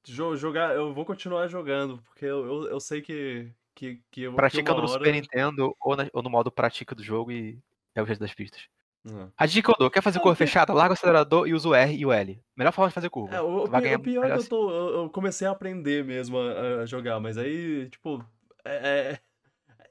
jo- 0.03 0.35
jogar, 0.35 0.75
eu 0.75 0.91
vou 0.91 1.05
continuar 1.05 1.47
jogando, 1.47 2.01
porque 2.03 2.25
eu, 2.25 2.45
eu, 2.45 2.63
eu 2.71 2.79
sei 2.79 2.99
que, 2.99 3.51
que, 3.75 4.01
que 4.09 4.23
eu 4.23 4.31
que 4.31 4.35
Praticando 4.37 4.81
no 4.81 4.89
hora... 4.89 4.97
Super 4.97 5.13
Nintendo 5.13 5.75
ou, 5.79 5.95
na- 5.95 6.09
ou 6.13 6.23
no 6.23 6.31
modo 6.31 6.51
prática 6.51 6.95
do 6.95 7.03
jogo 7.03 7.31
e 7.31 7.59
é 7.93 8.01
o 8.01 8.05
jeito 8.07 8.19
das 8.19 8.33
pistas. 8.33 8.61
É. 9.03 9.27
A 9.35 9.45
dica 9.47 9.67
que 9.67 9.71
eu 9.75 9.79
dou, 9.79 9.89
quer 9.89 10.01
fazer 10.03 10.19
É, 10.19 10.21
curva 10.21 10.35
fechada? 10.35 10.73
Larga 10.73 10.91
o 10.91 10.93
acelerador 10.93 11.47
e 11.47 11.53
usa 11.53 11.69
o 11.69 11.73
R 11.73 11.95
e 11.95 12.05
o 12.05 12.11
L. 12.11 12.39
Melhor 12.55 12.71
forma 12.71 12.89
de 12.89 12.93
fazer 12.93 13.09
curva. 13.09 13.35
É, 13.35 13.41
o, 13.41 13.61
o 13.61 13.63
Tu 13.65 13.71
vai 13.71 13.81
pi- 13.81 13.85
ganhar 13.87 13.99
o 13.99 14.03
pior 14.03 14.25
é 14.25 14.31
que 14.33 14.39
eu, 14.39 14.47
tô, 14.47 14.69
eu, 14.69 15.01
eu 15.03 15.09
comecei 15.09 15.47
a 15.47 15.51
aprender 15.51 16.03
mesmo 16.05 16.37
a, 16.37 16.81
a 16.81 16.85
jogar, 16.85 17.19
mas 17.19 17.37
aí, 17.37 17.89
tipo, 17.89 18.23
é, 18.63 19.19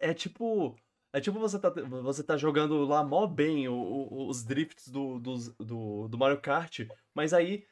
é, 0.01 0.11
é 0.11 0.15
tipo, 0.15 0.77
é 1.13 1.21
tipo 1.21 1.41
você 1.41 1.59
tá, 1.59 1.71
você 2.03 2.23
tá 2.23 2.37
jogando 2.37 2.85
lá 2.85 3.03
mó 3.03 3.27
bem 3.27 3.67
o- 3.69 3.75
o- 3.75 4.29
os 4.29 4.45
drifts 4.45 4.89
do, 4.89 5.19
dos- 5.19 5.49
do, 5.57 6.07
do 6.07 6.17
Mario 6.19 6.41
Kart, 6.41 6.81
mas 7.13 7.33
aí 7.33 7.65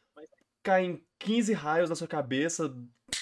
caem 0.62 1.01
15 1.20 1.53
raios 1.53 1.89
na 1.89 1.95
sua 1.97 2.09
cabeça, 2.09 2.74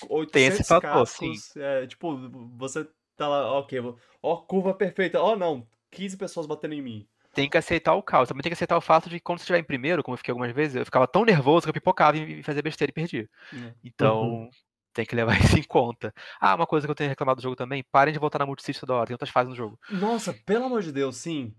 800 0.08 0.32
Tem 0.32 0.46
esse 0.46 0.64
fator, 0.64 1.06
sim. 1.06 1.32
cascos, 1.32 1.56
é, 1.56 1.86
tipo, 1.86 2.16
você 2.56 2.88
tá 3.14 3.28
lá, 3.28 3.58
ok, 3.58 3.78
ó, 4.22 4.36
curva 4.38 4.72
perfeita, 4.72 5.20
ó 5.20 5.36
não, 5.36 5.66
15 5.90 6.16
pessoas 6.16 6.46
batendo 6.46 6.72
em 6.74 6.82
mim. 6.82 7.08
Tem 7.36 7.48
que 7.48 7.56
aceitar 7.56 7.94
o 7.94 8.02
caos. 8.02 8.28
Também 8.28 8.42
tem 8.42 8.50
que 8.50 8.54
aceitar 8.54 8.76
o 8.76 8.80
fato 8.80 9.08
de 9.08 9.16
que 9.16 9.20
quando 9.20 9.38
você 9.38 9.42
estiver 9.44 9.58
em 9.60 9.64
primeiro, 9.64 10.02
como 10.02 10.14
eu 10.14 10.18
fiquei 10.18 10.32
algumas 10.32 10.52
vezes, 10.52 10.74
eu 10.76 10.84
ficava 10.84 11.06
tão 11.06 11.24
nervoso 11.24 11.64
que 11.64 11.68
eu 11.70 11.74
pipocava 11.74 12.16
e 12.16 12.42
fazia 12.42 12.62
besteira 12.62 12.90
e 12.90 12.94
perdia. 12.94 13.28
É. 13.52 13.74
Então, 13.84 14.48
tem 14.92 15.04
que 15.06 15.14
levar 15.14 15.36
isso 15.58 15.58
em 15.58 15.62
conta. 15.62 16.12
Ah, 16.40 16.54
uma 16.54 16.66
coisa 16.66 16.86
que 16.86 16.90
eu 16.90 16.94
tenho 16.94 17.10
reclamado 17.10 17.36
do 17.36 17.42
jogo 17.42 17.54
também, 17.54 17.84
parem 17.92 18.12
de 18.12 18.18
voltar 18.18 18.38
na 18.40 18.46
multisista 18.46 18.84
da 18.86 18.94
hora, 18.94 19.06
tem 19.06 19.14
outras 19.14 19.30
fases 19.30 19.50
no 19.50 19.54
jogo. 19.56 19.78
Nossa, 19.90 20.32
pelo 20.32 20.64
amor 20.64 20.82
de 20.82 20.90
Deus, 20.92 21.16
sim. 21.18 21.54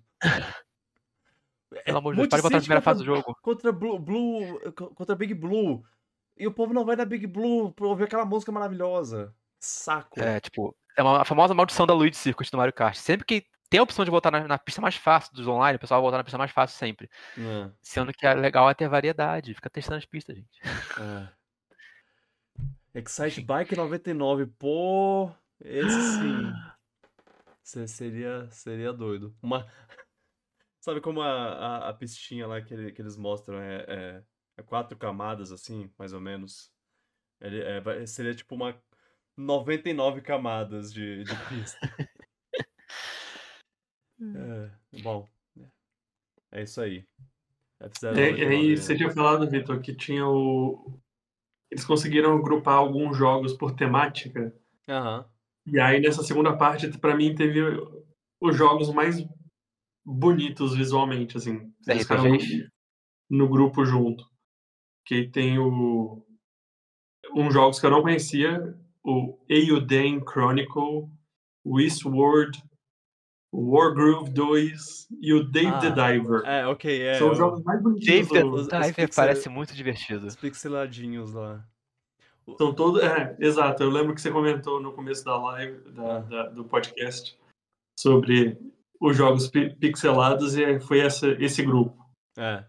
Pelo 1.86 1.97
amor 1.97 2.15
de 2.15 2.21
Deus, 2.21 2.30
parem 2.30 2.39
de 2.39 2.41
voltar 2.41 2.55
na 2.57 2.61
primeira 2.61 2.82
fase 2.82 3.03
do 3.03 3.05
contra- 3.05 3.21
jogo. 3.21 3.39
contra 3.41 3.71
Blue, 3.71 3.99
Blue 3.99 4.71
co- 4.73 4.88
contra 4.95 5.15
Big 5.15 5.34
Blue. 5.34 5.84
E 6.38 6.47
o 6.47 6.51
povo 6.51 6.73
não 6.73 6.86
vai 6.86 6.95
na 6.95 7.03
Big 7.05 7.25
Blue 7.28 7.71
pra 7.73 7.88
ouvir 7.88 8.05
aquela 8.05 8.25
música 8.25 8.51
maravilhosa. 8.51 9.34
Saco. 9.59 10.19
É, 10.19 10.39
tipo, 10.39 10.75
é 10.95 11.01
uma, 11.03 11.21
a 11.21 11.25
famosa 11.25 11.53
maldição 11.53 11.86
da 11.86 11.93
Luigi 11.93 12.15
Circuit 12.15 12.49
do 12.51 12.57
Mario 12.57 12.73
Kart. 12.73 12.95
Sempre 12.95 13.25
que 13.25 13.45
tem 13.70 13.80
a 13.80 13.84
opção 13.84 14.05
de 14.05 14.11
voltar 14.11 14.32
na, 14.32 14.47
na 14.47 14.57
pista 14.57 14.82
mais 14.82 14.95
fácil 14.95 15.34
dos 15.34 15.47
online, 15.47 15.78
o 15.78 15.80
pessoal 15.80 15.99
vai 15.99 16.05
voltar 16.05 16.18
na 16.18 16.24
pista 16.24 16.38
mais 16.38 16.51
fácil 16.51 16.78
sempre. 16.78 17.09
É, 17.38 17.72
Sendo 17.82 18.13
que 18.13 18.26
é 18.26 18.34
legal 18.34 18.70
é 18.70 18.74
ter 18.74 18.88
variedade, 18.89 19.53
fica 19.53 19.70
testando 19.70 19.97
as 19.97 20.05
pistas, 20.05 20.36
gente. 20.36 20.59
é. 20.63 21.38
Excite 22.93 23.41
Bike 23.41 23.76
99, 23.76 24.47
pô, 24.47 25.30
esse 25.61 26.18
sim. 26.18 26.51
Se- 27.63 27.88
Seria, 27.88 28.49
seria 28.49 28.91
doido. 28.91 29.36
Uma... 29.41 29.68
Sabe 30.80 31.01
como 31.01 31.22
a, 31.22 31.28
a, 31.53 31.89
a 31.89 31.93
pistinha 31.93 32.47
lá 32.47 32.61
que, 32.61 32.74
ele- 32.74 32.91
que 32.91 33.01
eles 33.01 33.18
mostram 33.18 33.59
é, 33.61 33.86
é, 33.88 34.24
é 34.57 34.63
quatro 34.63 34.97
camadas, 34.97 35.51
assim, 35.51 35.91
mais 35.97 36.13
ou 36.13 36.20
menos? 36.22 36.72
Ele, 37.39 37.61
é, 37.61 38.05
seria 38.07 38.34
tipo 38.34 38.55
uma 38.55 38.82
99 39.36 40.22
camadas 40.22 40.91
de, 40.91 41.24
de 41.24 41.36
pista. 41.49 41.88
É, 44.20 45.01
bom, 45.01 45.28
é 46.51 46.63
isso 46.63 46.82
aí. 46.82 47.05
F0 47.82 48.18
E, 48.18 48.22
aí 48.22 48.32
99, 48.32 48.78
você 48.78 48.95
tinha 48.95 49.11
falado, 49.11 49.49
Vitor, 49.49 49.80
que 49.80 49.93
tinha 49.93 50.28
o. 50.28 50.99
Eles 51.70 51.86
conseguiram 51.86 52.38
agrupar 52.38 52.76
alguns 52.76 53.18
jogos 53.18 53.53
por 53.53 53.76
temática. 53.76 54.53
Aham. 54.88 55.26
E 55.68 55.80
aí 55.80 55.99
nessa 55.99 56.24
segunda 56.24 56.55
parte, 56.55 56.88
pra 56.97 57.15
mim, 57.15 57.36
teve 57.36 57.59
os 58.41 58.55
jogos 58.55 58.89
mais 58.91 59.24
bonitos 60.05 60.76
visualmente, 60.76 61.38
assim. 61.38 61.72
Eles 61.86 62.03
ficaram 62.03 62.38
no, 63.30 63.49
grupo 63.49 63.86
junto. 63.86 64.26
Que 65.05 65.28
tem 65.28 65.59
o. 65.59 66.26
Uns 67.36 67.53
jogos 67.53 67.80
que 67.80 67.86
eu 67.86 67.91
não 67.91 68.01
conhecia: 68.01 68.76
o 69.03 69.38
Eiyuden 69.49 70.22
Chronicle, 70.22 71.09
o 71.63 71.80
Eastward, 71.80 72.63
o 73.51 73.71
Wargroove 73.75 74.29
2 74.31 75.07
e 75.21 75.33
o 75.33 75.43
Dave 75.43 75.67
Ah, 75.67 75.79
the 75.79 75.89
Diver. 75.91 76.41
É, 76.45 76.67
ok, 76.67 77.01
é. 77.01 77.13
São 77.15 77.31
os 77.31 77.37
jogos 77.37 77.63
mais 77.63 77.81
bonitos 77.81 78.05
Dave 78.05 78.29
the 78.29 78.41
Diver 78.43 78.95
pixel- 78.95 79.09
parece 79.15 79.49
muito 79.49 79.73
divertido. 79.75 80.27
Os 80.27 80.35
pixeladinhos 80.35 81.33
lá. 81.33 81.63
São 82.57 82.73
todos. 82.73 83.01
É, 83.01 83.35
exato. 83.39 83.83
Eu 83.83 83.89
lembro 83.89 84.13
que 84.15 84.21
você 84.21 84.31
comentou 84.31 84.79
no 84.81 84.93
começo 84.93 85.23
da 85.25 85.37
live, 85.37 85.79
da- 85.91 86.17
Ah. 86.17 86.19
da- 86.19 86.49
do 86.49 86.63
podcast, 86.63 87.37
sobre 87.99 88.57
os 89.01 89.15
jogos 89.17 89.47
pi- 89.49 89.75
pixelados 89.75 90.55
e 90.57 90.79
foi 90.79 90.99
essa, 90.99 91.27
esse 91.43 91.61
grupo. 91.63 92.05
É. 92.37 92.63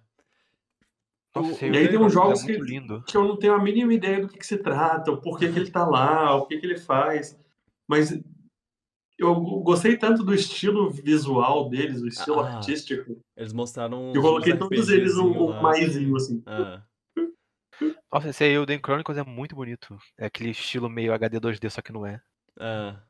Nossa, 1.36 1.66
e 1.66 1.76
aí 1.76 1.88
tem 1.88 1.98
uns 1.98 2.06
é 2.06 2.14
jogos 2.14 2.42
que- 2.42 2.52
lindo. 2.56 3.02
Que 3.04 3.16
eu 3.16 3.24
não 3.24 3.36
tenho 3.36 3.54
a 3.54 3.62
mínima 3.62 3.92
ideia 3.94 4.20
do 4.20 4.28
que, 4.28 4.38
que 4.38 4.46
se 4.46 4.58
trata, 4.58 5.12
o 5.12 5.20
porquê 5.20 5.50
que 5.52 5.58
ele 5.58 5.70
tá 5.70 5.86
lá, 5.86 6.34
o 6.34 6.46
que, 6.46 6.58
que 6.58 6.66
ele 6.66 6.78
faz. 6.78 7.38
Mas 7.88 8.10
eu 9.18 9.34
gostei 9.60 9.96
tanto 9.96 10.22
do 10.24 10.32
estilo 10.34 10.88
visual 10.90 11.68
deles, 11.68 12.00
o 12.00 12.06
estilo 12.08 12.40
Ah. 12.40 12.56
artístico. 12.56 13.20
Eles 13.36 13.52
mostraram. 13.52 14.12
Eu 14.14 14.22
coloquei 14.22 14.56
todos 14.56 14.88
eles 14.88 15.16
um, 15.16 15.26
um 15.50 15.60
maisinho, 15.60 16.14
assim. 16.16 16.42
Ah, 16.46 16.82
Nossa, 18.12 18.30
esse 18.30 18.42
aí, 18.44 18.58
o 18.58 18.64
The 18.66 18.78
Chronicles, 18.78 19.18
é 19.18 19.22
muito 19.24 19.54
bonito. 19.54 19.98
É 20.16 20.26
aquele 20.26 20.50
estilo 20.50 20.88
meio 20.88 21.12
HD 21.12 21.38
2D, 21.38 21.68
só 21.70 21.82
que 21.82 21.92
não 21.92 22.06
é. 22.06 22.20
ah. 22.58 23.02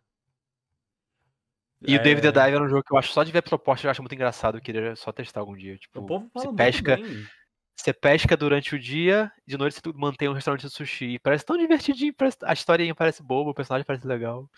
E 1.87 1.95
o 1.95 2.03
David 2.03 2.27
É, 2.27 2.33
the 2.33 2.41
Diver 2.45 2.61
é 2.61 2.65
um 2.65 2.69
jogo 2.69 2.83
que 2.83 2.93
eu 2.93 2.99
acho 2.99 3.13
só 3.13 3.23
de 3.23 3.31
ver 3.31 3.41
proposta 3.41 3.87
eu 3.87 3.91
acho 3.93 4.03
muito 4.03 4.13
engraçado. 4.15 4.59
Eu 4.59 4.61
queria 4.61 4.97
só 4.97 5.13
testar 5.13 5.39
algum 5.41 5.57
dia. 5.57 5.77
Tipo, 5.79 6.01
O 6.01 6.07
povo 6.07 6.29
fala 6.35 6.47
você 6.47 6.57
pesca, 6.57 6.97
bem. 6.97 7.25
você 7.77 7.93
pesca 7.93 8.37
durante 8.37 8.75
o 8.75 8.79
dia, 8.81 9.31
de 9.47 9.57
noite 9.57 9.75
você 9.77 9.93
mantém 9.95 10.29
um 10.29 10.33
restaurante 10.33 10.63
de 10.67 10.71
sushi. 10.71 11.05
E 11.15 11.19
Parece 11.21 11.45
tão 11.47 11.57
divertidinho, 11.57 12.13
parece- 12.13 12.39
a 12.43 12.53
historinha 12.53 12.93
parece 12.97 13.23
boba, 13.23 13.51
o 13.51 13.55
personagem 13.55 13.87
parece 13.87 14.05
legal. 14.09 14.51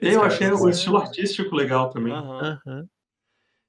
Eu 0.00 0.22
achei 0.22 0.50
o 0.50 0.68
estilo 0.68 0.96
artístico 0.98 1.54
legal 1.54 1.90
também. 1.90 2.12
Aham. 2.12 2.60
Aham. 2.66 2.88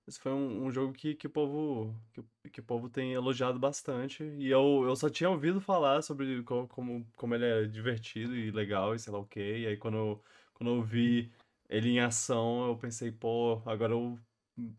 Esse 0.08 0.20
foi 0.20 0.32
um, 0.32 0.66
um 0.66 0.72
jogo 0.72 0.94
que, 0.94 1.16
que, 1.16 1.26
o 1.26 1.30
povo, 1.32 1.96
que, 2.14 2.20
o- 2.20 2.26
que 2.52 2.60
o 2.60 2.64
povo 2.64 2.88
tem 2.90 3.14
elogiado 3.14 3.58
bastante. 3.58 4.24
E 4.24 4.50
eu, 4.52 4.84
eu 4.86 4.96
só 4.96 5.10
tinha 5.10 5.30
ouvido 5.30 5.60
falar 5.60 6.04
sobre 6.04 6.44
co- 6.44 6.68
como, 6.68 7.04
como 7.16 7.34
ele 7.34 7.46
é 7.46 7.64
divertido 7.66 8.36
e 8.36 8.52
legal 8.52 8.94
e 8.94 9.00
sei 9.00 9.12
lá 9.12 9.18
o 9.18 9.26
quê. 9.26 9.60
E 9.62 9.68
aí 9.68 9.78
quando 9.78 9.98
eu, 9.98 10.24
quando 10.54 10.70
eu 10.76 10.82
vi 10.84 11.32
ele 11.68 11.90
em 11.90 12.00
ação, 12.00 12.68
eu 12.68 12.78
pensei, 12.78 13.12
pô, 13.12 13.62
agora 13.66 13.94
eu, 13.94 14.20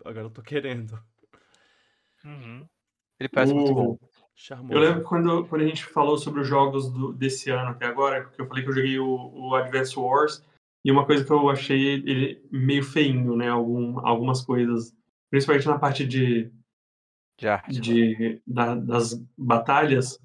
agora 0.04 0.26
eu 0.26 0.30
tô 0.30 0.42
querendo. 0.42 0.96
Uhum. 2.24 2.64
Ele 3.18 3.28
parece 3.28 3.54
muito 3.54 3.74
bom. 3.74 3.98
Charmoso. 4.34 4.74
Eu 4.74 4.80
lembro 4.80 5.02
quando, 5.02 5.46
quando 5.46 5.62
a 5.62 5.66
gente 5.66 5.84
falou 5.84 6.18
sobre 6.18 6.40
os 6.40 6.46
jogos 6.46 6.90
do- 6.90 7.12
desse 7.12 7.50
ano 7.50 7.70
até 7.70 7.86
agora, 7.86 8.26
que 8.26 8.40
eu 8.40 8.46
falei 8.46 8.62
que 8.62 8.68
eu 8.70 8.74
joguei 8.74 8.98
o, 8.98 9.30
o 9.34 9.54
Advance 9.54 9.98
Wars, 9.98 10.44
e 10.86 10.90
uma 10.92 11.04
coisa 11.06 11.24
que 11.24 11.32
eu 11.32 11.50
achei 11.50 11.94
ele 11.94 12.42
meio 12.50 12.82
feinho, 12.84 13.36
né? 13.36 13.48
Algum, 13.48 13.98
algumas 14.06 14.42
coisas, 14.42 14.94
principalmente 15.30 15.66
na 15.66 15.78
parte 15.78 16.06
de, 16.06 16.50
De 17.38 17.48
arte. 17.48 17.80
de, 17.80 18.40
da- 18.46 18.74
das 18.76 19.14
batalhas, 19.36 20.18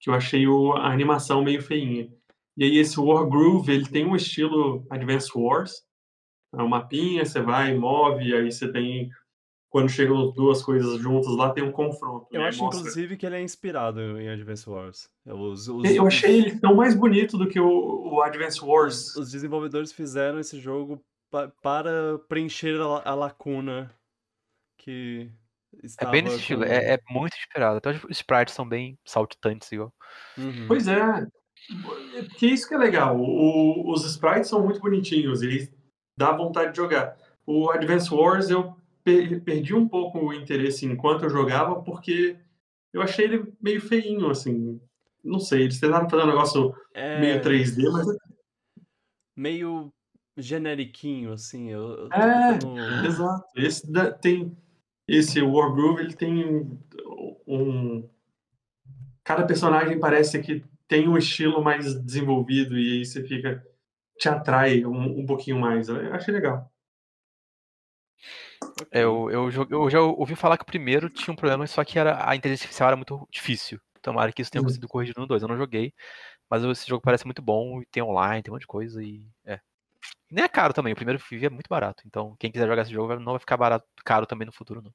que 0.00 0.10
eu 0.10 0.14
achei 0.14 0.46
o, 0.46 0.72
a 0.74 0.92
animação 0.92 1.42
meio 1.42 1.62
feinha. 1.62 2.08
E 2.56 2.64
aí 2.64 2.76
esse 2.78 3.00
War 3.00 3.26
Groove, 3.26 3.72
ele 3.72 3.86
tem 3.88 4.04
um 4.06 4.16
estilo 4.16 4.86
Advance 4.90 5.30
Wars, 5.34 5.82
é 6.54 6.62
um 6.62 6.68
mapinha, 6.68 7.24
você 7.24 7.40
vai, 7.40 7.74
move, 7.74 8.34
aí 8.34 8.50
você 8.52 8.70
tem... 8.70 9.10
Quando 9.70 9.90
chegam 9.90 10.30
duas 10.32 10.62
coisas 10.62 10.98
juntas 11.00 11.34
lá, 11.36 11.50
tem 11.52 11.62
um 11.62 11.70
confronto. 11.72 12.26
Eu 12.32 12.40
né? 12.40 12.48
acho, 12.48 12.62
Mostra- 12.62 12.80
inclusive, 12.80 13.16
que 13.18 13.26
ele 13.26 13.36
é 13.36 13.42
inspirado 13.42 14.00
em 14.18 14.28
Advance 14.28 14.68
Wars. 14.68 15.10
Os, 15.26 15.68
os, 15.68 15.84
Eu 15.84 16.06
achei 16.06 16.38
ele 16.38 16.58
tão 16.58 16.74
mais 16.74 16.94
bonito 16.94 17.36
do 17.36 17.46
que 17.48 17.60
o, 17.60 18.14
o 18.14 18.22
Advance 18.22 18.64
Wars. 18.64 19.14
os 19.16 19.30
desenvolvedores 19.30 19.92
fizeram 19.92 20.38
esse 20.40 20.58
jogo 20.58 20.98
pa- 21.30 21.52
para 21.62 22.18
preencher 22.28 22.80
a, 22.80 23.10
a 23.10 23.14
lacuna 23.14 23.94
que 24.78 25.30
É 25.82 25.86
estava 25.86 26.12
bem 26.12 26.22
nesse 26.22 26.36
estilo, 26.38 26.64
com- 26.64 26.70
é, 26.70 26.94
é 26.94 26.98
muito 27.10 27.36
inspirado. 27.36 27.76
Até 27.76 27.90
os 27.90 28.00
sprites 28.10 28.54
são 28.54 28.66
bem 28.66 28.98
saltitantes, 29.04 29.70
igual. 29.70 29.92
Uhum. 30.38 30.64
Pois 30.66 30.88
é. 30.88 31.26
Porque 32.30 32.46
isso 32.46 32.66
que 32.66 32.74
é 32.74 32.78
legal. 32.78 33.18
O- 33.20 33.92
os 33.92 34.02
sprites 34.06 34.48
são 34.48 34.64
muito 34.64 34.80
bonitinhos 34.80 35.42
e 35.42 35.70
dá 36.16 36.32
vontade 36.32 36.70
de 36.70 36.76
jogar. 36.78 37.18
O 37.44 37.70
Advance 37.70 38.12
Wars 38.14 38.48
eu 38.48 38.74
perdi 39.04 39.74
um 39.74 39.88
pouco 39.88 40.18
o 40.18 40.32
interesse 40.34 40.84
enquanto 40.86 41.22
eu 41.24 41.30
jogava, 41.30 41.80
porque 41.82 42.36
eu 42.92 43.00
achei 43.02 43.24
ele 43.26 43.52
meio 43.60 43.80
feinho, 43.80 44.28
assim. 44.30 44.80
Não 45.24 45.38
sei, 45.40 45.62
eles 45.62 45.80
tentaram 45.80 46.08
fazer 46.08 46.22
um 46.24 46.28
negócio 46.28 46.74
É 46.94 47.20
meio 47.20 47.40
3D, 47.42 47.90
mas 47.90 48.06
meio 49.36 49.92
generiquinho, 50.36 51.32
assim. 51.32 51.68
Eu, 51.70 51.80
eu 51.90 52.08
É, 52.12 52.52
tentando- 52.58 53.04
Exato. 53.04 53.44
Esse 53.56 53.90
da- 53.90 54.10
tem 54.12 54.56
esse 55.06 55.40
Wargroove, 55.42 56.02
ele 56.02 56.14
tem 56.14 56.44
um, 56.44 56.78
um- 57.46 58.08
cada 59.24 59.44
personagem 59.46 59.98
parece 59.98 60.40
que 60.40 60.64
tem 60.86 61.08
um 61.08 61.16
estilo 61.18 61.62
mais 61.62 61.94
desenvolvido 62.02 62.78
e 62.78 62.98
aí 62.98 63.04
você 63.04 63.22
fica 63.24 63.64
te 64.18 64.28
atrai 64.28 64.84
um, 64.84 65.20
um 65.20 65.26
pouquinho 65.26 65.58
mais. 65.58 65.88
Eu 65.88 66.12
achei 66.14 66.32
legal. 66.34 66.70
É, 68.90 69.02
eu, 69.02 69.30
eu, 69.30 69.50
eu 69.70 69.90
já 69.90 70.00
ouvi 70.00 70.34
falar 70.34 70.56
que 70.56 70.62
o 70.62 70.66
primeiro 70.66 71.10
tinha 71.10 71.32
um 71.32 71.36
problema, 71.36 71.66
só 71.66 71.84
que 71.84 71.98
era, 71.98 72.28
a 72.28 72.34
inteligência 72.34 72.64
artificial 72.64 72.88
era 72.88 72.96
muito 72.96 73.28
difícil. 73.30 73.80
Tomara 74.00 74.32
que 74.32 74.42
isso 74.42 74.50
tenha 74.50 74.62
Uhum. 74.62 74.68
sido 74.68 74.88
corrigido 74.88 75.20
no 75.20 75.26
2. 75.26 75.42
Eu 75.42 75.48
não 75.48 75.56
joguei, 75.56 75.92
mas 76.48 76.62
esse 76.64 76.88
jogo 76.88 77.02
parece 77.02 77.24
muito 77.24 77.42
bom 77.42 77.82
e 77.82 77.86
tem 77.86 78.02
online, 78.02 78.42
tem 78.42 78.50
um 78.50 78.54
monte 78.54 78.62
de 78.62 78.66
coisa 78.66 79.02
e. 79.02 79.26
É. 79.44 79.60
E 80.30 80.34
nem 80.34 80.44
é 80.44 80.48
caro 80.48 80.72
também, 80.72 80.92
o 80.92 80.96
primeiro 80.96 81.22
Vive 81.28 81.46
é 81.46 81.50
muito 81.50 81.68
barato. 81.68 82.02
Então, 82.06 82.36
quem 82.38 82.52
quiser 82.52 82.68
jogar 82.68 82.82
esse 82.82 82.92
jogo 82.92 83.18
não 83.18 83.32
vai 83.32 83.40
ficar 83.40 83.56
barato, 83.56 83.86
caro 84.04 84.26
também 84.26 84.46
no 84.46 84.52
futuro, 84.52 84.82
não. 84.82 84.94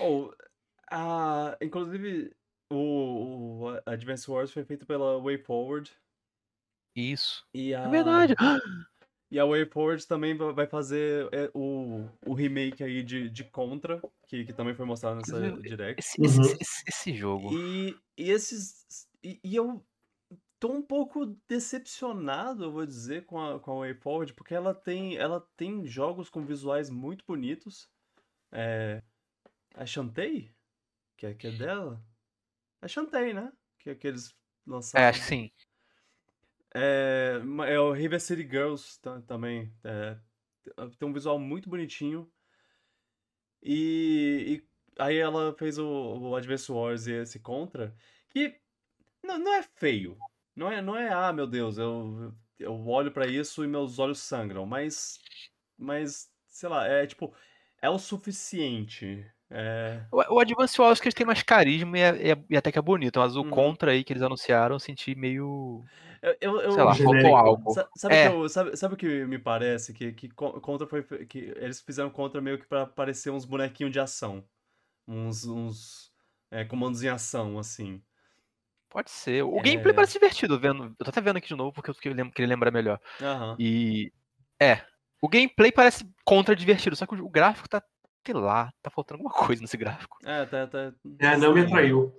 Oh, 0.00 0.32
a, 0.90 1.56
inclusive, 1.60 2.34
o, 2.70 3.64
o 3.64 3.80
Advance 3.86 4.30
Wars 4.30 4.52
foi 4.52 4.64
feito 4.64 4.86
pela 4.86 5.18
WayForward. 5.18 5.90
Isso. 6.94 7.46
E 7.54 7.74
a, 7.74 7.84
É 7.84 7.88
verdade. 7.88 8.34
E 9.30 9.38
a 9.38 9.44
WayForward 9.44 10.06
também 10.06 10.34
va- 10.36 10.52
vai 10.52 10.66
fazer 10.66 11.28
é, 11.32 11.50
o, 11.52 12.08
o 12.26 12.32
remake 12.32 12.82
aí 12.82 13.02
de, 13.02 13.28
de 13.28 13.44
Contra, 13.44 14.00
que, 14.26 14.44
que 14.46 14.52
também 14.54 14.74
foi 14.74 14.86
mostrado 14.86 15.16
nessa 15.16 15.52
Direct. 15.60 16.00
Esse, 16.00 16.20
Uhum. 16.20 16.26
esse, 16.46 16.56
esse, 16.60 16.84
esse 16.88 17.14
jogo. 17.14 17.52
E, 17.52 17.94
e 18.16 18.30
esses. 18.30 18.86
E, 19.22 19.38
e 19.44 19.54
eu 19.54 19.84
tô 20.58 20.72
um 20.72 20.82
pouco 20.82 21.26
decepcionado, 21.46 22.64
eu 22.64 22.72
vou 22.72 22.86
dizer, 22.86 23.26
com 23.26 23.38
a, 23.38 23.60
com 23.60 23.70
a 23.72 23.74
WayForward, 23.80 24.32
porque 24.32 24.54
ela 24.54 24.74
tem, 24.74 25.16
ela 25.16 25.46
tem 25.56 25.86
jogos 25.86 26.30
com 26.30 26.44
visuais 26.44 26.88
muito 26.88 27.22
bonitos. 27.26 27.86
É, 28.50 29.02
a 29.74 29.84
Shantae, 29.84 30.50
que 31.18 31.26
é, 31.26 31.34
que 31.34 31.48
é 31.48 31.50
dela. 31.52 32.02
É 32.80 32.88
Shantae, 32.88 33.34
né? 33.34 33.52
Que, 33.78 33.94
que 33.94 34.06
eles 34.08 34.34
lançaram. 34.66 35.04
É, 35.04 35.08
acho 35.10 35.20
que 35.20 35.26
sim. 35.26 35.50
É, 36.78 37.40
é 37.72 37.80
o 37.80 37.92
River 37.92 38.20
City 38.20 38.42
Girls 38.42 39.00
ta- 39.00 39.20
também. 39.22 39.72
é, 39.84 40.16
tem 40.98 41.08
um 41.08 41.12
visual 41.12 41.38
muito 41.38 41.68
bonitinho. 41.68 42.30
E, 43.62 44.62
e 44.98 45.02
aí 45.02 45.16
ela 45.16 45.54
fez 45.58 45.78
o, 45.78 45.86
o 45.86 46.36
Advance 46.36 46.70
Wars 46.70 47.06
e 47.06 47.12
esse 47.12 47.40
Contra, 47.40 47.94
que 48.30 48.56
não, 49.24 49.38
não 49.38 49.54
é 49.54 49.62
feio. 49.62 50.16
Não 50.54 50.70
é, 50.70 50.82
não 50.82 50.96
é, 50.96 51.08
ah, 51.12 51.32
meu 51.32 51.46
Deus, 51.46 51.78
eu, 51.78 52.34
eu 52.58 52.86
olho 52.86 53.12
pra 53.12 53.26
isso 53.26 53.64
e 53.64 53.68
meus 53.68 53.98
olhos 53.98 54.20
sangram, 54.20 54.66
mas, 54.66 55.18
mas, 55.76 56.30
sei 56.46 56.68
lá, 56.68 56.86
é 56.86 57.06
tipo, 57.06 57.34
é 57.80 57.88
o 57.90 57.98
suficiente. 57.98 59.26
É, 59.50 60.04
O, 60.12 60.34
o 60.34 60.40
Advance 60.40 60.80
Wars 60.80 61.00
que 61.00 61.06
eles 61.06 61.14
têm 61.14 61.26
mais 61.26 61.42
carisma 61.42 61.98
e, 61.98 62.00
é- 62.02 62.30
é- 62.32 62.44
e 62.50 62.56
até 62.56 62.70
que 62.72 62.78
é 62.78 62.82
bonito, 62.82 63.18
mas 63.20 63.36
o 63.36 63.42
Uhum. 63.42 63.50
Contra 63.50 63.92
aí 63.92 64.04
que 64.04 64.12
eles 64.12 64.22
anunciaram 64.22 64.76
eu 64.76 64.80
senti 64.80 65.14
meio. 65.14 65.84
Eu, 66.22 66.36
eu, 66.40 66.60
eu- 66.60 66.72
Sei 66.72 66.82
lá, 66.82 66.92
Genérico. 66.92 67.20
faltou 67.22 67.36
algo. 67.36 67.72
Sa- 67.74 67.88
Sabe, 67.96 68.14
É. 68.14 68.28
que 68.28 68.34
eu- 68.34 68.48
sabe, 68.48 68.76
sabe 68.76 68.94
o 68.94 68.96
que 68.96 69.24
me 69.26 69.38
parece? 69.38 69.92
Que, 69.92 70.12
que 70.12 70.28
co- 70.28 70.60
Contra 70.60 70.86
foi. 70.86 71.02
que 71.02 71.52
eles 71.56 71.80
fizeram 71.80 72.10
Contra 72.10 72.40
meio 72.40 72.58
que 72.58 72.66
pra 72.66 72.86
parecer 72.86 73.30
uns 73.30 73.44
bonequinhos 73.44 73.92
de 73.92 74.00
ação. 74.00 74.44
Uns. 75.06 75.44
uns 75.46 76.12
é, 76.50 76.64
comandos 76.64 77.02
em 77.02 77.08
ação, 77.08 77.58
assim. 77.58 78.02
Pode 78.90 79.10
ser. 79.10 79.42
O 79.44 79.58
É. 79.58 79.62
gameplay 79.62 79.92
parece 79.94 80.14
divertido, 80.14 80.58
vendo. 80.58 80.84
Eu 80.98 81.04
tô 81.04 81.10
até 81.10 81.20
vendo 81.20 81.36
aqui 81.36 81.48
de 81.48 81.54
novo 81.54 81.72
porque 81.72 81.90
eu 81.90 81.94
queria 81.94 82.48
lembrar 82.48 82.70
melhor. 82.70 82.98
Aham. 83.20 83.54
E. 83.58 84.10
É. 84.60 84.80
O 85.20 85.28
gameplay 85.28 85.70
parece 85.72 86.08
contra 86.24 86.54
divertido, 86.56 86.96
só 86.96 87.06
que 87.06 87.14
o, 87.14 87.28
gráfico 87.28 87.68
tá. 87.68 87.82
Sei 88.26 88.34
lá, 88.34 88.70
tá 88.82 88.90
faltando 88.90 89.22
alguma 89.22 89.32
coisa 89.56 89.62
nesse 89.62 89.76
gráfico. 89.76 90.18
É, 90.24 90.44
tá, 90.44 90.66
tá. 90.66 90.92
É, 91.18 91.36
não 91.38 91.54
me 91.54 91.62
atraiu. 91.62 92.12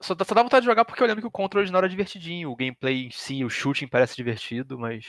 Só, 0.00 0.14
dá- 0.14 0.24
só 0.24 0.34
dá 0.34 0.42
vontade 0.42 0.62
de 0.62 0.66
jogar 0.70 0.84
porque 0.84 1.02
eu 1.02 1.06
lembro 1.06 1.22
que 1.22 1.28
o 1.28 1.30
controle 1.30 1.62
original 1.62 1.80
era 1.80 1.88
divertidinho. 1.88 2.50
O 2.50 2.56
gameplay 2.56 3.06
em 3.06 3.10
si, 3.10 3.44
o 3.44 3.50
shooting 3.50 3.88
parece 3.88 4.14
divertido, 4.16 4.78
mas. 4.78 5.06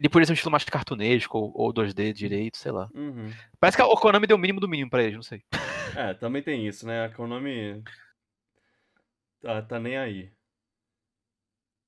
Ele 0.00 0.08
poderia 0.08 0.26
ser 0.26 0.32
um 0.32 0.34
estilo 0.34 0.50
mais 0.50 0.64
cartunesco 0.64 1.38
ou, 1.38 1.52
ou 1.54 1.72
2D 1.72 2.12
direito, 2.12 2.56
sei 2.56 2.72
lá. 2.72 2.88
Uhum. 2.94 3.30
Parece 3.60 3.76
que 3.76 3.82
a 3.82 3.86
Konami 3.86 4.26
deu 4.26 4.36
o 4.36 4.40
mínimo 4.40 4.60
do 4.60 4.68
mínimo 4.68 4.90
pra 4.90 5.02
eles, 5.02 5.14
não 5.14 5.22
sei. 5.22 5.42
É, 5.96 6.12
também 6.12 6.42
tem 6.42 6.66
isso, 6.66 6.84
né? 6.84 7.04
A 7.04 7.14
Konami. 7.14 7.80
Tá, 9.40 9.62
tá 9.62 9.78
nem 9.78 9.96
aí. 9.96 10.32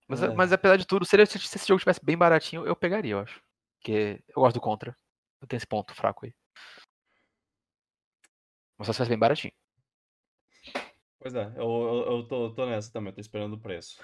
Mas, 0.06 0.22
É. 0.22 0.28
mas 0.32 0.52
apesar 0.52 0.76
de 0.76 0.86
tudo, 0.86 1.04
se, 1.04 1.16
ele- 1.16 1.26
se 1.26 1.36
esse 1.38 1.66
jogo 1.66 1.80
tivesse 1.80 2.04
bem 2.04 2.16
baratinho, 2.16 2.64
eu 2.64 2.76
pegaria, 2.76 3.14
eu 3.14 3.18
acho. 3.18 3.42
Porque 3.80 4.22
eu 4.28 4.34
gosto 4.42 4.54
do 4.54 4.60
Contra. 4.60 4.96
Eu 5.40 5.48
tenho 5.48 5.58
esse 5.58 5.66
ponto 5.66 5.92
fraco 5.92 6.24
aí. 6.24 6.32
Mas 8.78 8.86
só 8.86 8.92
se 8.92 8.98
tivesse 8.98 9.08
bem 9.10 9.18
baratinho. 9.18 9.52
Pois 11.18 11.34
é, 11.34 11.52
eu, 11.56 11.62
eu, 11.64 12.16
eu 12.16 12.22
tô, 12.28 12.50
tô 12.52 12.66
nessa 12.66 12.92
também, 12.92 13.10
eu 13.10 13.14
tô 13.14 13.20
esperando 13.20 13.54
o 13.54 13.60
preço. 13.60 13.96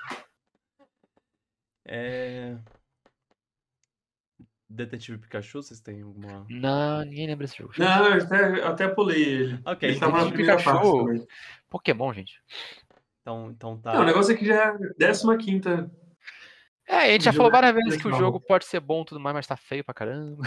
É. 1.84 2.56
Detetive 4.68 5.18
Pikachu, 5.18 5.62
vocês 5.62 5.80
têm 5.80 6.00
alguma. 6.02 6.46
Não, 6.48 7.04
ninguém 7.04 7.26
lembra 7.26 7.46
desse 7.46 7.58
jogo. 7.58 7.74
Não, 7.76 8.06
eu 8.06 8.22
até, 8.24 8.60
eu 8.60 8.66
até 8.68 8.88
pulei 8.88 9.22
ele. 9.22 9.60
Ok, 9.66 9.88
ele 9.88 10.00
tava 10.00 10.12
na 10.12 10.18
Detetive 10.24 10.34
primeira 10.34 10.56
Pikachu. 10.56 10.78
parte 10.80 11.04
também. 11.04 11.26
Pokémon, 11.68 12.12
gente. 12.14 12.42
Então, 13.20 13.50
então 13.50 13.78
tá. 13.78 13.94
Não, 13.94 14.02
o 14.02 14.06
negócio 14.06 14.32
é 14.32 14.36
que 14.36 14.46
já 14.46 14.74
é 14.74 15.36
15 15.36 15.90
É, 16.86 16.96
a 16.96 17.06
gente 17.08 17.24
já 17.24 17.32
falou 17.32 17.46
jogo 17.46 17.56
é 17.56 17.60
várias 17.60 17.74
vezes 17.84 18.02
que 18.02 18.08
o 18.08 18.12
jogo 18.12 18.40
pode 18.40 18.64
ser 18.64 18.80
bom 18.80 19.02
e 19.02 19.04
tudo 19.04 19.20
mais, 19.20 19.34
mas 19.34 19.46
tá 19.46 19.56
feio 19.56 19.84
pra 19.84 19.94
caramba. 19.94 20.42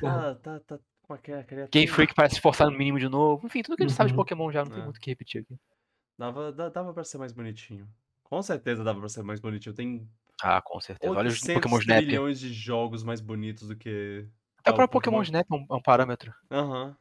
Tá, 0.00 0.34
tá, 0.36 0.60
tá. 0.60 0.78
Como 1.06 1.18
é 1.18 1.22
que 1.22 1.32
é? 1.32 1.42
Criatura? 1.42 1.68
Game 1.72 1.86
Freak 1.86 2.14
parece 2.14 2.34
se 2.34 2.38
esforçar 2.38 2.70
no 2.70 2.76
mínimo 2.76 2.98
de 2.98 3.08
novo. 3.08 3.46
Enfim, 3.46 3.62
tudo 3.62 3.76
que 3.76 3.82
a 3.82 3.86
gente 3.86 3.96
sabe 3.96 4.08
de 4.08 4.14
Uhum. 4.14 4.22
Pokémon 4.22 4.50
já, 4.50 4.64
não 4.64 4.70
tem 4.70 4.82
muito 4.82 4.96
o 4.96 5.00
que 5.00 5.10
repetir 5.10 5.42
aqui. 5.42 5.54
Dava, 6.18 6.52
da- 6.52 6.68
dava 6.68 6.92
pra 6.94 7.04
ser 7.04 7.18
mais 7.18 7.32
bonitinho. 7.32 7.88
Com 8.22 8.40
certeza 8.42 8.82
dava 8.84 9.00
pra 9.00 9.08
ser 9.08 9.22
mais 9.22 9.40
bonitinho. 9.40 9.74
Tem 9.74 10.08
Ah, 10.42 10.60
com 10.62 10.80
certeza. 10.80 11.12
Olha 11.12 11.28
os 11.28 11.34
800 11.34 11.54
Pokémon 11.62 11.78
Snap. 11.80 11.98
trilhões 12.04 12.40
de 12.40 12.52
jogos 12.52 13.02
mais 13.02 13.20
bonitos 13.20 13.68
do 13.68 13.76
que. 13.76 14.28
Até 14.58 14.70
Ah, 14.70 14.72
o 14.72 14.76
próprio 14.76 15.00
Pokémon. 15.00 15.22
Snap 15.22 15.46
é 15.50 15.54
um, 15.54 15.66
é 15.70 15.74
um 15.74 15.82
parâmetro. 15.82 16.32
Aham. 16.50 16.96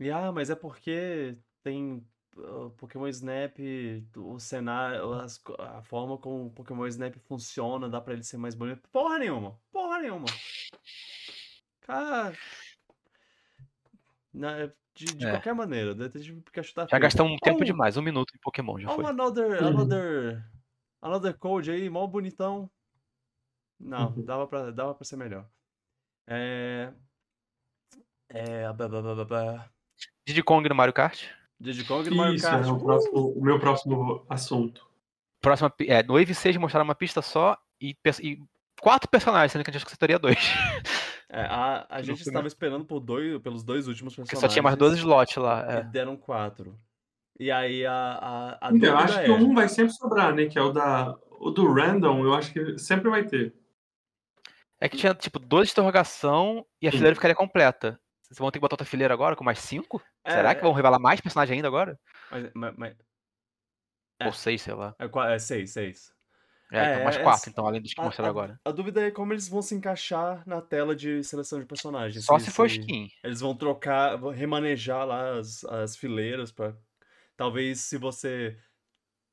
E 0.00 0.10
ah, 0.10 0.30
mas 0.32 0.48
é 0.50 0.54
porque 0.54 1.36
tem 1.62 2.06
uh, 2.36 2.70
Pokémon 2.76 3.08
Snap, 3.08 3.56
o 4.16 4.38
cenário, 4.38 5.12
as 5.14 5.38
co- 5.38 5.56
a 5.60 5.82
forma 5.82 6.16
como 6.18 6.46
o 6.46 6.50
Pokémon 6.50 6.86
Snap 6.86 7.16
funciona, 7.26 7.88
dá 7.88 8.00
pra 8.00 8.12
ele 8.14 8.22
ser 8.22 8.36
mais 8.38 8.54
bonito. 8.54 8.88
Porra 8.90 9.18
nenhuma! 9.18 9.58
Porra 9.72 9.98
nenhuma! 10.00 10.26
Cara. 11.80 12.36
Na- 14.32 14.70
de 14.98 15.14
de 15.16 15.26
É. 15.26 15.30
qualquer 15.30 15.54
maneira, 15.54 15.94
Detetive 15.94 16.40
Pikachu 16.40 16.74
tá 16.74 16.82
Já 16.82 16.88
feio. 16.88 17.02
gastamos 17.02 17.32
um 17.32 17.36
tempo 17.38 17.60
Oh, 17.62 17.64
demais, 17.64 17.96
um 17.96 18.02
minuto 18.02 18.34
em 18.34 18.38
Pokémon 18.40 18.78
já 18.80 18.90
Oh, 18.90 18.96
foi. 18.96 19.04
another, 19.06 19.62
Uhum. 19.62 19.68
another, 19.68 20.44
another 21.00 21.38
code 21.38 21.70
aí, 21.70 21.88
mó 21.88 22.06
bonitão. 22.06 22.68
Não, 23.80 24.08
Uhum. 24.08 24.24
dava 24.24 24.46
pra, 24.48 24.70
dava 24.72 24.94
pra 24.94 25.04
ser 25.04 25.16
melhor. 25.16 25.46
É. 26.26 26.92
É. 28.28 28.72
Blá, 28.72 28.88
blá, 28.88 29.00
blá, 29.02 29.14
blá, 29.14 29.24
blá. 29.24 29.70
Diddy 30.26 30.42
Kong 30.42 30.68
no 30.68 30.74
Mario 30.74 30.92
Kart. 30.92 31.22
Diddy 31.60 31.84
Kong 31.84 32.10
no 32.10 32.16
Mario 32.16 32.34
Isso, 32.34 32.44
Kart. 32.46 32.66
é 32.66 32.70
o, 32.70 32.78
próximo, 32.78 33.32
o 33.32 33.42
meu 33.42 33.58
próximo 33.60 34.26
assunto. 34.28 34.86
Próxima, 35.40 35.72
é, 35.86 36.02
no 36.02 36.14
Wave 36.14 36.34
6 36.34 36.56
mostraram 36.56 36.84
uma 36.84 36.94
pista 36.94 37.22
só 37.22 37.56
e, 37.80 37.96
e 38.22 38.42
quatro 38.80 39.08
personagens, 39.08 39.52
sendo 39.52 39.62
que 39.64 39.70
a 39.70 39.72
gente 39.72 39.78
achou 39.78 39.86
que 39.86 39.92
você 39.92 39.98
teria 39.98 40.18
dois. 40.18 40.36
É, 41.30 41.42
a, 41.42 41.86
a 41.90 42.02
gente 42.02 42.20
estava 42.22 42.46
esperando 42.46 42.86
por 42.86 43.00
dois, 43.00 43.38
pelos 43.42 43.62
dois 43.62 43.86
últimos 43.86 44.14
Porque 44.14 44.30
personagens. 44.30 44.50
só 44.50 44.52
tinha 44.52 44.62
mais 44.62 44.76
12 44.76 44.96
slots 44.98 45.36
lá. 45.36 45.66
E 45.74 45.76
é. 45.76 45.82
deram 45.82 46.16
quatro. 46.16 46.78
E 47.38 47.50
aí 47.50 47.84
a, 47.84 47.92
a, 48.60 48.68
a 48.68 48.72
Então, 48.72 48.88
eu 48.90 48.96
acho 48.98 49.18
é. 49.18 49.24
que 49.24 49.30
um 49.30 49.54
vai 49.54 49.68
sempre 49.68 49.92
sobrar, 49.92 50.34
né? 50.34 50.46
Que 50.46 50.58
é 50.58 50.62
o 50.62 50.72
da. 50.72 51.16
O 51.40 51.50
do 51.50 51.72
random, 51.72 52.24
eu 52.24 52.34
acho 52.34 52.52
que 52.52 52.78
sempre 52.78 53.08
vai 53.08 53.24
ter. 53.24 53.54
É 54.80 54.88
que 54.88 54.96
tinha, 54.96 55.14
tipo, 55.14 55.38
12 55.38 55.66
de 55.66 55.72
interrogação 55.72 56.66
e 56.80 56.88
a 56.88 56.90
Sim. 56.90 56.96
fileira 56.96 57.14
ficaria 57.14 57.36
completa. 57.36 58.00
Vocês 58.22 58.38
vão 58.38 58.50
ter 58.50 58.58
que 58.58 58.60
botar 58.60 58.74
outra 58.74 58.86
fileira 58.86 59.14
agora 59.14 59.36
com 59.36 59.44
mais 59.44 59.58
cinco? 59.60 60.02
É, 60.24 60.32
Será 60.32 60.54
que 60.54 60.62
vão 60.62 60.72
revelar 60.72 60.98
mais 60.98 61.20
personagem 61.20 61.56
ainda 61.56 61.68
agora? 61.68 61.98
Mas, 62.30 62.50
mas, 62.54 62.74
mas- 62.76 62.96
É. 64.20 64.26
Ou 64.26 64.32
seis, 64.32 64.62
sei 64.62 64.74
lá. 64.74 64.94
é, 64.98 65.34
é 65.34 65.38
seis, 65.38 65.72
seis. 65.72 66.12
É, 66.70 66.82
então 66.84 67.00
É, 67.00 67.04
mais 67.04 67.16
é- 67.16 67.22
quatro, 67.22 67.50
então, 67.50 67.66
além 67.66 67.80
dos 67.80 67.94
que 67.94 68.00
a- 68.00 68.04
mostraram 68.04 68.30
agora. 68.30 68.60
A 68.64 68.70
dúvida 68.70 69.00
é 69.06 69.10
como 69.10 69.32
eles 69.32 69.48
vão 69.48 69.62
se 69.62 69.74
encaixar 69.74 70.42
na 70.46 70.60
tela 70.60 70.94
de 70.94 71.24
seleção 71.24 71.58
de 71.58 71.66
personagens. 71.66 72.24
Só 72.24 72.38
se 72.38 72.50
for 72.50 72.66
skin. 72.66 73.10
Eles 73.24 73.40
vão 73.40 73.54
trocar, 73.54 74.16
vão 74.16 74.30
remanejar 74.30 75.06
lá 75.06 75.38
as, 75.38 75.64
as 75.64 75.96
fileiras 75.96 76.52
para 76.52 76.74
talvez 77.36 77.80
se 77.80 77.96
você 77.96 78.56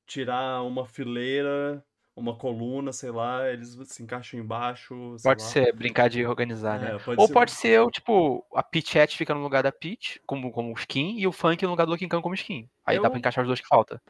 tirar 0.07 0.61
uma 0.63 0.85
fileira, 0.85 1.83
uma 2.15 2.35
coluna, 2.37 2.93
sei 2.93 3.11
lá, 3.11 3.49
eles 3.51 3.77
se 3.85 4.01
encaixam 4.03 4.39
embaixo, 4.39 5.17
Pode 5.21 5.43
lá. 5.43 5.49
ser, 5.49 5.73
brincar 5.75 6.07
de 6.09 6.25
organizar, 6.25 6.79
né? 6.79 6.95
É, 6.95 6.99
pode 6.99 7.19
Ou 7.19 7.27
ser- 7.27 7.33
pode 7.33 7.51
ser, 7.51 7.85
tipo, 7.91 8.45
a 8.55 8.63
Peachette 8.63 9.17
fica 9.17 9.33
no 9.33 9.41
lugar 9.41 9.63
da 9.63 9.71
Peach, 9.71 10.21
como, 10.25 10.51
como 10.51 10.71
skin, 10.73 11.17
e 11.19 11.27
o 11.27 11.31
Funk 11.33 11.61
no 11.63 11.71
lugar 11.71 11.85
do 11.85 11.91
Donkey 11.91 12.07
Kong 12.07 12.23
como 12.23 12.35
skin. 12.35 12.69
Aí 12.85 12.97
dá 12.97 13.07
Eu- 13.07 13.09
pra 13.11 13.19
encaixar 13.19 13.43
os 13.43 13.47
dois 13.49 13.59
que 13.59 13.67
falta. 13.67 14.01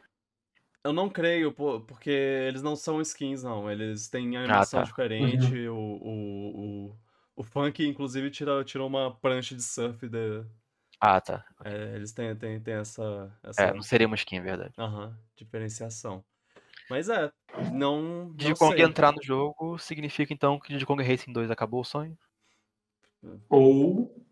Eu 0.86 0.92
não 0.92 1.08
creio, 1.08 1.52
porque 1.52 2.10
eles 2.10 2.62
não 2.62 2.76
são 2.76 3.00
skins, 3.00 3.42
não. 3.42 3.68
Eles 3.68 4.08
têm 4.08 4.36
animação 4.36 4.80
tá. 4.80 4.88
diferente. 4.88 5.66
O, 5.68 5.74
o, 5.76 6.86
o, 6.90 6.96
o 7.34 7.42
Funk, 7.42 7.84
inclusive, 7.84 8.30
tira, 8.30 8.64
tirou 8.64 8.86
uma 8.86 9.12
prancha 9.12 9.56
de 9.56 9.62
surf. 9.64 10.08
Da, 10.08 10.44
Ah, 11.00 11.20
tá. 11.20 11.44
é, 11.64 11.96
eles 11.96 12.12
têm, 12.12 12.34
têm, 12.36 12.60
têm 12.60 12.74
essa, 12.74 13.36
essa 13.42 13.62
É, 13.64 13.72
não 13.72 13.82
seria 13.82 14.06
uma 14.06 14.16
skin, 14.16 14.36
é 14.36 14.40
verdade. 14.42 14.74
aham, 14.78 15.18
diferenciação. 15.36 16.24
Mas 16.88 17.08
é, 17.08 17.32
não, 17.72 18.26
não 18.26 18.36
Diddy 18.36 18.54
Kong 18.54 18.74
sei. 18.74 18.82
entrar 18.82 19.12
no 19.12 19.22
jogo 19.22 19.78
significa 19.78 20.32
então 20.32 20.58
que 20.60 20.68
Diddy 20.68 20.86
Kong 20.86 21.02
Racing 21.02 21.32
2 21.32 21.50
acabou 21.50 21.80
o 21.80 21.84
sonho? 21.84 22.16
Ou 23.48 24.25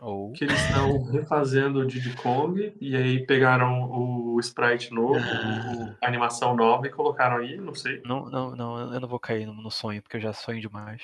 Ou. 0.00 0.32
que 0.32 0.44
eles 0.44 0.60
estão 0.60 1.02
refazendo 1.04 1.80
o 1.80 1.86
Diddy 1.86 2.14
Kong 2.16 2.74
e 2.80 2.94
aí 2.96 3.24
pegaram 3.26 3.90
o 3.90 4.38
sprite 4.40 4.92
novo, 4.92 5.18
o- 5.18 5.96
a 6.02 6.06
animação 6.06 6.54
nova 6.54 6.86
e 6.86 6.90
colocaram 6.90 7.36
aí, 7.38 7.56
não 7.56 7.74
sei. 7.74 8.02
Não, 8.04 8.28
não, 8.28 8.54
não, 8.54 8.92
eu 8.94 9.00
não 9.00 9.08
vou 9.08 9.18
cair 9.18 9.46
no, 9.46 9.54
no 9.54 9.70
sonho, 9.70 10.02
porque 10.02 10.16
eu 10.18 10.20
já 10.20 10.32
sonho 10.32 10.60
demais. 10.60 11.02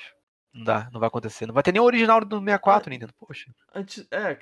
Não 0.53 0.63
dá, 0.63 0.89
não 0.93 0.99
vai 0.99 1.07
acontecer. 1.07 1.47
Não 1.47 1.53
vai 1.53 1.63
ter 1.63 1.71
nem 1.71 1.81
o 1.81 1.85
original 1.85 2.23
do 2.23 2.37
64, 2.39 2.89
Nintendo. 2.91 3.13
Poxa. 3.19 3.49
Antes, 3.73 4.05
é, 4.11 4.37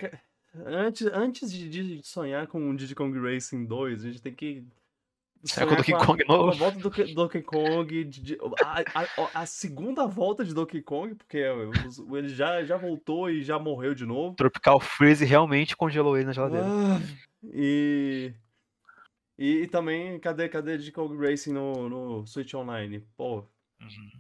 antes, 0.66 1.08
antes 1.08 1.50
de, 1.52 1.70
de 1.70 2.06
sonhar 2.06 2.48
com 2.48 2.70
o 2.70 2.76
Diddy 2.76 2.94
Kong 2.94 3.18
Racing 3.18 3.66
2, 3.66 4.04
a 4.04 4.08
gente 4.10 4.22
tem 4.22 4.34
que. 4.34 4.68
Será 5.44 5.66
Donkey 5.76 5.92
Kong 5.94 6.24
com 6.26 6.34
a 6.34 6.38
novo? 6.38 6.52
volta 6.58 6.78
do 6.78 6.90
Donkey- 7.16 7.42
Kong, 7.42 8.04
de- 8.06 8.22
de- 8.22 8.38
a, 8.64 9.02
a- 9.02 9.42
a 9.42 9.46
segunda 9.46 10.06
volta 10.06 10.46
de 10.46 10.54
Donkey 10.54 10.82
Kong, 10.82 11.16
porque 11.16 11.44
os- 11.88 11.98
ele 12.16 12.30
já, 12.30 12.64
já 12.64 12.78
voltou 12.78 13.30
e 13.30 13.42
já 13.44 13.58
morreu 13.58 13.96
de 13.96 14.06
novo. 14.06 14.36
Tropical 14.36 14.80
Freeze 14.80 15.26
realmente 15.26 15.76
congelou 15.76 16.16
ele 16.16 16.26
na 16.28 16.34
geladeira. 16.34 16.66
Ah, 16.68 17.00
e, 17.44 18.34
e, 19.38 19.62
e 19.64 19.68
também, 19.68 20.20
cadê, 20.20 20.48
cadê 20.48 20.78
Diddy 20.78 20.92
Kong 20.92 21.18
Racing 21.18 21.54
no, 21.54 21.90
no 21.90 22.28
Switch 22.28 22.54
Online? 22.54 23.00
Pô, 23.18 23.40
Uhum. 23.82 24.12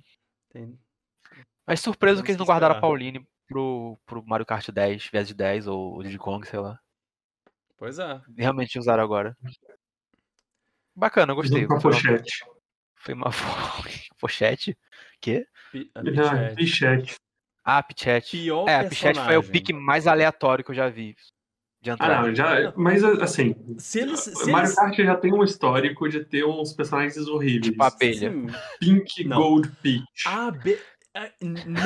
tem, 0.49 0.80
Mas 1.68 1.80
surpreso 1.81 2.15
Temos 2.15 2.26
que 2.26 2.31
eles 2.31 2.39
não 2.39 2.45
guardaram 2.48 2.76
a. 2.77 2.81
Pauline 2.81 3.23
pro, 3.48 3.95
pro 4.07 4.26
Mario 4.26 4.45
Kart 4.45 4.68
10, 4.72 5.07
vs 5.14 5.27
de 5.27 5.34
10 5.35 5.68
ou 5.68 6.02
Diddy 6.02 6.18
Kong, 6.18 6.48
sei 6.48 6.57
lá. 6.60 6.80
pois 7.77 7.99
é. 7.99 8.19
Realmente 8.35 8.80
usaram 8.80 9.03
agora. 9.03 9.38
Bacana, 10.95 11.31
eu 11.31 11.35
gostei. 11.35 11.65
Com 11.65 11.76
a 11.76 11.80
Foi 11.81 11.91
uma, 11.91 11.97
pochete. 11.97 12.45
foi 12.95 13.13
uma 13.13 13.30
pochete. 14.19 14.77
Quê? 15.19 15.45
Pi- 15.72 15.91
a 15.95 16.03
Não, 16.03 16.11
Pichette. 16.13 16.55
Pichete. 16.55 17.15
Ah, 17.63 17.84
Pichette. 17.84 18.31
Pior 18.38 18.68
É, 18.68 18.76
a 18.80 18.84
Pichette 18.89 19.19
foi 19.19 19.38
o 19.38 19.43
pique 19.43 19.72
mais 19.73 20.07
aleatório 20.07 20.63
que 20.65 20.72
eu 20.72 20.76
já 20.76 20.89
vi. 20.89 21.15
De 21.81 21.89
Ah, 21.91 21.97
não, 22.22 22.35
já. 22.35 22.72
Mas 22.76 23.03
assim, 23.03 23.55
Se 23.80 23.99
eles. 24.01 24.19
Se 24.19 24.51
Mario 24.51 24.68
eles 24.68 24.76
Kart 24.76 24.95
já 24.97 25.15
tem 25.15 25.34
um 25.34 25.43
histórico 25.43 26.07
de 26.07 26.23
ter 26.23 26.43
uns 26.45 26.73
personagens 26.73 27.18
horríveis. 27.27 27.72
Tipo 27.72 27.84
abelha. 27.84 28.31
sim, 28.31 28.47
Pink 28.80 29.23
Não. 29.23 29.38
Gold 29.38 29.69
Peach. 29.81 30.05
A 30.27 30.47
abe... 30.47 30.80
a- 31.15 31.31
não. 31.41 31.81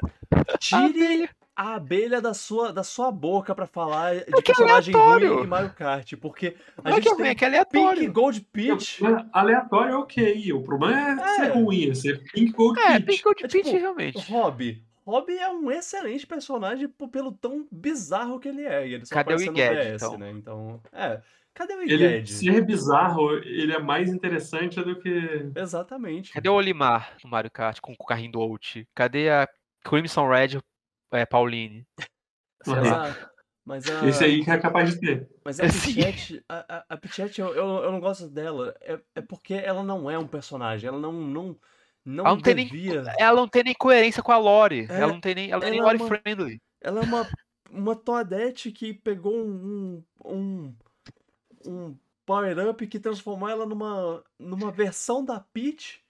Tire 0.60 1.28
a 1.56 1.74
abelha 1.76 2.20
da 2.20 2.34
sua, 2.34 2.72
da 2.72 2.82
sua 2.84 3.10
boca 3.10 3.54
pra 3.54 3.66
falar 3.66 4.16
de 4.16 4.24
que 4.24 4.30
é 4.38 4.42
personagem 4.42 4.94
aleatório. 4.94 5.34
ruim 5.36 5.44
em 5.44 5.46
Mario 5.46 5.70
Kart, 5.74 6.12
porque 6.20 6.54
a 6.76 6.90
Não 6.90 6.96
é 6.96 7.00
que 7.00 7.08
é 7.08 7.10
gente 7.10 7.14
ruim, 7.18 7.22
é 7.22 7.26
tem 7.28 7.36
que 7.36 7.44
é 7.44 7.48
aleatório. 7.48 8.00
Pink 8.00 8.12
Gold 8.12 8.40
Peach. 8.52 9.02
Mas 9.02 9.26
Aleatório 9.32 9.92
é 9.92 9.96
ok. 9.96 10.52
O 10.52 10.62
problema 10.62 11.22
é, 11.22 11.34
ser 11.36 11.42
É. 11.42 11.52
ruim, 11.54 11.90
é 11.90 11.94
ser 11.94 12.22
Pink 12.32 12.52
Gold 12.52 12.78
É, 12.78 12.84
Peach. 13.00 13.04
Pink 13.06 13.22
Gold 13.22 13.44
É 13.44 13.48
Peach, 13.48 13.64
tipo, 13.64 13.78
realmente. 13.78 14.30
Hobby. 14.32 14.82
Hobby 15.06 15.38
é 15.38 15.48
um 15.48 15.70
excelente 15.70 16.26
personagem 16.26 16.88
pelo 17.12 17.32
tão 17.32 17.66
bizarro 17.70 18.38
que 18.40 18.48
ele 18.48 18.62
é. 18.62 18.86
E 18.88 18.94
ele 18.94 19.06
só 19.06 19.14
Cadê 19.14 19.34
o 19.34 19.40
Iged, 19.40 19.94
então? 19.94 20.18
né? 20.18 20.30
Então, 20.32 20.80
é. 20.92 21.20
Cadê 21.54 21.74
o 21.74 21.80
Ele 21.82 21.94
Iged? 21.94 22.32
ser 22.34 22.60
bizarro, 22.66 23.32
ele 23.38 23.72
é 23.72 23.78
mais 23.78 24.10
interessante 24.10 24.78
do 24.82 24.94
que. 25.00 25.48
Exatamente. 25.56 26.32
Cadê 26.32 26.48
o 26.50 26.54
Olimar 26.54 27.16
no 27.24 27.30
Mario 27.30 27.50
Kart 27.50 27.80
com 27.80 27.92
o 27.98 28.04
carrinho 28.04 28.32
do 28.32 28.40
Out? 28.40 28.86
Cadê 28.94 29.30
a 29.30 29.48
Crimson 29.84 30.28
Red 30.28 30.58
é, 31.12 31.24
Pauline? 31.26 31.86
Mas 33.64 33.88
a, 33.90 34.06
Esse 34.06 34.24
aí 34.24 34.44
que 34.44 34.50
é 34.50 34.58
capaz 34.58 34.90
de 34.90 35.00
ter. 35.00 35.28
Mas 35.44 35.58
a. 35.58 35.64
Pichette, 35.66 36.44
a, 36.48 36.76
a, 36.78 36.84
a 36.90 36.96
Pichette 36.96 37.40
eu, 37.40 37.48
eu, 37.48 37.66
eu 37.84 37.92
não 37.92 37.98
gosto 38.00 38.28
dela. 38.28 38.74
É, 38.80 38.98
é 39.16 39.20
porque 39.20 39.54
ela 39.54 39.82
não 39.82 40.08
é 40.10 40.16
um 40.16 40.26
personagem. 40.26 40.86
Ela 40.88 40.98
não. 40.98 41.12
Não, 41.12 41.58
não, 42.04 42.24
Ela 42.24 42.34
não, 42.36 42.40
tem 42.40 42.54
nem, 42.54 42.68
devia. 42.68 43.02
ela 43.18 43.40
não 43.40 43.48
tem 43.48 43.64
nem 43.64 43.74
coerência 43.74 44.22
com 44.22 44.30
a 44.30 44.38
lore. 44.38 44.86
É, 44.88 45.00
ela 45.00 45.12
não 45.12 45.20
tem 45.20 45.34
nem, 45.34 45.50
ela 45.50 45.66
é 45.66 45.70
nem 45.70 45.80
ela 45.80 45.88
é 45.88 45.92
lore 45.92 46.02
uma- 46.02 46.08
friendly. 46.08 46.62
Ela 46.80 47.00
é 47.00 47.02
uma, 47.02 47.28
uma 47.70 47.96
Toadette 47.96 48.70
que 48.70 48.94
pegou 48.94 49.34
um. 49.36 50.04
um, 50.24 50.74
um 51.66 51.96
power-up 52.24 52.84
que 52.88 52.98
transformou 52.98 53.48
ela 53.48 53.66
numa, 53.66 54.22
numa 54.38 54.70
versão 54.70 55.24
da 55.24 55.40
Peach. 55.40 56.00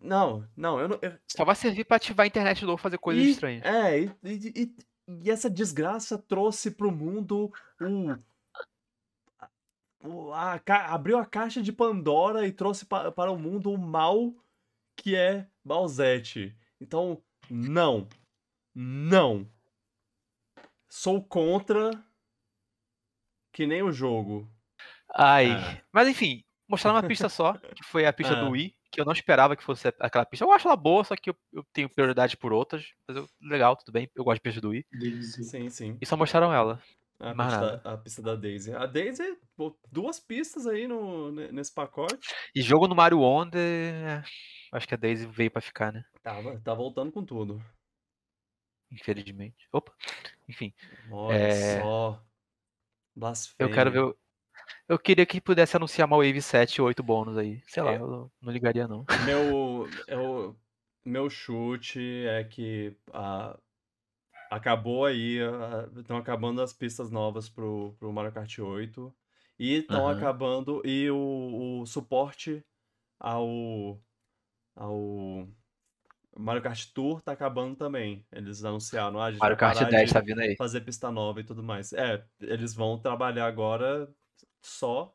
Não, 0.00 0.46
não, 0.56 0.78
eu 0.80 0.88
não. 0.88 0.98
eu- 1.02 1.18
Só 1.26 1.44
vai 1.44 1.54
servir 1.54 1.84
pra 1.84 1.96
ativar 1.96 2.24
a 2.24 2.26
internet 2.26 2.58
de 2.60 2.66
novo 2.66 2.80
fazer 2.82 2.98
coisas 2.98 3.24
e- 3.24 3.30
estranhas. 3.30 3.64
É, 3.64 4.00
e, 4.00 4.10
e- 4.24 4.52
e- 4.62 4.76
e 5.24 5.30
essa 5.30 5.48
desgraça 5.50 6.18
trouxe 6.18 6.70
pro 6.70 6.90
mundo 6.90 7.52
um. 7.80 8.16
o- 10.04 10.32
a 10.32 10.58
ca- 10.58 10.86
abriu 10.94 11.18
a 11.18 11.26
caixa 11.26 11.62
de 11.62 11.72
Pandora 11.72 12.46
e 12.46 12.52
trouxe 12.52 12.86
pa- 12.86 13.10
para 13.10 13.30
o 13.32 13.38
mundo 13.38 13.72
o 13.72 13.78
mal 13.78 14.32
que 14.96 15.16
é 15.16 15.46
Balzete. 15.64 16.56
Então, 16.80 17.22
não. 17.50 18.08
Não. 18.74 19.48
Sou 20.88 21.22
contra. 21.22 21.90
Que 23.52 23.66
nem 23.66 23.82
o 23.82 23.90
jogo. 23.92 24.48
Ai. 25.14 25.50
É. 25.50 25.82
Mas 25.92 26.06
enfim, 26.08 26.44
mostraram 26.68 26.96
uma 26.96 27.06
pista 27.08 27.28
só, 27.28 27.54
que 27.54 27.82
foi 27.82 28.06
a 28.06 28.12
pista 28.12 28.34
É. 28.38 28.44
do 28.44 28.50
Wii, 28.50 28.74
que 28.90 29.00
eu 29.00 29.04
não 29.04 29.12
esperava 29.12 29.54
que 29.56 29.62
fosse 29.62 29.88
aquela 30.00 30.24
pista. 30.24 30.44
Eu 30.44 30.52
acho 30.52 30.66
ela 30.66 30.76
boa, 30.76 31.04
só 31.04 31.14
que 31.16 31.30
eu, 31.30 31.36
eu 31.52 31.64
tenho 31.72 31.88
prioridade 31.88 32.36
por 32.36 32.52
outras. 32.52 32.92
Mas 33.06 33.16
eu, 33.16 33.28
legal, 33.40 33.76
tudo 33.76 33.92
bem. 33.92 34.10
Eu 34.14 34.24
gosto 34.24 34.36
de 34.36 34.42
pista 34.42 34.60
do 34.60 34.70
Wii. 34.70 34.84
Sim, 35.22 35.68
sim. 35.68 35.98
E 36.00 36.06
só 36.06 36.16
mostraram 36.16 36.52
ela. 36.52 36.82
A 37.20 37.34
pista, 37.34 37.80
a 37.84 37.96
pista 37.98 38.22
da 38.22 38.36
Daisy. 38.36 38.72
A 38.72 38.86
Daisy, 38.86 39.36
pô, 39.56 39.76
duas 39.90 40.20
pistas 40.20 40.66
aí 40.68 40.86
no, 40.86 41.32
ne- 41.32 41.50
nesse 41.50 41.74
pacote. 41.74 42.28
E 42.54 42.62
jogo 42.62 42.86
no 42.86 42.94
Mario 42.94 43.18
Wonder. 43.18 43.60
é, 43.60 44.24
Acho 44.70 44.86
que 44.86 44.94
a 44.94 44.96
Daisy 44.98 45.26
veio 45.26 45.50
pra 45.50 45.60
ficar, 45.60 45.92
né? 45.92 46.04
Tava, 46.22 46.60
tá 46.60 46.72
voltando 46.74 47.10
com 47.10 47.24
tudo. 47.24 47.60
Infelizmente. 48.90 49.68
Opa. 49.72 49.92
Enfim. 50.48 50.72
Olha 51.10 51.34
É, 51.36 51.80
só. 51.80 52.22
Blasfêmia. 53.14 53.70
Eu 53.70 53.74
quero 53.74 53.90
ver. 53.90 54.16
Eu 54.88 54.98
queria 54.98 55.26
que 55.26 55.40
pudesse 55.40 55.76
anunciar 55.76 56.06
uma 56.06 56.16
Wave 56.16 56.40
7 56.42 56.76
e 56.76 56.82
8 56.82 57.02
bônus 57.02 57.36
aí. 57.36 57.62
Sei 57.66 57.82
lá, 57.82 57.92
É. 57.92 57.96
eu 57.98 58.30
não 58.40 58.52
ligaria 58.52 58.86
não. 58.88 59.04
Meu, 59.26 59.86
eu, 60.08 60.56
meu 61.04 61.28
chute 61.30 62.00
é 62.26 62.44
que 62.44 62.96
ah, 63.12 63.58
acabou 64.50 65.04
aí, 65.04 65.38
estão 65.96 66.16
acabando 66.16 66.62
as 66.62 66.72
pistas 66.72 67.10
novas 67.10 67.48
pro, 67.48 67.94
pro 67.98 68.12
Mario 68.12 68.32
Kart 68.32 68.58
8 68.58 69.14
e 69.58 69.74
estão 69.78 70.06
Aham. 70.08 70.16
acabando 70.16 70.82
e 70.86 71.10
o, 71.10 71.80
o 71.82 71.86
suporte 71.86 72.64
ao 73.20 74.00
ao 74.76 75.48
Mario 76.38 76.62
Kart 76.62 76.86
Tour 76.94 77.20
tá 77.20 77.32
acabando 77.32 77.74
também. 77.74 78.24
Eles 78.30 78.64
anunciaram, 78.64 79.20
ah, 79.20 79.24
a 79.26 79.30
gente 79.32 79.40
Mario 79.40 79.56
Kart 79.56 79.76
parar 79.78 79.90
10 79.90 80.06
de 80.08 80.14
tá 80.14 80.20
vindo 80.20 80.40
aí. 80.40 80.54
fazer 80.56 80.82
pista 80.82 81.10
nova 81.10 81.40
e 81.40 81.44
tudo 81.44 81.62
mais. 81.64 81.92
É, 81.92 82.24
eles 82.40 82.74
vão 82.74 82.96
trabalhar 82.96 83.46
agora 83.46 84.08
só 84.60 85.14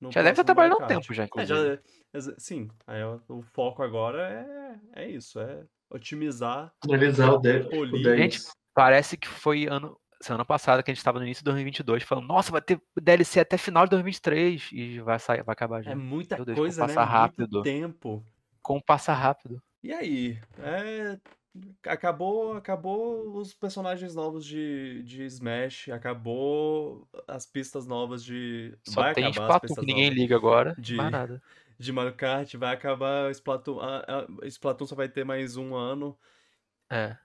no 0.00 0.10
Já 0.10 0.22
deve 0.22 0.32
estar 0.40 0.42
Mario 0.54 0.76
trabalhando 0.76 0.80
há 0.80 0.84
um 0.84 0.88
tempo 0.88 1.14
já, 1.14 1.28
É, 1.36 1.46
já, 1.46 1.78
exa- 2.12 2.34
sim, 2.38 2.68
aí 2.86 3.02
o, 3.04 3.20
o 3.28 3.42
foco 3.42 3.82
agora 3.82 4.80
é, 4.94 5.02
é 5.04 5.08
isso, 5.08 5.38
é 5.40 5.64
otimizar, 5.90 6.72
Finalizar 6.84 7.32
o 7.34 7.38
10. 7.38 7.66
Polir. 7.66 7.94
O 7.94 8.02
10. 8.02 8.18
Gente, 8.18 8.40
Parece 8.74 9.18
que 9.18 9.28
foi 9.28 9.66
ano, 9.66 10.00
semana 10.22 10.46
passada 10.46 10.82
que 10.82 10.90
a 10.90 10.94
gente 10.94 11.04
tava 11.04 11.18
no 11.18 11.26
início 11.26 11.42
de 11.42 11.50
2022 11.50 12.02
falando, 12.04 12.26
nossa, 12.26 12.50
vai 12.50 12.62
ter 12.62 12.80
DLC 12.98 13.38
até 13.40 13.58
final 13.58 13.84
de 13.84 13.90
2023 13.90 14.70
e 14.72 14.98
vai 15.00 15.18
sair, 15.18 15.42
vai 15.42 15.52
acabar 15.52 15.82
já. 15.82 15.90
é 15.90 15.94
muita 15.94 16.42
Deus, 16.42 16.58
coisa, 16.58 16.80
né? 16.80 16.86
passa 16.86 17.00
Muito 17.00 17.10
rápido. 17.12 17.62
tempo. 17.62 18.24
Como 18.62 18.82
passa 18.82 19.12
rápido. 19.12 19.62
E 19.82 19.92
aí, 19.92 20.38
é, 20.58 21.18
acabou, 21.84 22.54
acabou 22.56 23.36
os 23.36 23.52
personagens 23.52 24.14
novos 24.14 24.44
de, 24.44 25.02
de 25.02 25.24
Smash, 25.24 25.88
acabou 25.90 27.08
as 27.28 27.44
pistas 27.46 27.86
novas 27.86 28.24
de, 28.24 28.76
Só 28.86 29.02
vai 29.02 29.14
tem 29.14 29.26
acabar 29.26 29.56
Splatoon 29.56 29.74
que 29.80 29.86
ninguém 29.86 30.10
liga 30.10 30.36
agora. 30.36 30.74
de- 30.78 30.94
Mais 30.96 31.10
nada. 31.10 31.42
de 31.78 31.92
Mario 31.92 32.14
Kart, 32.14 32.54
vai 32.54 32.72
acabar 32.74 33.30
Splatoon, 33.30 33.80
a, 33.80 33.98
a, 33.98 34.46
Splatoon 34.46 34.86
só 34.86 34.94
vai 34.94 35.08
ter 35.08 35.24
mais 35.24 35.56
um 35.56 35.74
ano. 35.74 36.18
É. 36.90 37.16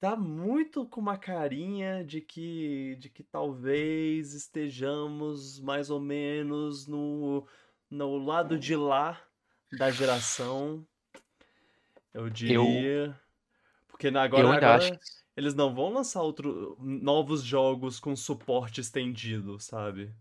Tá 0.00 0.14
muito 0.14 0.86
com 0.86 1.00
uma 1.00 1.18
carinha 1.18 2.04
de 2.04 2.20
que, 2.20 2.96
de 3.00 3.08
que 3.10 3.24
talvez 3.24 4.32
estejamos 4.32 5.58
mais 5.60 5.90
ou 5.90 5.98
menos 6.00 6.86
no, 6.86 7.44
no 7.90 8.16
lado 8.16 8.56
de 8.56 8.76
lá 8.76 9.20
da 9.76 9.90
geração. 9.90 10.86
Eu 12.14 12.30
diria. 12.30 13.20
Porque 13.98 14.16
agora, 14.16 14.42
Eu 14.42 14.52
ainda 14.52 14.66
agora 14.68 14.76
acho 14.76 14.92
que 14.92 14.98
eles 15.36 15.54
não 15.54 15.74
vão 15.74 15.92
lançar 15.92 16.22
outro, 16.22 16.76
novos 16.80 17.42
jogos 17.42 17.98
com 17.98 18.14
suporte 18.14 18.80
estendido, 18.80 19.58
sabe? 19.58 20.12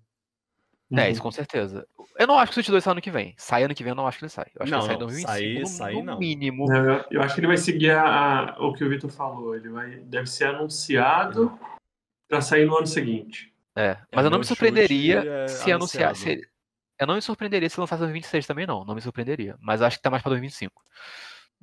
É, 0.91 1.05
Uhum. 1.05 1.11
isso 1.11 1.21
com 1.21 1.31
certeza. 1.31 1.87
Eu 2.17 2.25
não 2.25 2.39
acho 2.39 2.51
que 2.51 2.53
o 2.53 2.55
Switch 2.55 2.69
2 2.69 2.83
sai 2.83 2.93
ano 2.93 3.01
que 3.01 3.11
vem. 3.11 3.35
Sai 3.37 3.63
ano 3.63 3.75
que 3.75 3.83
vem, 3.83 3.91
eu 3.91 3.95
não 3.95 4.07
acho 4.07 4.17
que 4.17 4.23
ele 4.25 4.29
sai. 4.31 4.47
Eu 4.55 4.63
acho 4.63 4.71
Não, 4.71 4.79
que 4.79 4.85
ele 4.85 4.87
sai 4.87 4.95
em 4.95 4.99
não, 4.99 5.07
2025. 5.07 5.27
sair- 5.27 5.61
no, 5.61 5.67
sair 5.67 5.93
no 5.95 6.03
não. 6.03 6.19
mínimo. 6.19 6.71
Eu, 6.73 7.05
eu 7.11 7.21
acho 7.21 7.35
que 7.35 7.39
ele 7.41 7.47
vai 7.47 7.57
seguir 7.57 7.91
a- 7.91 8.53
a- 8.55 8.65
o 8.65 8.73
que 8.73 8.83
o 8.83 8.89
Vitor 8.89 9.11
falou. 9.11 9.55
Ele 9.55 9.69
vai, 9.69 9.97
deve 9.99 10.27
ser 10.27 10.45
anunciado 10.45 11.59
para 12.27 12.41
sair 12.41 12.65
no 12.65 12.77
ano 12.77 12.87
seguinte. 12.87 13.53
É, 13.75 13.97
mas 14.11 14.25
eu 14.25 14.31
não 14.31 14.39
me 14.39 14.45
surpreenderia 14.45 15.23
é 15.23 15.47
se 15.47 15.71
anunciar. 15.71 16.15
Se, 16.15 16.41
eu 16.99 17.05
não 17.05 17.13
me 17.15 17.21
surpreenderia 17.21 17.69
se 17.69 17.79
lançasse 17.79 18.01
em 18.01 18.05
2026 18.05 18.47
também, 18.47 18.65
não. 18.65 18.83
Não 18.85 18.95
me 18.95 19.01
surpreenderia. 19.01 19.55
Mas 19.59 19.81
acho 19.83 19.97
que 19.97 20.01
tá 20.03 20.09
mais 20.09 20.23
pra 20.23 20.29
2025. 20.31 20.81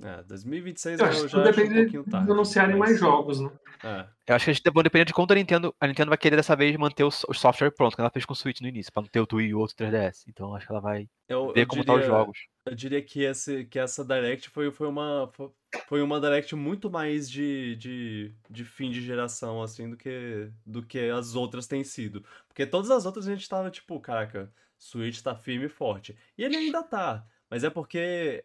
É, 0.03 0.23
2026 0.25 0.99
Eu 0.99 1.07
eu, 1.07 1.11
acho 1.12 1.23
que 1.23 1.29
já 1.29 1.39
acho 1.39 1.49
um 1.49 1.53
depende 1.53 1.75
pouquinho 1.83 2.05
de 2.05 2.11
tarde. 2.11 2.31
anunciarem 2.33 2.77
mas- 2.77 2.91
mais 2.91 3.01
jogos, 3.01 3.41
né? 3.41 3.51
É. 3.85 4.07
Eu 4.29 4.35
acho 4.35 4.45
que 4.47 4.51
a 4.51 4.55
gente 4.55 4.71
vai 4.73 4.83
depender 4.83 5.05
de 5.05 5.12
quanto 5.12 5.31
a 5.33 5.35
Nintendo. 5.37 5.75
A 5.79 5.87
Nintendo 5.87 6.09
vai 6.09 6.19
querer 6.19 6.35
dessa 6.37 6.57
vez 6.57 6.75
manter 6.77 7.05
o, 7.05 7.11
so- 7.11 7.27
o 7.29 7.35
software 7.35 7.71
pronto, 7.71 7.95
que 7.95 8.01
ela 8.01 8.11
fez 8.11 8.25
com 8.25 8.33
o 8.33 8.37
Switch 8.37 8.61
no 8.61 8.66
início, 8.66 8.93
pra 8.93 9.03
não 9.03 9.09
ter 9.09 9.21
o 9.21 9.27
Wii 9.33 9.49
e 9.49 9.55
o 9.55 9.59
outro 9.61 9.77
3DS. 9.77 10.25
Então 10.27 10.49
eu 10.49 10.57
acho 10.57 10.66
que 10.66 10.73
ela 10.73 10.81
vai 10.81 11.09
Eu, 11.29 11.53
ver 11.53 11.61
eu 11.62 11.66
como 11.66 11.85
tá 11.85 11.95
os 11.95 12.05
jogos. 12.05 12.39
Eu 12.66 12.75
diria 12.75 13.01
que, 13.03 13.23
esse, 13.23 13.66
que 13.66 13.79
essa 13.79 14.05
Direct 14.05 14.49
foi, 14.51 14.73
foi, 14.73 14.89
uma, 14.89 15.29
fo- 15.33 15.55
foi 15.87 16.03
uma 16.03 16.19
Direct 16.21 16.57
muito 16.57 16.91
mais 16.91 17.31
de, 17.31 17.77
de, 17.77 18.35
de 18.51 18.65
fim 18.65 18.91
de 18.91 19.01
geração, 19.03 19.62
assim, 19.62 19.91
do 19.91 19.97
que, 19.97 20.51
do 20.66 20.83
que 20.83 20.99
as 21.11 21.37
outras 21.37 21.66
têm 21.69 21.85
sido. 21.85 22.25
Porque 22.49 22.66
todas 22.66 22.91
as 22.91 23.05
outras 23.07 23.29
a 23.29 23.35
gente 23.35 23.49
tava 23.49 23.71
tipo, 23.71 24.01
caraca, 24.01 24.51
Switch 24.79 25.21
tá 25.21 25.37
firme 25.37 25.66
e 25.66 25.69
forte. 25.69 26.16
E 26.37 26.43
ele 26.43 26.57
ainda 26.57 26.83
tá, 26.83 27.25
mas 27.51 27.62
é 27.65 27.71
porque 27.71 28.45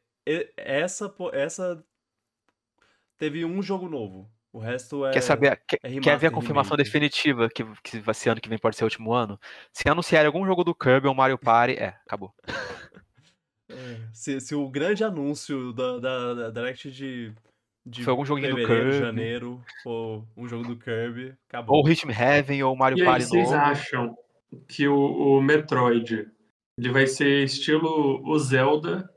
essa, 0.58 1.14
essa 1.34 1.84
teve 3.18 3.46
um 3.46 3.62
jogo 3.62 3.88
novo. 3.90 4.30
O 4.52 4.60
resto 4.60 5.06
é. 5.06 5.12
Quer 5.12 5.22
saber? 5.22 5.62
Quer, 5.68 5.80
é 5.84 6.00
quer 6.00 6.18
ver 6.18 6.28
a 6.28 6.32
confirmação 6.32 6.76
remake. 6.76 6.92
definitiva 6.92 7.50
que, 7.50 7.64
que 7.84 8.00
vai 8.00 8.16
ser 8.16 8.32
ano 8.32 8.42
que 8.42 8.50
vem 8.50 8.58
pode 8.58 8.76
ser 8.76 8.84
o 8.84 8.88
último 8.88 9.14
ano? 9.14 9.40
Se 9.72 9.88
anunciarem 9.88 10.26
algum 10.26 10.46
jogo 10.46 10.64
do 10.64 10.74
Kirby 10.74 11.08
ou 11.08 11.14
Mario 11.14 11.38
Party, 11.38 11.74
é, 11.74 11.96
acabou. 12.06 12.34
É, 13.72 14.00
se, 14.12 14.42
se 14.42 14.56
o 14.56 14.68
grande 14.68 15.04
anúncio 15.04 15.72
da, 15.74 16.00
da, 16.00 16.34
da 16.34 16.50
Direct 16.50 16.90
de, 16.90 17.32
de 17.86 18.04
Foi 18.04 18.10
algum 18.10 18.26
joguinho 18.26 18.50
do 18.50 18.56
fevereiro, 18.56 18.90
Kirby. 18.90 19.06
janeiro 19.06 19.64
for 19.84 20.26
um 20.36 20.48
jogo 20.48 20.68
do 20.68 20.76
Kirby, 20.76 21.36
acabou. 21.48 21.78
Ou 21.78 21.86
Rhythm 21.86 22.10
Heaven 22.10 22.64
ou 22.64 22.76
Mario 22.76 22.98
E 22.98 23.02
aí, 23.02 23.08
Party 23.08 23.26
vocês 23.26 23.52
novo. 23.52 23.62
acham 23.62 24.18
que 24.68 24.88
o, 24.88 24.98
o 24.98 25.40
Metroid 25.40 26.28
ele 26.80 26.90
vai 26.90 27.06
ser 27.06 27.44
estilo 27.44 28.28
o 28.28 28.40
Zelda 28.40 29.08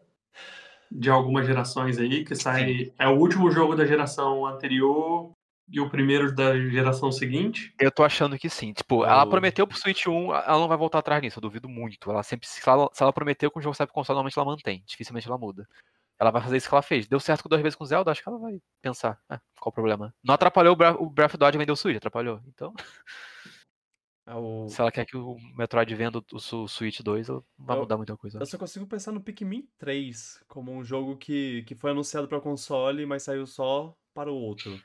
de 0.95 1.11
algumas 1.11 1.47
gerações 1.47 1.99
aí, 1.99 2.25
que 2.25 2.35
sai. 2.35 2.93
É 2.99 3.09
o 3.09 3.19
último 3.19 3.51
jogo 3.51 3.75
da 3.75 3.87
geração 3.87 4.47
anterior 4.47 5.33
e 5.69 5.81
o 5.81 5.89
primeiro 5.89 6.35
da 6.35 6.57
geração 6.69 7.11
seguinte? 7.11 7.75
Eu 7.81 7.91
tô 7.91 8.05
achando 8.05 8.39
que 8.39 8.49
sim. 8.51 8.73
Tipo, 8.73 9.05
ela 9.05 9.23
Eu- 9.23 9.29
prometeu 9.31 9.67
pro 9.67 9.79
Switch 9.79 10.07
1, 10.07 10.35
ela 10.35 10.59
não 10.59 10.69
vai 10.69 10.77
voltar 10.77 10.99
atrás 10.99 11.23
nisso, 11.23 11.39
eu 11.39 11.43
duvido 11.43 11.69
muito. 11.69 12.11
Ela 12.11 12.23
sempre, 12.23 12.47
se 12.47 12.61
ela, 12.69 12.89
se 12.93 13.03
ela 13.03 13.13
prometeu 13.13 13.51
que 13.51 13.59
o 13.59 13.63
jogo 13.63 13.75
sai 13.75 13.87
pro 13.87 13.95
console, 13.95 14.17
normalmente 14.17 14.39
ela 14.39 14.47
mantém. 14.47 14.83
Dificilmente 14.87 15.27
ela 15.27 15.39
muda. 15.39 15.67
Ela 16.21 16.31
vai 16.31 16.43
fazer 16.43 16.57
isso 16.59 16.69
que 16.69 16.75
ela 16.75 16.83
fez. 16.83 17.09
Deu 17.09 17.19
certo 17.19 17.43
com 17.43 17.49
duas 17.49 17.63
vezes 17.63 17.75
com 17.75 17.83
o 17.85 17.87
Zelda, 17.87 18.11
acho 18.11 18.23
que 18.23 18.29
ela 18.29 18.39
vai 18.39 18.61
pensar. 18.81 19.19
Ah, 19.29 19.41
qual 19.59 19.71
o 19.71 19.73
problema? 19.73 20.15
Não 20.23 20.35
atrapalhou 20.35 20.75
o 20.75 20.77
Breath, 20.77 20.97
o 21.01 21.11
Breath 21.11 21.31
of 21.31 21.39
the 21.39 21.45
Wild 21.45 21.59
vender 21.59 21.73
o 21.73 21.77
Switch, 21.77 21.97
atrapalhou. 21.97 22.41
Então, 22.47 22.73
o- 24.27 24.69
se 24.69 24.81
ela 24.81 24.93
quer 24.93 25.05
que 25.05 25.17
o 25.17 25.37
Metroid 25.57 25.95
venda 25.95 26.23
o, 26.33 26.39
Switch 26.69 27.01
2, 27.01 27.29
ela 27.29 27.45
não 27.59 27.67
vai 27.67 27.77
Eu- 27.77 27.81
mudar 27.83 27.97
muita 27.97 28.17
coisa. 28.17 28.39
Eu 28.39 28.47
só 28.47 28.57
consigo 28.57 28.87
pensar 28.87 29.11
no 29.13 29.21
Pikmin 29.21 29.69
3 29.79 30.43
como 30.49 30.71
um 30.73 30.85
jogo 30.85 31.17
que, 31.17 31.63
que 31.65 31.75
foi 31.75 31.91
anunciado 31.91 32.29
para 32.29 32.41
console, 32.41 33.05
mas 33.05 33.23
saiu 33.25 33.47
só 33.47 33.97
para 34.15 34.31
o 34.31 34.35
outro. 34.37 34.81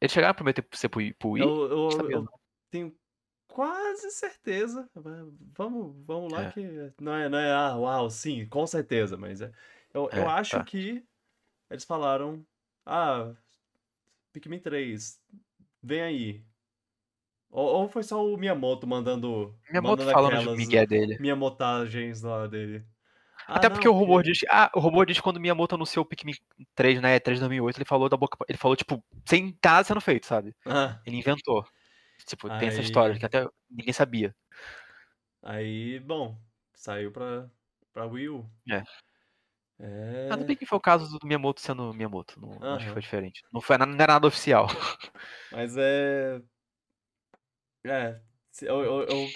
Eles 0.00 0.12
chegaram 0.12 0.30
a 0.32 0.34
prometer 0.34 0.66
ser 0.72 0.88
pro? 0.88 1.00
Pro 1.14 1.30
Wii? 1.30 1.42
Eu, 1.42 1.70
eu- 1.70 2.10
eu 2.10 2.28
tenho 2.70 2.96
quase 3.48 4.10
certeza. 4.10 4.88
Vamos, 4.94 5.94
vamos 6.06 6.32
lá 6.32 6.44
É. 6.44 6.52
que 6.52 6.92
não 7.00 7.14
é, 7.14 7.28
não 7.28 7.38
é, 7.38 7.52
ah, 7.52 7.76
uau, 7.76 8.10
sim, 8.10 8.46
com 8.48 8.66
certeza, 8.66 9.16
mas 9.16 9.40
é. 9.40 9.52
Eu, 9.92 10.08
eu 10.12 10.22
É, 10.22 10.26
acho 10.26 10.56
tá. 10.58 10.64
que 10.64 11.04
eles 11.70 11.84
falaram, 11.84 12.44
ah, 12.86 13.32
Pikmin 14.32 14.58
3, 14.58 15.20
vem 15.82 16.00
aí. 16.00 16.44
Ou, 17.52 17.66
ou 17.82 17.88
foi 17.88 18.02
só 18.02 18.24
o 18.26 18.36
Miyamoto 18.36 18.86
mandando, 18.86 19.54
Minha 19.70 19.82
moto 19.82 19.98
mandando 20.00 20.10
falando 20.10 20.50
de 20.52 20.56
Miguel 20.56 20.86
dele. 20.86 21.18
Miyamotagens 21.20 22.22
lá 22.22 22.46
dele. 22.46 22.82
Ah, 23.46 23.56
Até 23.56 23.68
não, 23.68 23.74
porque 23.74 23.88
o 23.88 23.92
rumor 23.92 24.22
diz. 24.22 24.38
Ah, 24.48 24.70
o 24.74 24.80
rumor 24.80 25.04
diz 25.04 25.18
que 25.18 25.22
quando 25.22 25.38
Miyamoto 25.38 25.74
anunciou 25.74 26.02
o 26.02 26.08
Pikmin 26.08 26.32
3 26.74 27.00
na 27.02 27.08
E3 27.10 27.34
de 27.34 27.40
2008, 27.40 27.76
ele 27.76 27.84
falou 27.84 28.08
da 28.08 28.16
boca. 28.16 28.38
Ele 28.48 28.56
falou, 28.56 28.74
tipo, 28.74 29.04
sem 29.26 29.54
nada 29.62 29.84
sendo 29.84 30.00
feito, 30.00 30.26
sabe? 30.26 30.54
Ah, 30.64 30.98
Ele 31.04 31.18
inventou. 31.18 31.62
Tipo, 32.24 32.48
tem 32.58 32.68
essa 32.68 32.78
Aí- 32.78 32.84
história 32.84 33.18
que 33.18 33.26
até 33.26 33.46
ninguém 33.70 33.92
sabia. 33.92 34.34
aí, 35.42 35.98
bom, 36.00 36.38
saiu 36.72 37.10
pra, 37.12 37.50
pra 37.92 38.06
Wii 38.06 38.28
U. 38.30 38.46
É. 38.70 38.82
É. 39.80 40.28
Não 40.28 40.44
bem 40.44 40.54
que 40.56 40.64
foi 40.64 40.78
o 40.78 40.80
caso 40.80 41.18
do 41.18 41.26
Miyamoto 41.26 41.60
sendo 41.60 41.92
Miyamoto. 41.92 42.40
Não, 42.40 42.74
Acho 42.76 42.86
que 42.86 42.92
foi 42.92 43.02
diferente. 43.02 43.42
Não, 43.52 43.60
foi, 43.60 43.76
não 43.76 43.86
era 43.94 44.12
nada 44.14 44.26
oficial. 44.28 44.68
Mas 45.50 45.74
é. 45.76 46.40
É. 47.84 48.20
Eu, 48.60 48.80
eu, 48.80 49.00
eu 49.02 49.28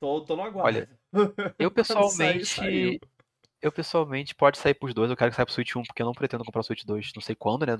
tô, 0.00 0.20
tô 0.22 0.36
no 0.36 0.42
aguardo. 0.42 0.66
Olha, 0.66 0.88
Eu 1.58 1.70
pessoalmente. 1.70 2.46
saiu. 2.46 2.98
Eu 3.60 3.72
pessoalmente 3.72 4.34
pode 4.34 4.58
sair 4.58 4.74
pros 4.74 4.94
dois. 4.94 5.10
Eu 5.10 5.16
quero 5.16 5.30
que 5.30 5.36
saia 5.36 5.46
pro 5.46 5.54
Switch 5.54 5.74
1, 5.74 5.82
porque 5.82 6.02
eu 6.02 6.06
não 6.06 6.12
pretendo 6.12 6.44
comprar 6.44 6.60
o 6.60 6.64
Switch 6.64 6.84
2. 6.84 7.12
Não 7.14 7.22
sei 7.22 7.34
quando, 7.34 7.66
né? 7.66 7.78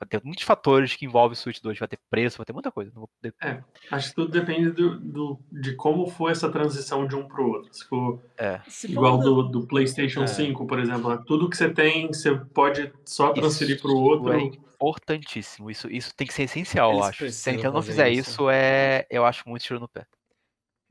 Vai 0.00 0.08
ter 0.08 0.20
muitos 0.24 0.44
fatores 0.44 0.96
que 0.96 1.04
envolvem 1.04 1.34
o 1.34 1.36
Switch 1.36 1.60
2. 1.60 1.78
Vai 1.78 1.86
ter 1.86 1.98
preço, 2.08 2.38
vai 2.38 2.46
ter 2.46 2.54
muita 2.54 2.72
coisa. 2.72 2.90
Não 2.94 3.00
vou 3.00 3.10
poder... 3.20 3.34
É. 3.42 3.62
Acho 3.90 4.08
que 4.08 4.14
tudo 4.14 4.30
depende 4.30 4.70
do, 4.70 4.98
do- 4.98 5.38
de 5.52 5.74
como 5.76 6.06
foi 6.08 6.32
essa 6.32 6.50
transição 6.50 7.06
de 7.06 7.14
um 7.14 7.28
pro 7.28 7.46
outro. 7.46 7.68
Se 7.70 7.84
for 7.86 8.18
É. 8.38 8.62
Igual 8.88 9.18
do, 9.18 9.42
do 9.42 9.66
PlayStation 9.66 10.22
É. 10.22 10.26
5, 10.26 10.66
por 10.66 10.78
exemplo, 10.78 11.22
tudo 11.24 11.50
que 11.50 11.56
você 11.56 11.68
tem, 11.68 12.06
você 12.08 12.34
pode 12.34 12.90
só 13.04 13.30
transferir 13.34 13.74
Isso 13.76 13.82
pro 13.82 13.94
outro. 13.94 14.32
é 14.32 14.40
importantíssimo. 14.40 15.70
Isso, 15.70 15.86
isso 15.90 16.14
tem 16.16 16.26
que 16.26 16.32
ser 16.32 16.44
essencial, 16.44 16.92
eu 16.92 16.96
Eles 16.96 17.08
acho. 17.08 17.30
Se 17.30 17.50
a 17.50 17.52
Nintendo 17.52 17.74
não 17.74 17.82
fizer 17.82 18.08
isso. 18.08 18.30
isso, 18.30 18.50
é... 18.50 19.06
eu 19.10 19.26
acho 19.26 19.46
muito 19.46 19.62
tiro 19.62 19.78
no 19.78 19.88
pé. 19.88 20.06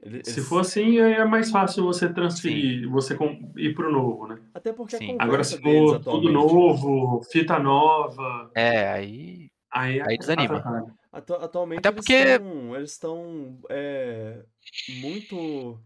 Ele- 0.01 0.23
Se 0.25 0.41
for 0.41 0.59
assim, 0.61 0.99
aí 0.99 1.13
é 1.13 1.25
mais 1.25 1.51
fácil 1.51 1.83
você 1.83 2.11
transferir, 2.11 2.89
você 2.89 3.15
com- 3.15 3.51
ir 3.57 3.73
pro 3.73 3.91
novo, 3.91 4.27
né? 4.27 4.39
Até 4.53 4.71
porque 4.73 4.97
Sim. 4.97 5.15
Agora, 5.19 5.43
se 5.43 5.61
for 5.61 5.99
tudo 5.99 6.31
novo, 6.31 7.21
fita 7.31 7.59
nova, 7.59 8.49
É, 8.55 8.87
aí. 8.89 9.49
aí, 9.71 10.01
Aí 10.01 10.17
desanima. 10.17 10.57
atrapalha. 10.57 10.93
atu- 11.11 11.33
atualmente 11.35 11.79
Até 11.79 11.89
eles 11.89 11.95
porque- 11.97 12.13
estão. 12.13 12.75
Eles 12.75 12.91
estão. 12.91 13.59
é, 13.69 14.43
muito 15.01 15.79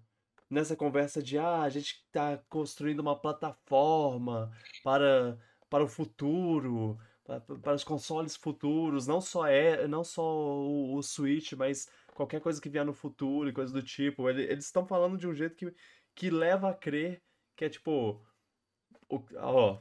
nessa 0.50 0.76
conversa 0.76 1.22
de 1.22 1.38
ah, 1.38 1.62
a 1.64 1.70
gente 1.70 1.96
tá 2.12 2.40
construindo 2.50 3.00
uma 3.00 3.16
plataforma 3.16 4.52
para, 4.84 5.38
para 5.70 5.84
o 5.84 5.88
futuro. 5.88 6.98
Para, 7.26 7.40
para 7.40 7.74
os 7.74 7.86
consoles 7.86 8.36
futuros, 8.36 9.08
não 9.08 9.22
só 9.22 9.48
é, 9.48 9.88
não 9.88 10.04
só 10.04 10.22
o, 10.22 10.94
o 10.98 11.02
Switch, 11.02 11.54
mas 11.54 11.88
qualquer 12.14 12.42
coisa 12.42 12.62
que 12.62 12.70
vier 12.70 12.86
no 12.86 12.94
futuro 12.94 13.50
e 13.50 13.54
coisa 13.54 13.74
do 13.74 13.82
tipo. 13.84 14.30
Ele- 14.30 14.44
Eles 14.44 14.66
estão 14.66 14.86
falando 14.86 15.18
de 15.18 15.28
um 15.28 15.34
jeito 15.34 15.56
que, 15.56 15.74
que 16.16 16.30
leva 16.30 16.70
a 16.70 16.74
crer 16.74 17.22
que 17.56 17.66
é 17.66 17.70
tipo, 17.70 18.26
ó, 19.38 19.78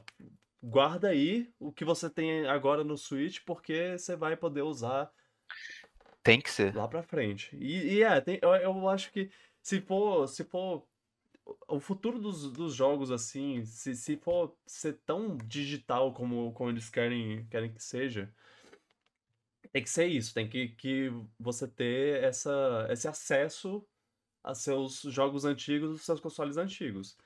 guarda 0.61 1.09
aí 1.09 1.51
o 1.59 1.71
que 1.71 1.83
você 1.83 2.09
tem 2.09 2.45
agora 2.47 2.83
no 2.83 2.97
Switch, 2.97 3.39
porque 3.45 3.97
você 3.97 4.15
vai 4.15 4.37
poder 4.37 4.61
usar 4.61 5.11
Tem 6.21 6.39
que 6.39 6.49
ser. 6.51 6.75
lá 6.75 6.87
pra 6.87 7.03
frente. 7.03 7.55
E, 7.55 7.95
e 7.95 8.03
é, 8.03 8.21
tem- 8.21 8.39
eu, 8.41 8.49
eu 8.55 8.89
acho 8.89 9.11
que 9.11 9.29
se 9.61 9.81
for, 9.81 10.27
se 10.27 10.43
for 10.43 10.87
o 11.67 11.79
futuro 11.79 12.19
dos, 12.19 12.51
dos 12.51 12.73
jogos 12.73 13.11
assim, 13.11 13.65
se, 13.65 13.95
se 13.95 14.15
for 14.17 14.55
ser 14.65 14.93
tão 15.05 15.35
digital 15.37 16.13
como, 16.13 16.53
como 16.53 16.69
eles 16.69 16.89
querem, 16.89 17.45
querem 17.47 17.73
que 17.73 17.83
seja, 17.83 18.33
tem 19.73 19.83
que 19.83 19.91
ser 19.91 20.07
isso, 20.07 20.33
tem 20.35 20.49
que, 20.49 20.69
que 20.69 21.11
você 21.39 21.67
ter 21.67 22.23
essa, 22.23 22.87
esse 22.91 23.07
acesso 23.09 23.85
a 24.43 24.55
seus 24.55 25.01
jogos 25.03 25.45
antigos, 25.45 25.91
os 25.91 26.03
seus 26.05 26.19
consoles 26.21 26.57
antigos. 26.57 27.17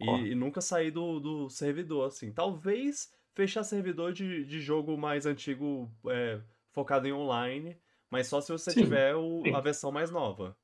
E, 0.00 0.28
e 0.32 0.34
nunca 0.36 0.60
sair 0.60 0.90
do, 0.90 1.20
do 1.20 1.50
servidor, 1.50 2.06
assim. 2.08 2.32
Talvez 2.32 3.12
fechar 3.34 3.64
servidor 3.64 4.12
de, 4.12 4.44
de 4.44 4.60
jogo 4.60 4.96
mais 4.98 5.26
antigo 5.26 5.90
é, 6.08 6.40
focado 6.72 7.08
em 7.08 7.12
online, 7.12 7.78
mas 8.10 8.28
só 8.28 8.40
se 8.40 8.52
você 8.52 8.72
Sim, 8.72 8.82
tiver 8.84 9.16
o- 9.16 9.54
a 9.54 9.60
versão 9.60 9.92
mais 9.92 10.10
nova. 10.10 10.56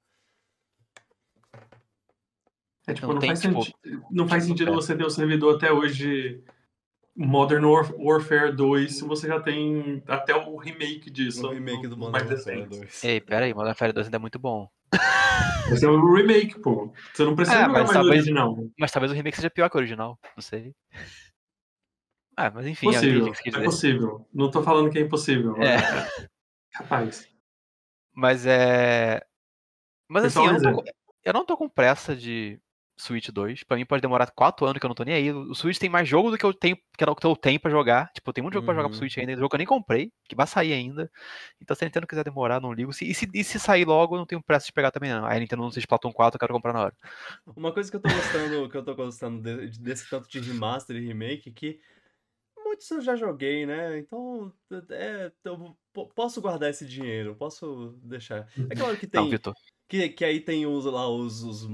É 2.86 2.93
tipo, 2.94 3.06
Não 3.06 3.14
não, 3.14 3.20
tem, 3.20 3.28
faz, 3.28 3.40
tipo, 3.40 3.64
senti- 3.64 3.74
não 4.10 4.28
faz 4.28 4.43
tipo, 4.44 4.55
sentido 4.59 4.73
você 4.73 4.97
ter 4.97 5.05
o 5.05 5.10
servidor 5.10 5.56
até 5.56 5.73
hoje 5.73 6.43
Modern 7.14 7.64
War- 7.64 7.94
Warfare 7.98 8.52
2 8.52 8.97
se 8.97 9.05
você 9.05 9.26
já 9.28 9.39
tem 9.40 10.02
até 10.09 10.34
o 10.34 10.56
remake 10.56 11.10
disso. 11.10 11.47
O 11.47 11.51
remake 11.52 11.86
do 11.86 11.97
Modern 11.97 12.26
Warfare 12.26 12.36
recentes. 12.36 12.78
2. 12.78 13.05
Ei, 13.05 13.20
pera 13.20 13.44
aí, 13.44 13.52
Modern 13.52 13.68
Warfare 13.68 13.93
2 13.93 14.06
ainda 14.06 14.16
é 14.16 14.20
muito 14.20 14.39
bom. 14.39 14.68
Esse 15.70 15.84
é 15.84 15.89
o 15.89 16.14
remake, 16.14 16.59
pô. 16.60 16.93
Você 17.12 17.24
não 17.24 17.36
precisa 17.36 17.56
É, 17.59 17.60
jogar 17.60 17.72
mas 17.72 17.82
mais 17.84 17.93
talvez- 17.93 18.16
original. 18.22 18.56
Mas 18.78 18.90
talvez 18.93 19.12
o 19.12 19.14
remake 19.14 19.36
seja 19.36 19.51
pior 19.51 19.68
que 19.70 19.76
o 19.76 19.78
original, 19.80 20.18
não 20.36 20.43
sei. 20.43 20.74
Ah, 22.36 22.51
mas 22.51 22.66
enfim, 22.66 22.86
Possível, 22.86 23.26
é 23.28 23.30
dizer. 23.51 23.64
possível. 23.64 24.26
Não 24.32 24.51
tô 24.51 24.62
falando 24.62 24.90
que 24.90 24.98
é 24.98 25.02
impossível. 25.02 25.55
É. 25.62 25.76
É. 25.76 26.28
Capaz. 26.72 27.28
Mas 28.14 28.47
é. 28.47 29.22
Mas 30.09 30.24
assim, 30.24 30.40
um 30.40 30.47
eu 30.47 30.52
não, 30.60 30.74
tô, 30.76 30.84
eu 31.24 31.32
não 31.32 31.44
tô 31.47 31.56
com 31.56 31.68
pressa 31.68 32.16
de 32.16 32.59
Switch 33.03 33.29
2. 33.31 33.65
Pra 33.65 33.77
mim 33.77 33.85
pode 33.85 34.01
demorar 34.01 34.31
4 34.31 34.65
anos 34.66 34.79
que 34.79 34.87
eu 34.87 34.89
não 34.89 34.95
tô 34.95 35.05
nem 35.05 35.15
aí. 35.15 35.33
O 35.33 35.55
Switch 35.55 35.79
tem 35.79 35.89
mais 35.91 36.09
jogo 36.09 36.31
do 36.31 36.39
que 36.39 36.45
eu 36.45 36.55
tenho, 36.55 36.77
que 36.97 37.05
eu 37.05 37.15
que 37.15 37.27
eu 37.27 37.37
tenho 37.37 37.59
pra 37.61 37.70
jogar. 37.70 38.11
Tipo, 38.12 38.33
tem 38.33 38.43
muito 38.43 38.55
jogo 38.55 38.65
pra 38.66 38.74
jogar 38.74 38.89
pro 38.89 38.95
Uhum. 38.97 38.99
Switch 39.01 39.19
ainda. 39.19 39.35
Jogo 39.35 39.49
que 39.49 39.57
eu 39.57 39.59
nem 39.59 39.66
comprei, 39.66 40.12
que 40.29 40.35
vai 40.35 40.47
sair 40.47 40.73
ainda. 40.73 41.11
Então 41.61 41.74
se 41.77 41.85
a 41.85 41.87
Nintendo 41.87 42.07
quiser 42.07 42.24
demorar, 42.24 42.61
não 42.61 42.73
ligo. 42.73 42.93
Se- 42.93 43.05
e, 43.09 43.15
se, 43.15 43.29
e 43.35 43.45
se 43.45 43.59
sair 43.59 43.85
logo, 43.85 44.15
eu 44.15 44.19
não 44.20 44.27
tenho 44.27 44.43
pressa 44.43 44.66
de 44.66 44.73
pegar 44.73 44.91
também, 44.91 45.11
não. 45.11 45.27
Aí 45.27 45.37
a 45.37 45.41
Nintendo 45.41 45.62
não 45.62 45.70
sei 45.70 45.81
Splatoon 45.81 46.12
4, 46.12 46.37
eu 46.37 46.41
quero 46.41 46.53
comprar 46.55 46.73
na 46.73 46.81
hora. 46.83 46.97
Uma 47.57 47.73
coisa 47.73 47.91
que 47.91 47.97
eu 47.97 48.01
tô 48.01 48.09
gostando, 48.09 48.69
que 48.70 48.77
eu 48.77 48.85
tô 48.85 48.95
gostando 48.95 49.43
de- 49.43 49.79
desse 49.81 50.09
tanto 50.09 50.29
de 50.29 50.41
remaster 50.41 50.97
e 50.97 51.07
remake 51.07 51.51
é 51.51 51.53
que 51.53 51.81
muitos 52.65 52.91
eu 52.91 53.01
já 53.01 53.16
joguei, 53.16 53.66
né? 53.66 53.99
Então, 53.99 54.53
é, 54.91 55.31
eu 55.45 55.77
po- 55.93 56.09
posso 56.15 56.41
guardar 56.41 56.70
esse 56.70 56.87
dinheiro, 56.87 57.35
posso 57.35 57.99
deixar. 58.03 58.49
É 58.70 58.74
claro 58.74 58.97
que 58.97 59.07
Não, 59.12 59.23
tem, 59.24 59.31
Vitor. 59.31 59.55
que, 59.89 60.09
que 60.11 60.24
aí 60.24 60.41
tem 60.41 60.65
os, 60.66 60.85
lá 60.87 61.09
os, 61.09 61.43
os 61.43 61.69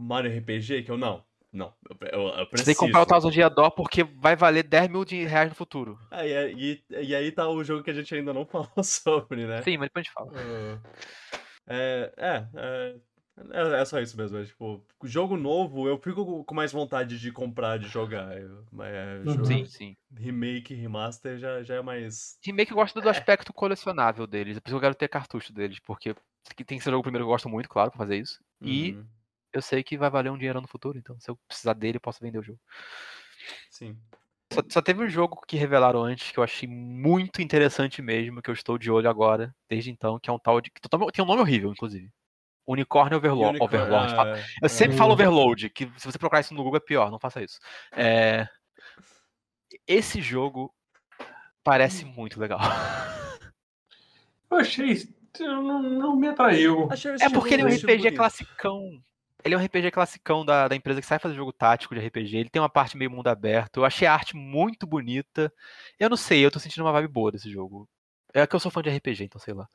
Mario 0.00 0.30
RPG 0.30 0.82
que 0.84 0.90
eu 0.90 0.96
não, 0.96 1.24
não, 1.52 1.74
eu, 1.90 1.96
eu, 2.12 2.20
eu 2.28 2.34
Você 2.36 2.46
preciso. 2.46 2.64
tem 2.66 2.74
que 2.74 2.80
comprar 2.80 3.02
o 3.02 3.06
Thousand 3.06 3.30
Dia 3.30 3.48
Dó 3.50 3.68
porque 3.70 4.04
vai 4.04 4.36
valer 4.36 4.62
10 4.62 4.88
mil 4.88 5.04
de 5.04 5.24
reais 5.24 5.48
no 5.48 5.54
futuro. 5.56 5.98
Ah, 6.10 6.24
e, 6.26 6.52
e, 6.54 6.84
e 7.02 7.14
aí 7.14 7.32
tá 7.32 7.48
o 7.48 7.64
jogo 7.64 7.82
que 7.82 7.90
a 7.90 7.94
gente 7.94 8.14
ainda 8.14 8.32
não 8.32 8.44
falou 8.46 8.82
sobre, 8.84 9.46
né? 9.46 9.60
Sim, 9.62 9.76
mas 9.78 9.88
depois 9.88 10.02
a 10.02 10.08
gente 10.08 10.12
fala. 10.12 10.78
É, 11.66 12.12
é, 12.16 12.48
é, 12.56 12.94
é, 13.52 13.80
é 13.80 13.84
só 13.84 14.00
isso 14.00 14.16
mesmo. 14.16 14.38
É, 14.38 14.44
tipo, 14.44 14.84
jogo 15.04 15.36
novo 15.36 15.86
eu 15.88 15.98
fico 15.98 16.44
com 16.44 16.54
mais 16.54 16.72
vontade 16.72 17.18
de 17.18 17.30
comprar, 17.32 17.78
de 17.78 17.88
jogar. 17.88 18.38
Eu- 18.40 18.64
É, 18.80 19.18
Uhum. 19.18 19.34
jogo- 19.34 19.46
Sim, 19.46 19.64
sim. 19.66 19.96
remake, 20.16 20.74
remaster 20.74 21.38
já, 21.38 21.62
já 21.62 21.74
é 21.76 21.82
mais. 21.82 22.38
Remake 22.44 22.70
eu 22.70 22.76
gosto 22.76 23.00
do 23.00 23.08
aspecto 23.08 23.52
colecionável 23.52 24.26
deles. 24.26 24.56
É 24.56 24.60
por 24.60 24.68
isso 24.68 24.74
que 24.74 24.76
eu 24.76 24.80
quero 24.88 24.94
ter 24.94 25.08
cartucho 25.08 25.52
deles, 25.52 25.78
porque 25.80 26.14
que 26.56 26.64
tem 26.64 26.78
que 26.78 26.84
ser 26.84 26.90
o 26.90 26.92
jogo 26.92 27.02
primeiro 27.02 27.24
que 27.24 27.28
eu 27.28 27.32
gosto 27.32 27.48
muito, 27.48 27.68
claro, 27.68 27.90
pra 27.90 27.98
fazer 27.98 28.16
isso. 28.16 28.40
E 28.62 28.92
Uhum, 28.92 29.04
eu 29.52 29.62
sei 29.62 29.82
que 29.82 29.98
vai 29.98 30.10
valer 30.10 30.30
um 30.30 30.36
dinheiro 30.38 30.60
no 30.60 30.68
futuro, 30.68 30.98
então 30.98 31.18
se 31.20 31.30
eu 31.30 31.38
precisar 31.48 31.72
dele, 31.72 31.96
eu 31.96 32.00
posso 32.00 32.20
vender 32.20 32.38
o 32.38 32.42
jogo. 32.42 32.60
Sim. 33.70 33.96
Só, 34.52 34.62
só 34.68 34.82
teve 34.82 35.02
um 35.02 35.08
jogo 35.08 35.42
que 35.46 35.56
revelaram 35.56 36.02
antes 36.02 36.30
que 36.30 36.38
eu 36.38 36.42
achei 36.44 36.68
muito 36.68 37.42
interessante 37.42 38.00
mesmo, 38.00 38.40
que 38.40 38.48
eu 38.50 38.54
estou 38.54 38.78
de 38.78 38.90
olho 38.90 39.08
agora, 39.08 39.54
desde 39.68 39.90
então, 39.90 40.18
que 40.18 40.30
é 40.30 40.32
um 40.32 40.38
tal 40.38 40.60
de. 40.60 40.70
tem 41.12 41.24
um 41.24 41.28
nome 41.28 41.42
horrível, 41.42 41.70
inclusive. 41.70 42.10
Unicórnio 42.66 43.16
Overlord. 43.18 43.58
Fala- 44.14 44.36
ah, 44.36 44.44
Eu 44.62 44.68
sempre 44.68 44.94
é. 44.94 44.98
falo 44.98 45.12
Overload, 45.12 45.70
que 45.70 45.90
se 45.96 46.06
você 46.06 46.18
procurar 46.18 46.40
isso 46.40 46.52
no 46.54 46.62
Google 46.62 46.76
é 46.76 46.80
pior, 46.80 47.10
não 47.10 47.18
faça 47.18 47.42
isso. 47.42 47.58
É, 47.92 48.46
Esse 49.86 50.20
jogo 50.20 50.74
parece 51.62 52.04
muito 52.04 52.40
legal. 52.40 52.60
Eu 54.50 54.56
achei. 54.58 55.08
Não, 55.40 55.82
não 55.82 56.16
me 56.16 56.28
atraiu. 56.28 56.88
É 57.20 57.28
porque 57.28 57.54
ele 57.54 57.62
é 57.62 57.66
um 57.66 57.68
RPG 57.68 58.12
classicão. 58.12 59.02
Ele 59.44 59.54
é 59.54 59.58
um 59.58 59.64
RPG 59.64 59.90
classicão 59.90 60.44
da, 60.44 60.68
da 60.68 60.74
empresa 60.74 61.00
que 61.00 61.06
sai 61.06 61.18
fazer 61.18 61.34
jogo 61.34 61.52
tático 61.52 61.94
de 61.94 62.00
RPG. 62.06 62.36
Ele 62.36 62.50
tem 62.50 62.60
uma 62.60 62.68
parte 62.68 62.96
meio 62.96 63.10
mundo 63.10 63.28
aberto. 63.28 63.78
Eu 63.78 63.84
achei 63.84 64.06
a 64.06 64.12
arte 64.12 64.36
muito 64.36 64.86
bonita. 64.86 65.52
Eu 65.98 66.10
não 66.10 66.16
sei, 66.16 66.44
eu 66.44 66.50
tô 66.50 66.58
sentindo 66.58 66.84
uma 66.84 66.92
vibe 66.92 67.08
boa 67.08 67.30
desse 67.32 67.50
jogo. 67.50 67.88
É 68.34 68.46
que 68.46 68.54
eu 68.54 68.60
sou 68.60 68.70
fã 68.70 68.82
de 68.82 68.90
RPG, 68.90 69.24
então 69.24 69.40
sei 69.40 69.54
lá. 69.54 69.68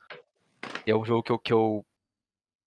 É 0.86 0.94
um 0.94 1.04
jogo 1.04 1.22
que 1.22 1.32
eu, 1.32 1.38
que 1.38 1.52
eu 1.52 1.84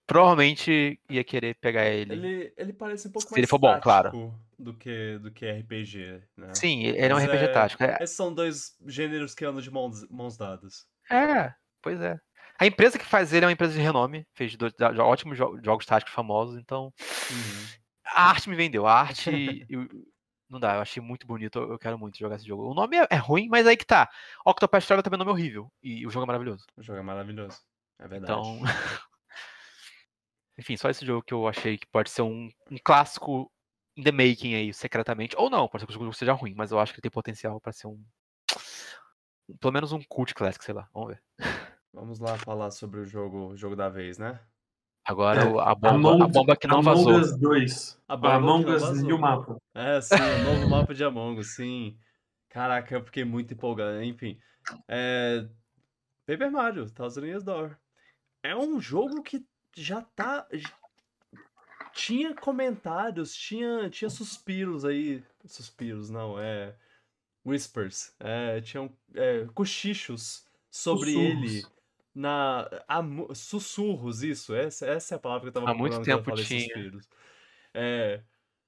provavelmente 0.06 1.00
ia 1.08 1.22
querer 1.22 1.54
pegar 1.56 1.86
ele. 1.86 2.12
Ele, 2.14 2.52
ele 2.56 2.72
parece 2.72 3.08
um 3.08 3.12
pouco 3.12 3.28
Se 3.28 3.32
mais 3.32 3.38
ele 3.38 3.46
for 3.46 3.58
bom, 3.58 3.78
claro. 3.80 4.34
do 4.58 4.74
que, 4.74 5.18
do 5.18 5.30
que 5.30 5.48
RPG, 5.50 6.22
né? 6.36 6.54
Sim, 6.54 6.82
ele 6.84 6.98
é 7.00 7.14
um 7.14 7.18
Mas 7.18 7.24
RPG 7.28 7.44
é- 7.44 7.48
tático. 7.48 7.82
É, 7.84 7.98
Esses 8.00 8.16
são 8.16 8.34
dois 8.34 8.76
gêneros 8.86 9.34
que 9.34 9.44
andam 9.44 9.60
de 9.60 9.70
mãos, 9.70 10.08
mãos 10.08 10.36
dadas. 10.36 10.86
é, 11.10 11.54
pois 11.80 12.00
é. 12.00 12.18
A 12.58 12.66
empresa 12.66 12.98
que 12.98 13.04
faz 13.04 13.32
ele 13.32 13.44
é 13.44 13.48
uma 13.48 13.52
empresa 13.52 13.72
de 13.74 13.80
renome, 13.80 14.26
fez 14.34 14.56
dois, 14.56 14.72
ótimos 14.98 15.36
jo- 15.38 15.58
jogos 15.62 15.86
táticos 15.86 16.12
famosos, 16.12 16.56
então 16.58 16.92
Uhum. 17.30 17.78
A 18.04 18.30
arte 18.30 18.48
me 18.48 18.56
vendeu. 18.56 18.86
A 18.86 19.00
arte. 19.00 19.30
eu- 19.70 19.88
não 20.50 20.58
dá, 20.58 20.76
eu 20.76 20.80
achei 20.80 21.02
muito 21.02 21.26
bonito. 21.26 21.58
Eu 21.58 21.78
quero 21.78 21.98
muito 21.98 22.18
jogar 22.18 22.36
esse 22.36 22.46
jogo. 22.46 22.70
O 22.70 22.74
nome 22.74 22.96
é, 22.96 23.06
é 23.10 23.16
ruim, 23.16 23.48
mas 23.50 23.66
aí 23.66 23.76
que 23.76 23.84
tá. 23.84 24.08
Octopath 24.46 24.82
Traveler 24.86 25.02
também 25.04 25.18
é 25.18 25.22
um 25.22 25.26
nome 25.26 25.38
horrível. 25.38 25.70
E 25.82 26.06
o 26.06 26.10
jogo 26.10 26.24
é 26.24 26.26
maravilhoso. 26.26 26.64
O 26.74 26.82
jogo 26.82 26.98
é 26.98 27.02
maravilhoso. 27.02 27.60
É 27.98 28.08
verdade. 28.08 28.32
Então. 28.32 28.60
Enfim, 30.58 30.76
só 30.76 30.88
esse 30.88 31.04
jogo 31.04 31.22
que 31.22 31.34
eu 31.34 31.46
achei 31.46 31.76
que 31.78 31.86
pode 31.86 32.10
ser 32.10 32.22
um, 32.22 32.48
um 32.70 32.78
clássico 32.82 33.52
in 33.96 34.02
the 34.02 34.10
making 34.10 34.54
aí, 34.54 34.72
secretamente. 34.72 35.36
Ou 35.36 35.50
não, 35.50 35.68
pode 35.68 35.82
ser 35.82 35.86
que 35.86 35.92
o 35.92 36.00
jogo 36.00 36.12
seja 36.14 36.32
ruim, 36.32 36.54
mas 36.56 36.70
eu 36.72 36.80
acho 36.80 36.92
que 36.92 36.96
ele 36.96 37.02
tem 37.02 37.10
potencial 37.10 37.60
pra 37.60 37.72
ser 37.72 37.86
um. 37.86 38.02
Pelo 39.60 39.72
menos 39.72 39.92
um 39.92 40.02
cult 40.08 40.34
classic, 40.34 40.64
sei 40.64 40.74
lá. 40.74 40.88
Vamos 40.94 41.10
ver. 41.10 41.22
Vamos 41.92 42.18
lá 42.18 42.36
falar 42.38 42.70
sobre 42.70 43.00
o 43.00 43.04
jogo, 43.04 43.48
o 43.48 43.56
jogo 43.56 43.74
da 43.74 43.88
vez, 43.88 44.18
né? 44.18 44.38
Agora 45.04 45.40
É, 45.42 45.44
o- 45.46 45.58
a, 45.58 45.74
bomba, 45.74 46.10
Among, 46.10 46.22
a 46.22 46.26
bomba 46.28 46.56
que 46.56 46.66
não 46.66 46.80
Among 46.80 47.04
vazou. 47.04 47.20
Us 47.20 47.36
2. 47.38 48.00
A 48.06 48.16
bomba 48.16 48.34
Among 48.34 48.70
Us 48.70 48.82
vazou. 48.82 49.04
New 49.06 49.18
Mapa. 49.18 49.56
É, 49.74 50.00
sim, 50.00 50.14
o 50.14 50.44
novo 50.54 50.68
mapa 50.68 50.94
de 50.94 51.02
Among 51.02 51.40
Us, 51.40 51.54
sim. 51.54 51.98
Caraca, 52.50 52.94
eu 52.94 53.04
fiquei 53.04 53.24
muito 53.24 53.54
empolgado. 53.54 54.02
Enfim, 54.02 54.38
é... 54.86 55.48
Paper 56.26 56.50
Mario, 56.50 56.90
Thousand 56.90 57.24
Years 57.24 57.42
Door. 57.42 57.76
É 58.42 58.54
um 58.54 58.78
jogo 58.80 59.22
que 59.22 59.44
já 59.74 60.02
tá... 60.02 60.46
Tinha 61.94 62.34
comentários, 62.34 63.34
tinha, 63.34 63.88
tinha 63.90 64.10
suspiros 64.10 64.84
aí. 64.84 65.24
Suspiros, 65.46 66.10
não, 66.10 66.38
é... 66.38 66.74
Whispers. 67.46 68.14
É, 68.20 68.60
tinham 68.60 68.90
é, 69.14 69.46
cochichos 69.54 70.44
sobre 70.70 71.12
Sussurros. 71.12 71.52
ele 71.54 71.62
na... 72.18 72.68
há 72.88 73.00
sussurros, 73.34 74.22
isso. 74.22 74.54
Essa, 74.54 74.86
essa 74.86 75.14
é 75.14 75.16
a 75.16 75.20
palavra 75.20 75.42
que 75.42 75.48
eu 75.48 75.52
tava 75.52 75.70
Há 75.70 75.74
muito 75.74 76.02
tempo 76.02 76.34
tinha. 76.34 76.92
É, 77.72 78.22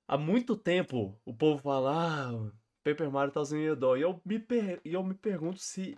há 0.06 0.16
muito 0.16 0.56
tempo 0.56 1.18
o 1.24 1.34
povo 1.34 1.60
fala, 1.62 1.92
ah, 1.92 2.52
Paper 2.84 3.10
Mario 3.10 3.32
Thousand 3.32 3.58
Year 3.58 3.76
Door. 3.76 3.98
E 3.98 4.02
eu 4.02 4.20
me, 4.24 4.38
per- 4.38 4.80
e 4.84 4.92
eu 4.92 5.02
me 5.02 5.14
pergunto 5.14 5.58
se, 5.58 5.96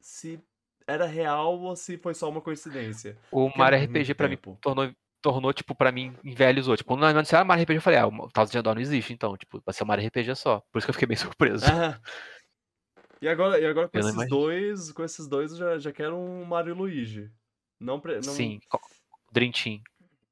se 0.00 0.40
era 0.86 1.06
real 1.06 1.60
ou 1.60 1.76
se 1.76 1.98
foi 1.98 2.14
só 2.14 2.28
uma 2.28 2.40
coincidência. 2.40 3.16
O 3.30 3.46
Porque 3.46 3.60
é 3.60 3.62
Mario 3.62 3.78
RPG 3.78 4.14
pra 4.14 4.28
mim 4.28 4.38
tornou, 4.60 4.90
tornou, 5.20 5.52
tipo, 5.52 5.74
pra 5.74 5.92
mim, 5.92 6.16
envelhezou. 6.24 6.76
Tipo, 6.76 6.88
quando 6.88 7.04
anunciaram 7.04 7.46
Mario 7.46 7.62
RPG, 7.62 7.78
eu 7.78 7.82
falei, 7.82 7.98
ah, 7.98 8.06
o 8.06 8.28
Thousand 8.30 8.62
Door 8.62 8.74
não 8.74 8.82
existe, 8.82 9.12
então, 9.12 9.36
tipo, 9.36 9.62
vai 9.64 9.74
ser 9.74 9.84
o 9.84 9.86
Mario 9.86 10.06
RPG 10.06 10.34
só. 10.34 10.60
Por 10.72 10.78
isso 10.78 10.86
que 10.86 10.90
eu 10.90 10.94
fiquei 10.94 11.08
bem 11.08 11.16
surpreso. 11.18 11.66
Ah, 11.66 12.00
e 13.20 13.28
agora, 13.28 13.58
e 13.60 13.66
agora 13.66 13.88
com 13.88 13.98
Eu 13.98 14.08
esses 14.08 14.28
dois, 14.28 14.92
com 14.92 15.04
esses 15.04 15.28
dois 15.28 15.52
eu 15.52 15.58
já, 15.58 15.78
já 15.78 15.92
quero 15.92 16.16
um 16.16 16.44
Mario 16.44 16.74
e 16.74 16.76
Luigi. 16.78 17.30
Não, 17.78 17.98
pre- 18.00 18.16
não, 18.16 18.22
Sim, 18.22 18.60
Dream 19.32 19.52
Team. 19.52 19.80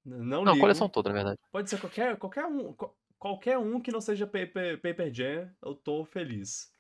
não, 0.04 0.44
Não, 0.44 0.52
a 0.54 0.58
coleção 0.58 0.88
toda, 0.88 1.08
na 1.08 1.14
verdade. 1.14 1.38
Pode 1.50 1.70
ser 1.70 1.80
qualquer, 1.80 2.16
qualquer 2.16 2.44
um, 2.46 2.72
qual- 2.72 2.94
qualquer 3.18 3.58
um 3.58 3.80
que 3.80 3.90
não 3.90 4.00
seja 4.00 4.26
Paper, 4.26 4.80
Paper 4.80 5.12
Jam, 5.12 5.50
eu 5.62 5.74
tô 5.74 6.04
feliz. 6.04 6.70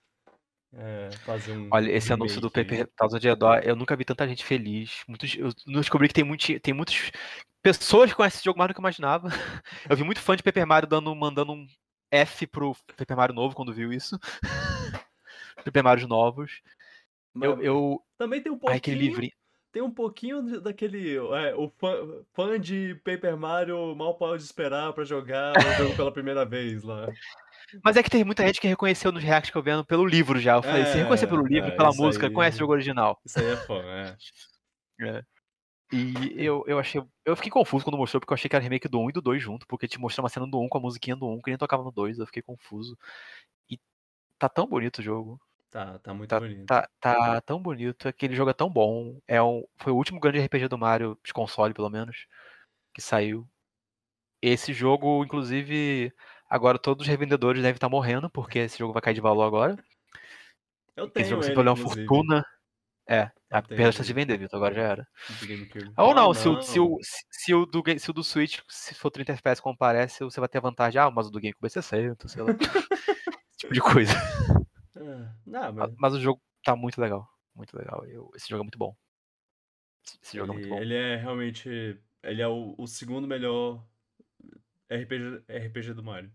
É, 0.72 1.08
fazer 1.24 1.52
um 1.52 1.68
Olha, 1.72 1.90
esse 1.90 2.12
anúncio 2.12 2.40
do. 2.40 2.50
Paper 2.50 2.86
Thousand 2.94 3.20
Year 3.22 3.38
eu 3.64 3.74
nunca 3.74 3.96
vi 3.96 4.04
tanta 4.04 4.28
gente 4.28 4.44
feliz. 4.44 5.02
Muitos, 5.08 5.34
eu 5.34 5.48
não 5.66 5.80
descobri 5.80 6.08
que 6.08 6.14
tem, 6.14 6.24
muito, 6.24 6.60
tem 6.60 6.74
muitas 6.74 7.10
pessoas 7.62 8.10
que 8.10 8.16
conhecem 8.16 8.36
esse 8.38 8.44
jogo 8.44 8.58
mais 8.58 8.68
do 8.68 8.74
que 8.74 8.80
eu 8.80 8.82
imaginava. 8.82 9.28
Eu 9.90 9.96
vi 9.96 10.04
muito 10.04 10.20
fã 10.20 10.36
de 10.36 10.42
Paper 10.42 10.66
Mario 10.66 10.88
dando, 10.88 11.14
mandando 11.14 11.52
um 11.52 11.66
F 12.10 12.46
pro 12.46 12.76
Paper 12.96 13.16
Mario 13.16 13.34
novo 13.34 13.54
quando 13.54 13.72
viu 13.72 13.92
isso. 13.92 14.18
Paper 15.64 15.84
Marios 15.84 16.08
novos. 16.08 16.60
Eu, 17.40 17.56
Mas 17.56 17.64
eu... 17.64 18.02
Também 18.16 18.42
tem 18.42 18.50
um 18.50 18.56
Ai, 18.56 18.58
pouquinho, 18.60 18.76
aquele 18.78 18.98
livrinho. 18.98 19.32
tem 19.72 19.82
um 19.82 19.90
pouquinho 19.90 20.60
daquele, 20.60 21.16
é, 21.16 21.54
o 21.54 21.68
fã, 21.78 22.24
fã 22.34 22.58
de 22.58 22.94
Paper 23.04 23.36
Mario 23.36 23.94
mal 23.94 24.14
pode 24.16 24.42
esperar 24.42 24.92
pra 24.92 25.04
jogar 25.04 25.54
o 25.56 25.82
jogo 25.82 25.96
pela 25.96 26.12
primeira 26.12 26.44
vez 26.44 26.82
lá. 26.82 27.06
Mas 27.84 27.96
é 27.96 28.02
que 28.02 28.08
tem 28.10 28.24
muita 28.24 28.46
gente 28.46 28.60
que 28.60 28.66
reconheceu 28.66 29.12
nos 29.12 29.22
reacts 29.22 29.50
que 29.50 29.58
eu 29.58 29.62
vendo 29.62 29.84
pelo 29.84 30.06
livro 30.06 30.38
já. 30.40 30.54
Eu 30.54 30.62
falei, 30.62 30.86
se 30.86 30.92
É, 30.92 31.02
reconhecer 31.02 31.26
pelo 31.26 31.46
livro, 31.46 31.68
é, 31.68 31.76
pela 31.76 31.92
música, 31.92 32.26
aí. 32.26 32.32
conhece 32.32 32.56
o 32.56 32.60
jogo 32.60 32.72
original. 32.72 33.20
Isso 33.26 33.38
aí 33.38 33.46
é 33.46 33.56
fã, 33.56 33.82
é. 35.00 35.22
E 35.92 36.42
eu, 36.42 36.64
eu 36.66 36.78
achei. 36.78 37.02
Eu 37.24 37.36
fiquei 37.36 37.50
confuso 37.50 37.84
quando 37.84 37.96
mostrou, 37.96 38.20
porque 38.20 38.32
eu 38.32 38.34
achei 38.34 38.48
que 38.48 38.56
era 38.56 38.62
remake 38.62 38.88
do 38.88 39.00
1 39.00 39.10
e 39.10 39.12
do 39.12 39.22
2 39.22 39.42
junto, 39.42 39.66
porque 39.66 39.86
te 39.88 39.98
mostrou 39.98 40.22
uma 40.22 40.28
cena 40.28 40.46
do 40.46 40.60
1 40.60 40.68
com 40.68 40.78
a 40.78 40.80
musiquinha 40.80 41.16
do 41.16 41.26
1 41.28 41.40
que 41.42 41.50
nem 41.50 41.58
tocava 41.58 41.82
no 41.82 41.90
2, 41.92 42.18
eu 42.18 42.26
fiquei 42.26 42.42
confuso. 42.42 42.96
E 43.70 43.78
tá 44.38 44.48
tão 44.48 44.66
bonito 44.66 44.98
o 44.98 45.02
jogo. 45.02 45.40
Tá, 45.70 45.98
tá 45.98 46.14
muito 46.14 46.30
Tá, 46.30 46.40
bonito. 46.40 46.66
tá, 46.66 46.88
tá 47.00 47.40
tão 47.42 47.60
bonito, 47.60 48.08
aquele 48.08 48.34
jogo 48.34 48.50
é 48.50 48.54
tão 48.54 48.70
bom. 48.70 49.20
É 49.26 49.42
um, 49.42 49.64
foi 49.78 49.92
o 49.92 49.96
último 49.96 50.20
grande 50.20 50.38
RPG 50.40 50.68
do 50.68 50.78
Mario, 50.78 51.18
de 51.24 51.32
console 51.32 51.74
pelo 51.74 51.90
menos, 51.90 52.26
que 52.94 53.00
saiu. 53.02 53.48
esse 54.42 54.72
jogo, 54.72 55.24
inclusive, 55.24 56.12
agora 56.48 56.78
todos 56.78 57.02
os 57.02 57.08
revendedores 57.08 57.62
devem 57.62 57.76
estar 57.76 57.88
morrendo, 57.88 58.30
porque 58.30 58.60
esse 58.60 58.78
jogo 58.78 58.92
vai 58.92 59.02
cair 59.02 59.14
de 59.14 59.20
valor 59.20 59.44
agora. 59.44 59.76
Eu 60.96 61.08
tenho 61.08 61.22
Esse 61.22 61.30
jogo 61.30 61.44
ele, 61.44 61.68
uma 61.70 61.76
inclusive, 61.76 62.06
fortuna. 62.06 62.44
É, 63.08 63.22
a 63.50 63.58
a 63.58 63.62
chance 63.92 63.98
ele. 64.00 64.06
de 64.08 64.12
vender, 64.14 64.38
Vitor, 64.38 64.56
agora 64.58 64.74
já 64.74 64.82
era. 64.82 65.08
Ou 65.98 66.10
Ah, 66.10 66.14
não, 66.14 66.34
se, 66.34 66.48
o, 66.48 66.62
se, 66.62 66.80
o, 66.80 66.98
se, 67.30 67.54
o 67.54 67.66
do, 67.66 67.82
se 67.98 68.10
o 68.10 68.14
do 68.14 68.24
Switch, 68.24 68.60
se 68.68 68.94
for 68.94 69.10
30 69.10 69.32
FPS 69.32 69.62
como 69.62 69.76
parece, 69.76 70.24
você 70.24 70.40
vai 70.40 70.48
ter 70.48 70.60
vantagem. 70.60 71.00
Ah, 71.00 71.10
mas 71.10 71.26
o 71.26 71.30
do 71.30 71.40
GameCube 71.40 71.66
é 71.66 71.70
60, 71.70 72.28
sei 72.28 72.42
lá. 72.42 72.50
Esse 73.50 73.58
tipo 73.58 73.74
de 73.74 73.80
coisa. 73.80 74.12
Ah, 75.00 75.34
não, 75.46 75.72
mas 75.72 75.94
Mas 75.96 76.14
o 76.14 76.20
jogo 76.20 76.40
tá 76.64 76.74
muito 76.76 77.00
legal. 77.00 77.28
Muito 77.54 77.76
legal. 77.76 78.04
Eu- 78.06 78.30
esse 78.34 78.48
jogo 78.48 78.62
é 78.62 78.64
muito 78.64 78.78
bom. 78.78 78.94
Esse- 80.22 80.36
jogo 80.36 80.52
é 80.52 80.54
muito 80.54 80.66
ele, 80.66 80.74
bom. 80.74 80.80
ele 80.80 80.94
é 80.94 81.16
realmente. 81.16 82.00
Ele 82.22 82.42
é 82.42 82.48
o, 82.48 82.74
o 82.76 82.86
segundo 82.86 83.26
melhor 83.28 83.84
RPG, 84.90 85.42
RPG 85.48 85.92
do 85.94 86.02
Mario. 86.02 86.32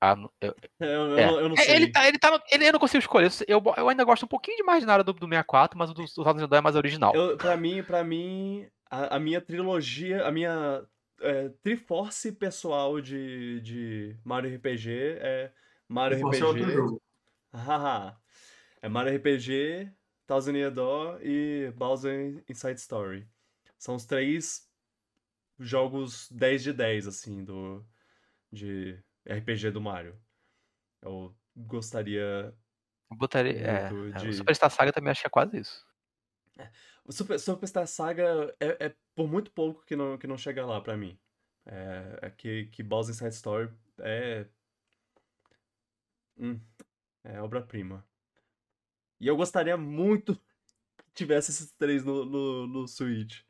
Ah, 0.00 0.14
não- 0.14 0.30
eu, 0.40 0.54
Eu, 0.78 0.88
eu 0.88 1.18
É. 1.18 1.26
não, 1.26 1.40
eu 1.40 1.48
não 1.48 1.56
É, 1.56 1.60
sei. 1.62 1.74
Ele 1.76 1.90
tá, 1.90 2.06
ele 2.06 2.18
tá 2.18 2.42
ele, 2.50 2.68
eu 2.68 2.72
não 2.72 2.78
consigo 2.80 3.00
escolher. 3.00 3.30
Eu, 3.48 3.62
eu 3.76 3.88
ainda 3.88 4.04
gosto 4.04 4.24
um 4.24 4.28
pouquinho 4.28 4.56
demais 4.58 4.80
de 4.80 4.86
nada 4.86 5.02
do, 5.02 5.12
do 5.12 5.26
64, 5.26 5.78
mas 5.78 5.90
o 5.90 5.94
do, 5.94 6.04
do 6.04 6.24
Thousand 6.24 6.48
é 6.54 6.60
mais 6.60 6.76
original. 6.76 7.14
Eu, 7.14 7.36
pra 7.36 7.56
mim, 7.56 7.82
pra 7.82 8.04
mim 8.04 8.68
a, 8.90 9.16
a 9.16 9.18
minha 9.18 9.40
trilogia, 9.40 10.24
a 10.26 10.30
minha 10.30 10.84
é, 11.20 11.48
Triforce 11.62 12.32
pessoal 12.32 13.00
de, 13.00 13.60
de 13.62 14.16
Mario 14.22 14.54
RPG 14.54 14.90
é 15.18 15.52
Mario 15.88 16.20
Pode 16.20 16.36
ser 16.38 16.44
outro 16.44 16.62
RPG. 16.62 16.74
jogo. 16.74 17.02
Haha. 17.52 18.18
é 18.82 18.88
Mario 18.88 19.16
RPG, 19.16 19.90
Thousand 20.26 20.56
Year 20.56 20.70
Door 20.70 21.20
e 21.22 21.72
Bowser 21.76 22.42
Inside 22.48 22.80
Story. 22.80 23.28
São 23.78 23.94
os 23.94 24.04
três 24.04 24.68
jogos 25.58 26.28
10 26.30 26.62
de 26.62 26.72
10, 26.72 27.06
assim, 27.06 27.44
do, 27.44 27.84
de 28.52 28.98
RPG 29.28 29.70
do 29.70 29.80
Mario. 29.80 30.18
Eu 31.02 31.34
gostaria 31.56 32.52
Eu 33.10 33.16
botaria. 33.16 33.52
É, 33.52 33.84
é, 33.86 34.18
de- 34.18 34.28
O 34.28 34.32
Superstar 34.32 34.70
Saga 34.70 34.92
também 34.92 35.10
acho 35.10 35.20
que 35.22 35.26
é 35.26 35.30
quase 35.30 35.58
isso. 35.58 35.86
O 37.04 37.12
Super, 37.12 37.38
Superstar 37.38 37.86
Saga 37.86 38.54
é, 38.58 38.86
é 38.86 38.94
por 39.14 39.28
muito 39.28 39.50
pouco 39.52 39.84
que 39.84 39.94
não, 39.94 40.18
que 40.18 40.26
não 40.26 40.36
chega 40.36 40.64
lá 40.66 40.80
pra 40.80 40.96
mim. 40.96 41.18
É, 41.64 42.18
é 42.22 42.30
que, 42.30 42.66
que 42.66 42.82
Bowser 42.82 43.14
Inside 43.14 43.34
Story 43.34 43.70
é. 44.00 44.46
Hum, 46.38 46.60
é 47.24 47.40
obra-prima. 47.40 48.04
E 49.20 49.26
eu 49.26 49.36
gostaria 49.36 49.76
muito 49.76 50.34
que 50.98 51.12
tivesse 51.14 51.50
esses 51.50 51.72
três 51.72 52.04
no, 52.04 52.24
no, 52.24 52.66
no 52.66 52.88
Switch. 52.88 53.40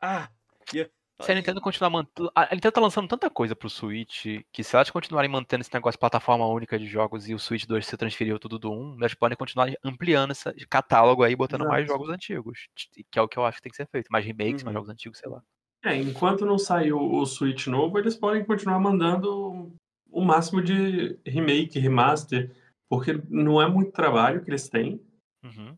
Ah! 0.00 0.30
E, 0.74 0.90
Se 1.20 1.32
a 1.32 1.34
Nintendo 1.34 1.60
continuar 1.60 1.90
mantendo. 1.90 2.30
A 2.34 2.54
Nintendo 2.54 2.72
tá 2.72 2.80
lançando 2.80 3.08
tanta 3.08 3.30
coisa 3.30 3.54
pro 3.56 3.70
Switch 3.70 4.26
que 4.52 4.64
se 4.64 4.76
elas 4.76 4.90
continuarem 4.90 5.30
mantendo 5.30 5.62
esse 5.62 5.72
negócio 5.74 5.96
de 5.96 6.00
plataforma 6.00 6.46
única 6.46 6.78
de 6.78 6.86
jogos 6.86 7.28
e 7.28 7.34
o 7.34 7.38
Switch 7.38 7.66
2 7.66 7.86
se 7.86 7.96
transferiu 7.96 8.38
tudo 8.38 8.58
do 8.58 8.72
1, 8.72 8.96
elas 8.98 9.14
podem 9.14 9.36
continuar 9.36 9.68
ampliando 9.84 10.32
esse 10.32 10.52
catálogo 10.68 11.22
aí, 11.22 11.34
botando 11.34 11.66
mais 11.66 11.84
Exato. 11.84 11.98
jogos 11.98 12.14
antigos. 12.14 12.68
Que 13.10 13.18
é 13.18 13.22
o 13.22 13.28
que 13.28 13.38
eu 13.38 13.44
acho 13.44 13.56
que 13.58 13.62
tem 13.62 13.70
que 13.70 13.76
ser 13.76 13.88
feito. 13.88 14.08
Mais 14.10 14.24
remakes, 14.24 14.62
mais 14.62 14.74
Uhum. 14.74 14.80
jogos 14.80 14.90
antigos, 14.90 15.18
sei 15.18 15.30
lá. 15.30 15.42
É, 15.84 15.96
enquanto 15.96 16.44
não 16.44 16.58
sair 16.58 16.92
o, 16.92 17.00
o 17.00 17.24
Switch 17.24 17.68
novo, 17.68 17.98
eles 17.98 18.16
podem 18.16 18.44
continuar 18.44 18.80
mandando 18.80 19.72
o 20.10 20.24
máximo 20.24 20.62
de 20.62 21.18
remake, 21.26 21.78
remaster, 21.78 22.54
porque 22.88 23.20
não 23.28 23.60
é 23.60 23.68
muito 23.68 23.92
trabalho 23.92 24.42
que 24.42 24.50
eles 24.50 24.68
têm. 24.68 25.00
Uhum. 25.44 25.76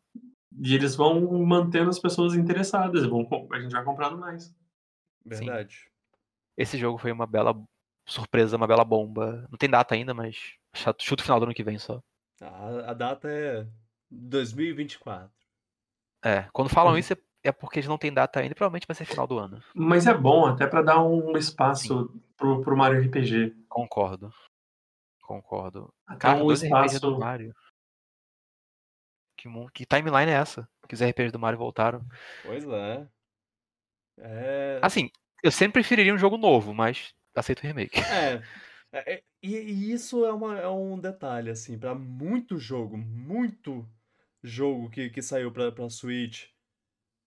E 0.63 0.75
eles 0.75 0.95
vão 0.95 1.21
mantendo 1.45 1.91
as 1.91 1.99
pessoas 1.99 2.35
interessadas. 2.35 3.07
Vão, 3.07 3.27
a 3.53 3.61
gente 3.61 3.73
vai 3.73 3.85
comprando 3.85 4.19
mais. 4.19 4.55
verdade. 5.25 5.89
Esse 6.57 6.77
jogo 6.77 6.99
foi 6.99 7.11
uma 7.13 7.27
bela 7.27 7.55
surpresa, 8.07 8.57
uma 8.57 8.67
bela 8.67 8.85
bomba. 8.85 9.47
Não 9.51 9.57
tem 9.57 9.69
data 9.71 9.95
ainda, 9.95 10.13
mas 10.13 10.55
chato- 10.75 11.03
chuta 11.03 11.23
o 11.23 11.25
final 11.25 11.39
do 11.41 11.45
ano 11.45 11.55
que 11.55 11.65
vem 11.65 11.79
só. 11.79 12.03
A, 12.41 12.91
a 12.91 12.95
data 12.95 13.29
é 13.31 13.67
2024. 14.11 15.31
É, 16.25 16.43
quando 16.53 16.69
falam 16.69 16.99
isso 16.99 17.13
é, 17.13 17.17
é 17.45 17.53
porque 17.53 17.79
eles 17.79 17.89
não 17.89 17.97
têm 17.97 18.13
data 18.13 18.41
ainda, 18.41 18.53
e 18.53 18.55
provavelmente 18.55 18.87
vai 18.87 18.95
ser 18.95 19.05
final 19.07 19.27
do 19.27 19.39
ano. 19.39 19.63
Mas 19.75 20.07
é 20.07 20.15
bom 20.15 20.45
até 20.47 20.67
para 20.67 20.83
dar 20.83 21.03
um 21.03 21.37
espaço 21.37 22.13
pro, 22.41 22.63
pro 22.63 22.77
Mario 22.77 23.03
RPG. 23.03 23.55
Concordo. 23.69 24.33
Concordo. 25.23 25.93
Cara, 26.19 26.39
um 26.39 26.47
dois 26.47 26.65
RPGs 26.65 26.99
do 26.99 27.09
espaço. 27.09 27.19
Mario. 27.21 27.55
Que, 29.37 29.49
que 29.73 29.87
timeline 29.87 30.33
é 30.33 30.35
essa? 30.35 30.69
Que 30.89 30.95
os 30.95 31.03
RPGs 31.03 31.31
do 31.31 31.39
Mario 31.39 31.59
voltaram. 31.59 32.05
Pois 32.43 32.65
é. 32.67 33.07
É. 34.19 34.81
Assim, 34.83 35.11
eu 35.43 35.53
sempre 35.53 35.75
preferiria 35.75 36.13
um 36.13 36.19
jogo 36.19 36.37
novo, 36.37 36.75
mas 36.75 37.15
aceito 37.35 37.61
o 37.61 37.63
remake. 37.63 38.01
É, 38.01 38.43
é, 38.93 39.15
é, 39.15 39.23
e, 39.43 39.57
e 39.57 39.93
isso 39.93 40.25
é, 40.25 40.33
uma, 40.33 40.59
é 40.59 40.69
um 40.69 40.99
detalhe, 40.99 41.51
assim, 41.51 41.79
pra 41.79 41.95
muito 41.95 42.59
jogo, 42.59 42.99
muito 42.99 43.89
jogo 44.43 44.91
que, 44.91 45.09
que 45.11 45.23
saiu 45.23 45.53
pra, 45.53 45.71
pra 45.71 45.89
Switch, 45.89 46.49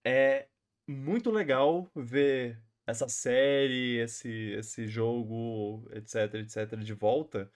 é 0.06 0.48
muito 0.88 1.32
legal 1.32 1.90
ver 1.96 2.62
essa 2.86 3.08
série, 3.10 3.98
esse, 4.00 4.30
esse 4.58 4.88
jogo, 4.88 5.88
etc, 5.92 6.36
etc, 6.36 6.78
de 6.80 6.94
volta, 6.94 7.52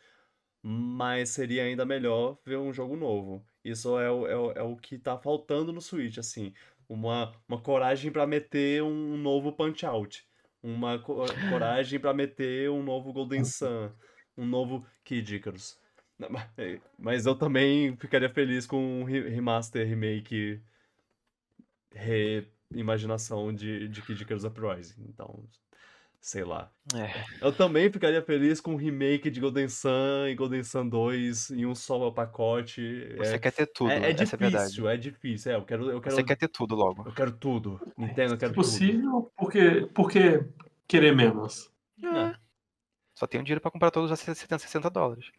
mas 0.61 1.29
seria 1.29 1.63
ainda 1.63 1.85
melhor 1.85 2.39
ver 2.45 2.57
um 2.57 2.73
jogo 2.73 2.95
novo. 2.95 3.45
Isso 3.63 3.97
é 3.99 4.11
o, 4.11 4.27
é 4.27 4.35
o, 4.37 4.51
é 4.53 4.63
o 4.63 4.75
que 4.77 4.97
tá 4.97 5.17
faltando 5.17 5.71
no 5.73 5.81
Switch, 5.81 6.17
assim, 6.17 6.53
uma, 6.89 7.33
uma 7.47 7.61
coragem 7.61 8.11
pra 8.11 8.27
meter 8.27 8.83
um 8.83 9.17
novo 9.17 9.51
Punch-Out 9.53 10.27
uma 10.61 10.99
co- 10.99 11.25
coragem 11.49 11.99
pra 11.99 12.13
meter 12.13 12.69
um 12.69 12.83
novo 12.83 13.13
Golden 13.13 13.43
Sun, 13.43 13.91
um 14.35 14.45
novo 14.45 14.85
Kid 15.03 15.35
Icarus. 15.35 15.79
Mas- 16.97 17.25
eu 17.25 17.35
também 17.35 17.95
ficaria 17.97 18.29
feliz 18.29 18.65
com 18.65 18.77
um 19.01 19.03
re- 19.03 19.29
remaster, 19.29 19.87
remake, 19.87 20.61
reimaginação 22.73 23.53
de, 23.53 23.87
de 23.87 24.01
Kid 24.01 24.21
Icarus 24.23 24.43
Uprising. 24.43 25.05
Então, 25.09 25.43
sei 26.19 26.43
lá. 26.43 26.69
É. 26.93 27.45
Eu 27.45 27.53
também 27.53 27.91
ficaria 27.91 28.21
feliz 28.21 28.59
com 28.59 28.73
um 28.73 28.77
remake 28.77 29.29
de 29.29 29.39
Golden 29.39 29.69
Sun 29.69 30.27
e 30.27 30.35
Golden 30.35 30.63
Sun 30.63 30.89
2 30.89 31.51
em 31.51 31.65
um 31.65 31.75
só 31.75 32.09
pacote. 32.11 32.81
Você 33.17 33.35
É, 33.35 33.39
quer 33.39 33.51
ter 33.51 33.67
tudo, 33.67 33.91
é, 33.91 33.97
é 33.97 34.11
essa 34.11 34.35
é 34.35 34.49
difícil, 34.49 34.89
é 34.89 34.97
difícil. 34.97 35.51
É, 35.51 35.55
eu 35.55 35.63
quero, 35.63 35.89
eu 35.91 36.01
quero, 36.01 36.15
Você 36.15 36.23
quer 36.23 36.35
ter 36.35 36.47
tudo 36.49 36.75
logo. 36.75 37.03
eu 37.07 37.13
quero 37.13 37.31
tudo. 37.31 37.79
Nintendo, 37.97 38.33
eu 38.33 38.37
quero 38.37 38.51
Se 38.51 38.55
tudo. 38.55 38.63
possível, 38.63 39.31
porque, 39.37 39.87
porque 39.93 40.45
querer 40.87 41.15
menos. 41.15 41.71
É. 42.03 42.35
Só 43.15 43.25
tem 43.25 43.41
um 43.41 43.43
dinheiro 43.43 43.61
pra 43.61 43.71
comprar 43.71 43.89
todos 43.89 44.11
a 44.11 44.15
70, 44.15 44.59
60 44.59 44.89
dólares. 44.89 45.31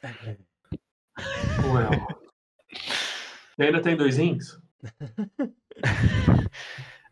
Well. 1.73 1.91
E 3.61 3.65
ainda 3.65 3.83
tem 3.83 3.97
dois 3.97 4.19
rins? 4.19 4.57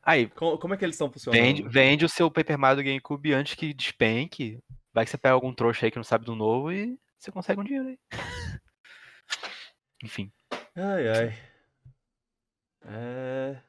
Aí, 0.06 0.28
Co- 0.28 0.56
Como 0.56 0.72
é 0.72 0.76
que 0.76 0.84
eles 0.84 0.94
estão 0.94 1.10
funcionando? 1.10 1.36
vende, 1.42 1.68
vende 1.68 2.04
o 2.04 2.08
seu 2.08 2.30
Paper 2.30 2.56
Mario 2.56 2.76
do 2.76 2.84
GameCube 2.86 3.32
antes 3.34 3.54
que 3.54 3.74
despenque. 3.74 4.60
Vai 4.94 5.04
que 5.04 5.10
você 5.10 5.18
pega 5.18 5.34
algum 5.34 5.52
trouxa 5.52 5.84
aí 5.86 5.90
que 5.90 5.96
não 5.98 6.04
sabe 6.04 6.24
do 6.24 6.34
novo 6.36 6.70
e 6.72 6.96
você 7.18 7.32
consegue 7.32 7.60
um 7.60 7.64
dinheiro 7.64 7.88
aí. 7.88 7.98
Enfim. 10.04 10.32
Ai, 10.76 11.08
ai. 11.08 11.34
É. 12.84 13.62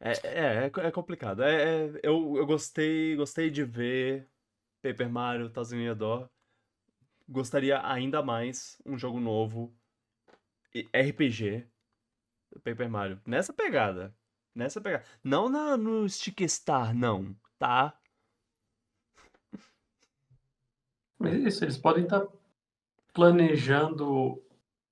É, 0.00 0.12
é, 0.24 0.64
é, 0.64 0.86
é 0.88 0.90
complicado. 0.90 1.42
É, 1.44 1.86
é- 1.86 2.00
eu, 2.02 2.36
eu 2.36 2.44
gostei, 2.44 3.14
gostei 3.14 3.48
de 3.50 3.62
ver 3.64 4.28
Paper 4.82 5.08
Mario, 5.08 5.48
Thousand 5.50 5.78
Year 5.78 5.94
Door. 5.94 6.28
Gostaria 7.28 7.80
ainda 7.86 8.20
mais 8.22 8.76
um 8.84 8.98
jogo 8.98 9.20
novo, 9.20 9.72
RPG, 10.92 11.66
Paper 12.64 12.90
Mario. 12.90 13.20
Nessa 13.24 13.52
pegada. 13.52 14.12
Nessa 14.54 14.80
pegada. 14.80 15.04
Não 15.24 15.48
na, 15.48 15.76
no 15.76 16.08
Stick 16.08 16.40
Star, 16.48 16.94
não. 16.94 17.34
Tá? 17.58 17.98
Mas 21.18 21.34
é 21.34 21.38
isso, 21.38 21.64
eles 21.64 21.78
podem 21.78 22.04
estar 22.04 22.26
planejando 23.14 24.42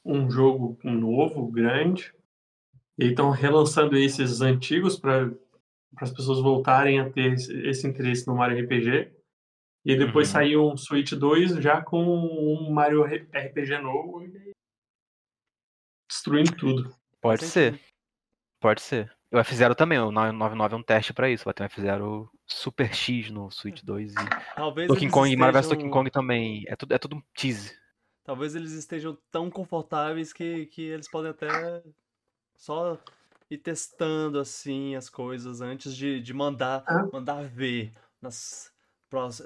um 0.05 0.31
jogo 0.31 0.79
novo, 0.85 1.51
grande, 1.51 2.15
e 2.99 3.07
estão 3.07 3.31
relançando 3.31 3.97
esses 3.97 4.41
antigos 4.41 4.99
para 4.99 5.31
as 5.97 6.11
pessoas 6.13 6.41
voltarem 6.41 7.01
a 7.01 7.11
ter 7.11 7.33
esse, 7.33 7.53
esse 7.67 7.87
interesse 7.87 8.27
no 8.27 8.37
Mario 8.37 8.65
RPG. 8.65 9.13
E 9.85 9.97
depois 9.97 10.29
Uhum. 10.29 10.33
sair 10.33 10.57
um 10.59 10.77
Switch 10.77 11.13
2 11.13 11.53
já 11.57 11.83
com 11.83 12.05
um 12.05 12.71
Mario 12.71 13.03
RPG 13.03 13.79
novo 13.79 14.23
e 14.23 14.53
destruindo 16.09 16.55
tudo. 16.57 16.95
Pode 17.21 17.47
ser. 17.47 17.81
Pode 18.61 18.83
ser. 18.83 19.11
O 19.33 19.37
F0 19.37 19.75
também, 19.77 19.99
o 19.99 20.11
999 20.11 20.75
é 20.75 20.79
um 20.79 20.83
teste 20.83 21.13
pra 21.13 21.31
isso. 21.31 21.45
Vai 21.45 21.55
ter 21.55 21.63
um 21.63 21.67
F0 21.69 22.29
Super 22.47 22.93
X 22.93 23.31
no 23.31 23.51
Switch 23.51 23.83
2 23.83 24.13
e 24.13 24.15
Talvez 24.57 24.89
Donkey 24.89 25.05
eles 25.05 25.15
Kong, 25.15 25.37
Mario 25.37 25.53
vs 25.55 25.63
Donkey 25.69 25.77
estejam- 25.77 25.91
Kong 25.91 26.11
também. 26.11 26.65
É 26.67 26.75
tudo, 26.77 26.93
é 26.95 26.99
tudo 26.99 27.17
um 27.17 27.23
tease. 27.35 27.79
Talvez 28.25 28.55
eles 28.57 28.73
estejam 28.73 29.17
tão 29.31 29.49
confortáveis 29.51 30.33
que, 30.33 30.67
que 30.67 30.83
eles 30.83 31.09
podem 31.09 31.31
até 31.31 31.49
só 32.57 32.99
ir 33.49 33.59
testando 33.59 34.39
assim 34.41 34.95
as 34.97 35.09
coisas 35.09 35.61
antes 35.61 35.95
de, 35.97 36.21
de 36.21 36.35
mandar, 36.35 36.83
Ah. 36.87 37.07
mandar 37.13 37.43
ver 37.45 37.93
nas, 38.21 38.73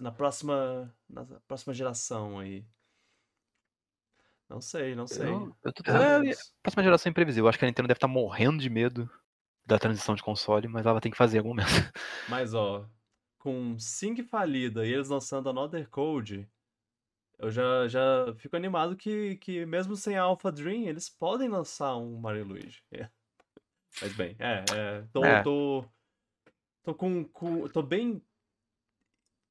na 0.01 0.11
próxima 0.11 0.93
na 1.09 1.25
próxima 1.47 1.75
geração 1.75 2.39
aí. 2.39 2.65
Não 4.49 4.61
sei, 4.61 4.95
não 4.95 5.07
sei. 5.07 5.27
Eu, 5.29 5.55
eu 5.63 5.73
tô, 5.73 5.91
É, 5.91 6.21
próxima 6.63 6.83
geração 6.83 7.09
é 7.09 7.11
imprevisível. 7.11 7.45
Eu 7.45 7.49
acho 7.49 7.59
que 7.59 7.65
a 7.65 7.69
Nintendo 7.69 7.89
deve 7.89 7.99
estar 7.99 8.09
morrendo 8.09 8.59
de 8.63 8.69
medo 8.71 9.09
da 9.67 9.79
transição 9.79 10.15
de 10.15 10.23
console, 10.23 10.69
mas 10.69 10.87
ela 10.87 11.01
ter 11.01 11.11
que 11.11 11.17
fazer 11.17 11.37
em 11.37 11.41
algum 11.41 11.51
momento. 11.51 11.67
Mas 12.29 12.53
ó, 12.55 12.89
com 13.39 13.79
Sing 13.79 14.23
falida 14.23 14.87
e 14.87 14.93
eles 14.93 15.09
lançando 15.09 15.49
Another 15.49 15.89
Code, 15.89 16.49
eu 17.39 17.51
já, 17.51 17.89
já 17.89 18.35
fico 18.37 18.57
animado 18.57 18.97
que, 18.97 19.37
que 19.37 19.65
mesmo 19.67 19.97
sem 19.97 20.17
a 20.17 20.23
Alpha 20.23 20.51
Dream, 20.53 20.87
eles 20.89 21.09
podem 21.09 21.49
lançar 21.49 21.97
um 21.97 22.19
Mario 22.19 22.45
Luigi. 22.45 22.83
É. 22.93 23.09
Mas 24.03 24.13
bem, 24.17 24.35
é, 24.41 24.65
é, 24.75 25.03
tô, 25.13 25.25
É. 25.25 25.43
tô, 25.43 25.85
tô 26.83 26.95
com, 26.95 27.25
com- 27.25 27.69
tô 27.69 27.81
bem 27.81 28.21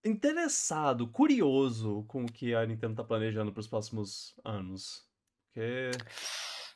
interessado, 0.04 1.08
curioso 1.08 2.04
com 2.08 2.26
o 2.26 2.32
que 2.32 2.54
a 2.54 2.66
Nintendo 2.66 2.96
tá 2.96 3.04
planejando 3.04 3.54
para 3.54 3.62
os 3.62 3.68
próximos 3.68 4.36
anos. 4.44 5.08
Porque 5.48 5.92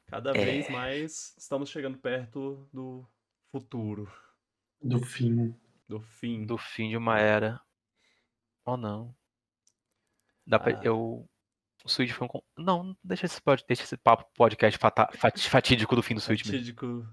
cada 0.05 0.31
É. 0.31 0.45
vez 0.45 0.69
mais 0.69 1.35
estamos 1.37 1.69
chegando 1.69 1.97
perto 1.97 2.69
do 2.71 3.05
futuro, 3.51 4.11
Do 4.81 4.99
fim. 4.99 5.55
do 5.87 5.99
fim. 6.01 6.45
Do 6.45 6.57
fim 6.57 6.89
de 6.89 6.97
uma 6.97 7.19
era. 7.19 7.61
Ou 8.65 8.77
não. 8.77 9.15
Dá 10.45 10.59
pra, 10.59 10.77
Ah. 10.77 10.81
eu. 10.83 11.27
O 11.85 11.89
Switch 11.89 12.11
foi 12.11 12.25
um. 12.25 12.29
con- 12.29 12.43
Não, 12.57 12.97
deixa 13.03 13.25
esse, 13.25 13.41
pod- 13.41 13.63
deixa 13.67 13.83
esse 13.83 13.95
papo 13.97 14.25
podcast 14.35 14.77
fata- 14.79 15.09
fatídico 15.49 15.95
do 15.95 16.03
fim 16.03 16.15
do 16.15 16.21
Switch 16.21 16.43
mesmo. 16.45 16.57
Fatídico. 16.59 17.07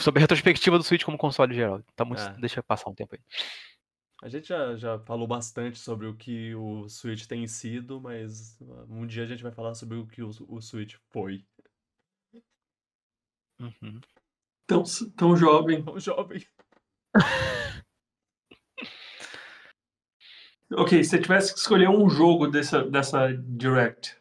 Sobre 0.00 0.20
a 0.20 0.22
retrospectiva 0.22 0.78
do 0.78 0.84
Switch 0.84 1.02
como 1.04 1.18
console 1.18 1.52
geral. 1.54 1.82
Tá 1.96 2.04
muito, 2.04 2.22
É. 2.22 2.32
Deixa 2.38 2.62
passar 2.62 2.88
um 2.90 2.94
tempo 2.94 3.14
aí. 3.14 3.20
A 4.22 4.28
gente 4.28 4.48
já, 4.48 4.76
já 4.76 4.98
falou 5.00 5.26
bastante 5.26 5.78
sobre 5.78 6.06
o 6.06 6.16
que 6.16 6.54
o 6.54 6.88
Switch 6.88 7.26
tem 7.26 7.46
sido, 7.46 8.00
mas 8.00 8.56
um 8.88 9.06
dia 9.06 9.24
a 9.24 9.26
gente 9.26 9.42
vai 9.42 9.52
falar 9.52 9.74
sobre 9.74 9.98
o 9.98 10.06
que 10.06 10.22
o, 10.22 10.30
o 10.48 10.62
Switch 10.62 10.94
foi. 11.10 11.44
Uhum. 13.60 14.00
Tão, 14.66 14.82
tão 15.16 15.36
jovem. 15.36 15.84
Tão 15.84 15.98
jovem. 15.98 16.44
Ok, 20.72 21.02
se 21.04 21.10
você 21.10 21.20
tivesse 21.20 21.52
que 21.52 21.60
escolher 21.60 21.88
um 21.88 22.10
jogo 22.10 22.48
dessa, 22.48 22.82
dessa 22.82 23.32
Direct. 23.32 24.16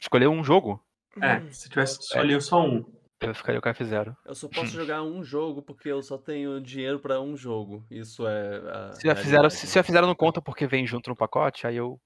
Escolher 0.00 0.28
um 0.28 0.42
jogo, 0.42 0.82
É, 1.20 1.40
se 1.50 1.62
você 1.62 1.68
tivesse 1.68 1.98
que 1.98 2.04
escolher 2.04 2.40
só 2.40 2.64
um. 2.66 2.84
eu 3.20 3.34
ficaria 3.34 3.60
com 3.60 3.68
F0. 3.68 4.16
Eu 4.24 4.34
só 4.34 4.48
posso 4.48 4.68
jogar 4.72 5.02
um 5.02 5.22
jogo 5.22 5.62
porque 5.62 5.90
eu 5.90 6.02
só 6.02 6.16
tenho 6.16 6.58
dinheiro 6.60 6.98
pra 7.00 7.20
um 7.20 7.36
jogo. 7.36 7.84
Isso 7.90 8.26
é. 8.26 8.56
a 8.70 8.92
Se 8.92 9.06
já 9.06 9.14
fizeram, 9.14 9.50
se 9.50 9.66
já 9.66 9.82
fizeram 9.82 10.08
não 10.08 10.14
conta 10.14 10.40
porque 10.40 10.66
vem 10.66 10.86
junto 10.86 11.10
no 11.10 11.16
pacote, 11.16 11.66
aí 11.66 11.76
eu. 11.76 12.00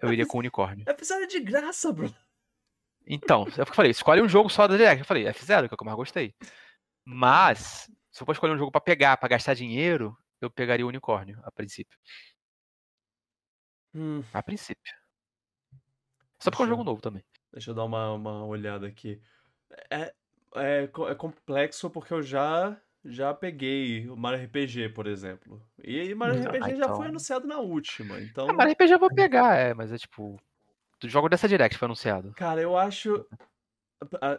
Eu 0.00 0.12
iria 0.12 0.26
com 0.26 0.36
o 0.36 0.40
unicórnio. 0.40 0.84
É 0.88 0.94
fizeram 0.94 1.26
de 1.26 1.40
graça, 1.40 1.92
bro. 1.92 2.12
Então, 3.08 3.42
é 3.56 3.62
o 3.62 3.64
que 3.64 3.70
eu 3.72 3.74
falei, 3.74 3.90
escolhe 3.90 4.20
um 4.20 4.28
jogo 4.28 4.50
só 4.50 4.66
da 4.68 4.76
Direct. 4.76 4.98
Eu 5.00 5.04
falei, 5.06 5.26
F0, 5.26 5.66
que 5.68 5.72
é 5.72 5.74
o 5.74 5.76
que 5.78 5.82
eu 5.82 5.86
mais 5.86 5.96
gostei. 5.96 6.34
Mas, 7.04 7.90
se 8.12 8.22
eu 8.22 8.26
for 8.26 8.32
escolher 8.32 8.52
um 8.54 8.58
jogo 8.58 8.70
pra 8.70 8.80
pegar, 8.80 9.16
pra 9.16 9.28
gastar 9.28 9.54
dinheiro, 9.54 10.16
eu 10.40 10.50
pegaria 10.50 10.84
o 10.84 10.88
unicórnio, 10.88 11.40
a 11.42 11.50
princípio. 11.50 11.98
Hum, 13.94 14.22
A 14.34 14.42
princípio. 14.42 14.92
Só 16.40 16.50
porque 16.50 16.62
é 16.62 16.66
um 16.66 16.68
jogo 16.68 16.84
novo 16.84 17.00
também. 17.00 17.24
deixa 17.52 17.70
eu 17.70 17.74
dar 17.74 17.84
uma, 17.84 18.12
uma 18.12 18.44
olhada 18.44 18.86
aqui. 18.86 19.20
É, 19.90 20.12
é, 20.54 20.86
co- 20.88 21.08
é 21.08 21.14
complexo 21.14 21.90
porque 21.90 22.12
eu 22.12 22.22
já. 22.22 22.76
Já 23.04 23.32
peguei 23.32 24.08
o 24.10 24.16
Mario 24.16 24.40
RPG, 24.40 24.88
por 24.88 25.06
exemplo. 25.06 25.62
E 25.82 26.12
Mario 26.16 26.40
Ah, 26.50 26.56
RPG 26.56 26.76
já 26.76 26.84
então. 26.84 26.96
foi 26.96 27.06
anunciado 27.06 27.46
na 27.46 27.58
última, 27.58 28.20
então. 28.20 28.48
Ah, 28.50 28.52
mas 28.54 28.70
RPG 28.72 28.94
eu 28.94 28.98
vou 28.98 29.08
pegar, 29.14 29.56
é, 29.56 29.72
mas 29.72 29.92
é 29.92 29.96
tipo. 29.96 30.36
Do 31.00 31.08
jogo 31.08 31.28
dessa 31.28 31.46
Direct 31.48 31.76
foi 31.78 31.86
anunciado. 31.86 32.32
Cara, 32.34 32.60
eu 32.60 32.76
acho. 32.76 33.24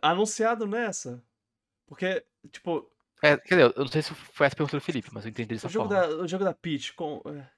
Anunciado 0.01 0.65
nessa. 0.65 1.23
Porque, 1.87 2.23
tipo, 2.51 2.89
É, 3.23 3.37
quer 3.37 3.55
dizer, 3.55 3.73
eu 3.75 3.83
não 3.83 3.91
sei 3.91 4.01
se 4.01 4.13
foi 4.13 4.47
essa 4.47 4.55
pergunta 4.55 4.77
do 4.77 4.81
Felipe, 4.81 5.09
mas 5.11 5.25
eu 5.25 5.29
entendi 5.31 5.55
dessa 5.55 5.67
o 5.67 5.69
jogo 5.69 5.89
forma. 5.89 6.07
da, 6.07 6.23
o 6.23 6.27
jogo 6.27 6.43
da 6.43 6.53
Peach, 6.53 6.93
com, 6.93 7.21
é, 7.25 7.49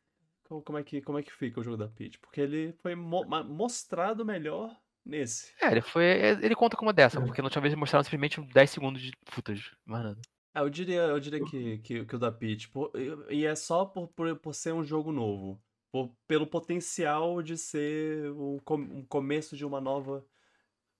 com- 0.45 0.61
como, 0.61 0.77
é 0.77 0.83
que, 0.83 1.01
como 1.01 1.19
é 1.19 1.23
que 1.23 1.31
fica 1.31 1.59
o 1.59 1.63
jogo 1.63 1.77
da 1.77 1.87
Peach? 1.87 2.17
Porque 2.19 2.41
ele 2.41 2.73
foi 2.81 2.95
mo- 2.95 3.25
mostrado 3.43 4.25
melhor 4.25 4.75
nesse. 5.05 5.53
É, 5.61 5.71
ele 5.71 5.81
foi. 5.81 6.03
Ele 6.05 6.55
conta 6.55 6.77
como 6.77 6.93
dessa, 6.93 7.19
É. 7.19 7.21
porque 7.25 7.41
na 7.41 7.47
última 7.47 7.61
vez 7.61 7.75
mostraram 7.75 8.03
simplesmente 8.03 8.41
10 8.53 8.69
segundos 8.71 9.01
de 9.01 9.11
footage, 9.27 9.71
mais 9.85 10.03
nada. 10.03 10.21
Ah, 10.53 10.61
eu 10.61 10.69
diria, 10.69 11.01
eu 11.01 11.19
diria 11.19 11.43
que, 11.45 11.77
que, 11.79 12.05
que 12.05 12.15
o 12.15 12.19
da 12.19 12.31
Peach. 12.31 12.69
por- 12.69 12.91
e 12.95 13.37
e 13.41 13.45
é 13.45 13.55
só 13.55 13.85
por, 13.85 14.07
por, 14.09 14.35
por 14.37 14.53
ser 14.55 14.73
um 14.73 14.83
jogo 14.83 15.11
novo. 15.11 15.61
Por- 15.91 16.11
pelo 16.27 16.47
potencial 16.47 17.41
de 17.41 17.57
ser 17.57 18.31
um, 18.31 18.57
com- 18.59 18.75
um 18.77 19.05
começo 19.05 19.55
de 19.55 19.65
uma 19.65 19.81
nova 19.81 20.25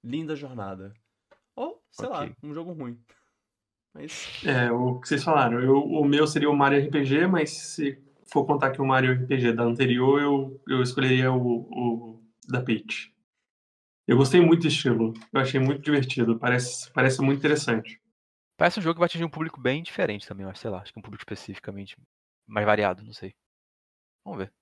linda 0.04 0.36
jornada. 0.36 0.94
Ou, 1.56 1.82
sei 1.92 2.08
lá, 2.10 2.24
Ok. 2.24 2.36
um 2.44 2.54
jogo 2.54 2.74
ruim. 2.74 3.00
Mas. 3.94 4.44
É, 4.46 4.72
o 4.72 5.00
que 5.00 5.08
vocês 5.08 5.24
falaram. 5.24 5.60
Eu, 5.60 5.78
o 5.84 6.06
meu 6.06 6.26
seria 6.26 6.50
o 6.50 6.56
Mario 6.56 6.80
RPG, 6.80 7.28
mas 7.28 7.50
se 7.52 8.02
for 8.32 8.46
contar 8.46 8.72
que 8.72 8.82
o 8.82 8.86
Mario 8.86 9.12
RPG 9.12 9.52
da 9.54 9.64
anterior, 9.64 10.22
eu, 10.22 10.62
eu 10.68 10.82
escolheria 10.82 11.32
o, 11.32 11.68
o 11.70 12.24
da 12.48 12.62
Peach. 12.62 13.14
Eu 14.08 14.16
gostei 14.18 14.40
muito 14.40 14.62
do 14.62 14.68
estilo. 14.70 15.14
Eu 15.32 15.42
achei 15.42 15.60
muito 15.60 15.82
divertido. 15.82 16.40
Parece, 16.40 16.90
parece 16.94 17.22
muito 17.22 17.40
interessante. 17.40 18.02
Parece 18.58 18.80
um 18.80 18.82
jogo 18.82 18.96
que 18.96 19.00
vai 19.00 19.08
atingir 19.08 19.26
um 19.26 19.30
público 19.30 19.60
bem 19.60 19.84
diferente 19.84 20.28
também, 20.28 20.44
eu 20.46 20.50
acho, 20.50 20.62
sei 20.62 20.70
lá, 20.70 20.82
acho 20.82 20.94
que 20.94 21.00
um 21.00 21.02
público 21.02 21.24
especificamente 21.24 21.98
mais 22.48 22.66
variado, 22.66 23.04
não 23.04 23.12
sei. 23.14 23.34
Vamos 24.24 24.40
ver. 24.40 24.54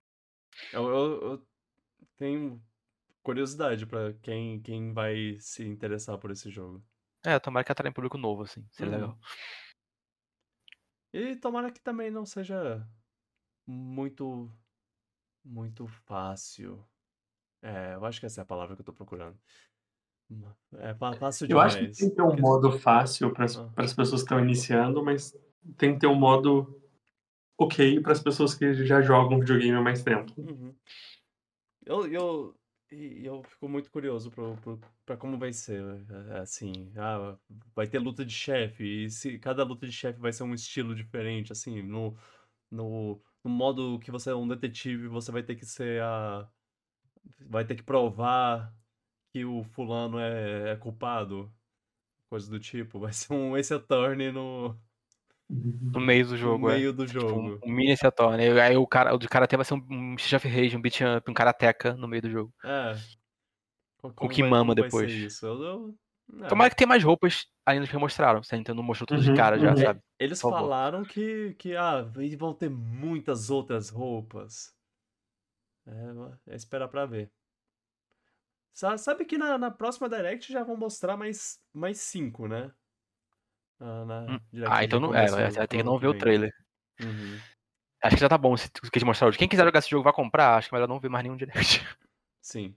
Eu, 0.71 0.87
eu, 0.89 1.21
eu 1.31 1.47
tenho 2.17 2.61
curiosidade 3.23 3.85
pra 3.85 4.13
quem, 4.21 4.61
quem 4.61 4.93
vai 4.93 5.37
se 5.39 5.65
interessar 5.65 6.17
por 6.17 6.31
esse 6.31 6.49
jogo. 6.49 6.83
É, 7.25 7.37
tomara 7.39 7.63
que 7.63 7.71
atraia 7.71 7.89
um 7.89 7.93
público 7.93 8.17
novo, 8.17 8.43
assim, 8.43 8.65
seria 8.71 8.91
Uhum. 8.91 8.99
legal. 8.99 9.19
E 11.11 11.35
tomara 11.35 11.71
que 11.71 11.81
também 11.81 12.11
não 12.11 12.25
seja 12.25 12.87
muito, 13.67 14.51
muito 15.43 15.87
fácil. 15.87 16.83
É, 17.61 17.95
eu 17.95 18.05
acho 18.05 18.19
que 18.19 18.25
essa 18.25 18.41
é 18.41 18.43
a 18.43 18.45
palavra 18.45 18.75
que 18.75 18.81
eu 18.81 18.85
tô 18.85 18.93
procurando. 18.93 19.37
É 20.77 20.93
fácil 21.15 21.47
Eu 21.47 21.59
acho 21.59 21.77
que 21.77 21.83
demais. 21.83 21.97
tem 21.97 22.09
que 22.09 22.15
ter 22.15 22.21
um 22.21 22.37
modo 22.39 22.71
fácil 22.71 23.33
para 23.33 23.45
Ah. 23.45 23.73
as 23.77 23.93
pessoas 23.93 24.21
que 24.21 24.25
estão 24.25 24.39
iniciando, 24.39 25.03
mas 25.03 25.35
tem 25.77 25.93
que 25.93 25.99
ter 25.99 26.07
um 26.07 26.15
modo 26.15 26.79
ok 27.59 27.99
para 28.01 28.13
as 28.13 28.23
pessoas 28.23 28.55
que 28.55 28.73
já 28.85 29.01
jogam 29.01 29.39
videogame 29.39 29.75
há 29.75 29.81
mais 29.81 30.01
tempo. 30.01 30.33
Uhum. 30.37 30.73
Eu, 31.85 32.07
eu, 32.07 32.55
eu 32.89 33.43
fico 33.43 33.67
muito 33.67 33.91
curioso 33.91 34.31
pra 35.05 35.17
como 35.17 35.37
vai 35.37 35.51
ser, 35.51 35.83
é, 36.31 36.39
assim, 36.39 36.91
ah, 36.95 37.37
vai 37.75 37.87
ter 37.87 37.99
luta 37.99 38.25
de 38.25 38.33
chefe, 38.33 39.05
e 39.05 39.09
se 39.09 39.37
cada 39.39 39.63
luta 39.63 39.85
de 39.85 39.91
chefe 39.91 40.19
vai 40.19 40.31
ser 40.31 40.43
um 40.43 40.53
estilo 40.53 40.95
diferente, 40.95 41.51
assim, 41.51 41.81
no, 41.81 42.15
no, 42.71 43.21
no 43.43 43.51
modo 43.51 43.99
que 43.99 44.11
você 44.11 44.29
é 44.29 44.35
um 44.35 44.47
detetive, 44.47 45.07
você 45.07 45.31
vai 45.31 45.43
ter 45.43 45.55
que 45.55 45.65
ser 45.65 46.01
a, 46.01 46.47
vai 47.41 47.65
ter 47.65 47.75
que 47.75 47.83
provar 47.83 48.73
que 49.33 49.43
o 49.45 49.63
fulano 49.63 50.19
é, 50.19 50.71
é 50.71 50.75
culpado, 50.75 51.51
coisa 52.29 52.49
do 52.49 52.59
tipo, 52.59 52.99
vai 52.99 53.11
ser 53.13 53.33
um 53.33 53.57
Ace 53.57 53.73
Attorney 53.73 54.31
no, 54.31 54.79
No 55.49 55.99
meio 55.99 56.25
do 56.25 56.31
no 56.31 56.37
jogo, 56.37 56.69
é. 56.69 56.75
meio 56.75 56.93
do 56.93 57.05
Tipo, 57.07 57.21
jogo. 57.21 57.59
um, 57.65 57.69
um 57.71 57.71
mini 57.73 57.97
Saturn. 57.97 58.39
Aí, 58.41 58.59
aí 58.59 58.77
o 58.77 58.85
cara, 58.85 59.15
o 59.15 59.17
de 59.17 59.27
karatê 59.27 59.55
vai 59.55 59.65
ser 59.65 59.73
um, 59.73 59.85
um 59.89 60.15
Street 60.15 60.33
of 60.45 60.47
Rage, 60.47 60.77
um 60.77 60.81
beat 60.81 60.99
up, 61.01 61.29
um 61.29 61.33
karateka 61.33 61.93
no 61.95 62.07
meio 62.07 62.21
do 62.21 62.29
jogo. 62.29 62.53
É. 62.63 62.95
Como 64.15 64.29
que 64.31 64.41
vai- 64.41 64.49
mama 64.51 64.75
depois. 64.75 65.11
isso? 65.11 65.45
Eu, 65.47 65.63
eu, 65.63 65.95
é. 66.43 66.47
Tomara 66.47 66.69
que 66.69 66.75
tenha 66.75 66.87
mais 66.87 67.03
roupas 67.03 67.47
das 67.65 67.89
que 67.89 67.97
mostraram. 67.97 68.43
Se 68.43 68.53
a 68.53 68.57
Nintendo 68.59 68.77
não 68.77 68.83
mostrou 68.83 69.07
tudo 69.07 69.21
de 69.21 69.31
Uhum, 69.31 69.35
cara 69.35 69.57
já, 69.57 69.71
uhum. 69.71 69.77
sabe? 69.77 70.01
Eles 70.19 70.39
falaram 70.39 71.03
que, 71.03 71.55
que 71.55 71.75
ah, 71.75 72.03
vão 72.37 72.53
ter 72.53 72.69
muitas 72.69 73.49
outras 73.49 73.89
roupas. 73.89 74.71
É, 75.87 76.51
é 76.53 76.55
esperar 76.55 76.87
pra 76.89 77.07
ver. 77.07 77.31
Sa- 78.73 78.97
Sabe 78.99 79.25
que 79.25 79.37
na, 79.37 79.57
na 79.57 79.71
próxima 79.71 80.07
Direct 80.07 80.53
já 80.53 80.63
vão 80.63 80.77
mostrar 80.77 81.17
mais, 81.17 81.59
mais 81.73 81.99
cinco, 81.99 82.47
né? 82.47 82.71
Ah, 83.79 84.05
na 84.05 84.25
Hum. 84.27 84.39
Ah, 84.67 84.83
então 84.83 84.99
não. 84.99 85.09
É, 85.09 85.25
começo 85.27 85.35
vai 85.35 85.49
vai 85.51 85.67
ter 85.67 85.77
que 85.77 85.83
não 85.83 85.97
ver 85.97 86.07
o 86.07 86.13
trailer. 86.13 86.51
Uhum. 86.99 87.39
Acho 88.01 88.15
que 88.15 88.21
já 88.21 88.29
tá 88.29 88.37
bom 88.37 88.55
esse 88.55 88.69
que 88.69 88.97
eles 88.97 89.03
mostraram 89.03 89.29
hoje. 89.29 89.37
Quem 89.37 89.47
quiser 89.47 89.65
jogar 89.65 89.79
esse 89.79 89.89
jogo 89.89 90.03
vai 90.03 90.13
comprar, 90.13 90.55
acho 90.55 90.69
que 90.69 90.75
é 90.75 90.77
melhor 90.77 90.87
não 90.87 90.99
ver 90.99 91.09
mais 91.09 91.23
nenhum 91.23 91.35
direct. 91.37 91.85
Sim. 92.41 92.75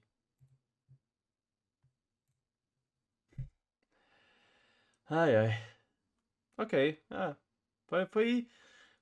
Ai, 5.09 5.37
ai. 5.37 5.59
Ok. 6.59 7.03
Ah, 7.11 7.37
foi, 7.89 8.07
foi, 8.07 8.49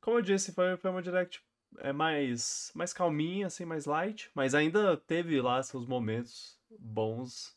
como 0.01 0.19
eu 0.19 0.23
disse, 0.23 0.53
foi, 0.53 0.77
foi 0.77 0.91
uma 0.91 1.03
direct 1.03 1.43
é 1.79 1.93
mais, 1.93 2.73
mais 2.75 2.93
calminha, 2.93 3.47
assim, 3.47 3.65
mais 3.65 3.87
light, 3.87 4.31
mas 4.35 4.55
ainda 4.55 4.97
teve 4.97 5.41
lá 5.41 5.63
seus 5.63 5.87
momentos 5.87 6.61
bons. 6.79 7.57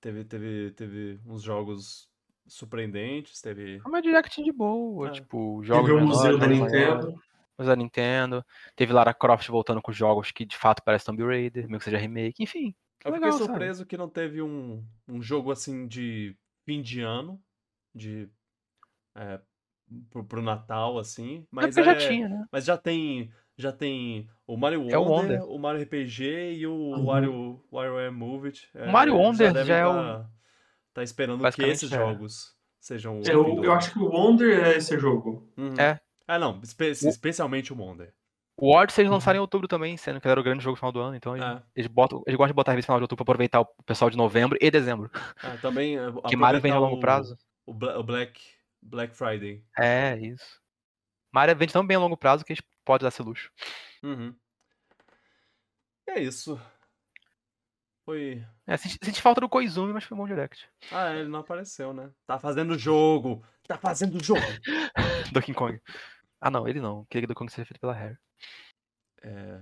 Teve, 0.00 0.24
teve, 0.24 0.72
teve 0.72 1.20
uns 1.26 1.42
jogos 1.42 2.10
surpreendentes, 2.46 3.40
teve. 3.40 3.80
É 3.84 3.88
uma 3.88 4.00
direct 4.02 4.42
de 4.42 4.52
boa, 4.52 5.08
É. 5.08 5.10
tipo, 5.12 5.62
jogos 5.62 5.90
Teve 5.90 6.02
o 6.02 6.06
Museu 6.06 6.38
da. 6.38 6.46
Nintendo. 6.46 7.20
Os 7.56 7.66
da 7.66 7.76
Nintendo. 7.76 8.44
Teve 8.74 8.92
Lara 8.92 9.14
Croft 9.14 9.48
voltando 9.48 9.80
com 9.80 9.92
jogos 9.92 10.32
que 10.32 10.44
de 10.44 10.56
fato 10.56 10.82
parecem 10.82 11.06
Tomb 11.14 11.22
Raider, 11.24 11.64
mesmo 11.64 11.78
que 11.78 11.84
seja 11.84 11.98
remake, 11.98 12.42
enfim. 12.42 12.74
Eu 13.04 13.12
legal, 13.12 13.30
fiquei 13.32 13.46
sabe? 13.46 13.58
surpreso 13.58 13.86
que 13.86 13.96
não 13.96 14.08
teve 14.08 14.42
um, 14.42 14.84
um 15.06 15.22
jogo 15.22 15.52
assim 15.52 15.86
de 15.86 16.36
fim 16.64 16.82
de 16.82 17.00
ano, 17.02 17.40
de 17.94 18.28
é, 19.14 19.40
pro, 20.10 20.24
pro 20.24 20.42
Natal, 20.42 20.98
assim. 20.98 21.42
É 21.42 21.46
Mas, 21.50 21.66
porque 21.66 21.82
já 21.84 21.92
é- 21.92 21.94
tinha, 22.08 22.28
né? 22.28 22.44
mas 22.50 22.64
já 22.64 22.76
tem. 22.76 23.30
Já 23.56 23.70
tem 23.70 24.28
o 24.48 24.56
Mario 24.56 24.90
É 24.90 24.98
o 24.98 25.02
Wonder, 25.04 25.40
Wonder. 25.40 25.54
o 25.54 25.58
Mario 25.60 25.82
RPG 25.82 26.54
e 26.58 26.66
o 26.66 26.72
Uhum. 26.74 27.04
Wario, 27.04 27.64
WarioWare 27.70 28.10
Move 28.10 28.48
It. 28.48 28.68
O 28.74 28.90
Mario 28.90 29.14
Wonder 29.16 29.52
devem 29.52 29.64
já 29.68 29.76
é 29.76 29.84
tá, 29.84 30.28
tá 30.94 31.02
esperando 31.02 31.50
que 31.52 31.62
esses 31.62 31.92
é. 31.92 31.96
jogos 31.96 32.54
sejam. 32.80 33.18
o 33.20 33.24
fim 33.24 33.30
Eu, 33.30 33.64
eu 33.64 33.72
acho 33.72 33.92
que 33.92 33.98
o 33.98 34.06
Wonder 34.08 34.64
é 34.64 34.76
esse 34.76 34.96
jogo. 34.98 35.46
Uhum. 35.56 35.74
É. 35.78 36.00
Ah, 36.26 36.38
não. 36.38 36.60
espe- 36.62 36.90
especialmente 36.90 37.72
o 37.72 37.76
Wonder. 37.76 38.14
O 38.56 38.72
Odyssey 38.72 39.02
eles 39.02 39.10
lançaram 39.10 39.36
em 39.38 39.40
outubro 39.40 39.66
também, 39.66 39.96
sendo 39.96 40.20
que 40.20 40.28
era 40.28 40.38
o 40.38 40.42
grande 40.42 40.62
jogo 40.62 40.74
no 40.74 40.76
final 40.78 40.92
do 40.92 41.00
ano, 41.00 41.16
então 41.16 41.36
eles, 41.36 41.44
É. 41.44 41.62
eles, 41.74 41.90
botam, 41.90 42.22
eles 42.24 42.36
gostam 42.38 42.52
de 42.52 42.54
botar 42.54 42.70
a 42.70 42.74
revista 42.74 42.92
no 42.92 42.94
final 42.94 43.00
de 43.00 43.04
outubro 43.04 43.24
pra 43.24 43.32
aproveitar 43.32 43.60
o 43.60 43.66
pessoal 43.84 44.08
de 44.08 44.16
novembro 44.16 44.56
e 44.60 44.70
dezembro. 44.70 45.10
Ah, 45.42 45.58
também. 45.60 45.98
é, 45.98 46.02
Que 46.30 46.36
Mario 46.36 46.60
vem 46.60 46.70
a 46.70 46.78
longo 46.78 46.96
o- 46.96 47.00
prazo. 47.00 47.36
O, 47.66 47.72
o 47.72 48.02
Black, 48.04 48.40
Black 48.80 49.14
Friday. 49.16 49.64
É, 49.76 50.16
isso. 50.18 50.60
Mario 51.32 51.56
vende 51.56 51.72
tão 51.72 51.84
bem 51.84 51.96
a 51.96 52.00
longo 52.00 52.16
prazo 52.16 52.44
que 52.44 52.52
eles 52.52 52.62
podem 52.84 53.04
dar 53.04 53.08
esse 53.08 53.22
luxo. 53.22 53.50
Uhum. 54.04 54.32
É 56.06 56.20
isso. 56.20 56.60
Foi. 58.04 58.44
É, 58.66 58.76
senti, 58.76 58.98
senti 59.02 59.22
falta 59.22 59.40
do 59.40 59.48
Koizumi, 59.48 59.92
mas 59.92 60.04
foi 60.04 60.16
bom 60.16 60.26
direct. 60.26 60.68
Ah, 60.92 61.14
ele 61.14 61.28
não 61.28 61.40
apareceu, 61.40 61.92
né? 61.94 62.10
Tá 62.26 62.38
fazendo 62.38 62.78
jogo! 62.78 63.42
Tá 63.66 63.78
fazendo 63.78 64.22
jogo! 64.22 64.40
Donkey 65.32 65.54
Kong. 65.54 65.80
Ah 66.40 66.50
não, 66.50 66.68
ele 66.68 66.80
não. 66.80 67.04
Queria 67.06 67.22
que 67.22 67.26
Donkey 67.28 67.38
Kong 67.38 67.52
seja 67.52 67.64
feito 67.66 67.80
pela 67.80 67.94
Rare. 67.94 68.18
É. 69.22 69.60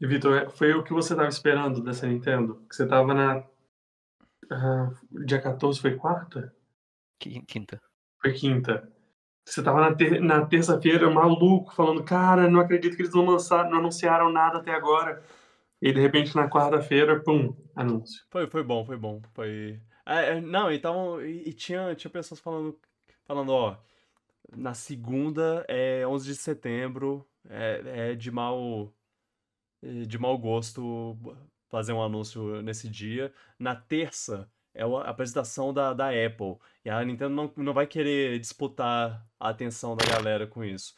E, 0.00 0.06
Vitor, 0.06 0.36
é- 0.36 0.48
foi 0.50 0.72
o 0.74 0.84
que 0.84 0.92
você 0.92 1.16
tava 1.16 1.28
esperando 1.28 1.82
dessa 1.82 2.06
Nintendo? 2.06 2.64
Que 2.68 2.76
você 2.76 2.86
tava 2.86 3.12
na. 3.14 3.44
ah, 4.52 4.90
dia 5.24 5.40
14 5.40 5.80
foi 5.80 5.96
quarta? 5.96 6.54
Qui- 7.20 7.42
Quinta. 7.46 7.80
Foi 8.22 8.32
quinta. 8.32 8.92
Você 9.48 9.62
tava 9.62 9.80
na, 9.80 9.94
ter- 9.94 10.20
na 10.20 10.44
terça-feira 10.46 11.08
maluco, 11.10 11.72
falando, 11.74 12.04
cara, 12.04 12.48
não 12.50 12.60
acredito 12.60 12.96
que 12.96 13.02
eles 13.02 13.14
não 13.14 13.24
lançaram, 13.24 13.70
não 13.70 13.78
anunciaram 13.78 14.30
nada 14.30 14.58
até 14.58 14.72
agora. 14.74 15.22
E 15.80 15.92
de 15.92 16.00
repente 16.00 16.34
na 16.34 16.48
quarta-feira, 16.48 17.22
pum, 17.22 17.54
anúncio. 17.74 18.24
Foi, 18.30 18.48
foi 18.48 18.62
bom, 18.62 18.84
foi 18.84 18.96
bom. 18.96 19.20
Foi. 19.34 19.80
É, 20.06 20.36
é, 20.36 20.40
não, 20.40 20.70
então. 20.70 21.20
E, 21.20 21.48
e 21.48 21.52
tinha, 21.52 21.94
tinha 21.94 22.10
pessoas 22.10 22.40
falando. 22.40 22.78
Falando, 23.24 23.50
ó. 23.52 23.76
Na 24.56 24.74
segunda 24.74 25.64
é 25.68 26.06
11 26.06 26.26
de 26.26 26.36
setembro. 26.36 27.26
É, 27.48 28.10
é 28.10 28.14
de 28.14 28.30
mau. 28.30 28.92
é 29.82 30.04
De 30.04 30.18
mau 30.18 30.38
gosto 30.38 31.16
fazer 31.68 31.92
um 31.92 32.02
anúncio 32.02 32.62
nesse 32.62 32.88
dia. 32.88 33.32
Na 33.58 33.74
terça 33.76 34.50
é 34.74 34.82
a 34.82 35.00
apresentação 35.02 35.72
da, 35.72 35.92
da 35.92 36.08
Apple. 36.08 36.56
E 36.84 36.90
a 36.90 37.04
Nintendo 37.04 37.34
não, 37.34 37.52
não 37.56 37.74
vai 37.74 37.86
querer 37.86 38.38
disputar 38.38 39.26
a 39.38 39.48
atenção 39.50 39.96
da 39.96 40.04
galera 40.06 40.46
com 40.46 40.64
isso. 40.64 40.94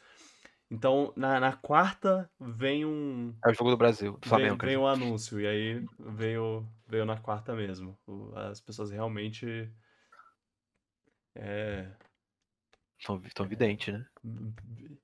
Então, 0.71 1.11
na, 1.15 1.39
na 1.39 1.53
quarta 1.55 2.29
vem 2.39 2.85
um. 2.85 3.35
É 3.43 3.49
o 3.49 3.53
jogo 3.53 3.71
do 3.71 3.77
Brasil, 3.77 4.17
do 4.17 4.27
Flamengo. 4.29 4.57
quer 4.57 4.67
veio 4.67 4.81
um 4.81 4.87
anúncio, 4.87 5.39
e 5.39 5.47
aí 5.47 5.85
veio, 5.97 6.67
veio 6.87 7.05
na 7.05 7.17
quarta 7.19 7.55
mesmo. 7.55 7.97
O- 8.05 8.31
As 8.35 8.61
pessoas 8.61 8.91
realmente. 8.91 9.71
É, 11.35 11.91
Tão, 13.05 13.21
tão 13.33 13.47
vidente, 13.47 13.91
né? 13.91 14.05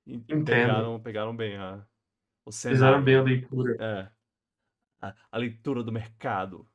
Entendo. 0.06 0.46
pegaram, 0.46 1.00
pegaram 1.00 1.36
bem 1.36 1.56
a, 1.58 1.86
o 2.44 2.52
Fizeram 2.52 3.02
bem 3.02 3.16
a 3.16 3.22
leitura. 3.24 3.76
É. 3.80 4.12
A, 5.02 5.16
a 5.32 5.38
leitura 5.38 5.82
do 5.82 5.92
mercado. 5.94 6.68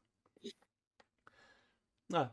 Ah. 2.13 2.31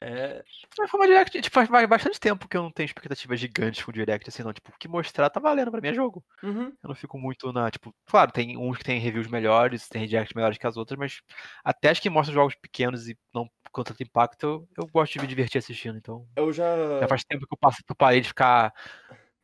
É, 0.00 0.44
Mas 0.78 0.90
foi 0.90 1.00
uma 1.00 1.06
direct, 1.06 1.40
tipo, 1.40 1.66
faz 1.66 1.88
bastante 1.88 2.20
tempo 2.20 2.46
que 2.46 2.56
eu 2.56 2.62
não 2.62 2.70
tenho 2.70 2.84
expectativas 2.84 3.40
gigantes 3.40 3.82
com 3.82 3.90
direct, 3.90 4.28
assim, 4.28 4.42
não. 4.42 4.52
Tipo, 4.52 4.70
o 4.70 4.78
que 4.78 4.88
mostrar 4.88 5.30
tá 5.30 5.40
valendo 5.40 5.70
pra 5.70 5.80
mim 5.80 5.88
é 5.88 5.94
jogo. 5.94 6.22
uhum. 6.42 6.66
Eu 6.82 6.88
não 6.88 6.94
fico 6.94 7.18
muito 7.18 7.52
na, 7.52 7.70
tipo, 7.70 7.94
claro, 8.04 8.30
tem 8.30 8.58
uns 8.58 8.76
que 8.76 8.84
tem 8.84 9.00
reviews 9.00 9.26
melhores, 9.26 9.88
tem 9.88 10.06
direct 10.06 10.36
melhores 10.36 10.58
que 10.58 10.66
as 10.66 10.76
outras, 10.76 10.98
mas 10.98 11.22
até 11.64 11.90
as 11.90 11.98
que 11.98 12.10
mostram 12.10 12.34
jogos 12.34 12.54
pequenos 12.54 13.08
e 13.08 13.16
não 13.34 13.48
com 13.72 13.82
tanto 13.82 14.02
impacto, 14.02 14.42
eu, 14.44 14.68
eu 14.78 14.86
gosto 14.86 15.14
de 15.14 15.20
me 15.20 15.26
divertir 15.26 15.58
assistindo, 15.58 15.98
então. 15.98 16.26
Eu 16.36 16.52
já. 16.52 16.64
Já 17.00 17.08
faz 17.08 17.24
tempo 17.24 17.46
que 17.46 17.54
eu 17.54 17.58
passo 17.58 17.82
eu 17.88 17.94
parei 17.94 18.20
de 18.20 18.28
ficar. 18.28 18.72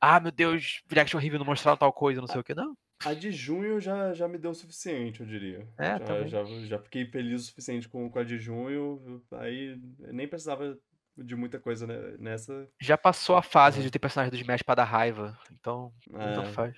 Ah, 0.01 0.21
meu 0.21 0.33
Deus, 0.33 0.83
direct 0.87 1.17
horrível, 1.17 1.39
não 1.39 1.47
mostraram 1.47 1.79
tal 1.79 1.93
coisa, 1.93 2.21
não 2.21 2.29
sei 2.29 2.41
o 2.41 2.45
que. 2.45 2.55
Não. 2.55 2.75
A 3.05 3.15
de 3.15 3.31
junho 3.33 3.81
já, 3.81 4.13
já 4.15 4.29
me 4.29 4.39
deu 4.39 4.51
o 4.53 4.55
suficiente, 4.55 5.21
eu 5.21 5.27
diria. 5.27 5.67
É, 5.79 5.99
já, 5.99 5.99
também. 6.01 6.29
já, 6.29 6.45
já 6.67 6.79
fiquei 6.79 7.05
feliz 7.07 7.43
o 7.43 7.45
suficiente 7.47 7.89
com, 7.89 8.09
com 8.11 8.19
a 8.19 8.25
de 8.25 8.39
junho, 8.39 9.23
aí 9.33 9.77
nem 9.99 10.29
precisava 10.29 10.79
de 11.17 11.35
muita 11.37 11.59
coisa 11.61 11.87
né, 11.87 12.17
nessa. 12.19 12.69
Já 12.81 12.97
passou 12.97 13.37
a 13.37 13.43
fase 13.43 13.81
É. 13.81 13.83
de 13.83 13.91
ter 13.91 13.99
personagem 13.99 14.31
do 14.31 14.37
Smash 14.37 14.63
pra 14.63 14.75
dar 14.77 14.85
raiva, 14.85 15.39
então. 15.51 15.93
É, 16.15 16.35
Tanto 16.35 16.53
faz. 16.53 16.77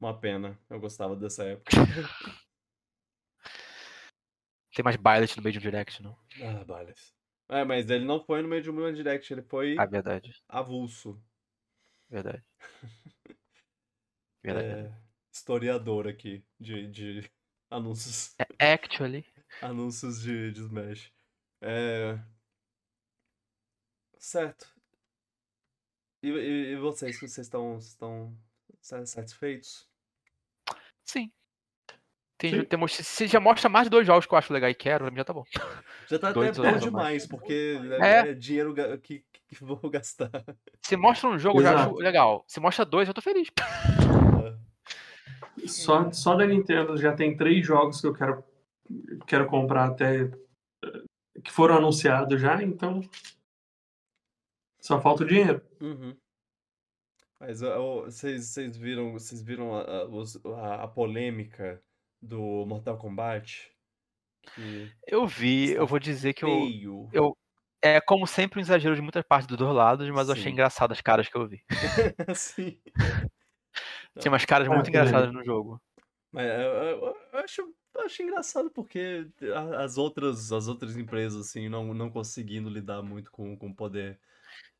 uma 0.00 0.18
pena, 0.18 0.58
eu 0.68 0.78
gostava 0.80 1.16
dessa 1.16 1.44
época. 1.44 1.70
Tem 4.74 4.84
mais 4.84 4.96
Byleth 4.96 5.36
no 5.36 5.42
meio 5.42 5.52
de 5.52 5.58
um 5.58 5.62
direct, 5.62 6.02
não? 6.02 6.18
Ah, 6.42 6.64
Bales. 6.64 7.14
É, 7.48 7.64
mas 7.64 7.88
ele 7.88 8.04
não 8.04 8.24
foi 8.24 8.42
no 8.42 8.48
meio 8.48 8.60
de 8.62 8.70
um 8.70 8.92
direct, 8.92 9.32
ele 9.32 9.42
foi 9.42 9.76
Ah, 9.78 9.86
verdade. 9.86 10.42
avulso. 10.48 11.22
Verdade. 12.10 12.42
É, 14.44 14.92
historiador 15.32 16.06
aqui 16.06 16.44
de, 16.60 16.86
de 16.88 17.30
anúncios, 17.70 18.34
É, 18.58 18.72
Actually. 18.74 19.24
anúncios 19.62 20.20
de, 20.22 20.52
de 20.52 20.60
Smash. 20.60 21.12
É... 21.62 22.18
Certo. 24.18 24.66
E, 26.22 26.28
e, 26.28 26.72
e 26.72 26.76
vocês, 26.76 27.16
vocês 27.18 27.38
estão, 27.38 27.76
estão 27.78 28.36
sa- 28.80 29.04
satisfeitos? 29.04 29.86
Sim. 31.04 31.30
Tem, 32.38 32.50
Sim. 32.50 32.64
tem, 32.64 32.88
se 32.88 33.26
já 33.26 33.38
mostra 33.38 33.68
mais 33.68 33.84
de 33.86 33.90
dois 33.90 34.06
jogos 34.06 34.26
que 34.26 34.34
eu 34.34 34.38
acho 34.38 34.52
legal 34.52 34.68
e 34.70 34.74
quero, 34.74 35.14
já 35.14 35.24
tá 35.24 35.32
bom. 35.32 35.44
Já 36.06 36.18
tá 36.18 36.28
até 36.28 36.34
Dois 36.34 36.58
bom 36.58 36.64
anos 36.64 36.82
a 36.82 36.86
demais, 36.86 37.26
porque 37.26 37.78
É. 38.02 38.28
é, 38.28 38.34
dinheiro 38.34 38.74
ga- 38.74 38.98
que, 38.98 39.24
que, 39.48 39.64
vou 39.64 39.78
gastar. 39.88 40.30
Se 40.82 40.98
mostra 40.98 41.30
um 41.30 41.38
jogo, 41.38 41.60
eu 41.60 41.62
já 41.62 41.70
acho 41.70 41.80
Exato. 41.84 41.96
legal. 41.96 42.44
Se 42.46 42.60
mostra 42.60 42.84
dois, 42.84 43.08
eu 43.08 43.14
tô 43.14 43.22
feliz. 43.22 43.48
Só, 45.66 46.10
só 46.12 46.36
da 46.36 46.46
Nintendo 46.46 46.96
já 46.96 47.14
tem 47.14 47.36
três 47.36 47.66
jogos 47.66 48.00
que 48.00 48.06
eu 48.06 48.14
quero, 48.14 48.44
quero 49.26 49.46
comprar 49.46 49.86
até. 49.90 50.22
eh, 50.22 51.02
que 51.42 51.50
foram 51.52 51.76
anunciados 51.76 52.40
já, 52.40 52.62
então. 52.62 53.00
Só 54.80 55.00
falta 55.00 55.24
o 55.24 55.26
dinheiro. 55.26 55.62
Uhum. 55.80 56.16
Mas 57.40 57.60
vocês 57.60 58.46
vocês 58.48 58.76
viram, 58.76 59.12
vocês 59.12 59.42
viram 59.42 59.74
a, 59.74 59.82
a, 59.82 60.84
a- 60.84 60.88
polêmica 60.88 61.82
do 62.22 62.64
Mortal 62.66 62.96
Kombat? 62.98 63.70
Que 64.54 64.90
Eu 65.06 65.26
vi, 65.26 65.72
eu 65.72 65.86
vou 65.86 65.98
dizer 65.98 66.32
que 66.34 66.44
eu. 66.44 67.08
eu- 67.12 67.36
É 67.82 68.00
como 68.00 68.26
sempre 68.26 68.58
um 68.58 68.62
exagero 68.62 68.94
de 68.94 69.02
muitas 69.02 69.22
partes 69.26 69.46
dos 69.46 69.58
dois 69.58 69.74
lados, 69.74 70.08
mas 70.10 70.28
eu 70.28 70.32
achei 70.32 70.44
Sim. 70.44 70.50
engraçado 70.52 70.92
as 70.92 71.00
caras 71.02 71.28
que 71.28 71.36
eu 71.36 71.46
vi. 71.46 71.62
Sim. 72.34 72.80
Tinha 74.18 74.30
umas 74.32 74.44
caras 74.44 74.68
Ah, 74.68 74.74
muito 74.74 74.86
também. 74.86 75.00
engraçadas 75.00 75.32
no 75.32 75.44
jogo. 75.44 75.80
Mas 76.32 76.46
eu, 76.46 76.54
eu- 76.54 77.16
eu 77.32 77.38
acho, 77.40 77.62
eu 77.94 78.00
acho 78.02 78.22
engraçado 78.22 78.70
porque 78.70 79.26
as 79.76 79.96
outras, 79.98 80.50
as 80.52 80.66
outras 80.68 80.96
empresas, 80.96 81.46
assim, 81.48 81.68
não, 81.68 81.94
não 81.94 82.10
conseguindo 82.10 82.68
lidar 82.68 83.02
muito 83.02 83.30
com, 83.30 83.56
com 83.56 83.68
o 83.68 83.74
poder 83.74 84.18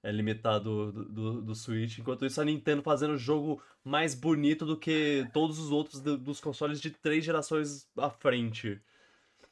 é, 0.02 0.11
limitado 0.12 0.93
do, 0.93 1.05
do, 1.09 1.43
do 1.43 1.55
Switch. 1.55 1.98
Enquanto 1.98 2.27
isso, 2.27 2.40
a 2.40 2.44
Nintendo 2.44 2.82
fazendo 2.82 3.16
jogo 3.16 3.62
mais 3.85 4.15
bonito 4.15 4.66
do 4.66 4.77
que 4.78 5.28
todos 5.32 5.59
os 5.59 5.70
outros 5.70 6.01
do- 6.01 6.19
dos 6.19 6.40
consoles 6.40 6.81
de 6.81 6.90
três 6.90 7.24
gerações 7.24 7.89
à 7.97 8.11
frente. 8.11 8.81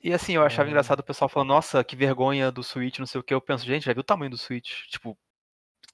E 0.03 0.13
assim, 0.13 0.35
eu 0.35 0.43
achava 0.45 0.69
É. 0.69 0.71
engraçado 0.71 1.01
o 1.01 1.05
pessoal 1.05 1.29
falando, 1.29 1.49
nossa, 1.51 1.85
que 1.85 1.95
vergonha 1.95 2.51
do 2.51 2.63
Switch, 2.65 2.99
não 2.99 3.07
sei 3.07 3.21
o 3.21 3.25
que. 3.25 3.33
Eu 3.33 3.41
penso, 3.41 3.65
gente, 3.65 3.85
já 3.87 3.93
viu 3.93 4.01
o 4.01 4.05
tamanho 4.05 4.31
do 4.31 4.37
Switch? 4.39 4.87
Tipo, 4.89 5.17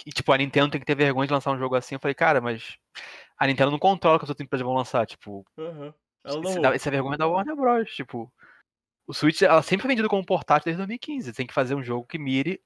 e, 0.06 0.10
tipo, 0.10 0.32
a 0.32 0.38
Nintendo 0.38 0.70
tem 0.70 0.80
que 0.80 0.86
ter 0.86 0.94
vergonha 0.96 1.26
de 1.26 1.32
lançar 1.34 1.52
um 1.52 1.58
jogo 1.58 1.74
assim. 1.74 1.94
Eu 1.94 2.00
falei, 2.00 2.14
cara, 2.14 2.40
mas 2.40 2.78
a 3.38 3.46
Nintendo 3.46 3.70
não 3.70 3.78
controla 3.78 4.16
o 4.16 4.18
que 4.18 4.24
as 4.24 4.28
outras 4.30 4.44
empresas 4.44 4.64
vão 4.66 4.74
lançar. 4.74 5.06
Tipo. 5.06 5.44
Ela 5.56 5.94
Esse 6.24 6.54
não- 6.56 6.62
dá- 6.62 6.74
essa 6.74 6.90
vergonha 6.90 7.14
é 7.14 7.18
da 7.18 7.26
Warner 7.26 7.54
Bros. 7.56 7.90
Tipo, 7.94 8.30
o 9.06 9.14
Switch 9.14 9.42
ela 9.42 9.62
sempre 9.62 9.82
foi 9.82 9.88
vendido 9.90 10.08
como 10.08 10.24
portátil 10.26 10.64
desde 10.66 10.78
2015. 10.78 11.32
Tem 11.32 11.46
que 11.46 11.54
fazer 11.54 11.74
um 11.74 11.82
jogo 11.82 12.06
que 12.06 12.18
mire 12.18 12.60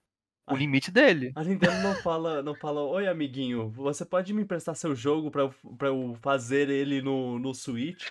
o 0.49 0.55
Ah. 0.55 0.57
limite 0.57 0.90
dele. 0.90 1.31
A 1.36 1.44
Nintendo 1.44 1.81
não 1.82 1.94
fala, 1.97 2.43
não 2.43 2.55
fala, 2.55 2.81
oi 2.82 3.07
amiguinho, 3.07 3.69
você 3.70 4.05
pode 4.05 4.32
me 4.35 4.43
emprestar 4.43 4.74
seu 4.74 4.94
jogo 4.94 5.31
pra 5.31 5.43
eu, 5.43 5.55
pra 5.78 5.89
eu 5.89 6.16
fazer 6.20 6.69
ele 6.69 7.01
no, 7.01 7.39
no 7.39 7.55
Switch? 7.55 8.11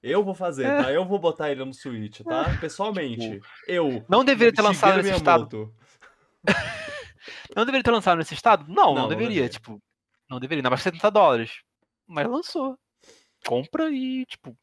Eu 0.00 0.22
vou 0.24 0.34
fazer, 0.34 0.64
É. 0.66 0.82
tá? 0.82 0.92
Eu 0.92 1.04
vou 1.04 1.18
botar 1.18 1.50
ele 1.50 1.64
no 1.64 1.72
Switch, 1.74 2.20
tá? 2.22 2.56
Pessoalmente. 2.60 3.40
eu. 3.66 4.04
Não 4.08 4.24
deveria 4.24 4.52
ter 4.52 4.62
lançado 4.62 4.96
nesse 4.98 5.14
estado. 5.16 5.72
Não 7.54 7.64
deveria 7.64 7.82
ter 7.84 7.90
lançado 7.90 8.18
nesse 8.18 8.34
estado? 8.34 8.64
Não, 8.68 8.74
não, 8.74 8.94
Não, 8.94 9.02
não 9.02 9.08
deveria. 9.08 9.28
deveria. 9.42 9.48
Tipo, 9.48 9.80
Não 10.28 10.40
deveria, 10.40 10.60
ainda 10.60 10.70
mais 10.70 10.82
70 10.82 11.10
dólares. 11.10 11.62
Mas 12.12 12.28
lançou. 12.28 12.78
Compra 13.46 13.90
e, 13.90 14.24
tipo. 14.26 14.56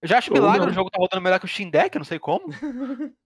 Eu 0.00 0.08
já 0.08 0.18
acho 0.18 0.30
Ou 0.30 0.34
milagre 0.36 0.60
não. 0.66 0.72
o 0.72 0.74
jogo 0.74 0.90
tá 0.90 0.98
rodando 0.98 1.20
melhor 1.22 1.38
que 1.38 1.44
o 1.44 1.48
Steam 1.48 1.70
Deck, 1.70 1.96
não 1.98 2.04
sei 2.04 2.18
como. 2.18 2.46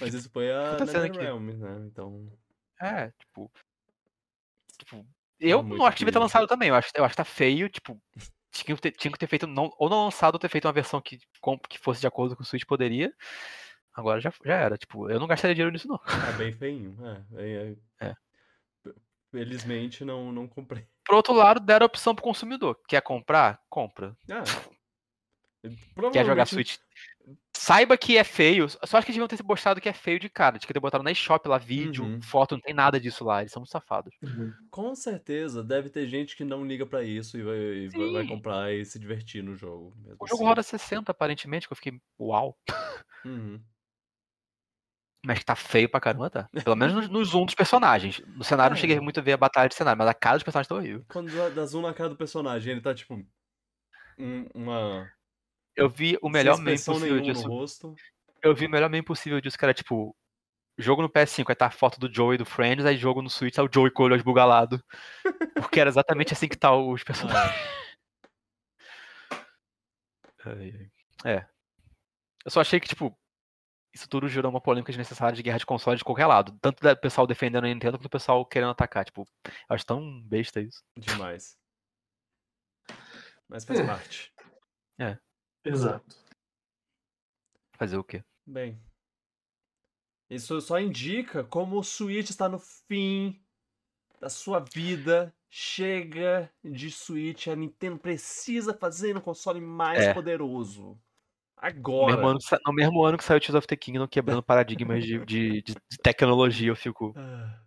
Mas 0.00 0.14
isso 0.14 0.30
foi 0.30 0.52
a 0.52 0.72
aqui. 0.72 0.84
NetherRealm, 0.84 1.50
né? 1.52 1.86
Então. 1.86 2.30
É, 2.80 3.10
tipo. 3.18 3.50
Tipo, 4.78 5.06
eu 5.40 5.62
muito 5.62 5.78
não 5.78 5.86
acho 5.86 5.96
que 5.96 6.00
devia 6.00 6.12
ter 6.12 6.18
lançado 6.18 6.46
também. 6.46 6.68
Eu 6.68 6.74
acho, 6.74 6.90
eu 6.94 7.04
acho 7.04 7.12
que 7.12 7.16
tá 7.16 7.24
feio, 7.24 7.68
tipo. 7.68 8.00
Tinha 8.50 8.74
que 8.76 8.82
ter, 8.82 8.90
tinha 8.92 9.12
que 9.12 9.18
ter 9.18 9.26
feito. 9.26 9.46
Não, 9.46 9.70
ou 9.78 9.88
não 9.88 10.04
lançado 10.04 10.34
ou 10.34 10.38
ter 10.40 10.48
feito 10.48 10.66
uma 10.66 10.72
versão 10.72 11.00
que, 11.00 11.18
com- 11.40 11.58
que 11.58 11.78
fosse 11.78 12.00
de 12.00 12.06
acordo 12.06 12.36
com 12.36 12.42
o 12.42 12.46
Switch 12.46 12.64
poderia. 12.64 13.12
Agora 13.94 14.20
já, 14.20 14.32
já 14.44 14.54
era. 14.54 14.76
Tipo, 14.78 15.10
eu 15.10 15.18
não 15.18 15.26
gastaria 15.26 15.54
dinheiro 15.54 15.72
nisso, 15.72 15.88
não. 15.88 15.98
Tá 15.98 16.32
bem 16.36 16.52
feinho. 16.52 16.96
É, 17.36 17.76
é, 18.00 18.08
É. 18.10 18.14
Felizmente 19.30 20.04
não, 20.04 20.32
não 20.32 20.46
comprei. 20.48 20.86
Por 21.06 21.14
outro 21.14 21.32
lado, 21.34 21.60
deram 21.60 21.84
a 21.84 21.86
opção 21.86 22.14
pro 22.14 22.24
consumidor. 22.24 22.78
Quer 22.86 23.00
comprar? 23.02 23.60
Compra. 23.70 24.16
Ah, 24.30 24.44
Quer 26.12 26.24
jogar 26.24 26.46
Switch? 26.46 26.76
Saiba 27.56 27.96
que 27.98 28.16
é 28.16 28.22
feio. 28.24 28.68
Só 28.68 28.76
acho 28.78 28.90
que 28.90 28.96
eles 29.10 29.14
deviam 29.16 29.26
ter 29.28 29.42
mostrado 29.42 29.80
que 29.80 29.88
é 29.88 29.92
feio 29.92 30.20
de 30.20 30.28
cara. 30.28 30.58
De 30.58 30.66
que 30.66 30.72
ter 30.72 30.78
botado 30.80 31.02
na 31.02 31.10
eShop 31.10 31.46
lá 31.48 31.58
vídeo, 31.58 32.04
Uhum. 32.04 32.22
foto, 32.22 32.54
não 32.54 32.60
tem 32.60 32.72
nada 32.72 33.00
disso 33.00 33.24
lá. 33.24 33.40
Eles 33.40 33.52
são 33.52 33.60
muito 33.60 33.70
safados. 33.72 34.14
Com 34.70 34.94
certeza, 34.94 35.62
deve 35.64 35.90
ter 35.90 36.06
gente 36.06 36.36
que 36.36 36.44
não 36.44 36.64
liga 36.64 36.86
pra 36.86 37.02
isso 37.02 37.36
e 37.36 37.42
vai, 37.42 37.56
e 37.58 37.88
vai- 37.88 38.12
vai 38.12 38.26
comprar 38.26 38.72
e 38.72 38.84
se 38.84 38.98
divertir 38.98 39.42
no 39.42 39.56
jogo. 39.56 39.92
mesmo 39.96 40.16
O 40.20 40.26
jogo 40.26 40.40
assim. 40.42 40.44
roda 40.48 40.62
60, 40.62 41.10
aparentemente, 41.12 41.66
que 41.66 41.72
eu 41.72 41.76
fiquei, 41.76 42.00
uau. 42.18 42.56
Uhum. 43.24 43.60
Mas 45.26 45.40
que 45.40 45.44
tá 45.44 45.56
feio 45.56 45.88
pra 45.90 46.00
caramba, 46.00 46.30
tá? 46.30 46.48
Pelo 46.64 46.76
menos 46.76 46.94
no, 46.94 47.18
no 47.18 47.24
zoom 47.24 47.44
dos 47.44 47.54
personagens. 47.54 48.20
No 48.36 48.44
cenário 48.44 48.74
não 48.74 48.80
cheguei 48.80 48.96
É. 48.96 49.00
muito 49.00 49.18
a 49.18 49.22
ver 49.22 49.32
a 49.32 49.36
batalha 49.36 49.68
de 49.68 49.74
cenário, 49.74 49.98
mas 49.98 50.06
a 50.08 50.14
cara 50.14 50.36
dos 50.36 50.44
personagens 50.44 50.68
tá 50.68 50.74
horrível. 50.76 51.04
Quando 51.08 51.34
dá, 51.34 51.48
dá 51.48 51.66
zoom 51.66 51.82
na 51.82 51.92
cara 51.92 52.08
do 52.10 52.16
personagem, 52.16 52.72
ele 52.72 52.80
tá 52.80 52.94
tipo. 52.94 53.14
um- 54.18 54.48
uma. 54.54 55.10
Eu 55.76 55.88
vi 55.88 56.18
o 56.22 56.28
melhor 56.28 56.58
meme 56.58 56.78
possível 56.82 57.20
disso. 57.20 57.48
Eu 58.42 58.54
vi 58.54 58.66
o 58.66 58.70
melhor 58.70 58.88
meme 58.88 59.04
possível 59.04 59.40
disso, 59.40 59.58
que 59.58 59.64
era 59.64 59.74
tipo. 59.74 60.14
Jogo 60.80 61.02
no 61.02 61.08
PS5, 61.10 61.50
aí 61.50 61.56
tá 61.56 61.66
a 61.66 61.70
foto 61.72 61.98
do 61.98 62.12
Joey 62.12 62.38
do 62.38 62.44
Friends, 62.44 62.86
aí 62.86 62.96
jogo 62.96 63.20
no 63.20 63.28
Switch, 63.28 63.52
tá 63.56 63.64
o 63.64 63.68
Joey 63.72 63.90
com 63.90 64.04
o 64.04 64.06
olho 64.06 64.14
esbugalado. 64.14 64.80
Porque 65.54 65.80
era 65.80 65.90
exatamente 65.90 66.32
assim 66.32 66.46
que 66.46 66.56
tá 66.56 66.72
os 66.72 67.02
personagens. 67.02 67.52
É. 71.24 71.44
Eu 72.44 72.50
só 72.50 72.60
achei 72.60 72.78
que, 72.78 72.86
tipo, 72.88 73.17
isso 73.98 74.08
tudo 74.08 74.28
gerou 74.28 74.50
uma 74.50 74.60
polêmica 74.60 74.90
desnecessária 74.92 75.34
de 75.36 75.42
guerra 75.42 75.58
de 75.58 75.66
consoles 75.66 75.98
de 75.98 76.04
qualquer 76.04 76.26
lado. 76.26 76.56
Tanto 76.60 76.82
do 76.82 76.96
pessoal 76.96 77.26
defendendo 77.26 77.64
a 77.64 77.68
Nintendo 77.68 77.98
quanto 77.98 78.06
o 78.06 78.10
pessoal 78.10 78.44
querendo 78.46 78.70
atacar. 78.70 79.04
Tipo, 79.04 79.26
eu 79.44 79.52
acho 79.74 79.84
tão 79.86 80.20
besta 80.22 80.60
isso. 80.60 80.82
Demais. 80.96 81.56
Mas 83.48 83.64
faz 83.64 83.80
É. 83.80 83.86
parte. 83.86 84.32
Exato. 85.64 86.16
Fazer 87.76 87.96
o 87.96 88.04
quê? 88.04 88.24
Bem. 88.46 88.80
Isso 90.30 90.60
só 90.60 90.78
indica 90.78 91.44
como 91.44 91.78
o 91.78 91.82
Switch 91.84 92.30
está 92.30 92.48
no 92.48 92.58
fim 92.58 93.42
da 94.20 94.28
sua 94.28 94.60
vida. 94.60 95.34
Chega 95.50 96.52
de 96.62 96.90
Switch. 96.90 97.46
A 97.48 97.56
Nintendo 97.56 97.98
precisa 97.98 98.74
fazer 98.74 99.16
um 99.16 99.20
console 99.20 99.60
mais 99.60 100.04
É. 100.04 100.14
poderoso. 100.14 101.00
No 101.60 101.68
Agora. 101.68 102.16
mesmo, 102.16 102.28
ano, 102.28 102.38
no 102.66 102.72
mesmo 102.72 103.04
ano 103.04 103.18
que 103.18 103.24
saiu 103.24 103.40
Tears 103.40 103.54
of 103.56 103.66
the 103.66 103.76
Kingdom, 103.76 104.06
quebrando 104.06 104.42
paradigmas 104.42 105.04
de, 105.04 105.24
de, 105.24 105.62
de- 105.62 105.74
tecnologia, 106.02 106.68
eu 106.68 106.76
fico. 106.76 107.12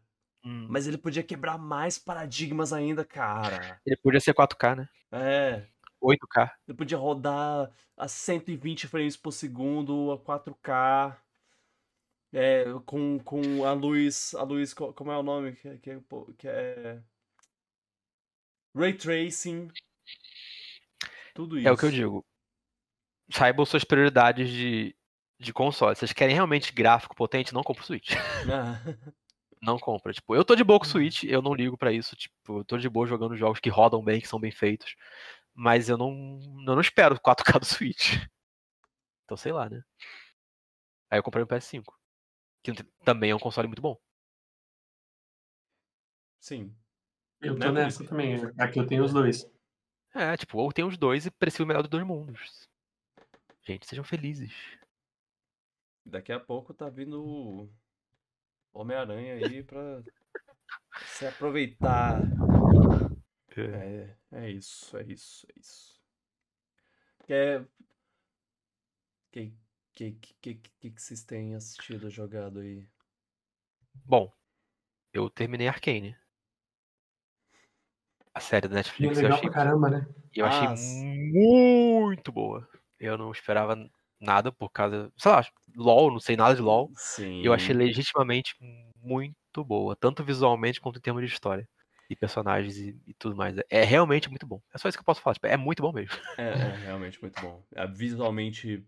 Ah, 0.44 0.48
hum, 0.48 0.66
Mas 0.70 0.88
ele 0.88 0.98
podia 0.98 1.22
quebrar 1.22 1.58
mais 1.58 2.00
paradigmas 2.00 2.74
ainda, 2.74 3.06
cara. 3.06 3.80
Ele 3.86 3.96
podia 3.98 4.20
ser 4.20 4.34
4K, 4.34 4.76
né? 4.76 4.90
É. 5.12 5.68
8K. 6.02 6.50
Ele 6.68 6.76
podia 6.76 6.98
rodar 6.98 7.70
a 7.96 8.08
120 8.08 8.88
frames 8.88 9.16
por 9.16 9.32
segundo, 9.32 10.12
a 10.12 10.18
4K. 10.18 11.16
É, 12.34 12.64
com, 12.86 13.20
com 13.20 13.66
a 13.66 13.74
luz. 13.74 14.34
A 14.36 14.44
luz. 14.44 14.74
co- 14.74 14.94
Como 14.94 15.12
é 15.12 15.18
o 15.18 15.22
nome? 15.24 15.52
Que, 15.52 15.78
que, 15.78 15.92
é- 15.92 16.00
que 16.38 16.48
é. 16.48 17.00
Ray 18.74 18.94
Tracing. 18.94 19.70
Tudo 21.36 21.60
isso. 21.60 21.68
É 21.68 21.72
o 21.72 21.78
que 21.78 21.86
eu 21.86 21.92
digo. 21.92 22.26
Saibam 23.32 23.66
suas 23.66 23.84
prioridades 23.84 24.49
de, 24.49 24.95
de 25.40 25.53
console. 25.53 25.95
Vocês 25.95 26.14
querem 26.14 26.36
realmente 26.36 26.74
gráfico 26.74 27.16
potente? 27.16 27.53
Não 27.53 27.64
compra 27.64 27.84
o 27.84 27.86
Switch. 27.86 28.12
Ah, 28.52 28.80
Não 29.62 29.78
compra. 29.78 30.12
Tipo, 30.12 30.36
eu 30.36 30.44
tô 30.44 30.56
de 30.56 30.64
boa 30.64 30.80
com 30.80 30.86
o 30.86 30.90
Switch, 30.90 31.24
eu 31.24 31.41
não 31.41 31.53
ligo 31.53 31.78
pra 31.78 31.91
isso. 31.91 32.16
Tipo, 32.16 32.60
eu 32.60 32.66
tô 32.66 32.78
de 32.78 32.90
boa 32.90 33.06
jogando 33.06 33.38
jogos 33.38 33.60
que 33.60 33.70
rodam 33.70 34.03
bem, 34.03 34.20
que 34.20 34.28
são 34.28 34.40
bem 34.40 34.52
feitos. 34.52 34.95
Mas 35.53 35.88
eu 35.90 35.98
não, 35.98 36.40
eu 36.66 36.74
não 36.76 36.82
espero 36.82 37.20
4K 37.20 37.60
do 37.60 37.66
Switch. 37.66 38.16
Então, 39.26 39.38
sei 39.38 39.52
lá, 39.52 39.70
né? 39.70 39.84
Aí 41.10 41.20
eu 41.20 41.24
comprei 41.24 41.44
o 41.44 41.48
PS5. 41.48 41.84
Que 42.64 42.74
também 43.03 43.32
é 43.32 43.36
um 43.36 43.40
console 43.40 43.68
muito 43.68 43.82
bom. 43.82 43.98
sim. 46.40 46.76
Eu 47.41 47.56
Né, 47.56 47.66
tô 47.66 47.72
nessa 47.72 48.06
também. 48.06 48.36
Aqui 48.60 48.80
eu 48.80 48.86
tenho 48.86 49.03
os 49.03 49.12
dois. 49.12 49.48
É, 50.14 50.38
tipo, 50.38 50.60
ou 50.60 50.72
tem 50.72 50.86
os 50.86 50.98
dois 50.98 51.26
e 51.26 51.32
preciso 51.32 51.64
o 51.64 51.68
melhor 51.68 51.82
dos 51.82 51.90
dois 51.90 52.06
mundos. 52.06 52.70
Gente, 53.64 53.88
sejam 53.88 54.04
felizes. 54.04 54.54
Daqui 56.06 56.32
a 56.32 56.40
pouco 56.40 56.74
tá 56.74 56.90
vindo 56.90 57.70
Homem-Aranha 58.74 59.36
aí 59.36 59.64
pra 59.64 60.02
se 61.06 61.28
aproveitar. 61.28 62.22
É, 63.58 64.16
é 64.32 64.50
isso, 64.50 64.98
é 64.98 65.04
isso, 65.04 65.46
é 65.50 65.60
isso. 65.60 66.02
Quer. 67.28 67.68
Que 69.32 69.54
que, 69.94 70.12
que, 70.42 70.56
que, 70.56 70.92
que 70.92 71.02
vocês 71.02 71.24
têm 71.24 71.56
assistido, 71.56 72.10
jogado 72.10 72.60
aí? 72.60 72.86
Bom, 74.06 74.32
eu 75.14 75.30
terminei 75.30 75.68
Arcane. 75.68 76.16
A 78.34 78.40
série 78.40 78.68
da 78.68 78.76
E 78.76 78.78
é 78.78 78.78
Netflix 78.78 79.18
eu 79.18 79.24
legal 79.24 79.38
achei, 79.38 79.50
pra 79.50 79.64
caramba, 79.64 79.90
né? 79.90 80.08
e 80.34 80.40
eu 80.40 80.46
achei 80.46 80.68
Ah, 80.68 80.76
muito 81.34 82.32
boa. 82.32 82.68
Eu 83.02 83.18
não 83.18 83.32
esperava 83.32 83.76
nada 84.19 84.52
por 84.52 84.69
causa, 84.69 85.11
sei 85.18 85.32
lá, 85.32 85.44
LOL, 85.76 86.11
não 86.11 86.19
sei 86.19 86.38
nada 86.38 86.56
de 86.56 86.61
LOL. 86.61 86.91
Sim. 86.95 87.41
Eu 87.44 87.52
achei 87.53 87.73
legitimamente 87.76 88.56
muito 89.03 89.65
boa, 89.65 89.95
tanto 89.95 90.23
visualmente 90.23 90.80
quanto 90.80 90.99
em 90.99 91.02
termos 91.02 91.23
de 91.26 91.34
história. 91.34 91.68
E 92.10 92.15
personagens 92.15 92.78
e, 92.78 92.95
e 93.07 93.14
tudo 93.14 93.36
mais. 93.36 93.56
É 93.69 93.84
realmente 93.84 94.30
muito 94.30 94.45
bom. 94.45 94.61
É 94.73 94.78
só 94.78 94.88
isso 94.88 94.98
que 94.98 95.02
eu 95.02 95.06
posso 95.06 95.22
falar. 95.22 95.34
tipo, 95.34 95.48
é 95.48 95.56
muito 95.57 95.82
bom 95.82 95.91
mesmo. 95.94 96.15
É, 96.38 96.49
é 96.49 96.76
realmente 96.84 97.19
muito 97.22 97.41
bom. 97.41 97.64
É 97.73 97.88
visualmente 97.88 98.86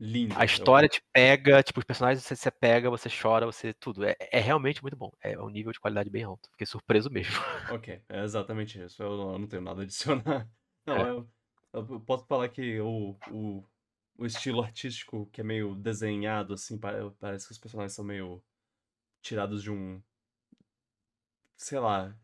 lindo. 0.00 0.34
A 0.36 0.44
história 0.44 0.88
te 0.88 1.00
pega, 1.12 1.62
tipo, 1.62 1.78
os 1.78 1.84
personagens 1.84 2.24
você, 2.24 2.34
você 2.34 2.50
pega, 2.50 2.90
você 2.90 3.08
chora, 3.08 3.46
você. 3.46 3.72
Tudo. 3.72 4.04
É, 4.04 4.16
é 4.32 4.40
realmente 4.40 4.82
muito 4.82 4.96
bom. 4.96 5.12
É 5.22 5.38
um 5.38 5.48
nível 5.48 5.72
de 5.72 5.78
qualidade 5.78 6.10
bem 6.10 6.24
alto. 6.24 6.50
Fiquei 6.50 6.66
surpreso 6.66 7.08
mesmo. 7.08 7.34
Ok, 7.70 8.02
é 8.08 8.24
exatamente 8.24 8.82
isso. 8.82 9.00
Eu 9.00 9.16
não, 9.16 9.32
eu 9.32 9.38
não 9.38 9.46
tenho 9.46 9.62
nada 9.62 9.80
a 9.80 9.84
adicionar. 9.84 10.48
Não, 10.86 10.96
É. 10.96 11.10
eu, 11.10 11.28
eu 11.72 12.00
posso 12.00 12.26
falar 12.26 12.48
que 12.48 12.80
o, 12.80 13.16
o, 13.30 13.64
o 14.18 14.26
estilo 14.26 14.62
artístico 14.62 15.28
que 15.32 15.40
é 15.40 15.44
meio 15.44 15.74
desenhado, 15.74 16.54
assim, 16.54 16.78
pa- 16.78 17.12
parece 17.18 17.46
que 17.46 17.52
os 17.52 17.58
personagens 17.58 17.92
são 17.94 18.04
meio 18.04 18.42
tirados 19.22 19.62
de 19.62 19.70
um. 19.70 20.00
Sei 21.56 21.78
lá. 21.78 22.14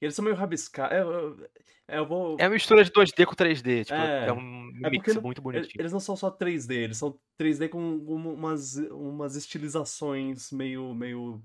Eles 0.00 0.14
são 0.14 0.24
meio 0.24 0.36
rabiscados. 0.36 0.96
Eu, 0.96 1.10
eu, 1.10 1.50
eu 1.88 2.06
vou. 2.06 2.36
É 2.38 2.44
uma 2.44 2.54
mistura 2.54 2.82
de 2.84 2.90
2D 2.90 3.26
com 3.26 3.34
3D. 3.34 3.84
Tipo, 3.84 3.98
É, 4.00 4.28
é, 4.28 4.32
um 4.32 4.70
é 4.82 4.90
mix 4.90 5.14
não- 5.14 5.22
muito 5.22 5.42
bonitinho. 5.42 5.80
Eles 5.80 5.92
não 5.92 6.00
são 6.00 6.16
só 6.16 6.30
3D, 6.30 6.74
eles 6.74 6.96
são 6.96 7.18
3D 7.36 7.68
com 7.68 7.80
um- 7.82 8.32
umas, 8.34 8.76
umas 8.76 9.36
estilizações 9.36 10.50
meio, 10.52 10.94
meio 10.94 11.42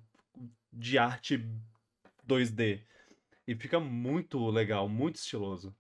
de 0.72 0.98
arte 0.98 1.45
2D. 2.24 2.82
E 3.48 3.56
fica 3.56 3.80
muito 3.80 4.49
legal, 4.49 4.88
muito 4.88 5.18
estiloso. 5.18 5.76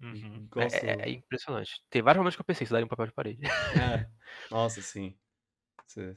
Uhum. 0.00 0.48
É- 0.56 0.62
Gosto. 0.64 0.84
É, 0.84 0.96
é 1.02 1.10
impressionante. 1.10 1.82
Tem 1.90 2.02
vários 2.02 2.18
momentos 2.18 2.36
que 2.36 2.40
eu 2.40 2.44
pensei, 2.44 2.64
isso 2.64 2.72
daria 2.72 2.86
um 2.86 2.88
papel 2.88 3.06
de 3.06 3.12
parede. 3.12 3.40
É. 3.44 4.08
Nossa, 4.50 4.80
sim. 4.80 5.16
Você- 5.86 6.16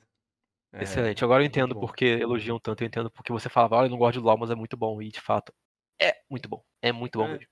é, 0.72 0.84
Excelente. 0.84 1.24
Agora 1.24 1.44
eu 1.44 1.48
entendo 1.48 1.80
porque 1.80 2.06
elogiam 2.06 2.60
tanto, 2.60 2.84
eu 2.84 2.88
entendo 2.88 3.12
porque 3.12 3.32
você 3.32 3.50
falava, 3.50 3.76
olha, 3.76 3.86
eu 3.88 3.92
não 3.92 3.98
gosto 3.98 4.20
de 4.20 4.26
LOL, 4.26 4.38
mas 4.38 4.50
é 4.50 4.56
muito 4.56 4.76
bom. 4.76 5.02
E 5.02 5.10
de 5.10 5.22
fato, 5.22 5.54
é 6.00 6.16
muito 6.30 6.50
bom. 6.50 6.64
É 6.82 6.92
muito 6.92 7.20
bom 7.20 7.28
É. 7.28 7.32
mesmo. 7.34 7.48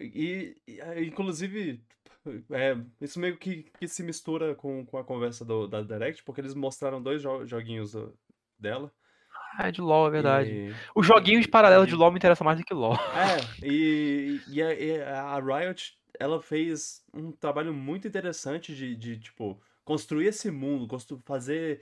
E, 0.00 0.56
é, 0.66 1.02
inclusive, 1.02 1.84
é, 2.52 2.76
isso 3.00 3.18
meio 3.18 3.36
que, 3.36 3.64
que 3.64 3.88
se 3.88 4.02
mistura 4.02 4.54
com, 4.54 4.86
com 4.86 4.96
a 4.98 5.04
conversa 5.04 5.44
do, 5.44 5.66
da 5.66 5.82
Direct, 5.82 6.22
porque 6.22 6.40
eles 6.40 6.54
mostraram 6.54 7.02
dois 7.02 7.20
jo- 7.20 7.44
joguinhos 7.44 7.92
do- 7.92 8.16
dela. 8.58 8.92
Ah, 9.56 9.68
é 9.68 9.72
de 9.72 9.80
LOL, 9.80 10.08
é 10.08 10.10
verdade. 10.10 10.50
E- 10.50 10.74
Os 10.94 11.06
joguinhos 11.06 11.46
paralelos 11.46 11.88
de 11.88 11.94
LOL 11.94 12.10
me 12.10 12.18
interessam 12.18 12.44
mais 12.44 12.58
do 12.58 12.64
que 12.64 12.74
LOL. 12.74 12.94
É, 12.96 13.66
e, 13.66 14.40
e 14.48 14.62
a, 14.62 14.74
e 14.74 15.02
a 15.02 15.38
Riot, 15.40 15.98
ela 16.18 16.40
fez 16.40 17.02
um 17.12 17.32
trabalho 17.32 17.72
muito 17.74 18.06
interessante 18.08 18.74
de, 18.74 18.94
de 18.94 19.18
tipo, 19.18 19.60
construir 19.84 20.26
esse 20.28 20.50
mundo, 20.50 20.86
constru 20.86 21.18
fazer 21.24 21.80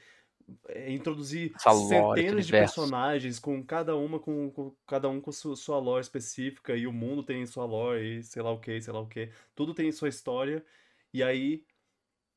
é, 0.69 0.91
introduzir 0.93 1.53
lore, 1.67 1.89
centenas 1.89 2.47
de 2.47 2.53
personagens, 2.55 3.39
com 3.39 3.63
cada 3.63 3.95
uma 3.97 4.19
com, 4.19 4.51
com- 4.51 4.75
cada 4.87 5.09
um 5.09 5.21
com 5.21 5.31
su- 5.31 5.55
sua 5.57 5.79
lore 5.79 6.01
específica, 6.01 6.75
e 6.77 6.87
o 6.87 6.93
mundo 6.93 7.23
tem 7.23 7.45
sua 7.47 7.65
lore, 7.67 8.19
e 8.19 8.23
sei 8.23 8.43
lá 8.43 8.51
o 8.51 8.59
que, 8.59 8.81
sei 8.81 8.93
lá 8.93 9.01
o 9.01 9.07
que. 9.07 9.31
Tudo 9.55 9.75
tem 9.75 9.93
sua 9.93 10.09
história. 10.09 10.65
E 11.13 11.23
aí 11.23 11.65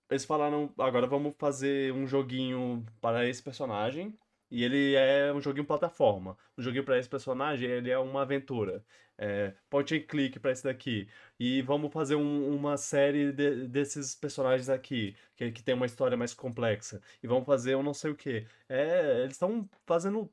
eles 0.10 0.26
falaram, 0.26 0.74
agora 0.78 1.08
vamos 1.08 1.34
fazer 1.38 1.94
um 1.94 2.06
joguinho 2.06 2.86
para 3.00 3.28
esse 3.28 3.42
personagem. 3.42 4.14
E 4.52 4.64
ele 4.64 4.96
é 4.96 5.34
um 5.34 5.42
joguinho 5.42 5.66
plataforma. 5.66 6.38
Um 6.58 6.62
joguinho 6.62 6.84
para 6.86 6.98
esse 7.00 7.10
personagem, 7.10 7.70
ele 7.70 7.90
é 7.90 7.98
uma 7.98 8.24
aventura. 8.24 8.86
É, 9.18 9.56
point 9.70 9.96
and 9.96 10.02
click 10.08 10.40
para 10.40 10.52
esse 10.52 10.64
daqui. 10.64 11.08
E 11.40 11.62
vamos 11.62 11.92
fazer 11.94 12.16
um- 12.16 12.56
uma 12.56 12.78
série 12.78 13.32
de- 13.32 13.68
desses 13.68 14.16
personagens 14.16 14.70
aqui, 14.70 15.16
que, 15.36 15.52
que 15.52 15.64
tem 15.64 15.76
uma 15.76 15.86
história 15.86 16.18
mais 16.18 16.34
complexa. 16.34 17.02
E 17.24 17.28
vamos 17.28 17.46
fazer 17.46 17.76
um 17.76 17.84
não 17.84 17.94
sei 17.94 18.12
o 18.12 18.16
quê. 18.16 18.48
É, 18.68 19.22
eles 19.22 19.34
estão 19.34 19.70
fazendo 19.86 20.32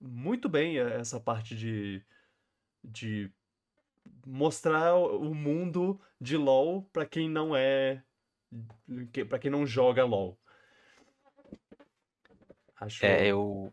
muito 0.00 0.48
bem 0.48 0.78
essa 0.78 1.20
parte 1.20 1.56
de, 1.56 2.04
de 2.84 3.32
mostrar 4.26 4.96
o 4.96 5.34
mundo 5.34 6.00
de 6.20 6.36
LoL 6.36 6.84
para 6.92 7.06
quem 7.06 7.28
não 7.28 7.56
é, 7.56 8.02
para 9.28 9.38
quem 9.38 9.50
não 9.50 9.66
joga 9.66 10.04
LoL. 10.04 10.38
Acho. 12.80 13.04
É, 13.04 13.26
eu. 13.26 13.72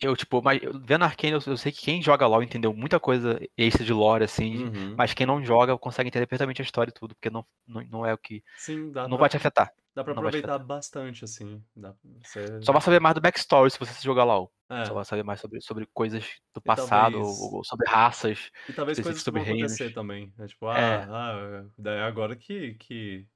Eu, 0.00 0.14
tipo, 0.16 0.40
mas 0.40 0.60
vendo 0.84 1.04
Arcane, 1.04 1.32
eu, 1.32 1.40
eu 1.44 1.56
sei 1.56 1.72
que 1.72 1.80
quem 1.82 2.00
joga 2.00 2.24
LoL 2.24 2.40
entendeu 2.44 2.72
muita 2.72 3.00
coisa 3.00 3.36
extra 3.56 3.84
de 3.84 3.92
lore, 3.92 4.22
assim, 4.22 4.66
Uhum. 4.66 4.94
mas 4.96 5.12
quem 5.12 5.26
não 5.26 5.44
joga 5.44 5.76
consegue 5.76 6.06
entender 6.06 6.24
perfeitamente 6.26 6.62
a 6.62 6.64
história 6.64 6.90
e 6.90 6.94
tudo, 6.94 7.16
porque 7.16 7.28
não, 7.28 7.44
não, 7.66 7.82
não 7.82 8.06
é 8.06 8.14
o 8.14 8.18
que. 8.18 8.44
Sim, 8.56 8.92
dá 8.92 9.02
Não 9.08 9.16
pra, 9.16 9.22
vai 9.22 9.28
te 9.28 9.36
afetar. 9.38 9.72
dá 9.92 10.04
pra 10.04 10.14
não 10.14 10.20
aproveitar 10.22 10.56
bastante, 10.60 11.24
assim. 11.24 11.60
Dá, 11.74 11.92
você, 12.22 12.62
Só 12.62 12.70
vai 12.72 12.80
saber 12.80 13.00
mais 13.00 13.16
do 13.16 13.20
backstory 13.20 13.72
se 13.72 13.78
você 13.80 14.00
jogar 14.00 14.22
LoL. 14.22 14.52
é, 14.70 14.84
Só 14.84 14.94
vai 14.94 15.04
saber 15.04 15.24
mais 15.24 15.40
sobre, 15.40 15.60
sobre 15.60 15.84
coisas 15.92 16.22
do 16.54 16.58
E 16.58 16.62
passado, 16.62 17.14
talvez- 17.18 17.40
ou, 17.40 17.54
ou 17.56 17.64
sobre 17.64 17.88
raças. 17.88 18.52
e 18.68 18.72
talvez 18.72 19.00
coisas 19.00 19.20
que 19.20 19.24
sobre 19.24 19.40
vão 19.42 19.48
acontecer 19.52 19.78
reinos. 19.82 19.94
também. 19.96 20.32
É 20.38 20.46
tipo, 20.46 20.68
ah, 20.68 20.78
É. 20.78 21.06
ah, 21.10 21.64
daí 21.76 22.00
agora 22.02 22.36
que, 22.36 22.74
que, 22.74 23.26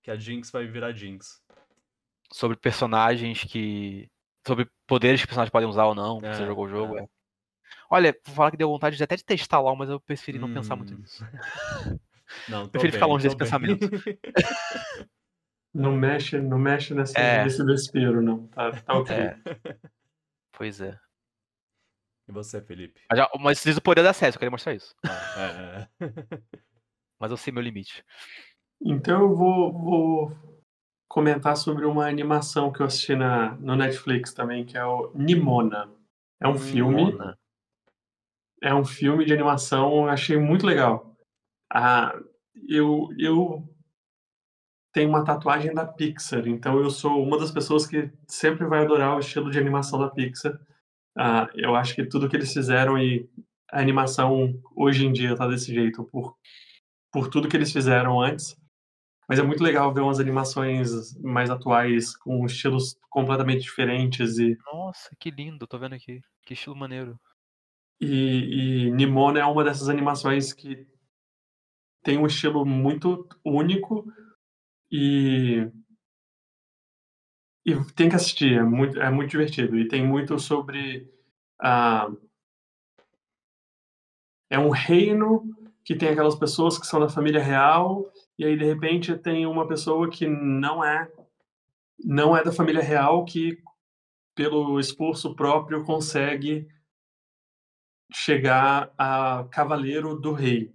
que 0.00 0.08
a 0.08 0.14
Jinx 0.16 0.52
vai 0.52 0.68
virar 0.68 0.92
Jinx. 0.92 1.42
Sobre 2.30 2.56
personagens 2.56 3.42
que. 3.42 4.08
Sobre 4.46 4.68
poderes 4.86 5.20
que 5.20 5.24
os 5.24 5.28
personagens 5.28 5.50
podem 5.52 5.68
usar 5.68 5.84
ou 5.86 5.94
não, 5.94 6.20
que 6.20 6.26
você 6.34 6.42
É, 6.42 6.46
jogou 6.46 6.64
o 6.64 6.68
jogo. 6.68 6.98
é. 6.98 7.02
é. 7.02 7.08
Olha, 7.90 8.16
vou 8.26 8.34
falar 8.34 8.50
que 8.50 8.56
deu 8.56 8.68
vontade 8.68 8.96
de 8.96 9.02
até 9.04 9.16
de 9.16 9.24
testar 9.24 9.60
LoL, 9.60 9.76
mas 9.76 9.88
eu 9.90 10.00
preferi 10.00 10.38
não 10.38 10.52
pensar 10.52 10.76
muito 10.76 10.94
Hum. 10.94 10.98
nisso. 10.98 11.24
Não, 12.48 12.64
tô 12.64 12.70
Prefiro 12.70 12.92
ficar 12.94 13.04
bem, 13.06 13.12
longe 13.14 13.28
tô 13.28 13.34
desse 13.34 13.58
bem. 13.58 13.78
Não 15.74 15.92
mexe, 15.96 16.38
não 16.38 16.58
mexe 16.58 16.92
nessa, 16.94 17.18
É. 17.18 17.44
nesse 17.44 17.64
vespeiro, 17.64 18.20
não. 18.20 18.46
Tá, 18.48 18.72
tá 18.72 18.94
ok. 18.94 19.14
É. 19.16 19.38
Pois 20.52 20.80
é. 20.82 20.98
E 22.28 22.32
você, 22.32 22.60
Felipe? 22.60 23.00
Mas, 23.10 23.18
já, 23.18 23.30
mas 23.40 23.62
diz 23.62 23.76
o 23.78 23.80
poder 23.82 24.02
da 24.02 24.10
acesso, 24.10 24.36
eu 24.36 24.38
queria 24.38 24.50
mostrar 24.50 24.74
isso. 24.74 24.94
Ah, 25.06 25.88
é, 26.00 26.06
é. 26.06 26.08
Mas 27.18 27.30
eu 27.30 27.36
sei 27.38 27.52
meu 27.52 27.62
limite. 27.62 28.04
Então 28.82 29.22
eu 29.22 29.34
vou, 29.34 29.72
vou 29.72 30.51
comentar 31.12 31.58
sobre 31.58 31.84
uma 31.84 32.08
animação 32.08 32.72
que 32.72 32.80
eu 32.80 32.86
assisti 32.86 33.14
na, 33.14 33.54
no 33.56 33.76
Netflix 33.76 34.32
também, 34.32 34.64
que 34.64 34.78
é 34.78 34.84
o 34.84 35.12
Nimona. 35.14 35.86
É 36.40 36.48
um 36.48 36.56
filme. 36.56 37.12
Mona. 37.12 37.38
É 38.62 38.74
um 38.74 38.82
filme 38.82 39.26
de 39.26 39.34
animação, 39.34 40.06
achei 40.06 40.38
muito 40.38 40.66
legal. 40.66 41.14
Ah, 41.70 42.18
eu, 42.66 43.10
eu 43.18 43.62
tenho 44.90 45.10
uma 45.10 45.22
tatuagem 45.22 45.74
da 45.74 45.84
Pixar, 45.84 46.48
então 46.48 46.80
eu 46.80 46.88
sou 46.88 47.22
uma 47.22 47.38
das 47.38 47.50
pessoas 47.50 47.86
que 47.86 48.10
sempre 48.26 48.64
vai 48.66 48.82
adorar 48.82 49.14
o 49.14 49.20
estilo 49.20 49.50
de 49.50 49.58
animação 49.58 49.98
da 49.98 50.08
Pixar. 50.08 50.58
Ah, 51.14 51.46
eu 51.54 51.76
acho 51.76 51.94
que 51.94 52.06
tudo 52.06 52.26
que 52.26 52.36
eles 52.36 52.54
fizeram 52.54 52.96
e 52.98 53.28
a 53.70 53.80
animação 53.80 54.58
hoje 54.74 55.04
em 55.04 55.12
dia 55.12 55.36
tá 55.36 55.46
desse 55.46 55.74
jeito 55.74 56.04
por, 56.04 56.38
por 57.12 57.28
tudo 57.28 57.48
que 57.48 57.56
eles 57.56 57.70
fizeram 57.70 58.18
antes. 58.18 58.56
Mas 59.28 59.38
é 59.38 59.42
muito 59.42 59.62
legal 59.62 59.92
ver 59.94 60.00
umas 60.00 60.20
animações 60.20 61.16
mais 61.20 61.48
atuais 61.48 62.16
com 62.16 62.44
estilos 62.44 62.96
completamente 63.08 63.62
diferentes 63.62 64.38
e 64.38 64.56
Nossa, 64.66 65.10
que 65.18 65.30
lindo, 65.30 65.66
tô 65.66 65.78
vendo 65.78 65.94
aqui. 65.94 66.20
Que 66.44 66.54
estilo 66.54 66.76
maneiro. 66.76 67.18
E, 68.00 68.86
e 68.86 68.90
Nimona 68.90 69.38
é 69.38 69.44
uma 69.44 69.62
dessas 69.62 69.88
animações 69.88 70.52
que 70.52 70.86
tem 72.02 72.18
um 72.18 72.26
estilo 72.26 72.66
muito 72.66 73.28
único 73.44 74.04
e, 74.90 75.70
e 77.64 77.74
tem 77.94 78.08
que 78.08 78.16
assistir, 78.16 78.58
é 78.58 78.62
muito, 78.62 79.00
é 79.00 79.10
muito 79.10 79.30
divertido. 79.30 79.78
E 79.78 79.88
tem 79.88 80.06
muito 80.06 80.38
sobre. 80.38 81.08
ah, 81.60 82.10
é 84.50 84.58
um 84.58 84.68
reino 84.68 85.44
que 85.84 85.94
tem 85.96 86.10
aquelas 86.10 86.34
pessoas 86.34 86.78
que 86.78 86.86
são 86.86 87.00
da 87.00 87.08
família 87.08 87.42
real, 87.42 88.04
e 88.42 88.44
aí 88.44 88.56
de 88.56 88.64
repente 88.64 89.16
tem 89.16 89.46
uma 89.46 89.68
pessoa 89.68 90.10
que 90.10 90.26
não 90.26 90.84
é 90.84 91.08
não 92.04 92.36
é 92.36 92.42
da 92.42 92.50
família 92.50 92.82
real 92.82 93.24
que 93.24 93.62
pelo 94.34 94.80
esforço 94.80 95.36
próprio 95.36 95.84
consegue 95.84 96.66
chegar 98.12 98.92
a 98.98 99.46
cavaleiro 99.52 100.18
do 100.18 100.32
rei, 100.32 100.72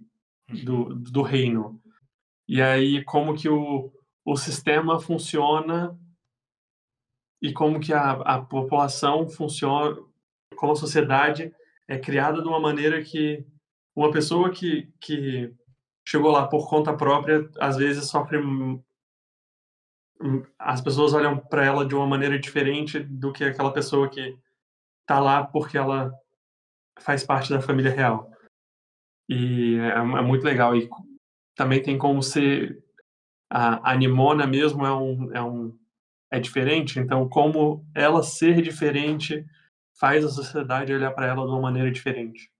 do, 0.64 0.94
do 0.94 1.20
reino. 1.20 1.78
E 2.48 2.62
aí 2.62 3.04
como 3.04 3.36
que 3.36 3.50
o, 3.50 3.92
o 4.24 4.34
sistema 4.34 4.98
funciona 4.98 5.94
e 7.42 7.52
como 7.52 7.78
que 7.78 7.92
a, 7.92 8.12
a 8.12 8.40
população 8.40 9.28
funciona, 9.28 9.94
como 10.56 10.72
a 10.72 10.76
sociedade 10.76 11.54
é 11.86 11.98
criada 11.98 12.40
de 12.40 12.48
uma 12.48 12.58
maneira 12.58 13.04
que 13.04 13.44
uma 13.94 14.10
pessoa 14.10 14.48
que, 14.48 14.90
que 14.98 15.54
chegou 16.08 16.30
lá 16.30 16.48
por 16.48 16.70
conta 16.70 16.96
própria, 16.96 17.46
às 17.60 17.76
vezes 17.76 18.08
sofre 18.08 18.38
as 20.58 20.80
pessoas 20.80 21.12
olham 21.12 21.38
para 21.38 21.62
ela 21.62 21.86
de 21.86 21.94
uma 21.94 22.06
maneira 22.06 22.38
diferente 22.38 22.98
do 22.98 23.30
que 23.30 23.44
aquela 23.44 23.70
pessoa 23.70 24.08
que 24.08 24.36
tá 25.06 25.20
lá 25.20 25.44
porque 25.44 25.76
ela 25.76 26.10
faz 26.98 27.24
parte 27.24 27.50
da 27.50 27.60
família 27.60 27.90
real. 27.92 28.32
E 29.28 29.76
é, 29.76 29.98
é 29.98 30.22
muito 30.22 30.44
legal. 30.44 30.74
E 30.74 30.88
também 31.54 31.82
tem 31.82 31.98
como 31.98 32.22
ser. 32.22 32.82
A 33.50 33.94
Nimona 33.94 34.46
mesmo 34.46 34.84
é 34.86 34.94
um, 34.94 35.32
é 35.32 35.42
um. 35.42 35.78
É 36.30 36.40
diferente, 36.40 36.98
então, 36.98 37.26
como 37.28 37.86
ela 37.94 38.22
ser 38.22 38.60
diferente 38.60 39.46
faz 39.98 40.24
a 40.24 40.28
sociedade 40.28 40.92
olhar 40.92 41.10
para 41.12 41.26
ela 41.26 41.44
de 41.46 41.50
uma 41.50 41.60
maneira 41.60 41.90
diferente. 41.90 42.50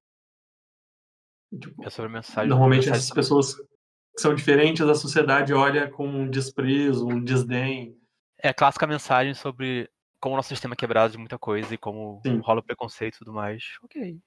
Tipo, 1.61 1.85
É 1.85 1.91
sobre 1.91 2.11
a 2.11 2.15
mensagem. 2.15 2.49
normalmente 2.49 2.81
mensagem 2.87 2.99
essas 2.99 3.11
pessoas 3.15 3.55
que 3.55 4.21
são 4.21 4.35
diferentes, 4.35 4.83
a 4.87 4.95
sociedade 4.95 5.53
olha 5.55 5.89
com 5.91 6.07
um 6.07 6.29
desprezo, 6.29 7.07
um 7.07 7.23
desdém. 7.23 7.97
É 8.41 8.49
a 8.51 8.55
clássica 8.55 8.87
mensagem 8.87 9.33
sobre 9.35 9.89
como 10.21 10.35
o 10.35 10.37
nosso 10.37 10.49
sistema 10.49 10.75
é 10.75 10.77
quebrado 10.77 11.13
de 11.13 11.19
muita 11.19 11.39
coisa 11.39 11.73
e 11.75 11.79
como 11.79 12.21
Sim. 12.27 12.39
rola 12.41 12.61
o 12.61 12.63
preconceito 12.63 13.15
e 13.15 13.19
tudo 13.19 13.33
mais. 13.33 13.63
Ok. 13.83 14.19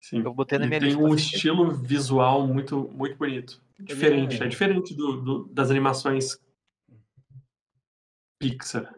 Sim. 0.00 0.22
Eu 0.22 0.32
botei 0.34 0.58
na 0.58 0.66
minha 0.66 0.80
tem 0.80 0.88
lista. 0.88 1.00
pra 1.02 1.10
um 1.10 1.14
assistir. 1.14 1.36
estilo 1.36 1.70
visual 1.72 2.46
muito, 2.46 2.88
muito 2.92 3.16
bonito. 3.16 3.62
Diferente. 3.78 4.40
é- 4.42 4.46
É 4.46 4.48
diferente 4.48 4.94
do, 4.94 5.20
do- 5.20 5.44
das 5.48 5.70
animações 5.70 6.38
Pixar. 8.38 8.94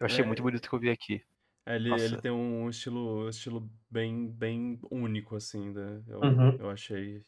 Eu 0.00 0.06
achei 0.06 0.22
É. 0.24 0.26
muito 0.26 0.42
bonito 0.42 0.64
o 0.64 0.68
que 0.68 0.74
eu 0.74 0.78
vi 0.80 0.90
aqui. 0.90 1.22
É, 1.66 1.76
ele, 1.76 1.90
Nossa. 1.90 2.04
ele 2.04 2.16
tem 2.18 2.30
um 2.30 2.68
estilo, 2.68 3.28
estilo 3.28 3.70
bem, 3.90 4.30
bem 4.30 4.80
único, 4.90 5.36
assim, 5.36 5.70
né? 5.72 6.02
Eu, 6.08 6.22
Uhum. 6.22 6.58
eu 6.58 6.70
achei. 6.70 7.24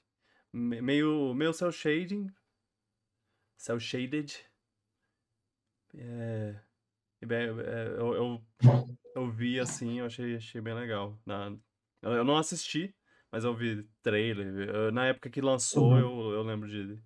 me- 0.53 0.83
Meio, 0.83 1.35
meio 1.35 1.53
cel 1.55 1.73
shading. 1.73 2.29
Cel 3.57 3.79
shaded. 3.81 4.31
É, 5.95 6.61
e 7.23 7.27
bem, 7.27 7.49
é, 7.61 7.89
eu, 7.99 8.15
eu, 8.15 8.47
eu 9.17 9.31
vi 9.31 9.61
assim, 9.61 10.01
eu 10.01 10.07
achei, 10.07 10.37
achei 10.37 10.61
bem 10.61 10.75
legal. 10.75 11.21
Na, 11.27 11.57
eu, 12.03 12.13
eu 12.13 12.25
não 12.25 12.37
assisti, 12.39 12.97
mas 13.33 13.45
eu 13.45 13.55
vi 13.57 13.85
trailer. 14.03 14.69
Eu- 14.71 14.93
na 14.93 15.07
época 15.09 15.31
que 15.31 15.41
lançou, 15.41 15.91
Uhum. 15.91 15.99
eu, 15.99 16.33
eu 16.33 16.43
lembro 16.43 16.69
de. 16.69 17.03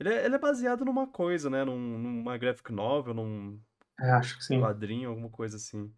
Ele 0.00 0.10
é, 0.14 0.26
ele 0.26 0.36
é 0.36 0.38
baseado 0.38 0.84
numa 0.84 1.08
coisa, 1.10 1.50
né? 1.50 1.64
Num, 1.64 1.98
numa 1.98 2.38
graphic 2.38 2.72
novel, 2.72 3.14
num, 3.14 3.62
É, 4.00 4.10
acho 4.10 4.36
que 4.38 4.44
sim. 4.44 4.60
quadrinho, 4.60 5.10
alguma 5.10 5.30
coisa 5.30 5.56
assim. 5.56 5.94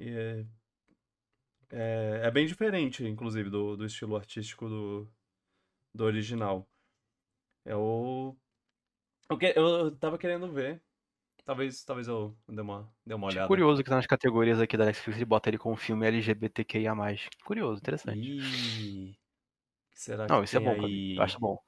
E 0.00 0.08
é, 0.08 0.46
é, 1.70 2.20
é 2.24 2.30
bem 2.30 2.46
diferente, 2.46 3.04
inclusive, 3.06 3.50
do, 3.50 3.76
do 3.76 3.84
estilo 3.86 4.16
artístico 4.16 4.68
do, 4.68 5.08
do 5.94 6.04
original. 6.04 6.68
É 7.64 7.76
o. 7.76 8.36
Eu, 9.30 9.38
que- 9.38 9.54
eu 9.56 9.96
tava 9.98 10.18
querendo 10.18 10.52
ver. 10.52 10.82
Talvez, 11.44 11.84
talvez 11.84 12.08
eu 12.08 12.38
dê 12.48 12.62
uma, 12.62 12.92
dê 13.06 13.14
uma 13.14 13.28
olhada. 13.28 13.48
curioso 13.48 13.82
que 13.82 13.88
tá 13.90 13.96
nas 13.96 14.06
categorias 14.06 14.60
aqui 14.60 14.76
da 14.76 14.84
Netflix 14.86 15.16
ele 15.16 15.24
bota 15.24 15.48
ele 15.50 15.58
com 15.58 15.72
um 15.72 15.76
filme 15.76 16.06
LGBTQIA+. 16.06 16.94
Curioso, 17.44 17.78
interessante. 17.78 18.30
Ih, 18.30 19.12
o 19.12 19.90
que 19.92 20.00
será 20.00 20.30
Não, 20.30 20.42
que 20.42 20.44
isso 20.44 20.56
é 20.56 20.60
bom 20.60 20.76
aí? 20.80 20.96
Eu 21.16 21.22
acho 21.22 21.38
bom. 21.38 21.58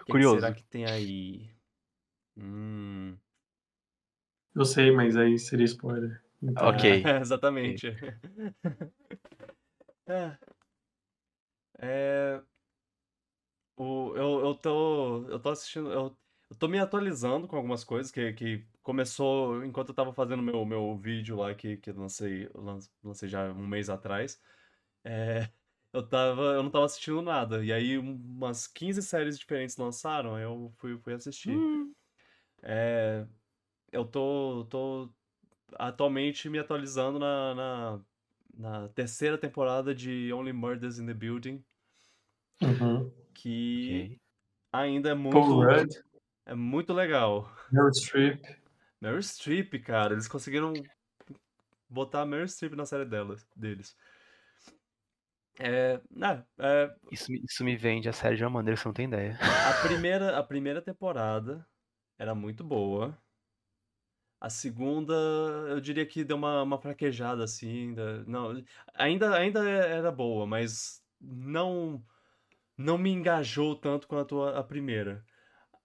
O 0.00 0.04
que 0.04 0.14
que 0.16 0.22
curioso. 0.22 0.24
será 0.24 0.52
que 0.54 0.64
tem 0.64 0.86
aí? 0.86 1.50
Hum, 2.36 3.18
Eu 4.56 4.64
sei, 4.64 4.90
mas 4.90 5.16
aí 5.16 5.38
seria 5.38 5.66
spoiler. 5.66 6.20
Então, 6.42 6.68
Ok. 6.68 6.84
É, 7.06 7.18
exatamente. 7.20 7.88
é. 10.06 10.38
É, 11.78 12.42
o, 13.76 14.14
eu, 14.16 14.40
eu 14.40 14.54
tô. 14.54 15.26
Eu 15.28 15.40
tô 15.40 15.50
assistindo. 15.50 15.92
Eu, 15.92 16.18
eu 16.50 16.56
tô 16.56 16.68
me 16.68 16.78
atualizando 16.78 17.46
com 17.48 17.56
algumas 17.56 17.84
coisas 17.84 18.10
que, 18.12 18.32
que 18.32 18.66
começou 18.82 19.64
enquanto 19.64 19.88
eu 19.90 19.94
tava 19.94 20.12
fazendo 20.12 20.42
meu, 20.42 20.64
meu 20.64 20.96
vídeo 20.96 21.36
lá 21.36 21.54
que, 21.54 21.76
que 21.76 21.90
eu 21.90 21.96
lancei, 21.96 22.48
lancei 23.02 23.28
já 23.28 23.52
um 23.52 23.66
mês 23.66 23.90
atrás. 23.90 24.40
É, 25.04 25.50
eu 25.92 26.06
tava, 26.08 26.42
eu 26.54 26.62
não 26.62 26.70
tava 26.70 26.86
assistindo 26.86 27.22
nada. 27.22 27.64
E 27.64 27.72
aí 27.72 27.98
umas 27.98 28.66
15 28.66 29.02
séries 29.02 29.38
diferentes 29.38 29.76
lançaram, 29.76 30.34
aí 30.36 30.44
eu 30.44 30.72
fui, 30.78 30.98
fui 31.00 31.14
assistir. 31.14 31.68
É, 32.62 33.26
eu 33.92 34.04
tô, 34.06 34.66
tô 34.66 35.14
atualmente 35.74 36.48
me 36.48 36.58
atualizando 36.58 37.18
na, 37.18 37.54
na, 37.54 38.00
na 38.54 38.88
terceira 38.90 39.36
temporada 39.38 39.94
de 39.94 40.32
Only 40.32 40.52
Murders 40.52 40.98
in 40.98 41.06
the 41.06 41.14
Building, 41.14 41.64
Uhum. 42.62 43.12
que 43.34 44.02
Ok. 44.06 44.20
ainda 44.72 45.10
é 45.10 45.14
muito, 45.14 45.34
Paul 45.34 45.64
Rudd, 45.64 45.94
é 46.46 46.54
muito 46.54 46.92
legal. 46.94 47.52
Meryl 47.70 47.92
Streep. 47.92 48.42
Meryl 49.00 49.22
Streep, 49.22 49.74
cara, 49.82 50.14
eles 50.14 50.26
conseguiram 50.26 50.72
botar 51.88 52.22
a 52.22 52.26
Meryl 52.26 52.48
Streep 52.48 52.74
na 52.74 52.86
série 52.86 53.04
delas, 53.04 53.46
deles. 53.54 53.94
É, 55.58 56.00
é, 56.20 56.44
é, 56.58 56.94
Isso, 57.10 57.30
me- 57.32 57.42
isso 57.48 57.64
me 57.64 57.76
vende 57.76 58.08
a 58.08 58.12
série 58.12 58.36
de 58.36 58.44
uma 58.44 58.50
maneira 58.50 58.76
que 58.76 58.82
você 58.82 58.88
não 58.88 58.92
tem 58.94 59.06
ideia. 59.06 59.38
a 59.40 59.86
primeira, 59.86 60.38
a 60.38 60.42
primeira 60.42 60.82
temporada 60.82 61.66
era 62.18 62.34
muito 62.34 62.62
boa. 62.64 63.16
A 64.40 64.50
segunda, 64.50 65.14
eu 65.68 65.80
diria 65.80 66.06
que 66.06 66.24
deu 66.24 66.36
uma, 66.36 66.62
uma 66.62 66.78
fraquejada 66.78 67.44
assim. 67.44 67.94
da- 67.94 68.24
não, 68.26 68.62
ainda, 68.94 69.34
ainda 69.36 69.68
era 69.68 70.12
boa, 70.12 70.46
mas 70.46 71.02
não, 71.20 72.04
não 72.78 72.98
me 72.98 73.10
engajou 73.10 73.76
tanto 73.76 74.08
quanto 74.08 74.42
a, 74.42 74.58
a 74.60 74.64
primeira. 74.64 75.24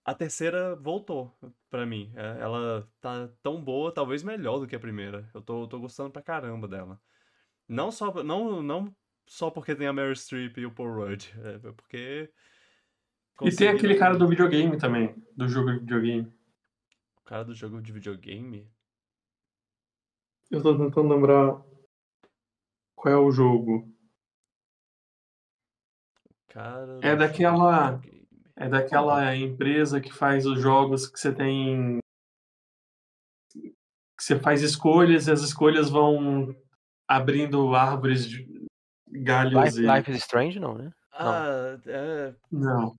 A 0.05 0.13
terceira 0.15 0.75
voltou 0.75 1.33
pra 1.69 1.85
mim. 1.85 2.11
É, 2.15 2.41
Ela 2.41 2.87
tá 3.01 3.29
tão 3.43 3.63
boa, 3.63 3.93
talvez 3.93 4.23
melhor 4.23 4.59
do 4.59 4.67
que 4.67 4.75
a 4.75 4.79
primeira. 4.79 5.29
Eu 5.33 5.41
tô, 5.41 5.67
tô 5.67 5.79
gostando 5.79 6.11
pra 6.11 6.21
caramba 6.21 6.67
dela. 6.67 6.99
Não 7.67 7.91
só, 7.91 8.23
não, 8.23 8.61
não 8.63 8.95
só 9.27 9.49
porque 9.51 9.75
tem 9.75 9.87
a 9.87 9.93
Meryl 9.93 10.15
Streep 10.15 10.57
e 10.59 10.65
o 10.65 10.71
Paul 10.71 10.93
Rudd, 10.95 11.27
é 11.43 11.59
porque 11.73 12.31
E 13.43 13.51
tem 13.51 13.67
aquele 13.67 13.95
cara 13.95 14.17
do 14.17 14.27
videogame 14.27 14.77
também, 14.77 15.15
do 15.35 15.47
jogo 15.47 15.71
de 15.71 15.79
videogame. 15.79 16.31
O 17.21 17.25
cara 17.25 17.43
do 17.45 17.53
jogo 17.53 17.81
de 17.81 17.91
videogame? 17.91 18.69
Eu 20.49 20.61
tô 20.61 20.77
tentando 20.77 21.13
lembrar 21.13 21.63
qual 22.95 23.13
é 23.13 23.17
o 23.17 23.31
jogo. 23.31 23.89
Cara 26.49 26.99
É 27.01 27.15
daquela- 27.15 27.91
videogame. 27.97 28.21
É 28.57 28.69
daquela 28.69 29.35
empresa 29.35 29.99
que 30.01 30.11
faz 30.13 30.45
os 30.45 30.59
jogos 30.61 31.07
que 31.07 31.19
você 31.19 31.33
tem. 31.33 31.99
que 33.53 34.23
você 34.23 34.39
faz 34.39 34.61
escolhas 34.61 35.25
e 35.27 35.31
as 35.31 35.41
escolhas 35.41 35.89
vão 35.89 36.55
abrindo 37.07 37.73
árvores 37.73 38.29
de 38.29 38.45
galhos 39.09 39.75
Life, 39.75 39.79
e. 39.79 39.95
Life 39.97 40.11
is 40.11 40.17
Strange, 40.17 40.59
não, 40.59 40.77
né? 40.77 40.91
Ah, 41.11 41.79
é. 41.87 42.35
Não. 42.51 42.95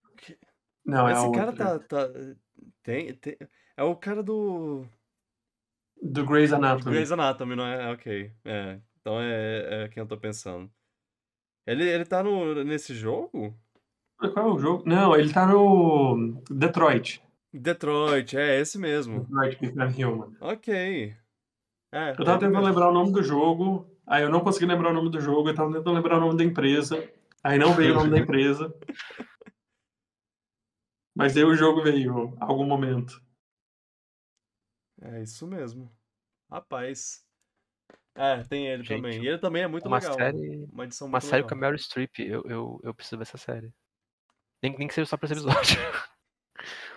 Não, 0.85 1.09
é 1.09 1.13
a 1.13 1.17
Esse 1.23 1.33
cara 1.33 1.51
outra. 1.51 1.79
tá, 1.79 2.09
tá. 2.09 2.09
Tem, 2.83 3.15
tem. 3.15 3.37
É 3.83 3.85
o 3.85 3.97
cara 3.97 4.23
do. 4.23 4.85
Do 6.01 6.25
Grey's 6.25 6.53
Anatomy. 6.53 6.93
Grey's 6.95 7.11
Anatomy, 7.11 7.57
não 7.57 7.67
é? 7.67 7.91
Ok. 7.91 8.31
É. 8.45 8.79
Então 9.01 9.21
é, 9.21 9.85
é 9.85 9.89
quem 9.89 10.01
eu 10.01 10.07
tô 10.07 10.17
pensando. 10.17 10.71
Ele, 11.67 11.83
ele 11.89 12.05
tá 12.05 12.23
no, 12.23 12.63
nesse 12.63 12.95
jogo? 12.95 13.53
Qual 14.19 14.33
é 14.37 14.53
o 14.53 14.59
jogo? 14.59 14.85
Não, 14.87 15.17
ele 15.17 15.33
tá 15.33 15.45
no 15.49 16.41
Detroit. 16.49 17.21
Detroit, 17.53 18.37
é 18.37 18.61
esse 18.61 18.79
mesmo. 18.79 19.25
Detroit 19.25 19.59
Become 19.61 20.05
Human. 20.05 20.37
Ok. 20.41 20.73
É, 21.93 22.11
Eu 22.11 22.15
tava 22.25 22.31
ele 22.35 22.39
tentando 22.39 22.53
mesmo. 22.53 22.67
lembrar 22.67 22.89
o 22.89 22.95
nome 22.95 23.11
do 23.13 23.23
jogo, 23.23 23.91
aí 24.07 24.23
eu 24.23 24.31
não 24.31 24.41
consegui 24.43 24.67
lembrar 24.67 24.91
o 24.91 24.95
nome 24.95 25.11
do 25.11 25.21
jogo, 25.21 25.49
eu 25.49 25.55
tava 25.57 25.73
tentando 25.73 25.93
lembrar 25.93 26.19
o 26.19 26.21
nome 26.21 26.39
da 26.39 26.45
empresa, 26.45 27.05
aí 27.43 27.59
não 27.59 27.75
veio 27.75 27.95
o 27.95 27.97
nome 27.97 28.11
da 28.11 28.19
empresa. 28.21 28.73
Mas 31.17 31.37
aí 31.37 31.43
o 31.43 31.57
jogo 31.57 31.83
veio, 31.83 32.33
algum 32.41 32.65
momento. 32.65 33.21
É 35.03 35.23
isso 35.23 35.47
mesmo. 35.47 35.91
Rapaz. 36.51 37.25
É, 38.15 38.43
tem 38.45 38.69
ele 38.69 38.85
Gente, 38.85 39.03
também. 39.03 39.23
E 39.23 39.27
ele 39.27 39.39
também 39.39 39.63
é 39.63 39.67
muito 39.67 39.87
uma 39.87 39.99
legal. 39.99 40.15
série, 40.15 40.69
Uma 40.71 40.85
edição 40.85 41.09
uma 41.09 41.21
série 41.21 41.43
com 41.43 41.49
a 41.49 41.55
legal. 41.55 41.71
Meryl 41.71 41.79
Streep. 41.79 42.19
Eu, 42.19 42.43
eu, 42.45 42.81
eu 42.83 42.95
preciso 42.95 43.17
ver 43.17 43.23
essa 43.23 43.39
série. 43.39 43.73
Nem, 44.63 44.77
nem 44.79 44.87
que 44.87 44.95
seja 44.95 45.07
só 45.07 45.17
pra 45.17 45.27
esse 45.27 45.35
episódio. 45.35 45.77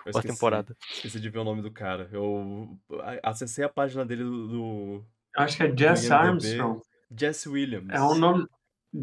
Eu 0.04 0.10
esqueci, 0.10 0.28
temporada. 0.28 0.76
esqueci 0.88 1.18
de 1.18 1.28
ver 1.28 1.40
o 1.40 1.44
nome 1.44 1.60
do 1.60 1.72
cara. 1.72 2.08
Eu 2.12 2.78
acessei 3.24 3.64
a 3.64 3.68
página 3.68 4.06
dele 4.06 4.22
do, 4.22 4.46
do 4.46 5.06
acho 5.36 5.56
que 5.56 5.64
é 5.64 5.76
Jess 5.76 6.04
IMDb. 6.04 6.14
Armstrong. 6.14 6.82
Jesse 7.18 7.48
Williams. 7.48 7.88
É 7.90 8.00
um 8.00 8.14
nome. 8.14 8.46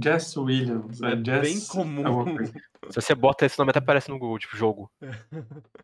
Jess 0.02 0.38
Williams. 0.38 1.02
É 1.02 1.22
Jess 1.22 1.42
bem 1.42 1.68
comum. 1.68 2.38
Se 2.90 3.02
você 3.02 3.14
bota 3.14 3.46
esse 3.46 3.60
nome 3.60 3.72
até 3.72 3.80
aparece 3.80 4.10
no 4.10 4.18
Google, 4.18 4.40
tipo, 4.40 4.56
jogo. 4.56 4.90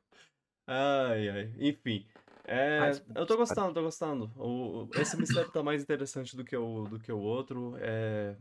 Ai, 0.72 1.28
ai. 1.30 1.54
Enfim. 1.58 2.06
É, 2.52 3.00
eu 3.14 3.26
tô 3.28 3.38
gostando, 3.38 3.74
tô 3.76 3.84
gostando. 3.84 4.32
O, 4.36 4.90
esse 4.96 5.16
mistério 5.16 5.52
tá 5.52 5.62
mais 5.62 5.84
interessante 5.84 6.36
do 6.36 6.44
que 6.44 6.56
o, 6.58 6.88
do 6.88 7.00
que 7.00 7.12
o 7.12 7.20
outro. 7.20 7.76
É, 7.80 8.36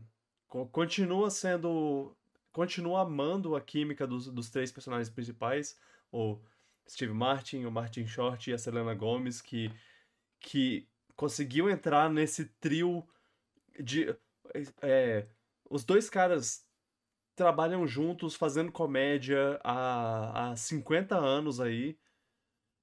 co- 0.47 0.67
continua 0.67 1.29
sendo. 1.29 2.15
Continua 2.51 3.01
amando 3.01 3.55
a 3.55 3.61
química 3.61 4.07
dos, 4.07 4.27
dos 4.27 4.49
três 4.49 4.71
personagens 4.71 5.09
principais. 5.09 5.79
O 6.11 6.39
Steve 6.89 7.13
Martin, 7.13 7.65
o 7.65 7.71
Martin 7.71 8.07
Short 8.07 8.49
e 8.49 8.53
a 8.53 8.57
Selena 8.57 8.95
Gomez, 8.95 9.41
que, 9.41 9.71
que 10.39 10.87
conseguiu 11.15 11.69
entrar 11.69 12.09
nesse 12.09 12.45
trio 12.45 13.07
de. 13.79 14.15
é, 14.81 15.27
os 15.69 15.83
dois 15.83 16.09
caras 16.09 16.67
trabalham 17.35 17.87
juntos 17.87 18.35
fazendo 18.35 18.71
comédia 18.71 19.59
há, 19.63 20.51
há 20.51 20.55
50 20.55 21.17
anos 21.17 21.59
aí. 21.59 21.97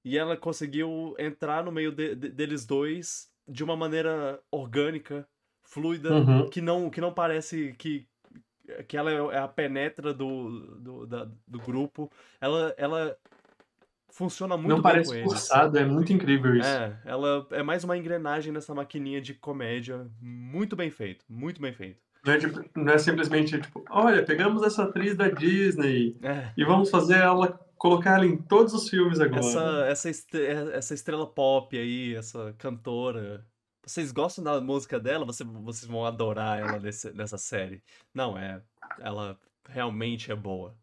E 0.07 0.17
ela 0.17 0.37
conseguiu 0.37 1.13
entrar 1.19 1.63
no 1.65 1.71
meio 1.71 1.91
de- 1.91 2.15
de- 2.15 2.29
deles 2.29 2.65
dois 2.65 3.29
de 3.45 3.61
uma 3.63 3.75
maneira 3.75 4.39
orgânica, 4.49 5.27
fluida, 5.63 6.13
Uhum. 6.13 6.49
que 6.49 6.61
não, 6.61 6.89
que 6.89 7.01
não 7.01 7.13
parece 7.13 7.73
que, 7.77 8.07
que 8.87 8.95
ela 8.95 9.11
é 9.11 9.35
é 9.35 9.37
a 9.39 9.47
penetra 9.49 10.13
do, 10.13 10.77
do, 10.79 11.05
da- 11.05 11.27
do 11.45 11.59
grupo. 11.59 12.09
Ela, 12.39 12.73
ela 12.77 13.17
funciona 14.09 14.55
muito 14.55 14.75
Não 14.77 14.81
parece 14.81 15.21
forçado, 15.23 15.77
é 15.77 15.83
muito 15.85 16.11
incrível 16.13 16.55
isso. 16.55 16.67
É, 16.69 16.97
ela 17.05 17.45
é 17.51 17.61
mais 17.61 17.83
uma 17.83 17.97
engrenagem 17.97 18.51
nessa 18.53 18.73
maquininha 18.73 19.19
de 19.21 19.33
comédia. 19.33 20.07
Muito 20.21 20.73
bem 20.75 20.89
feito, 20.89 21.25
muito 21.29 21.61
bem 21.61 21.73
feito. 21.73 21.99
Não, 22.25 22.33
é 22.33 22.37
tipo- 22.37 22.63
não 22.75 22.93
é 22.93 22.97
simplesmente 22.97 23.59
tipo, 23.61 23.83
olha, 23.89 24.23
pegamos 24.23 24.63
essa 24.63 24.83
atriz 24.83 25.15
da 25.15 25.29
Disney 25.29 26.17
É. 26.23 26.51
e 26.57 26.63
vamos 26.65 26.89
fazer 26.89 27.17
ela, 27.17 27.59
colocar 27.77 28.15
ela 28.15 28.25
em 28.25 28.37
todos 28.37 28.73
os 28.73 28.89
filmes 28.89 29.19
agora. 29.19 29.87
Essa, 29.87 30.09
essa, 30.09 30.37
essa 30.73 30.93
estrela 30.93 31.25
pop 31.27 31.77
aí, 31.77 32.15
essa 32.15 32.53
cantora. 32.57 33.45
Vocês 33.85 34.11
gostam 34.11 34.43
da 34.43 34.59
música 34.59 34.99
dela? 34.99 35.25
Você- 35.25 35.43
vocês 35.43 35.85
vão 35.89 36.05
adorar 36.05 36.59
ela 36.59 36.79
nesse- 36.79 37.11
nessa 37.13 37.37
série. 37.37 37.81
Não, 38.13 38.37
é. 38.37 38.61
Ela 38.99 39.39
realmente 39.69 40.31
é 40.31 40.35
boa. 40.35 40.75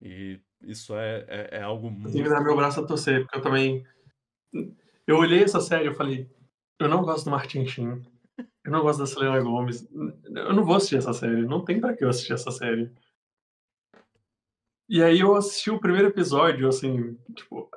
E 0.00 0.40
isso 0.62 0.94
é, 0.96 1.24
é, 1.28 1.48
é 1.58 1.62
algo 1.62 1.90
muito. 1.90 2.12
tenho 2.12 2.24
que 2.24 2.30
dar 2.30 2.40
meu 2.40 2.56
braço 2.56 2.80
a 2.80 2.86
torcer, 2.86 3.22
porque 3.22 3.38
eu 3.38 3.42
também. 3.42 3.86
Eu 5.06 5.16
olhei 5.16 5.42
essa 5.42 5.60
série 5.60 5.84
e 5.84 5.86
eu 5.88 5.94
falei, 5.94 6.28
eu 6.78 6.88
não 6.88 7.02
gosto 7.02 7.24
do 7.24 7.30
Martin 7.30 7.66
Sheen, 7.66 8.02
eu 8.64 8.70
não 8.70 8.82
gosto 8.82 8.98
da 9.00 9.06
Selena 9.06 9.40
Gomez, 9.40 9.86
eu 9.90 10.52
não 10.54 10.64
vou 10.64 10.76
assistir 10.76 10.96
essa 10.96 11.12
série, 11.12 11.46
não 11.46 11.64
tem 11.64 11.80
pra 11.80 11.94
que 11.96 12.04
eu 12.04 12.08
assistir 12.08 12.32
essa 12.34 12.50
série. 12.50 12.90
E 14.88 15.02
aí 15.02 15.20
eu 15.20 15.36
assisti 15.36 15.70
o 15.70 15.78
primeiro 15.78 16.08
episódio, 16.08 16.66
assim, 16.66 17.14
tipo, 17.34 17.70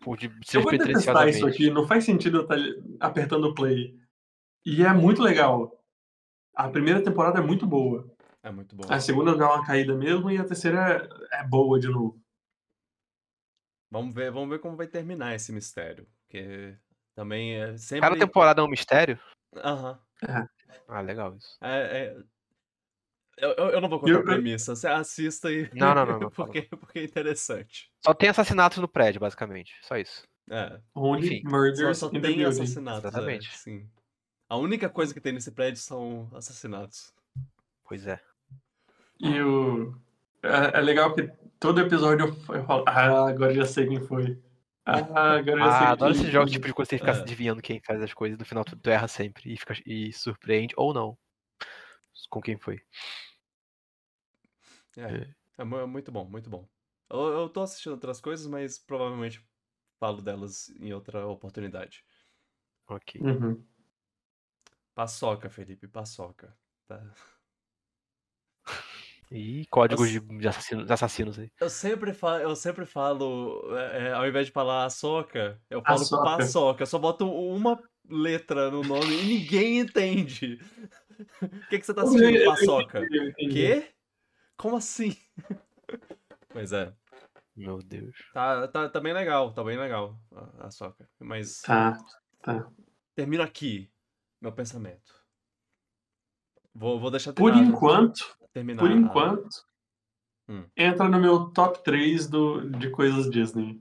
Por 0.00 0.16
de 0.16 0.30
eu 0.54 0.62
vou 0.62 0.70
detestar 0.70 1.28
isso 1.28 1.46
aqui, 1.46 1.70
não 1.70 1.86
faz 1.86 2.04
sentido 2.04 2.38
eu 2.38 2.42
estar 2.42 2.56
apertando 3.00 3.44
o 3.48 3.54
play. 3.54 3.98
E 4.64 4.82
é 4.82 4.92
muito 4.92 5.22
legal. 5.22 5.78
A 6.54 6.68
primeira 6.68 7.02
temporada 7.02 7.38
é 7.38 7.42
muito 7.42 7.66
boa. 7.66 8.10
É 8.42 8.50
muito 8.50 8.74
bom. 8.74 8.84
A 8.90 8.98
segunda 8.98 9.36
dá 9.36 9.54
uma 9.54 9.66
caída 9.66 9.94
mesmo 9.94 10.30
e 10.30 10.38
a 10.38 10.44
terceira 10.44 11.08
é 11.32 11.44
boa 11.44 11.78
de 11.78 11.88
novo. 11.88 12.18
Vamos 13.90 14.14
ver, 14.14 14.30
vamos 14.30 14.48
ver 14.48 14.58
como 14.58 14.76
vai 14.76 14.86
terminar 14.86 15.34
esse 15.34 15.52
mistério. 15.52 16.06
Porque 16.22 16.76
também 17.14 17.54
é 17.56 17.76
sempre. 17.76 18.08
Cada 18.08 18.18
temporada 18.18 18.60
é 18.60 18.64
um 18.64 18.68
mistério? 18.68 19.18
Aham. 19.56 19.98
Ah, 20.86 21.00
legal 21.00 21.36
isso. 21.36 21.56
É, 21.60 22.06
é- 22.06 22.16
Eu, 23.40 23.50
eu, 23.52 23.66
eu 23.70 23.80
não 23.80 23.88
vou 23.88 24.00
contar 24.00 24.12
Eu- 24.12 24.20
a 24.20 24.24
premissa. 24.24 24.74
Você 24.74 24.86
assista 24.88 25.50
e. 25.50 25.70
Não, 25.74 25.94
não, 25.94 26.04
não, 26.06 26.18
não, 26.20 26.30
porque, 26.30 26.62
porque 26.62 26.98
é 27.00 27.04
interessante. 27.04 27.90
Só 28.04 28.12
tem 28.14 28.28
assassinatos 28.28 28.78
no 28.78 28.88
prédio, 28.88 29.20
basicamente. 29.20 29.74
Só 29.82 29.96
isso. 29.96 30.26
É. 30.50 30.80
Only 30.94 31.26
Enfim, 31.26 31.42
Só, 31.44 31.50
murders 31.50 31.98
só 31.98 32.06
the 32.08 32.20
tem 32.20 32.36
building. 32.36 32.44
assassinatos. 32.44 33.04
é, 33.04 33.08
Exatamente. 33.08 33.56
sim. 33.58 33.88
A 34.48 34.56
única 34.56 34.88
coisa 34.88 35.12
que 35.12 35.20
tem 35.20 35.32
nesse 35.32 35.52
prédio 35.52 35.80
são 35.80 36.28
assassinatos. 36.34 37.12
Pois 37.84 38.06
é. 38.06 38.18
E 39.20 39.40
o... 39.40 39.94
É, 40.42 40.78
é 40.78 40.80
legal 40.80 41.14
que 41.14 41.30
todo 41.60 41.80
episódio 41.80 42.26
eu, 42.26 42.64
falo, 42.64 42.84
ah, 42.86 43.28
agora 43.28 43.52
eu 43.52 43.56
já 43.56 43.66
sei 43.66 43.86
quem 43.88 44.00
foi. 44.00 44.40
Ah, 44.86 44.96
agora 45.36 45.50
eu 45.50 45.58
já 45.58 45.78
sei 45.78 45.86
Ah, 45.86 45.90
adoro 45.90 46.12
quem 46.14 46.20
esses 46.22 46.32
jogos 46.32 46.50
foi. 46.50 46.56
tipo 46.56 46.66
de 46.66 46.72
coisa 46.72 46.88
que 46.88 46.96
você 46.96 46.98
fica 47.04 47.18
É. 47.18 47.20
adivinhando 47.22 47.60
quem 47.60 47.80
faz 47.84 48.00
as 48.02 48.14
coisas, 48.14 48.38
no 48.38 48.44
final 48.46 48.64
tu, 48.64 48.74
tu 48.74 48.88
erra 48.88 49.06
sempre 49.08 49.52
e, 49.52 49.56
fica, 49.58 49.74
e 49.84 50.12
surpreende, 50.14 50.72
ou 50.78 50.94
não. 50.94 51.18
Com 52.30 52.40
quem 52.40 52.56
foi. 52.56 52.80
É, 54.98 55.34
é 55.58 55.64
mu- 55.64 55.78
é 55.78 55.86
muito 55.86 56.10
bom, 56.12 56.24
muito 56.24 56.50
bom. 56.50 56.68
Eu, 57.10 57.20
eu 57.28 57.48
tô 57.48 57.62
assistindo 57.62 57.92
outras 57.92 58.20
coisas, 58.20 58.46
mas 58.46 58.78
provavelmente 58.78 59.42
falo 59.98 60.20
delas 60.20 60.68
em 60.80 60.92
outra 60.92 61.26
oportunidade. 61.26 62.04
Ok. 62.88 63.20
Uhum. 63.20 63.64
Paçoca, 64.94 65.48
Felipe, 65.48 65.86
paçoca. 65.86 66.56
Tá. 66.86 67.14
E 69.30 69.66
códigos 69.66 70.10
Nossa. 70.12 70.38
de, 70.38 70.48
assassinos, 70.48 70.86
de 70.86 70.92
assassinos 70.92 71.38
aí. 71.38 71.52
Eu 71.60 71.68
sempre 71.68 72.14
falo, 72.14 72.40
eu 72.40 72.56
sempre 72.56 72.86
falo 72.86 73.62
é, 73.76 74.08
é, 74.08 74.12
ao 74.12 74.26
invés 74.26 74.46
de 74.46 74.52
falar 74.52 74.86
açoca, 74.86 75.60
eu 75.68 75.82
falo 75.82 75.98
Paçoca. 75.98 76.24
paçoca. 76.24 76.82
Eu 76.82 76.86
só 76.86 76.98
boto 76.98 77.30
uma 77.30 77.78
letra 78.08 78.70
no 78.70 78.82
nome 78.82 79.12
e 79.22 79.26
ninguém 79.26 79.78
entende. 79.80 80.58
O 81.40 81.68
que, 81.68 81.80
que 81.80 81.84
você 81.84 81.92
tá 81.92 82.02
assistindo, 82.02 82.36
Eu 82.36 82.44
paçoca? 82.46 83.00
eu 83.10 83.28
entendi. 83.28 83.52
Quê? 83.52 83.92
Como 84.58 84.76
assim? 84.76 85.16
Pois 86.50 86.72
é. 86.72 86.92
Meu 87.54 87.78
Deus. 87.78 88.16
Tá, 88.32 88.66
tá, 88.68 88.88
tá 88.88 89.00
bem 89.00 89.12
legal, 89.12 89.52
tá 89.52 89.62
bem 89.62 89.78
legal 89.78 90.18
a, 90.34 90.66
a 90.66 90.70
soca. 90.70 91.08
Mas 91.20 91.60
Tá, 91.60 91.96
tá. 92.42 92.68
termino 93.14 93.42
aqui 93.42 93.90
meu 94.40 94.50
pensamento. 94.52 95.14
Vou, 96.74 96.98
vou 96.98 97.10
deixar 97.10 97.32
Por 97.32 97.52
terminar- 97.52 97.70
enquanto, 97.76 98.36
terminar. 98.52 98.80
por 98.80 98.90
enquanto, 98.90 99.48
Hum. 100.48 100.64
entra 100.76 101.08
no 101.08 101.20
meu 101.20 101.50
top 101.50 101.82
3 101.84 102.26
do, 102.28 102.70
de 102.70 102.90
coisas 102.90 103.28
Disney. 103.30 103.80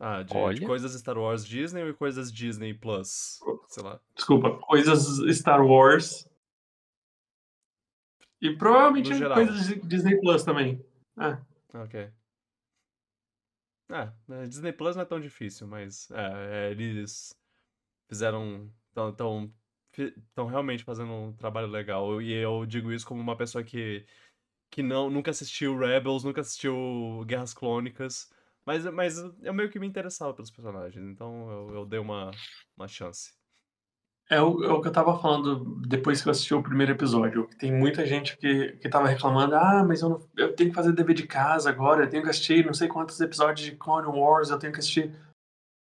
Ah, 0.00 0.22
de, 0.22 0.60
de 0.60 0.64
coisas 0.66 0.94
Star 0.94 1.18
Wars 1.18 1.44
Disney 1.44 1.82
ou 1.82 1.94
coisas 1.94 2.32
Disney 2.32 2.72
Plus? 2.72 3.40
Sei 3.68 3.82
lá. 3.82 4.00
Desculpa, 4.14 4.56
coisas 4.66 5.06
Star 5.36 5.60
Wars. 5.66 6.26
E 8.40 8.56
provavelmente 8.56 9.14
geral. 9.14 9.34
coisas 9.34 9.66
de 9.66 9.80
Disney 9.80 10.18
Plus 10.20 10.42
também. 10.44 10.84
Ah, 11.16 11.40
Ok. 11.74 12.10
É, 13.90 14.12
né, 14.28 14.46
Disney 14.46 14.72
Plus 14.72 14.94
não 14.94 15.02
é 15.02 15.04
tão 15.04 15.20
difícil, 15.20 15.66
mas 15.66 16.10
é, 16.12 16.68
é, 16.68 16.70
eles 16.70 17.34
fizeram. 18.08 18.72
Estão 18.88 19.12
tão, 19.14 19.54
tão 20.34 20.46
realmente 20.46 20.84
fazendo 20.84 21.12
um 21.12 21.32
trabalho 21.32 21.66
legal. 21.68 22.20
E 22.22 22.32
eu 22.32 22.64
digo 22.66 22.92
isso 22.92 23.06
como 23.06 23.20
uma 23.20 23.36
pessoa 23.36 23.64
que, 23.64 24.04
que 24.70 24.82
não, 24.82 25.10
nunca 25.10 25.30
assistiu 25.30 25.78
Rebels, 25.78 26.24
nunca 26.24 26.40
assistiu 26.40 27.24
Guerras 27.26 27.54
Clônicas. 27.54 28.32
Mas, 28.64 28.84
mas 28.86 29.18
eu 29.42 29.54
meio 29.54 29.70
que 29.70 29.78
me 29.78 29.86
interessava 29.86 30.34
pelos 30.34 30.50
personagens, 30.50 31.04
então 31.04 31.50
eu, 31.50 31.74
eu 31.76 31.86
dei 31.86 31.98
uma, 31.98 32.30
uma 32.76 32.86
chance. 32.86 33.32
É 34.32 34.40
o, 34.40 34.62
é 34.62 34.72
o 34.72 34.80
que 34.80 34.86
eu 34.86 34.92
tava 34.92 35.18
falando 35.20 35.80
depois 35.88 36.22
que 36.22 36.28
eu 36.28 36.30
assisti 36.30 36.54
o 36.54 36.62
primeiro 36.62 36.92
episódio. 36.92 37.48
Tem 37.58 37.72
muita 37.72 38.06
gente 38.06 38.36
que, 38.36 38.72
que 38.76 38.88
tava 38.88 39.08
reclamando, 39.08 39.56
ah, 39.56 39.84
mas 39.84 40.02
eu, 40.02 40.08
não- 40.10 40.28
eu 40.36 40.54
tenho 40.54 40.70
que 40.70 40.76
fazer 40.76 40.92
dever 40.92 41.14
de 41.14 41.26
casa 41.26 41.68
agora, 41.68 42.04
eu 42.04 42.08
tenho 42.08 42.22
que 42.22 42.30
assistir 42.30 42.64
não 42.64 42.72
sei 42.72 42.86
quantos 42.86 43.20
episódios 43.20 43.66
de 43.66 43.76
Clone 43.76 44.06
Wars, 44.06 44.50
eu 44.50 44.58
tenho 44.58 44.72
que 44.72 44.78
assistir. 44.78 45.12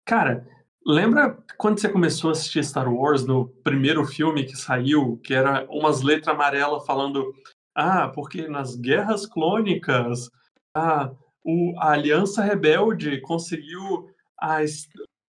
Cara, 0.05 0.45
lembra 0.85 1.37
quando 1.57 1.79
você 1.79 1.87
começou 1.87 2.29
a 2.29 2.33
assistir 2.33 2.61
Star 2.65 2.93
Wars 2.93 3.25
no 3.25 3.47
primeiro 3.63 4.05
filme 4.05 4.43
que 4.43 4.57
saiu, 4.57 5.17
que 5.23 5.33
era 5.33 5.65
umas 5.69 6.01
letras 6.01 6.35
amarelas 6.35 6.85
falando, 6.85 7.33
ah, 7.73 8.09
porque 8.09 8.45
nas 8.49 8.75
guerras 8.75 9.25
clônicas, 9.25 10.29
ah, 10.75 11.11
o, 11.45 11.73
a 11.79 11.91
Aliança 11.91 12.43
Rebelde 12.43 13.21
conseguiu 13.21 14.09
a, 14.37 14.57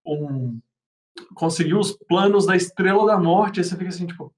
um, 0.05 0.59
conseguiu 1.35 1.79
os 1.79 1.93
planos 1.93 2.47
da 2.47 2.57
Estrela 2.57 3.07
da 3.07 3.19
Morte. 3.19 3.61
Aí 3.61 3.65
você 3.65 3.77
fica 3.77 3.89
assim, 3.89 4.07
tipo. 4.07 4.35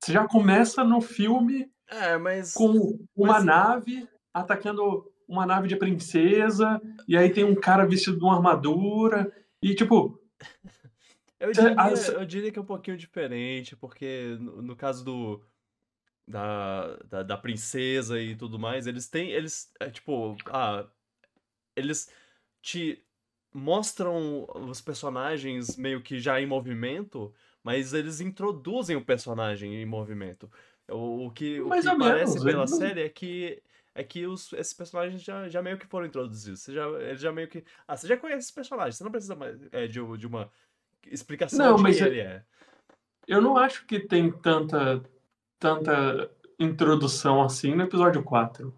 Você 0.00 0.12
já 0.12 0.26
começa 0.26 0.84
no 0.84 1.00
filme 1.00 1.70
É, 1.88 2.16
mas. 2.18 2.52
com 2.54 2.98
uma 3.14 3.34
Mas- 3.34 3.44
nave 3.44 4.08
atacando 4.32 5.10
uma 5.26 5.44
nave 5.46 5.66
de 5.66 5.74
princesa, 5.76 6.80
e 7.08 7.16
aí 7.16 7.30
tem 7.30 7.42
um 7.42 7.54
cara 7.54 7.84
vestido 7.86 8.18
de 8.18 8.24
uma 8.24 8.36
armadura, 8.36 9.32
e 9.62 9.74
tipo. 9.74 10.20
Eu 11.38 11.52
diria, 11.52 11.74
as- 11.78 12.08
eu 12.08 12.24
diria 12.24 12.50
que 12.50 12.58
é 12.58 12.62
um 12.62 12.66
pouquinho 12.66 12.96
diferente, 12.96 13.76
porque 13.76 14.38
no, 14.40 14.62
no 14.62 14.74
caso 14.74 15.04
do 15.04 15.44
da, 16.26 16.96
da, 17.10 17.22
da 17.22 17.36
princesa 17.36 18.18
e 18.18 18.34
tudo 18.34 18.58
mais, 18.58 18.86
eles 18.86 19.06
têm, 19.10 19.30
eles, 19.32 19.70
é, 19.78 19.90
tipo, 19.90 20.34
ah, 20.46 20.88
eles 21.76 22.10
te 22.62 23.05
mostram 23.56 24.46
os 24.68 24.80
personagens 24.80 25.76
meio 25.76 26.02
que 26.02 26.18
já 26.20 26.40
em 26.40 26.46
movimento, 26.46 27.32
mas 27.62 27.92
eles 27.92 28.20
introduzem 28.20 28.96
o 28.96 29.04
personagem 29.04 29.74
em 29.74 29.86
movimento. 29.86 30.50
O, 30.88 31.26
o 31.26 31.30
que, 31.32 31.60
o 31.60 31.70
que 31.70 31.82
parece 31.98 32.34
menos, 32.38 32.44
pela 32.44 32.60
não- 32.60 32.66
série 32.66 33.02
é 33.02 33.08
que 33.08 33.62
é 33.94 34.04
que 34.04 34.26
os, 34.26 34.52
esses 34.52 34.74
personagens 34.74 35.22
já, 35.22 35.48
já 35.48 35.62
meio 35.62 35.78
que 35.78 35.86
foram 35.86 36.06
introduzidos. 36.06 36.60
Você 36.60 36.72
já, 36.74 36.86
eles 37.00 37.20
já 37.20 37.32
meio 37.32 37.48
que. 37.48 37.64
Ah, 37.88 37.96
você 37.96 38.06
já 38.06 38.16
conhece 38.16 38.40
esses 38.40 38.50
personagens, 38.50 38.96
você 38.96 39.04
não 39.04 39.10
precisa 39.10 39.34
mais 39.34 39.58
é, 39.72 39.86
de, 39.86 40.00
de 40.18 40.26
uma 40.26 40.50
explicação 41.06 41.58
Não, 41.58 41.76
de 41.76 41.82
mas 41.82 41.96
quem 41.96 42.06
eu- 42.06 42.12
ele 42.12 42.20
é. 42.20 42.44
Eu 43.26 43.40
não 43.40 43.56
acho 43.56 43.86
que 43.86 43.98
tem 43.98 44.30
tanta, 44.30 45.02
tanta 45.58 46.30
introdução 46.58 47.42
assim 47.42 47.74
no 47.74 47.82
episódio 47.82 48.22
4. 48.22 48.72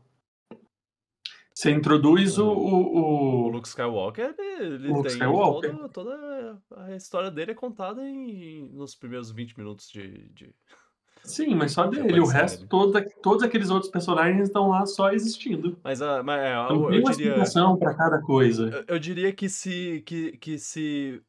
Você 1.58 1.72
introduz 1.72 2.38
o. 2.38 2.46
o, 2.46 2.96
O 2.98 3.44
o- 3.46 3.48
Luke 3.48 3.66
Skywalker, 3.66 4.32
ele, 4.38 4.86
Luke 4.88 5.02
tem 5.08 5.12
Skywalker. 5.12 5.76
todo- 5.76 5.88
toda 5.88 6.62
a 6.76 6.94
história 6.94 7.32
dele 7.32 7.50
é 7.50 7.54
contada 7.54 8.00
em, 8.08 8.68
nos 8.72 8.94
primeiros 8.94 9.32
20 9.32 9.58
minutos 9.58 9.90
de. 9.90 10.28
de... 10.28 10.54
Sim, 11.24 11.56
mas 11.56 11.72
só 11.72 11.88
dele. 11.88 12.02
O 12.20 12.22
apareceu 12.22 12.26
resto, 12.26 12.66
todos, 12.68 13.42
aqueles 13.42 13.70
outros 13.70 13.90
personagens 13.90 14.46
estão 14.46 14.68
lá 14.68 14.86
só 14.86 15.10
existindo. 15.10 15.76
Mas, 15.82 16.00
a, 16.00 16.22
mas 16.22 16.40
é, 16.40 16.54
Não 16.54 16.62
eu, 16.62 16.68
tem 16.68 16.98
eu 16.98 17.02
uma 17.04 17.10
diria. 17.10 17.10
explicação 17.10 17.76
pra 17.76 17.92
cada 17.92 18.22
coisa. 18.22 18.68
Eu, 18.86 18.94
eu 18.94 18.98
diria 19.00 19.32
que 19.32 19.48
se. 19.48 20.00
Que, 20.06 20.36
que 20.38 20.58
se. 20.60 21.20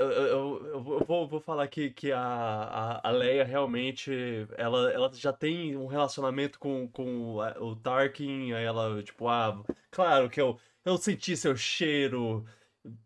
Eu, 0.00 0.10
eu, 0.10 0.66
eu 0.68 0.80
vou- 1.04 1.28
vou, 1.28 1.40
falar 1.40 1.68
que, 1.68 1.90
que 1.90 2.10
a, 2.10 2.20
a, 2.22 3.08
a 3.08 3.10
Leia 3.10 3.44
realmente. 3.44 4.10
Ela, 4.56 4.90
ela 4.92 5.10
já 5.12 5.32
tem 5.32 5.76
um 5.76 5.86
relacionamento 5.86 6.58
com, 6.58 6.88
com 6.88 7.36
o 7.36 7.76
Tarkin. 7.76 8.52
Aí 8.52 8.64
ela, 8.64 9.02
tipo, 9.02 9.28
ah, 9.28 9.62
claro 9.90 10.30
que 10.30 10.40
eu, 10.40 10.58
eu 10.84 10.96
senti 10.96 11.36
seu 11.36 11.54
cheiro 11.56 12.46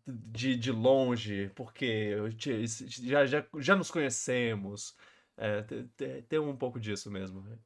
de, 0.07 0.55
de 0.55 0.71
longe, 0.71 1.51
porque 1.53 1.85
eu 1.85 2.31
te- 2.33 2.65
já, 2.65 3.25
já, 3.25 3.45
já 3.59 3.75
nos 3.75 3.91
conhecemos. 3.91 4.95
É, 5.37 5.61
te- 5.63 5.83
te- 5.97 6.21
tem 6.29 6.39
um 6.39 6.55
pouco 6.55 6.79
disso 6.79 7.11
mesmo. 7.11 7.41
né? 7.41 7.57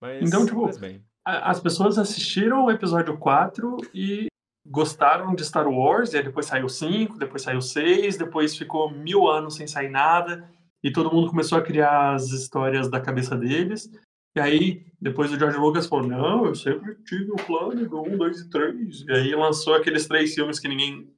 Mas, 0.00 0.26
Então, 0.26 0.44
tipo, 0.44 0.62
mas 0.62 0.78
bem. 0.78 1.04
As 1.24 1.60
pessoas 1.60 1.98
assistiram 1.98 2.64
o 2.64 2.70
episódio 2.70 3.16
4 3.18 3.76
e 3.94 4.29
gostaram 4.64 5.34
de 5.34 5.44
Star 5.44 5.68
Wars, 5.68 6.12
e 6.12 6.18
aí 6.18 6.22
depois 6.22 6.46
saiu 6.46 6.68
5, 6.68 7.18
depois 7.18 7.42
saiu 7.42 7.60
6, 7.60 8.16
depois 8.16 8.56
ficou 8.56 8.90
mil 8.90 9.28
anos 9.28 9.56
sem 9.56 9.66
sair 9.66 9.88
nada, 9.88 10.48
e 10.82 10.92
todo 10.92 11.12
mundo 11.12 11.30
começou 11.30 11.58
a 11.58 11.62
criar 11.62 12.14
as 12.14 12.30
histórias 12.30 12.88
da 12.90 13.00
cabeça 13.00 13.36
deles. 13.36 13.90
E 14.34 14.40
aí, 14.40 14.86
depois 15.00 15.32
o 15.32 15.38
George 15.38 15.58
Lucas 15.58 15.86
falou: 15.86 16.06
Não, 16.06 16.46
eu 16.46 16.54
sempre 16.54 16.94
tive 17.04 17.32
o 17.32 17.36
plano 17.36 17.88
do 17.88 18.00
1, 18.00 18.16
2 18.16 18.40
e 18.40 18.50
3. 18.50 19.00
E 19.08 19.12
aí 19.12 19.34
lançou 19.34 19.74
aqueles 19.74 20.06
três 20.06 20.34
filmes 20.34 20.60
que 20.60 20.68
ninguém 20.68 21.12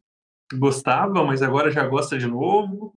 gostava, 0.55 1.23
mas 1.25 1.43
agora 1.43 1.71
já 1.71 1.87
gosta 1.87 2.19
de 2.19 2.27
novo. 2.27 2.95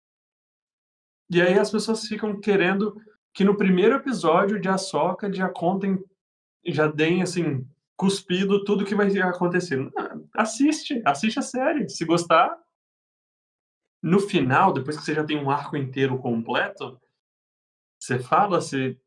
E 1.30 1.42
aí 1.42 1.58
as 1.60 1.70
pessoas 1.72 2.08
ficam 2.08 2.40
querendo 2.40 2.96
que 3.34 3.44
no 3.44 3.58
primeiro 3.58 3.96
episódio 3.96 4.60
de 4.60 4.70
Ahsoka 4.70 5.32
já 5.32 5.50
contem, 5.50 6.02
já 6.66 6.88
deem 6.88 7.22
assim, 7.22 7.68
cuspido 7.98 8.64
tudo 8.64 8.86
que 8.86 8.96
vai 8.96 9.16
acontecer. 9.20 9.92
Ah, 9.98 10.18
Assiste, 10.38 11.02
assiste 11.06 11.40
a 11.40 11.42
série. 11.42 11.90
Se 11.90 12.06
gostar, 12.06 12.56
no 14.02 14.20
final, 14.20 14.72
depois 14.74 14.98
que 14.98 15.04
você 15.04 15.14
já 15.14 15.24
tem 15.24 15.38
um 15.38 15.50
arco 15.50 15.76
inteiro 15.76 16.18
completo, 16.20 17.00
você 18.00 18.20
fala 18.20 18.62
se 18.62 19.00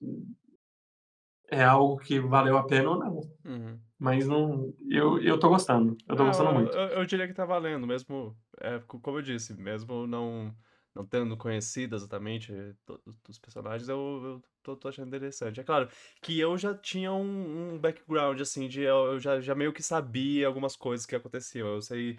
é 1.51 1.65
algo 1.65 1.99
que 1.99 2.19
valeu 2.21 2.59
a 2.59 2.67
pena 2.67 2.91
ou 2.91 2.99
não. 2.99 3.21
Uhum. 3.45 3.79
Mas 3.99 4.27
não. 4.27 4.73
Eu, 4.89 5.21
eu 5.23 5.39
tô 5.39 5.49
gostando. 5.49 5.97
Eu 6.07 6.15
tô 6.17 6.23
Ah, 6.23 6.27
gostando 6.27 6.51
eu, 6.51 6.55
muito. 6.55 6.77
Eu, 6.77 6.89
eu 7.01 7.07
diria 7.07 7.27
que 7.27 7.35
tá 7.35 7.45
valendo, 7.45 7.87
mesmo, 7.87 8.37
é, 8.61 8.79
co- 8.81 9.01
como 9.01 9.19
eu 9.19 9.23
disse, 9.23 9.55
mesmo 9.55 10.07
não, 10.07 10.55
não 10.95 11.07
tendo 11.07 11.37
conhecido 11.37 11.95
exatamente 11.97 12.53
todos 12.85 13.03
os 13.29 13.39
personagens, 13.39 13.89
eu, 13.89 13.97
eu 14.25 14.43
tô, 14.63 14.77
tô 14.77 14.89
achando 14.89 15.09
interessante. 15.09 15.61
É 15.61 15.65
claro 15.65 15.89
que 16.23 16.39
eu 16.39 16.57
já 16.59 16.75
tinha 16.77 17.13
um, 17.13 17.75
um 17.75 17.79
background, 17.79 18.41
assim, 18.41 18.69
de 18.69 18.83
eu, 18.83 19.19
já, 19.21 19.41
já 19.41 19.55
meio 19.55 19.73
que 19.73 19.83
sabia 19.83 20.47
algumas 20.47 20.77
coisas 20.77 21.07
que 21.07 21.15
aconteciam. 21.17 21.69
Eu 21.69 21.81
sei 21.83 22.19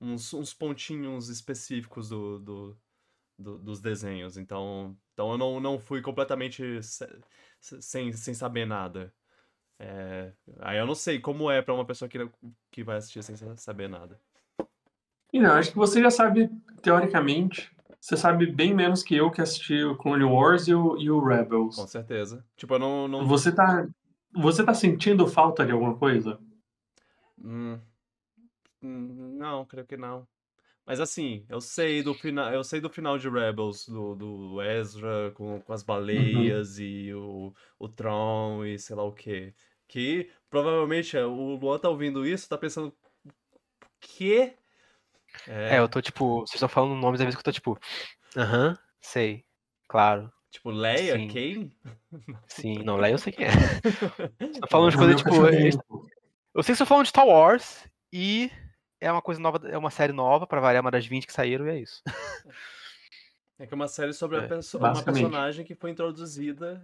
uns, 0.00 0.32
uns 0.34 0.54
pontinhos 0.54 1.28
específicos 1.28 2.08
do, 2.08 2.38
do, 2.40 2.78
do- 3.38 3.58
dos 3.58 3.80
desenhos. 3.80 4.36
Então, 4.36 4.96
então 5.12 5.32
eu 5.32 5.38
não, 5.38 5.60
não 5.60 5.78
fui 5.78 6.02
completamente 6.02 6.82
se- 6.82 7.20
se- 7.60 7.82
sem, 7.82 8.12
sem 8.12 8.34
saber 8.34 8.66
nada. 8.66 9.12
É, 9.78 10.32
aí 10.60 10.78
eu 10.78 10.86
não 10.86 10.94
sei 10.94 11.20
como 11.20 11.50
é 11.50 11.60
pra 11.62 11.74
uma 11.74 11.84
pessoa 11.86 12.08
que, 12.08 12.18
que 12.70 12.82
vai 12.82 12.96
assistir 12.96 13.22
sem 13.22 13.36
sa- 13.36 13.56
saber 13.56 13.88
nada. 13.88 14.20
E 15.32 15.38
não, 15.40 15.52
acho 15.52 15.70
que 15.72 15.76
você 15.76 16.00
já 16.02 16.10
sabe, 16.10 16.48
teoricamente, 16.82 17.70
você 18.06 18.16
sabe 18.16 18.46
bem 18.46 18.72
menos 18.72 19.02
que 19.02 19.16
eu 19.16 19.32
que 19.32 19.42
assisti 19.42 19.82
o 19.82 19.96
Clone 19.96 20.22
Wars 20.22 20.68
e 20.68 20.74
o, 20.74 20.96
e 20.96 21.10
o 21.10 21.18
Rebels. 21.18 21.74
Com 21.74 21.88
certeza. 21.88 22.44
Tipo, 22.56 22.74
eu 22.74 22.78
não. 22.78 23.08
não... 23.08 23.26
Você 23.26 23.50
tá, 23.50 23.84
você 24.32 24.62
tá 24.64 24.72
sentindo 24.72 25.26
falta 25.26 25.66
de 25.66 25.72
alguma 25.72 25.98
coisa? 25.98 26.38
Hum, 27.36 27.80
não, 28.80 29.64
creio 29.64 29.84
que 29.84 29.96
não. 29.96 30.24
Mas 30.86 31.00
assim, 31.00 31.44
eu 31.48 31.60
sei 31.60 32.00
do 32.00 32.14
final, 32.14 32.52
eu 32.52 32.62
sei 32.62 32.80
do 32.80 32.88
final 32.88 33.18
de 33.18 33.28
Rebels, 33.28 33.88
do, 33.88 34.14
do 34.14 34.62
Ezra 34.62 35.32
com, 35.34 35.60
com 35.60 35.72
as 35.72 35.82
baleias 35.82 36.78
e 36.78 37.12
o, 37.12 37.52
o 37.76 37.88
Tron 37.88 38.64
e 38.64 38.78
sei 38.78 38.94
lá 38.94 39.02
o 39.02 39.10
quê. 39.10 39.52
Que 39.88 40.30
provavelmente 40.48 41.16
é, 41.16 41.26
o 41.26 41.56
Luan 41.56 41.80
tá 41.80 41.88
ouvindo 41.88 42.24
isso, 42.24 42.48
tá 42.48 42.56
pensando, 42.56 42.86
o 42.86 44.54
quê? 45.44 45.50
É, 45.50 45.78
eu 45.78 45.88
tô 45.88 46.00
tipo, 46.00 46.40
vocês 46.40 46.54
estão 46.54 46.68
falando 46.68 46.94
nomes, 46.94 47.20
às 47.20 47.24
vezes 47.24 47.34
que 47.36 47.40
eu 47.40 47.44
tô 47.44 47.52
tipo, 47.52 47.78
aham, 48.36 48.76
sei, 49.00 49.44
claro, 49.88 50.32
Tipo, 50.50 50.70
Leia, 50.70 51.18
Sim. 51.18 51.28
quem? 51.28 51.72
sim, 52.46 52.82
não, 52.82 52.96
lá 52.96 53.10
eu 53.10 53.18
sei 53.18 53.32
quem 53.32 53.46
é. 53.46 53.50
Tá 54.60 54.66
falando 54.70 54.90
de 54.92 54.96
coisa 54.96 55.14
tipo, 55.14 55.34
eu 56.54 56.62
sei 56.62 56.72
que 56.72 56.76
você 56.76 56.78
tá 56.78 56.86
falando 56.86 57.04
de 57.04 57.10
Star 57.10 57.26
Wars 57.26 57.84
e 58.12 58.50
é 59.00 59.12
uma 59.12 59.20
coisa 59.20 59.38
nova, 59.40 59.68
é 59.68 59.76
uma 59.76 59.90
série 59.90 60.12
nova, 60.14 60.46
pra 60.46 60.60
variar, 60.60 60.82
uma 60.82 60.90
das 60.90 61.04
20 61.06 61.26
que 61.26 61.32
saíram 61.32 61.66
e 61.66 61.70
é 61.70 61.78
isso. 61.78 62.02
É 63.58 63.66
que 63.66 63.72
é 63.72 63.76
uma 63.76 63.88
série 63.88 64.12
sobre 64.12 64.38
a 64.38 64.42
É, 64.42 64.46
perso- 64.46 64.78
uma 64.78 65.02
personagem 65.02 65.64
que 65.64 65.74
foi 65.74 65.90
introduzida 65.90 66.82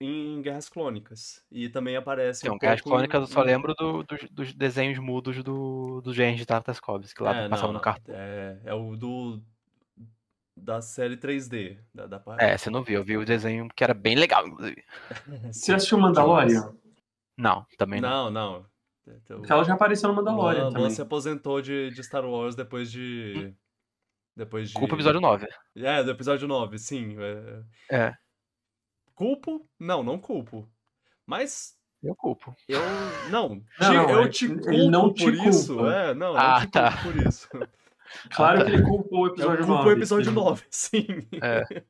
em 0.00 0.42
Guerras 0.42 0.68
Clônicas. 0.68 1.42
E 1.50 1.68
também 1.68 1.96
aparece 1.96 2.44
um 2.44 2.48
Então, 2.48 2.58
Guerras 2.58 2.80
pouco 2.82 2.88
em- 2.88 3.08
Clônicas 3.08 3.20
eu 3.22 3.26
só 3.34 3.42
em- 3.42 3.46
lembro 3.46 3.74
do- 3.74 4.02
dos, 4.02 4.30
dos 4.30 4.54
desenhos 4.54 4.98
mudos 4.98 5.42
do, 5.42 6.00
do 6.02 6.12
James 6.12 6.36
de 6.38 6.46
Tartakovsky, 6.46 7.14
que 7.14 7.22
lá 7.22 7.34
É, 7.34 7.48
passava 7.48 7.68
não, 7.68 7.74
no 7.74 7.80
cartão. 7.80 8.14
É, 8.16 8.58
é 8.64 8.74
o 8.74 8.96
do. 8.96 9.40
Da 10.58 10.80
série 10.80 11.16
3D. 11.18 11.78
Da, 11.94 12.06
da 12.06 12.18
par- 12.18 12.40
É, 12.40 12.56
você 12.56 12.70
não 12.70 12.82
viu, 12.82 13.00
eu 13.00 13.04
vi 13.04 13.16
o 13.18 13.24
desenho 13.26 13.68
que 13.74 13.84
era 13.84 13.92
bem 13.92 14.14
legal, 14.16 14.46
inclusive. 14.46 14.82
Você 15.52 15.74
assistiu 15.74 15.98
Mandalorian? 15.98 16.74
Não, 17.36 17.66
também 17.76 18.00
não. 18.00 18.30
Não, 18.30 18.30
não. 18.30 18.66
Então, 19.06 19.36
Porque 19.38 19.52
ela 19.52 19.62
já 19.64 19.74
apareceu 19.74 20.08
no 20.08 20.14
Mandalorian 20.16 20.62
Luan, 20.62 20.68
Luan 20.68 20.72
também. 20.72 20.90
se 20.90 21.02
aposentou 21.02 21.60
de, 21.60 21.90
de 21.90 22.02
Star 22.02 22.24
Wars 22.24 22.54
depois 22.56 22.90
de. 22.90 23.54
Depois 24.34 24.68
de. 24.70 24.74
Culpa 24.74 24.94
episódio 24.94 25.20
9. 25.20 25.46
É, 25.76 26.02
do 26.02 26.10
episódio 26.10 26.48
9, 26.48 26.78
sim. 26.78 27.16
É... 27.90 27.96
É, 28.08 28.14
Culpo? 29.16 29.66
Não, 29.80 30.02
não 30.04 30.18
culpo. 30.18 30.68
Mas 31.26 31.74
eu 32.02 32.14
culpo. 32.14 32.54
eu. 32.68 32.78
Não, 33.30 33.48
Não, 33.48 33.56
te- 33.56 33.64
não, 33.80 34.10
eu 34.10 34.20
ele- 34.20 34.28
te 34.30 34.44
ele 34.44 34.60
culpo 34.60 34.90
não 34.90 35.12
te 35.12 35.24
por 35.24 35.34
isso. 35.34 35.74
culpa. 35.74 35.92
É, 35.92 36.14
não, 36.14 36.28
eu 36.34 36.38
Ah, 36.38 36.60
te 36.60 36.66
tá. 36.68 36.92
culpo 36.92 37.12
por 37.12 37.26
isso. 37.26 37.48
Claro 38.30 38.60
Ah, 38.60 38.64
que 38.64 38.70
ele 38.70 38.82
culpou 38.84 39.22
o 39.22 39.26
Eu 39.26 39.32
episódio 39.32 39.66
culpo 39.66 39.72
9. 39.82 39.88
o 39.88 39.92
episódio 39.92 40.24
sim. 40.26 40.32
9, 40.34 40.64
sim. 40.70 41.06
É. 41.42 41.82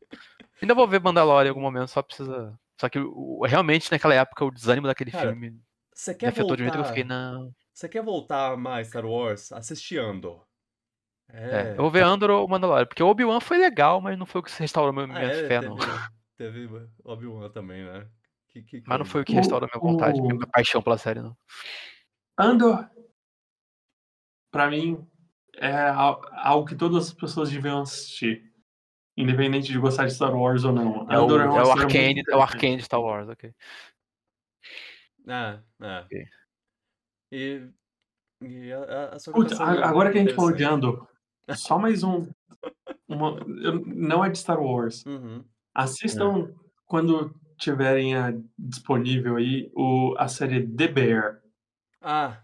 Ainda 0.63 0.75
vou 0.75 0.89
ver 0.89 0.99
Mandalorian 1.03 1.49
em 1.49 1.51
algum 1.51 1.61
momento, 1.61 1.89
só 1.89 2.01
precisa. 2.01 2.59
Só 2.81 2.89
que 2.89 2.99
realmente 3.47 3.93
naquela 3.93 4.15
época 4.15 4.43
o 4.45 4.51
desânimo 4.51 4.87
daquele 4.87 5.11
Cara, 5.11 5.29
filme 5.29 5.61
Você 5.93 6.15
quer 6.15 6.29
afetou 6.29 6.57
de 6.57 6.63
jeito 6.63 6.73
que 6.73 6.79
eu 6.79 6.83
voltar? 6.85 6.89
fiquei, 6.95 7.05
não. 7.05 7.53
Você 7.73 7.87
quer 7.89 8.03
voltar 8.03 8.57
mais 8.57 8.89
Star 8.89 9.05
Wars? 9.05 9.53
Assiste 9.53 9.99
Andor. 9.99 10.43
É, 11.29 11.73
eu 11.73 11.83
vou 11.83 11.91
ver 11.91 12.03
Andor 12.03 12.31
ou 12.31 12.49
Mandalorian, 12.49 12.87
porque 12.87 13.03
o 13.03 13.09
Obi-Wan 13.09 13.39
foi 13.41 13.59
legal, 13.59 14.01
mas 14.01 14.19
não 14.19 14.25
foi 14.25 14.41
o 14.41 14.45
que 14.45 14.51
restaurou 14.59 14.95
meu, 14.95 15.05
Ah, 15.05 15.07
minha 15.09 15.21
é, 15.21 15.47
fé, 15.49 15.61
não. 15.61 15.77
Teve 16.37 16.69
Obi-Wan 17.05 17.51
também, 17.51 17.85
né? 17.85 18.09
Que, 18.49 18.63
que 18.63 18.83
Mas 18.87 18.99
não 18.99 19.05
foi 19.07 19.23
o 19.23 19.25
que 19.25 19.33
restaurou 19.35 19.69
minha 19.73 19.81
vontade, 19.93 20.21
o- 20.21 20.25
minha 20.25 20.47
paixão 20.47 20.83
pela 20.83 20.97
série, 20.99 21.21
não. 21.21 21.37
Andor, 22.39 22.89
pra 24.51 24.71
mim, 24.71 25.07
é 25.57 25.73
al- 25.89 26.23
algo 26.33 26.67
que 26.69 26.75
todas 26.77 27.07
as 27.09 27.13
pessoas 27.15 27.51
deviam 27.51 27.83
assistir. 27.83 28.53
Independente 29.19 29.73
de 29.73 29.79
gostar 29.79 30.05
de 30.07 30.13
Star 30.15 30.35
Wars 30.37 30.65
ou 30.65 30.73
não. 30.73 31.11
É 31.11 31.19
o, 31.19 31.25
Andor 31.25 31.41
é, 31.41 31.45
é 31.45 31.49
o 31.49 31.71
Arcane, 31.73 31.97
é 31.97 32.09
o 32.09 32.11
interessante. 32.21 32.43
Arcane 32.43 32.77
de 32.77 32.83
Star 32.83 33.01
Wars, 33.01 33.29
ok. 33.31 33.55
É, 35.27 35.61
é. 35.81 35.99
Ok. 36.01 36.29
E, 37.33 37.71
e 38.43 38.73
a, 38.73 38.79
a, 38.85 39.15
a 39.15 39.19
sua 39.19 39.33
Putz, 39.33 39.53
votação 39.53 39.67
a- 39.83 39.89
agora 39.89 40.13
que 40.13 40.19
a 40.19 40.21
gente 40.23 40.35
falou 40.35 40.53
de. 40.53 40.65
Andor, 40.65 41.09
só 41.55 41.79
mais 41.79 42.03
um. 42.03 42.31
uma- 43.09 43.41
não 43.87 44.23
é 44.25 44.29
de 44.31 44.39
Star 44.39 44.61
Wars. 44.61 45.05
Uhum. 45.07 45.43
Assistam 45.77 46.49
quando 46.87 47.35
tiverem 47.59 48.15
a- 48.15 48.33
disponível 48.59 49.37
aí 49.37 49.71
o, 49.75 50.15
a 50.19 50.27
série 50.29 50.67
The 50.67 50.89
Bear. 50.89 51.41
Ah, 52.03 52.39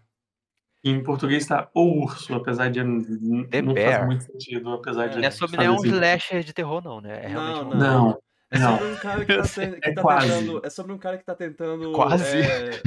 Em 0.83 1.01
português 1.01 1.43
está 1.43 1.69
O 1.73 2.03
Urso, 2.03 2.33
apesar 2.35 2.69
de 2.69 2.79
n- 2.81 3.47
The 3.47 3.61
não 3.61 3.73
Bear? 3.73 3.93
fazer 3.93 4.05
muito 4.05 4.23
sentido, 4.25 4.71
apesar 4.73 5.07
de 5.07 5.17
É. 5.17 5.21
Não 5.21 5.27
é 5.27 5.31
sobre 5.31 5.57
nenhum 5.57 5.77
sentido. 5.79 5.95
slasher 5.95 6.43
de 6.43 6.53
terror, 6.53 6.83
não, 6.83 6.99
né? 7.01 7.21
É 7.23 7.27
realmente 7.27 7.59
Não, 7.59 7.69
um- 7.69 7.75
Não, 7.77 8.19
é 8.51 8.59
não. 8.59 8.77
sobre 8.77 8.91
um 8.91 8.95
cara 8.97 9.25
que 9.25 9.35
tá, 9.37 9.41
te- 9.47 9.79
que 9.81 9.89
É 9.89 9.93
tá 9.93 10.19
tentando. 10.19 10.61
É 10.65 10.69
sobre 10.69 10.91
um 10.93 10.97
cara 10.97 11.17
que 11.17 11.23
tá 11.25 11.35
tentando. 11.35 11.91
Quase. 11.93 12.37
é, 12.41 12.81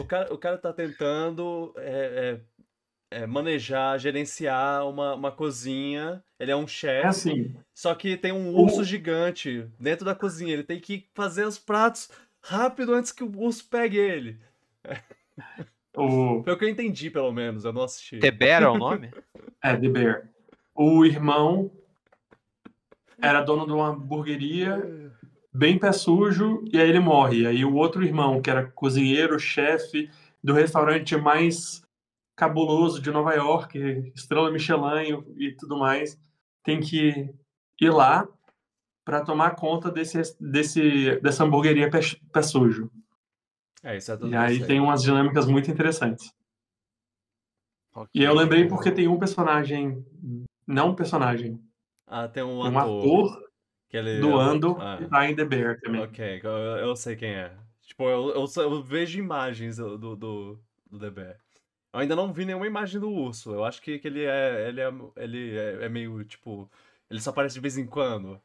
o, 0.00 0.04
cara, 0.06 0.32
o 0.34 0.38
cara 0.38 0.58
tá 0.58 0.72
tentando 0.72 1.72
é, 1.76 2.40
é, 3.14 3.22
é, 3.22 3.26
manejar, 3.26 3.98
gerenciar 3.98 4.86
uma, 4.88 5.14
uma 5.14 5.32
cozinha. 5.32 6.22
Ele 6.38 6.50
é 6.50 6.56
um 6.56 6.64
É 6.64 6.66
chefe. 6.68 7.06
assim, 7.06 7.56
Só 7.74 7.94
que 7.94 8.16
tem 8.16 8.32
um 8.32 8.54
O- 8.54 8.62
urso 8.62 8.82
gigante 8.84 9.68
dentro 9.78 10.04
da 10.04 10.14
cozinha. 10.14 10.52
Ele 10.52 10.64
tem 10.64 10.80
que 10.80 11.08
fazer 11.14 11.46
os 11.46 11.58
pratos 11.58 12.10
rápido 12.42 12.92
antes 12.94 13.12
que 13.12 13.24
o 13.24 13.32
urso 13.38 13.66
pegue 13.68 13.96
ele. 13.98 14.38
o, 15.96 16.42
Foi 16.42 16.52
o 16.52 16.58
que 16.58 16.64
eu 16.64 16.68
entendi, 16.68 17.10
pelo 17.10 17.32
menos. 17.32 17.64
Eu 17.64 17.72
não 17.72 17.82
assisti. 17.82 18.18
The 18.18 18.30
Bear 18.30 18.62
é 18.62 18.68
o 18.68 18.78
nome? 18.78 19.10
é, 19.62 19.76
The 19.76 19.88
Bear. 19.88 20.28
O 20.74 21.04
irmão 21.04 21.70
era 23.22 23.40
dono 23.42 23.64
de 23.66 23.72
uma 23.72 23.88
hamburgueria 23.88 25.12
bem 25.52 25.78
pé 25.78 25.92
sujo, 25.92 26.64
e 26.72 26.80
aí 26.80 26.88
ele 26.88 26.98
morre. 26.98 27.46
Aí 27.46 27.64
o 27.64 27.74
outro 27.74 28.02
irmão, 28.02 28.42
que 28.42 28.50
era 28.50 28.66
cozinheiro, 28.66 29.38
chefe 29.38 30.10
do 30.42 30.52
restaurante 30.52 31.16
mais 31.16 31.83
cabuloso 32.36 33.00
de 33.00 33.10
Nova 33.10 33.32
York, 33.34 33.78
estrela 34.14 34.50
Michelin 34.50 35.22
e 35.38 35.52
tudo 35.56 35.78
mais, 35.78 36.18
tem 36.62 36.80
que 36.80 37.30
ir 37.80 37.90
lá 37.90 38.26
para 39.04 39.22
tomar 39.24 39.54
conta 39.54 39.90
desse, 39.90 40.20
desse, 40.40 41.20
dessa 41.20 41.44
hamburgueria 41.44 41.90
pé, 41.90 42.00
pé 42.32 42.42
sujo. 42.42 42.90
É, 43.82 43.96
isso 43.98 44.10
é 44.12 44.16
tudo 44.16 44.30
E 44.32 44.36
aí 44.36 44.56
sei. 44.58 44.66
tem 44.66 44.80
umas 44.80 45.02
dinâmicas 45.02 45.46
muito 45.46 45.70
interessantes. 45.70 46.32
E 48.12 48.22
eu 48.24 48.34
lembrei 48.34 48.66
porque 48.66 48.90
tem 48.90 49.06
um 49.06 49.18
personagem, 49.18 50.04
não 50.66 50.90
um 50.90 50.94
personagem, 50.96 51.60
Ah, 52.06 52.26
tem 52.26 52.42
um 52.42 52.58
um 52.58 52.78
ator. 52.78 53.00
ator 53.28 53.44
que 53.88 53.96
ele... 53.96 54.18
do 54.20 54.36
Ando 54.36 54.76
Ah. 54.80 54.96
que 54.98 55.06
tá 55.06 55.30
em 55.30 55.36
The 55.36 55.44
Bear 55.44 55.78
também. 55.80 56.00
Ok, 56.02 56.40
eu, 56.42 56.50
eu 56.50 56.96
sei 56.96 57.14
quem 57.14 57.30
é. 57.34 57.56
Tipo, 57.82 58.04
eu, 58.08 58.30
eu, 58.30 58.46
eu 58.62 58.82
vejo 58.82 59.18
imagens 59.18 59.76
do, 59.76 59.96
do, 59.98 60.16
do, 60.16 60.60
do 60.90 60.98
The 60.98 61.10
Bear. 61.10 61.43
Eu 61.94 62.00
ainda 62.00 62.16
não 62.16 62.32
vi 62.32 62.44
nenhuma 62.44 62.66
imagem 62.66 63.00
do 63.00 63.08
urso. 63.08 63.54
Eu 63.54 63.64
acho 63.64 63.80
que, 63.80 63.98
que 64.00 64.08
ele, 64.08 64.24
é, 64.24 64.68
ele, 64.68 64.80
é, 64.80 64.90
ele 65.16 65.56
é, 65.56 65.84
é 65.84 65.88
meio, 65.88 66.24
tipo... 66.24 66.68
Ele 67.08 67.20
só 67.20 67.30
aparece 67.30 67.54
de 67.54 67.60
vez 67.60 67.78
em 67.78 67.86
quando. 67.86 68.40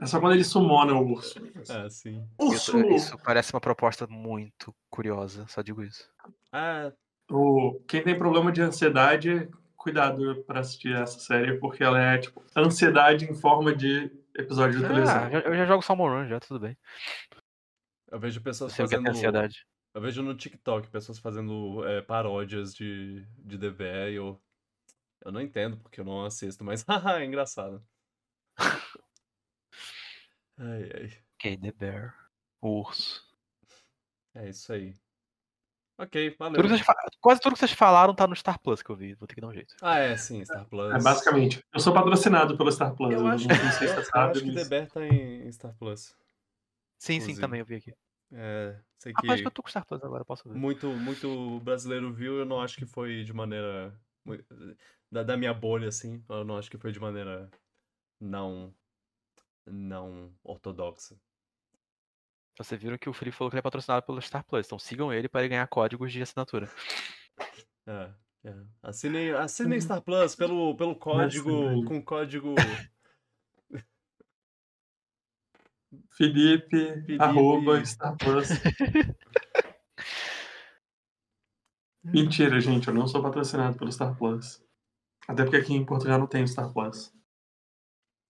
É 0.00 0.06
só 0.06 0.20
quando 0.20 0.34
ele 0.34 0.44
sumona 0.44 0.92
o 0.92 1.12
urso. 1.12 1.38
É, 1.70 1.88
sim. 1.88 2.22
Urso! 2.38 2.78
Isso, 2.78 2.90
isso 2.90 3.18
parece 3.18 3.52
uma 3.54 3.60
proposta 3.60 4.06
muito 4.06 4.74
curiosa, 4.90 5.46
só 5.48 5.62
digo 5.62 5.82
isso. 5.82 6.08
Ah, 6.52 6.92
O, 7.30 7.80
quem 7.88 8.02
tem 8.02 8.16
problema 8.16 8.52
de 8.52 8.60
ansiedade, 8.60 9.48
cuidado 9.76 10.44
para 10.46 10.60
assistir 10.60 10.94
essa 10.94 11.18
série, 11.18 11.58
porque 11.58 11.82
ela 11.82 12.00
é 12.00 12.18
tipo 12.18 12.44
ansiedade 12.54 13.24
em 13.24 13.34
forma 13.34 13.74
de 13.74 14.10
episódio 14.34 14.78
de 14.78 14.84
Ah, 14.84 14.88
televisão. 14.88 15.30
eu 15.30 15.54
já 15.56 15.64
jogo 15.64 15.82
Salmon 15.82 16.08
Run, 16.08 16.28
já, 16.28 16.38
tudo 16.40 16.60
bem. 16.60 16.76
eu 18.12 18.18
vejo 18.20 18.38
Eu 18.38 18.42
pessoas 18.44 18.72
sei 18.72 18.84
o 18.84 18.88
que 18.88 18.94
é 18.94 18.98
fazendo... 18.98 19.10
ansiedade. 19.10 19.66
Eu 19.96 20.02
vejo 20.02 20.22
no 20.22 20.36
TikTok 20.36 20.90
pessoas 20.90 21.18
fazendo 21.18 21.82
é, 21.88 22.02
paródias 22.02 22.74
de, 22.74 23.24
de 23.38 23.56
The 23.58 23.70
Bear 23.70 24.10
e 24.10 24.16
eu... 24.16 24.38
Eu 25.24 25.32
não 25.32 25.40
entendo 25.40 25.78
porque 25.78 26.02
eu 26.02 26.04
não 26.04 26.26
assisto, 26.26 26.62
mas 26.62 26.82
haha, 26.86 27.22
é 27.22 27.24
engraçado. 27.24 27.82
Ai, 30.58 30.90
ai. 30.94 31.18
Ok, 31.34 31.56
The 31.56 31.72
Bear. 31.72 32.14
O 32.60 32.80
urso. 32.80 33.24
É 34.34 34.50
isso 34.50 34.70
aí. 34.70 34.94
Ok, 35.98 36.36
valeu. 36.38 36.60
Tudo 36.60 36.68
vocês 36.76 36.86
Quase 37.18 37.40
tudo 37.40 37.54
que 37.54 37.60
vocês 37.60 37.72
falaram 37.72 38.14
tá 38.14 38.26
no 38.26 38.36
Star 38.36 38.60
Plus 38.60 38.82
que 38.82 38.90
eu 38.90 38.96
vi. 38.96 39.14
Vou 39.14 39.26
ter 39.26 39.34
que 39.34 39.40
dar 39.40 39.48
um 39.48 39.54
jeito. 39.54 39.74
Ah, 39.80 39.98
é, 39.98 40.14
sim, 40.18 40.44
Star 40.44 40.66
Plus. 40.68 40.94
É, 40.94 40.98
basicamente. 41.02 41.64
Eu 41.72 41.80
sou 41.80 41.94
patrocinado 41.94 42.54
pelo 42.58 42.70
Star 42.70 42.94
Plus. 42.94 43.14
Eu 43.14 43.22
não 43.22 43.30
acho, 43.30 43.46
sei 43.46 43.56
se 43.56 43.84
eu, 43.86 43.94
você 43.94 44.00
eu 44.00 44.04
sabe, 44.04 44.30
acho 44.32 44.40
que 44.40 44.52
mas- 44.52 44.62
The 44.62 44.68
Bear 44.68 44.90
tá 44.90 45.06
em, 45.06 45.50
Star 45.50 45.74
Plus. 45.78 46.14
Sim, 46.98 47.14
sim, 47.14 47.14
Inclusive. 47.16 47.40
também 47.40 47.60
eu 47.60 47.66
vi 47.66 47.76
aqui. 47.76 47.94
É, 48.32 48.78
sei 48.98 49.12
Ah, 49.14 49.20
acho 49.20 49.36
que 49.36 49.42
que 49.42 49.46
eu 49.46 49.50
tô 49.50 49.62
com 49.62 49.68
Star 49.68 49.86
Plus 49.86 50.02
agora, 50.02 50.24
posso 50.24 50.48
ver. 50.48 50.54
muito, 50.54 50.88
muito 50.88 51.60
brasileiro 51.60 52.12
viu, 52.12 52.38
eu 52.38 52.44
não 52.44 52.60
acho 52.60 52.76
que 52.76 52.86
foi 52.86 53.22
de 53.22 53.32
maneira. 53.32 53.98
Da, 55.10 55.22
da 55.22 55.36
minha 55.36 55.54
bolha, 55.54 55.88
assim, 55.88 56.24
eu 56.28 56.44
não 56.44 56.58
acho 56.58 56.70
que 56.70 56.78
foi 56.78 56.90
de 56.90 56.98
maneira 56.98 57.48
não. 58.20 58.74
não 59.64 60.34
ortodoxa. 60.42 61.16
Vocês 62.58 62.80
viram 62.80 62.96
que 62.96 63.08
o 63.08 63.12
Felipe 63.12 63.36
falou 63.36 63.50
que 63.50 63.54
ele 63.54 63.60
é 63.60 63.62
patrocinado 63.62 64.04
pelo 64.04 64.20
Star 64.20 64.44
Plus, 64.44 64.66
então 64.66 64.78
sigam 64.78 65.12
ele 65.12 65.28
para 65.28 65.42
ele 65.42 65.50
ganhar 65.50 65.66
códigos 65.68 66.10
de 66.10 66.22
assinatura. 66.22 66.68
É, 67.86 68.10
é. 68.44 68.54
Assinem, 68.82 69.32
assinem 69.32 69.80
Star 69.80 70.00
Plus 70.02 70.34
pelo, 70.34 70.74
pelo 70.74 70.96
código. 70.96 71.84
com 71.84 72.02
código. 72.02 72.54
Felipe, 76.16 76.68
Felipe. 76.68 77.22
arroba, 77.22 77.84
Star 77.84 78.16
Plus. 78.16 78.48
Mentira, 82.02 82.58
gente, 82.60 82.88
eu 82.88 82.94
não 82.94 83.06
sou 83.06 83.20
patrocinado 83.22 83.76
pelo 83.76 83.92
Star 83.92 84.16
Plus. 84.16 84.64
Até 85.28 85.42
porque 85.42 85.56
aqui 85.58 85.74
em 85.74 85.84
Portugal 85.84 86.18
não 86.18 86.26
tem 86.26 86.46
Star 86.46 86.72
Plus. 86.72 87.12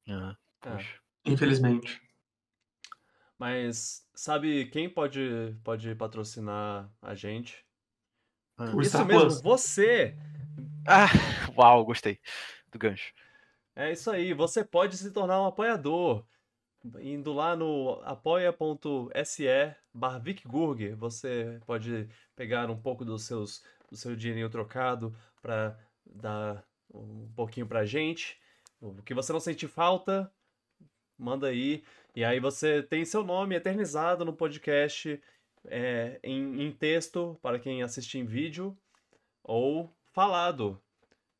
Ah, 0.09 0.37
poxa. 0.61 0.99
Infelizmente. 1.25 2.03
Mas 3.39 4.05
sabe 4.15 4.67
quem 4.67 4.89
pode, 4.89 5.57
pode 5.63 5.95
patrocinar 5.95 6.91
a 7.01 7.15
gente? 7.15 7.65
Ah. 8.57 8.75
O 8.75 8.81
Isso 8.81 8.91
Star 8.91 9.07
mesmo, 9.07 9.23
Plus. 9.23 9.43
você! 9.43 10.17
Ah, 10.89 11.07
uau, 11.57 11.85
gostei 11.85 12.19
do 12.73 12.79
gancho. 12.79 13.13
É 13.77 13.93
isso 13.93 14.11
aí, 14.11 14.33
você 14.33 14.65
pode 14.65 14.97
se 14.97 15.13
tornar 15.13 15.41
um 15.41 15.47
apoiador. 15.47 16.27
Indo 17.01 17.33
lá 17.33 17.57
no 17.57 18.01
apoia.se 18.05 19.47
barra 19.93 20.19
VicGurg, 20.19 20.93
você 20.93 21.61
pode 21.67 22.09
pegar 22.35 22.71
um 22.71 22.77
pouco 22.77 23.05
dos 23.05 23.25
seus, 23.25 23.63
do 23.91 23.97
seu 23.97 24.15
dinheirinho 24.15 24.51
trocado 24.51 25.15
para 25.41 25.79
dar 26.05 26.65
um 26.93 27.29
pouquinho 27.35 27.67
pra 27.67 27.85
gente. 27.85 28.39
O 28.81 29.03
que 29.03 29.15
você 29.15 29.33
não 29.33 29.41
sentir 29.41 29.69
falta, 29.69 30.31
manda 31.19 31.49
aí. 31.49 31.83
E 32.15 32.25
aí 32.25 32.41
você 32.41 32.83
tem 32.83 33.05
seu 33.05 33.25
nome 33.25 33.55
eternizado 33.55 34.25
no 34.25 34.33
podcast 34.33 35.21
é, 35.67 36.19
em, 36.23 36.63
em 36.63 36.73
texto 36.73 37.39
para 37.43 37.59
quem 37.59 37.83
assiste 37.83 38.19
em 38.19 38.25
vídeo 38.25 38.77
ou 39.43 39.93
falado 40.13 40.81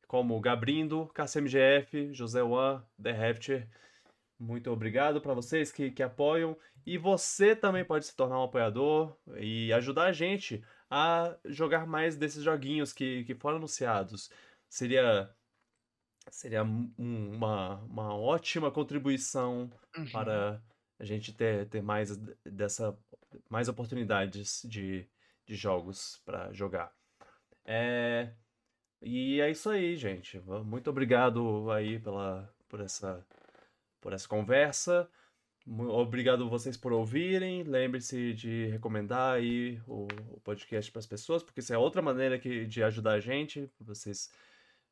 como 0.07 0.39
Gabrindo, 0.39 1.11
KCMGF, 1.13 2.13
José 2.13 2.39
Juan, 2.39 2.83
The 3.01 3.11
Rapture. 3.11 3.67
Muito 4.39 4.69
obrigado 4.71 5.19
para 5.19 5.33
vocês 5.33 5.71
que, 5.71 5.89
que 5.91 6.03
apoiam. 6.03 6.55
E 6.85 6.97
você 6.97 7.55
também 7.55 7.83
pode 7.83 8.05
se 8.05 8.15
tornar 8.15 8.39
um 8.39 8.43
apoiador 8.43 9.17
e 9.37 9.73
ajudar 9.73 10.05
a 10.05 10.11
gente 10.11 10.63
a 10.89 11.35
jogar 11.45 11.85
mais 11.87 12.15
desses 12.15 12.43
joguinhos 12.43 12.93
que, 12.93 13.23
que 13.25 13.35
foram 13.35 13.57
anunciados. 13.57 14.29
Seria, 14.69 15.29
seria 16.29 16.63
um- 16.63 16.91
uma, 16.97 17.75
uma 17.83 18.15
ótima 18.15 18.71
contribuição 18.71 19.71
para 20.11 20.61
a 20.99 21.03
gente 21.05 21.33
ter, 21.33 21.67
ter 21.67 21.81
mais 21.81 22.15
dessa 22.45 22.97
mais 23.49 23.67
oportunidades 23.67 24.61
de, 24.65 25.07
de 25.45 25.55
jogos 25.55 26.21
para 26.25 26.51
jogar. 26.53 26.91
É, 27.65 28.31
e 29.01 29.41
é 29.41 29.49
isso 29.51 29.69
aí, 29.69 29.95
gente. 29.97 30.39
Muito 30.65 30.89
obrigado 30.89 31.69
aí 31.71 31.99
pela 31.99 32.49
por 32.69 32.79
essa 32.81 33.25
por 34.01 34.13
essa 34.13 34.27
conversa. 34.27 35.09
Obrigado 35.67 36.49
vocês 36.49 36.77
por 36.77 36.93
ouvirem. 36.93 37.63
Lembre-se 37.63 38.33
de 38.33 38.67
recomendar 38.67 39.35
aí 39.35 39.81
o, 39.85 40.07
o 40.31 40.39
podcast 40.41 40.89
para 40.91 40.99
as 40.99 41.05
pessoas, 41.07 41.43
porque 41.43 41.59
isso 41.59 41.73
é 41.73 41.77
outra 41.77 42.01
maneira 42.01 42.39
que, 42.39 42.65
de 42.65 42.81
ajudar 42.83 43.13
a 43.13 43.19
gente. 43.19 43.69
Vocês 43.81 44.31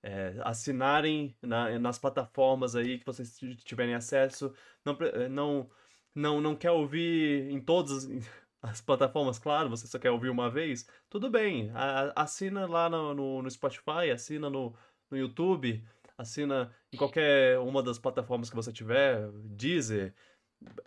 é, 0.03 0.35
assinarem 0.43 1.35
na- 1.41 1.79
nas 1.79 1.97
plataformas 1.97 2.75
aí 2.75 2.99
que 2.99 3.05
vocês 3.05 3.39
tiverem 3.63 3.95
acesso. 3.95 4.53
Não, 4.83 4.97
eh, 5.01 5.29
não, 5.29 5.69
não, 6.13 6.41
não 6.41 6.55
quer 6.55 6.71
ouvir 6.71 7.49
em 7.49 7.59
todas 7.61 7.91
as- 7.91 8.07
as 8.61 8.81
plataformas, 8.81 9.39
claro, 9.39 9.69
você 9.69 9.87
só 9.87 9.97
quer 9.99 10.11
ouvir 10.11 10.29
uma 10.29 10.49
vez. 10.49 10.87
Tudo 11.09 11.29
bem, 11.29 11.71
a- 11.73 12.11
assina 12.15 12.65
lá 12.67 12.89
no, 12.89 13.13
no, 13.13 13.41
no 13.43 13.49
Spotify, 13.49 14.11
assina 14.13 14.49
no, 14.49 14.75
no 15.09 15.17
YouTube, 15.17 15.83
assina 16.17 16.73
em 16.91 16.97
qualquer 16.97 17.59
uma 17.59 17.83
das 17.83 17.99
plataformas 17.99 18.49
que 18.49 18.55
você 18.55 18.71
tiver, 18.71 19.29
Deezer, 19.43 20.13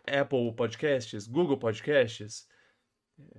Apple 0.06 0.54
Podcasts, 0.54 1.26
Google 1.26 1.58
Podcasts 1.58 2.48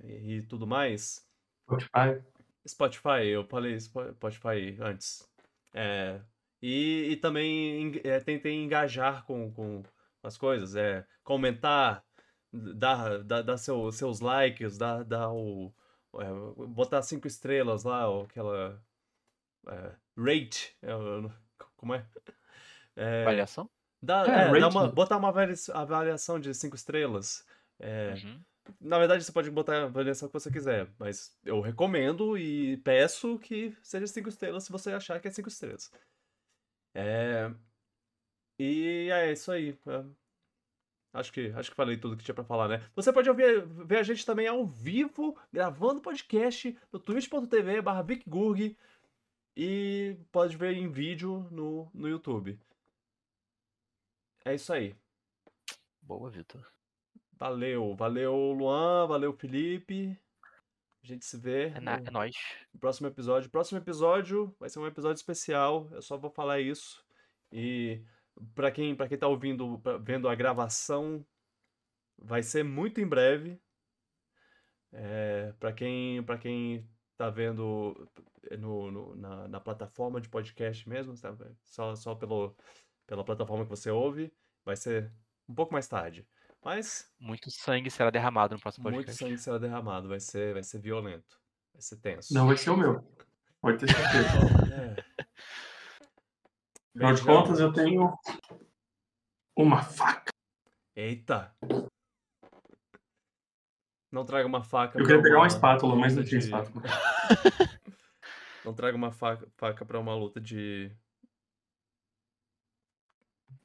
e, 0.04 0.36
e 0.36 0.42
tudo 0.42 0.66
mais. 0.66 1.26
Spotify. 1.64 2.22
Spotify, 2.66 3.26
eu 3.26 3.44
falei 3.44 3.78
Spo- 3.78 4.12
Spotify 4.14 4.76
antes. 4.80 5.28
É, 5.72 6.20
e, 6.60 7.10
e 7.12 7.16
também 7.16 8.00
é, 8.04 8.20
tentem 8.20 8.64
engajar 8.64 9.24
com, 9.24 9.52
com 9.52 9.82
as 10.22 10.36
coisas, 10.36 10.76
é, 10.76 11.06
comentar, 11.24 12.04
dar, 12.52 13.22
dar, 13.24 13.42
dar 13.42 13.56
seu- 13.56 13.90
seus 13.92 14.20
likes, 14.20 14.76
dar, 14.76 15.04
dar 15.04 15.32
o, 15.32 15.72
é, 16.18 16.66
botar 16.66 17.02
cinco 17.02 17.26
estrelas 17.26 17.84
lá, 17.84 18.08
ou 18.08 18.24
aquela 18.24 18.82
é, 19.68 19.96
rate, 20.16 20.76
é, 20.82 20.94
o- 20.94 21.32
como 21.80 21.94
é? 21.94 22.04
É, 22.94 23.22
Avaliação? 23.22 23.68
dá, 24.02 24.26
É, 24.26 24.56
é, 24.56 24.60
dá 24.60 24.68
uma, 24.68 24.88
botar 24.88 25.16
uma 25.16 25.28
avalia- 25.28 25.54
avaliação 25.74 26.38
de 26.38 26.52
cinco 26.54 26.76
estrelas. 26.76 27.44
É, 27.78 28.14
Uhum. 28.22 28.40
na 28.80 28.98
verdade, 28.98 29.24
você 29.24 29.32
pode 29.32 29.50
botar 29.50 29.74
a 29.80 29.84
avaliação 29.84 30.28
que 30.28 30.34
você 30.34 30.50
quiser, 30.50 30.88
mas 30.98 31.34
eu 31.44 31.60
recomendo 31.60 32.36
e 32.36 32.76
peço 32.78 33.38
que 33.38 33.74
seja 33.82 34.06
cinco 34.06 34.28
estrelas 34.28 34.64
se 34.64 34.72
você 34.72 34.92
achar 34.92 35.18
que 35.20 35.28
é 35.28 35.30
cinco 35.30 35.48
estrelas. 35.48 35.90
É... 36.94 37.50
E 38.58 39.08
é 39.10 39.32
isso 39.32 39.50
aí. 39.50 39.78
é. 39.86 40.04
Acho 41.12 41.32
que, 41.32 41.50
acho 41.56 41.70
que 41.70 41.76
falei 41.76 41.96
tudo 41.96 42.16
que 42.16 42.22
tinha 42.22 42.34
pra 42.34 42.44
falar, 42.44 42.68
né? 42.68 42.88
Você 42.94 43.12
pode 43.12 43.28
ouvir, 43.28 43.64
ver 43.66 43.96
a 43.96 44.02
gente 44.02 44.24
também 44.24 44.46
ao 44.46 44.64
vivo, 44.64 45.36
gravando 45.52 46.00
podcast 46.00 46.78
no 46.92 47.00
twitch.tv 47.00 47.80
barra 47.82 48.04
e 49.62 50.16
pode 50.32 50.56
ver 50.56 50.72
em 50.74 50.90
vídeo 50.90 51.46
no, 51.50 51.90
no 51.92 52.08
YouTube. 52.08 52.58
É 54.44 54.54
isso 54.54 54.72
aí. 54.72 54.96
Boa, 56.00 56.30
Vitor. 56.30 56.66
Valeu, 57.32 57.94
valeu 57.94 58.34
Luan, 58.52 59.06
valeu 59.06 59.32
Felipe. 59.34 60.18
A 61.02 61.06
gente 61.06 61.24
se 61.26 61.36
vê 61.36 61.68
É, 61.68 61.80
no 61.80 61.90
é 61.90 62.10
nóis. 62.10 62.36
próximo 62.78 63.08
episódio. 63.08 63.50
Próximo 63.50 63.78
episódio 63.78 64.54
vai 64.58 64.68
ser 64.70 64.78
um 64.78 64.86
episódio 64.86 65.16
especial, 65.20 65.88
eu 65.92 66.00
só 66.02 66.16
vou 66.16 66.30
falar 66.30 66.60
isso. 66.60 67.04
E 67.52 68.02
pra 68.54 68.70
quem, 68.70 68.94
para 68.94 69.08
quem 69.08 69.18
tá 69.18 69.26
ouvindo, 69.28 69.78
pra- 69.80 69.98
vendo 69.98 70.26
a 70.28 70.34
gravação, 70.34 71.24
vai 72.16 72.42
ser 72.42 72.62
muito 72.64 72.98
em 73.00 73.06
breve. 73.06 73.60
É, 74.92 75.52
para 75.60 75.72
quem, 75.72 76.22
para 76.22 76.38
quem 76.38 76.88
tá 77.20 77.28
vendo 77.28 78.08
no, 78.58 78.90
no- 78.90 79.14
na, 79.14 79.46
na 79.46 79.60
plataforma 79.60 80.22
de 80.22 80.28
podcast 80.30 80.88
mesmo, 80.88 81.14
sabe? 81.14 81.44
Só, 81.66 81.94
só 81.94 82.14
pelo, 82.14 82.56
pela 83.06 83.22
plataforma 83.22 83.64
que 83.64 83.68
você 83.70 83.90
ouve, 83.90 84.32
vai 84.64 84.74
ser 84.74 85.12
um 85.46 85.54
pouco 85.54 85.70
mais 85.70 85.86
tarde. 85.86 86.26
Mas 86.64 87.12
Muito 87.20 87.50
sangue 87.50 87.90
será 87.90 88.08
derramado 88.08 88.54
no 88.54 88.60
próximo 88.60 88.84
muito 88.84 88.96
podcast. 88.96 89.22
sangue 89.22 89.36
será 89.36 89.58
derramado, 89.58 90.08
vai 90.08 90.18
ser, 90.18 90.54
vai 90.54 90.62
ser 90.62 90.78
violento, 90.78 91.38
vai 91.74 91.82
ser 91.82 91.96
tenso. 91.98 92.32
Não 92.32 92.46
vai 92.46 92.56
ser 92.56 92.70
o 92.70 92.76
meu. 92.78 93.04
Pode 93.60 93.78
ter 93.84 93.92
certeza. 93.92 94.38
É. 96.96 97.04
Afinal 97.06 97.14
de 97.14 97.22
contas, 97.24 97.60
eu 97.60 97.72
tenho 97.72 98.18
uma 99.56 99.82
faca. 99.82 100.32
Eita! 100.96 101.54
Não 104.10 104.24
traga 104.24 104.46
uma 104.46 104.62
faca 104.62 104.98
Eu 104.98 105.06
queria 105.06 105.22
pegar 105.22 105.36
uma 105.36 105.42
uma 105.42 105.46
espátula, 105.46 105.94
mas 105.96 106.16
não 106.16 106.24
tinha 106.24 106.38
de- 106.40 106.46
espátula. 106.46 106.82
Não 108.62 108.74
traga 108.74 108.94
uma 108.94 109.10
faca, 109.10 109.48
faca 109.56 109.86
pra 109.86 109.98
uma 109.98 110.14
luta 110.14 110.38
de, 110.38 110.92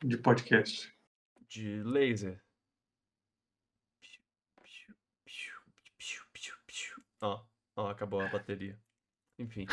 De 0.01 0.17
podcast. 0.17 0.89
de 1.49 1.83
laser. 1.83 2.41
Ó, 7.21 7.43
ó, 7.75 7.89
acabou 7.89 8.21
a 8.21 8.27
bateria. 8.27 8.77
Enfim. 9.39 9.65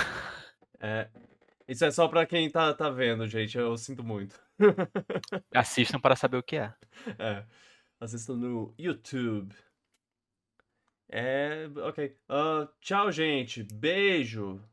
É, 0.81 1.09
isso 1.69 1.85
é 1.85 1.91
só 1.91 2.09
pra 2.09 2.27
quem 2.27 2.51
tá, 2.51 2.73
tá 2.75 2.91
vendo, 2.91 3.27
gente. 3.27 3.57
Eu 3.59 3.77
sinto 3.77 4.03
muito. 4.03 4.41
Assistam 5.55 6.01
para 6.01 6.17
saber 6.17 6.37
o 6.37 6.43
que 6.43 6.57
é. 6.57 6.75
É, 7.19 7.45
assistam 8.01 8.35
no 8.37 8.75
YouTube. 8.79 9.55
É, 11.15 11.69
ok. 11.77 12.17
Ah, 12.27 12.67
tchau, 12.81 13.13
gente. 13.13 13.63
Beijo. 13.63 14.67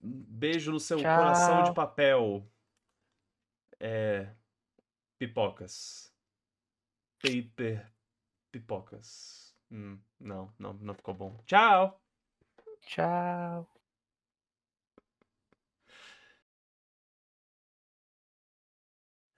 Beijo 0.00 0.72
no 0.72 0.80
seu 0.80 0.98
Tchau. 0.98 1.16
coração 1.18 1.62
de 1.64 1.74
papel. 1.74 2.50
É, 3.78 4.34
pipocas. 5.18 6.10
Paper 7.20 7.86
pipocas. 8.50 9.54
Hum, 9.70 10.00
não, 10.18 10.50
não, 10.58 10.72
não 10.72 10.94
ficou 10.94 11.12
bom. 11.12 11.36
Tchau! 11.44 12.00
Tchau. 12.80 13.68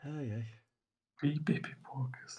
Ai, 0.04 0.32
ai. 0.32 0.60
Hiper 1.22 1.60
pipocas. 1.60 2.38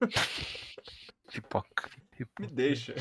Pipoca. 1.30 2.01
Me 2.40 2.46
deixa. 2.46 2.94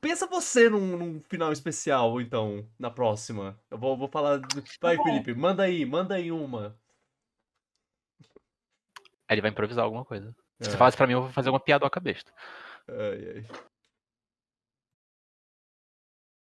Pensa 0.00 0.26
você 0.26 0.68
num, 0.68 0.96
num 0.96 1.20
final 1.22 1.50
especial, 1.52 2.20
então, 2.20 2.68
na 2.78 2.90
próxima. 2.90 3.58
Eu 3.70 3.78
vou, 3.78 3.96
vou 3.96 4.08
falar. 4.08 4.36
do- 4.38 4.62
Vai, 4.80 4.96
bom. 4.96 5.04
Felipe, 5.04 5.34
manda 5.34 5.62
aí, 5.62 5.84
manda 5.86 6.14
aí 6.14 6.30
uma. 6.30 6.78
Aí 9.28 9.34
ele 9.34 9.40
vai 9.40 9.50
improvisar 9.50 9.84
alguma 9.84 10.04
coisa. 10.04 10.30
Se 10.60 10.68
É. 10.68 10.70
você 10.70 10.76
fala 10.76 10.88
isso 10.88 10.96
pra 10.98 11.06
mim, 11.06 11.14
eu 11.14 11.22
vou 11.22 11.32
fazer 11.32 11.50
uma 11.50 11.58
piadoca 11.60 11.98
besta. 11.98 12.32
Ai, 12.88 13.36
ai. 13.36 13.46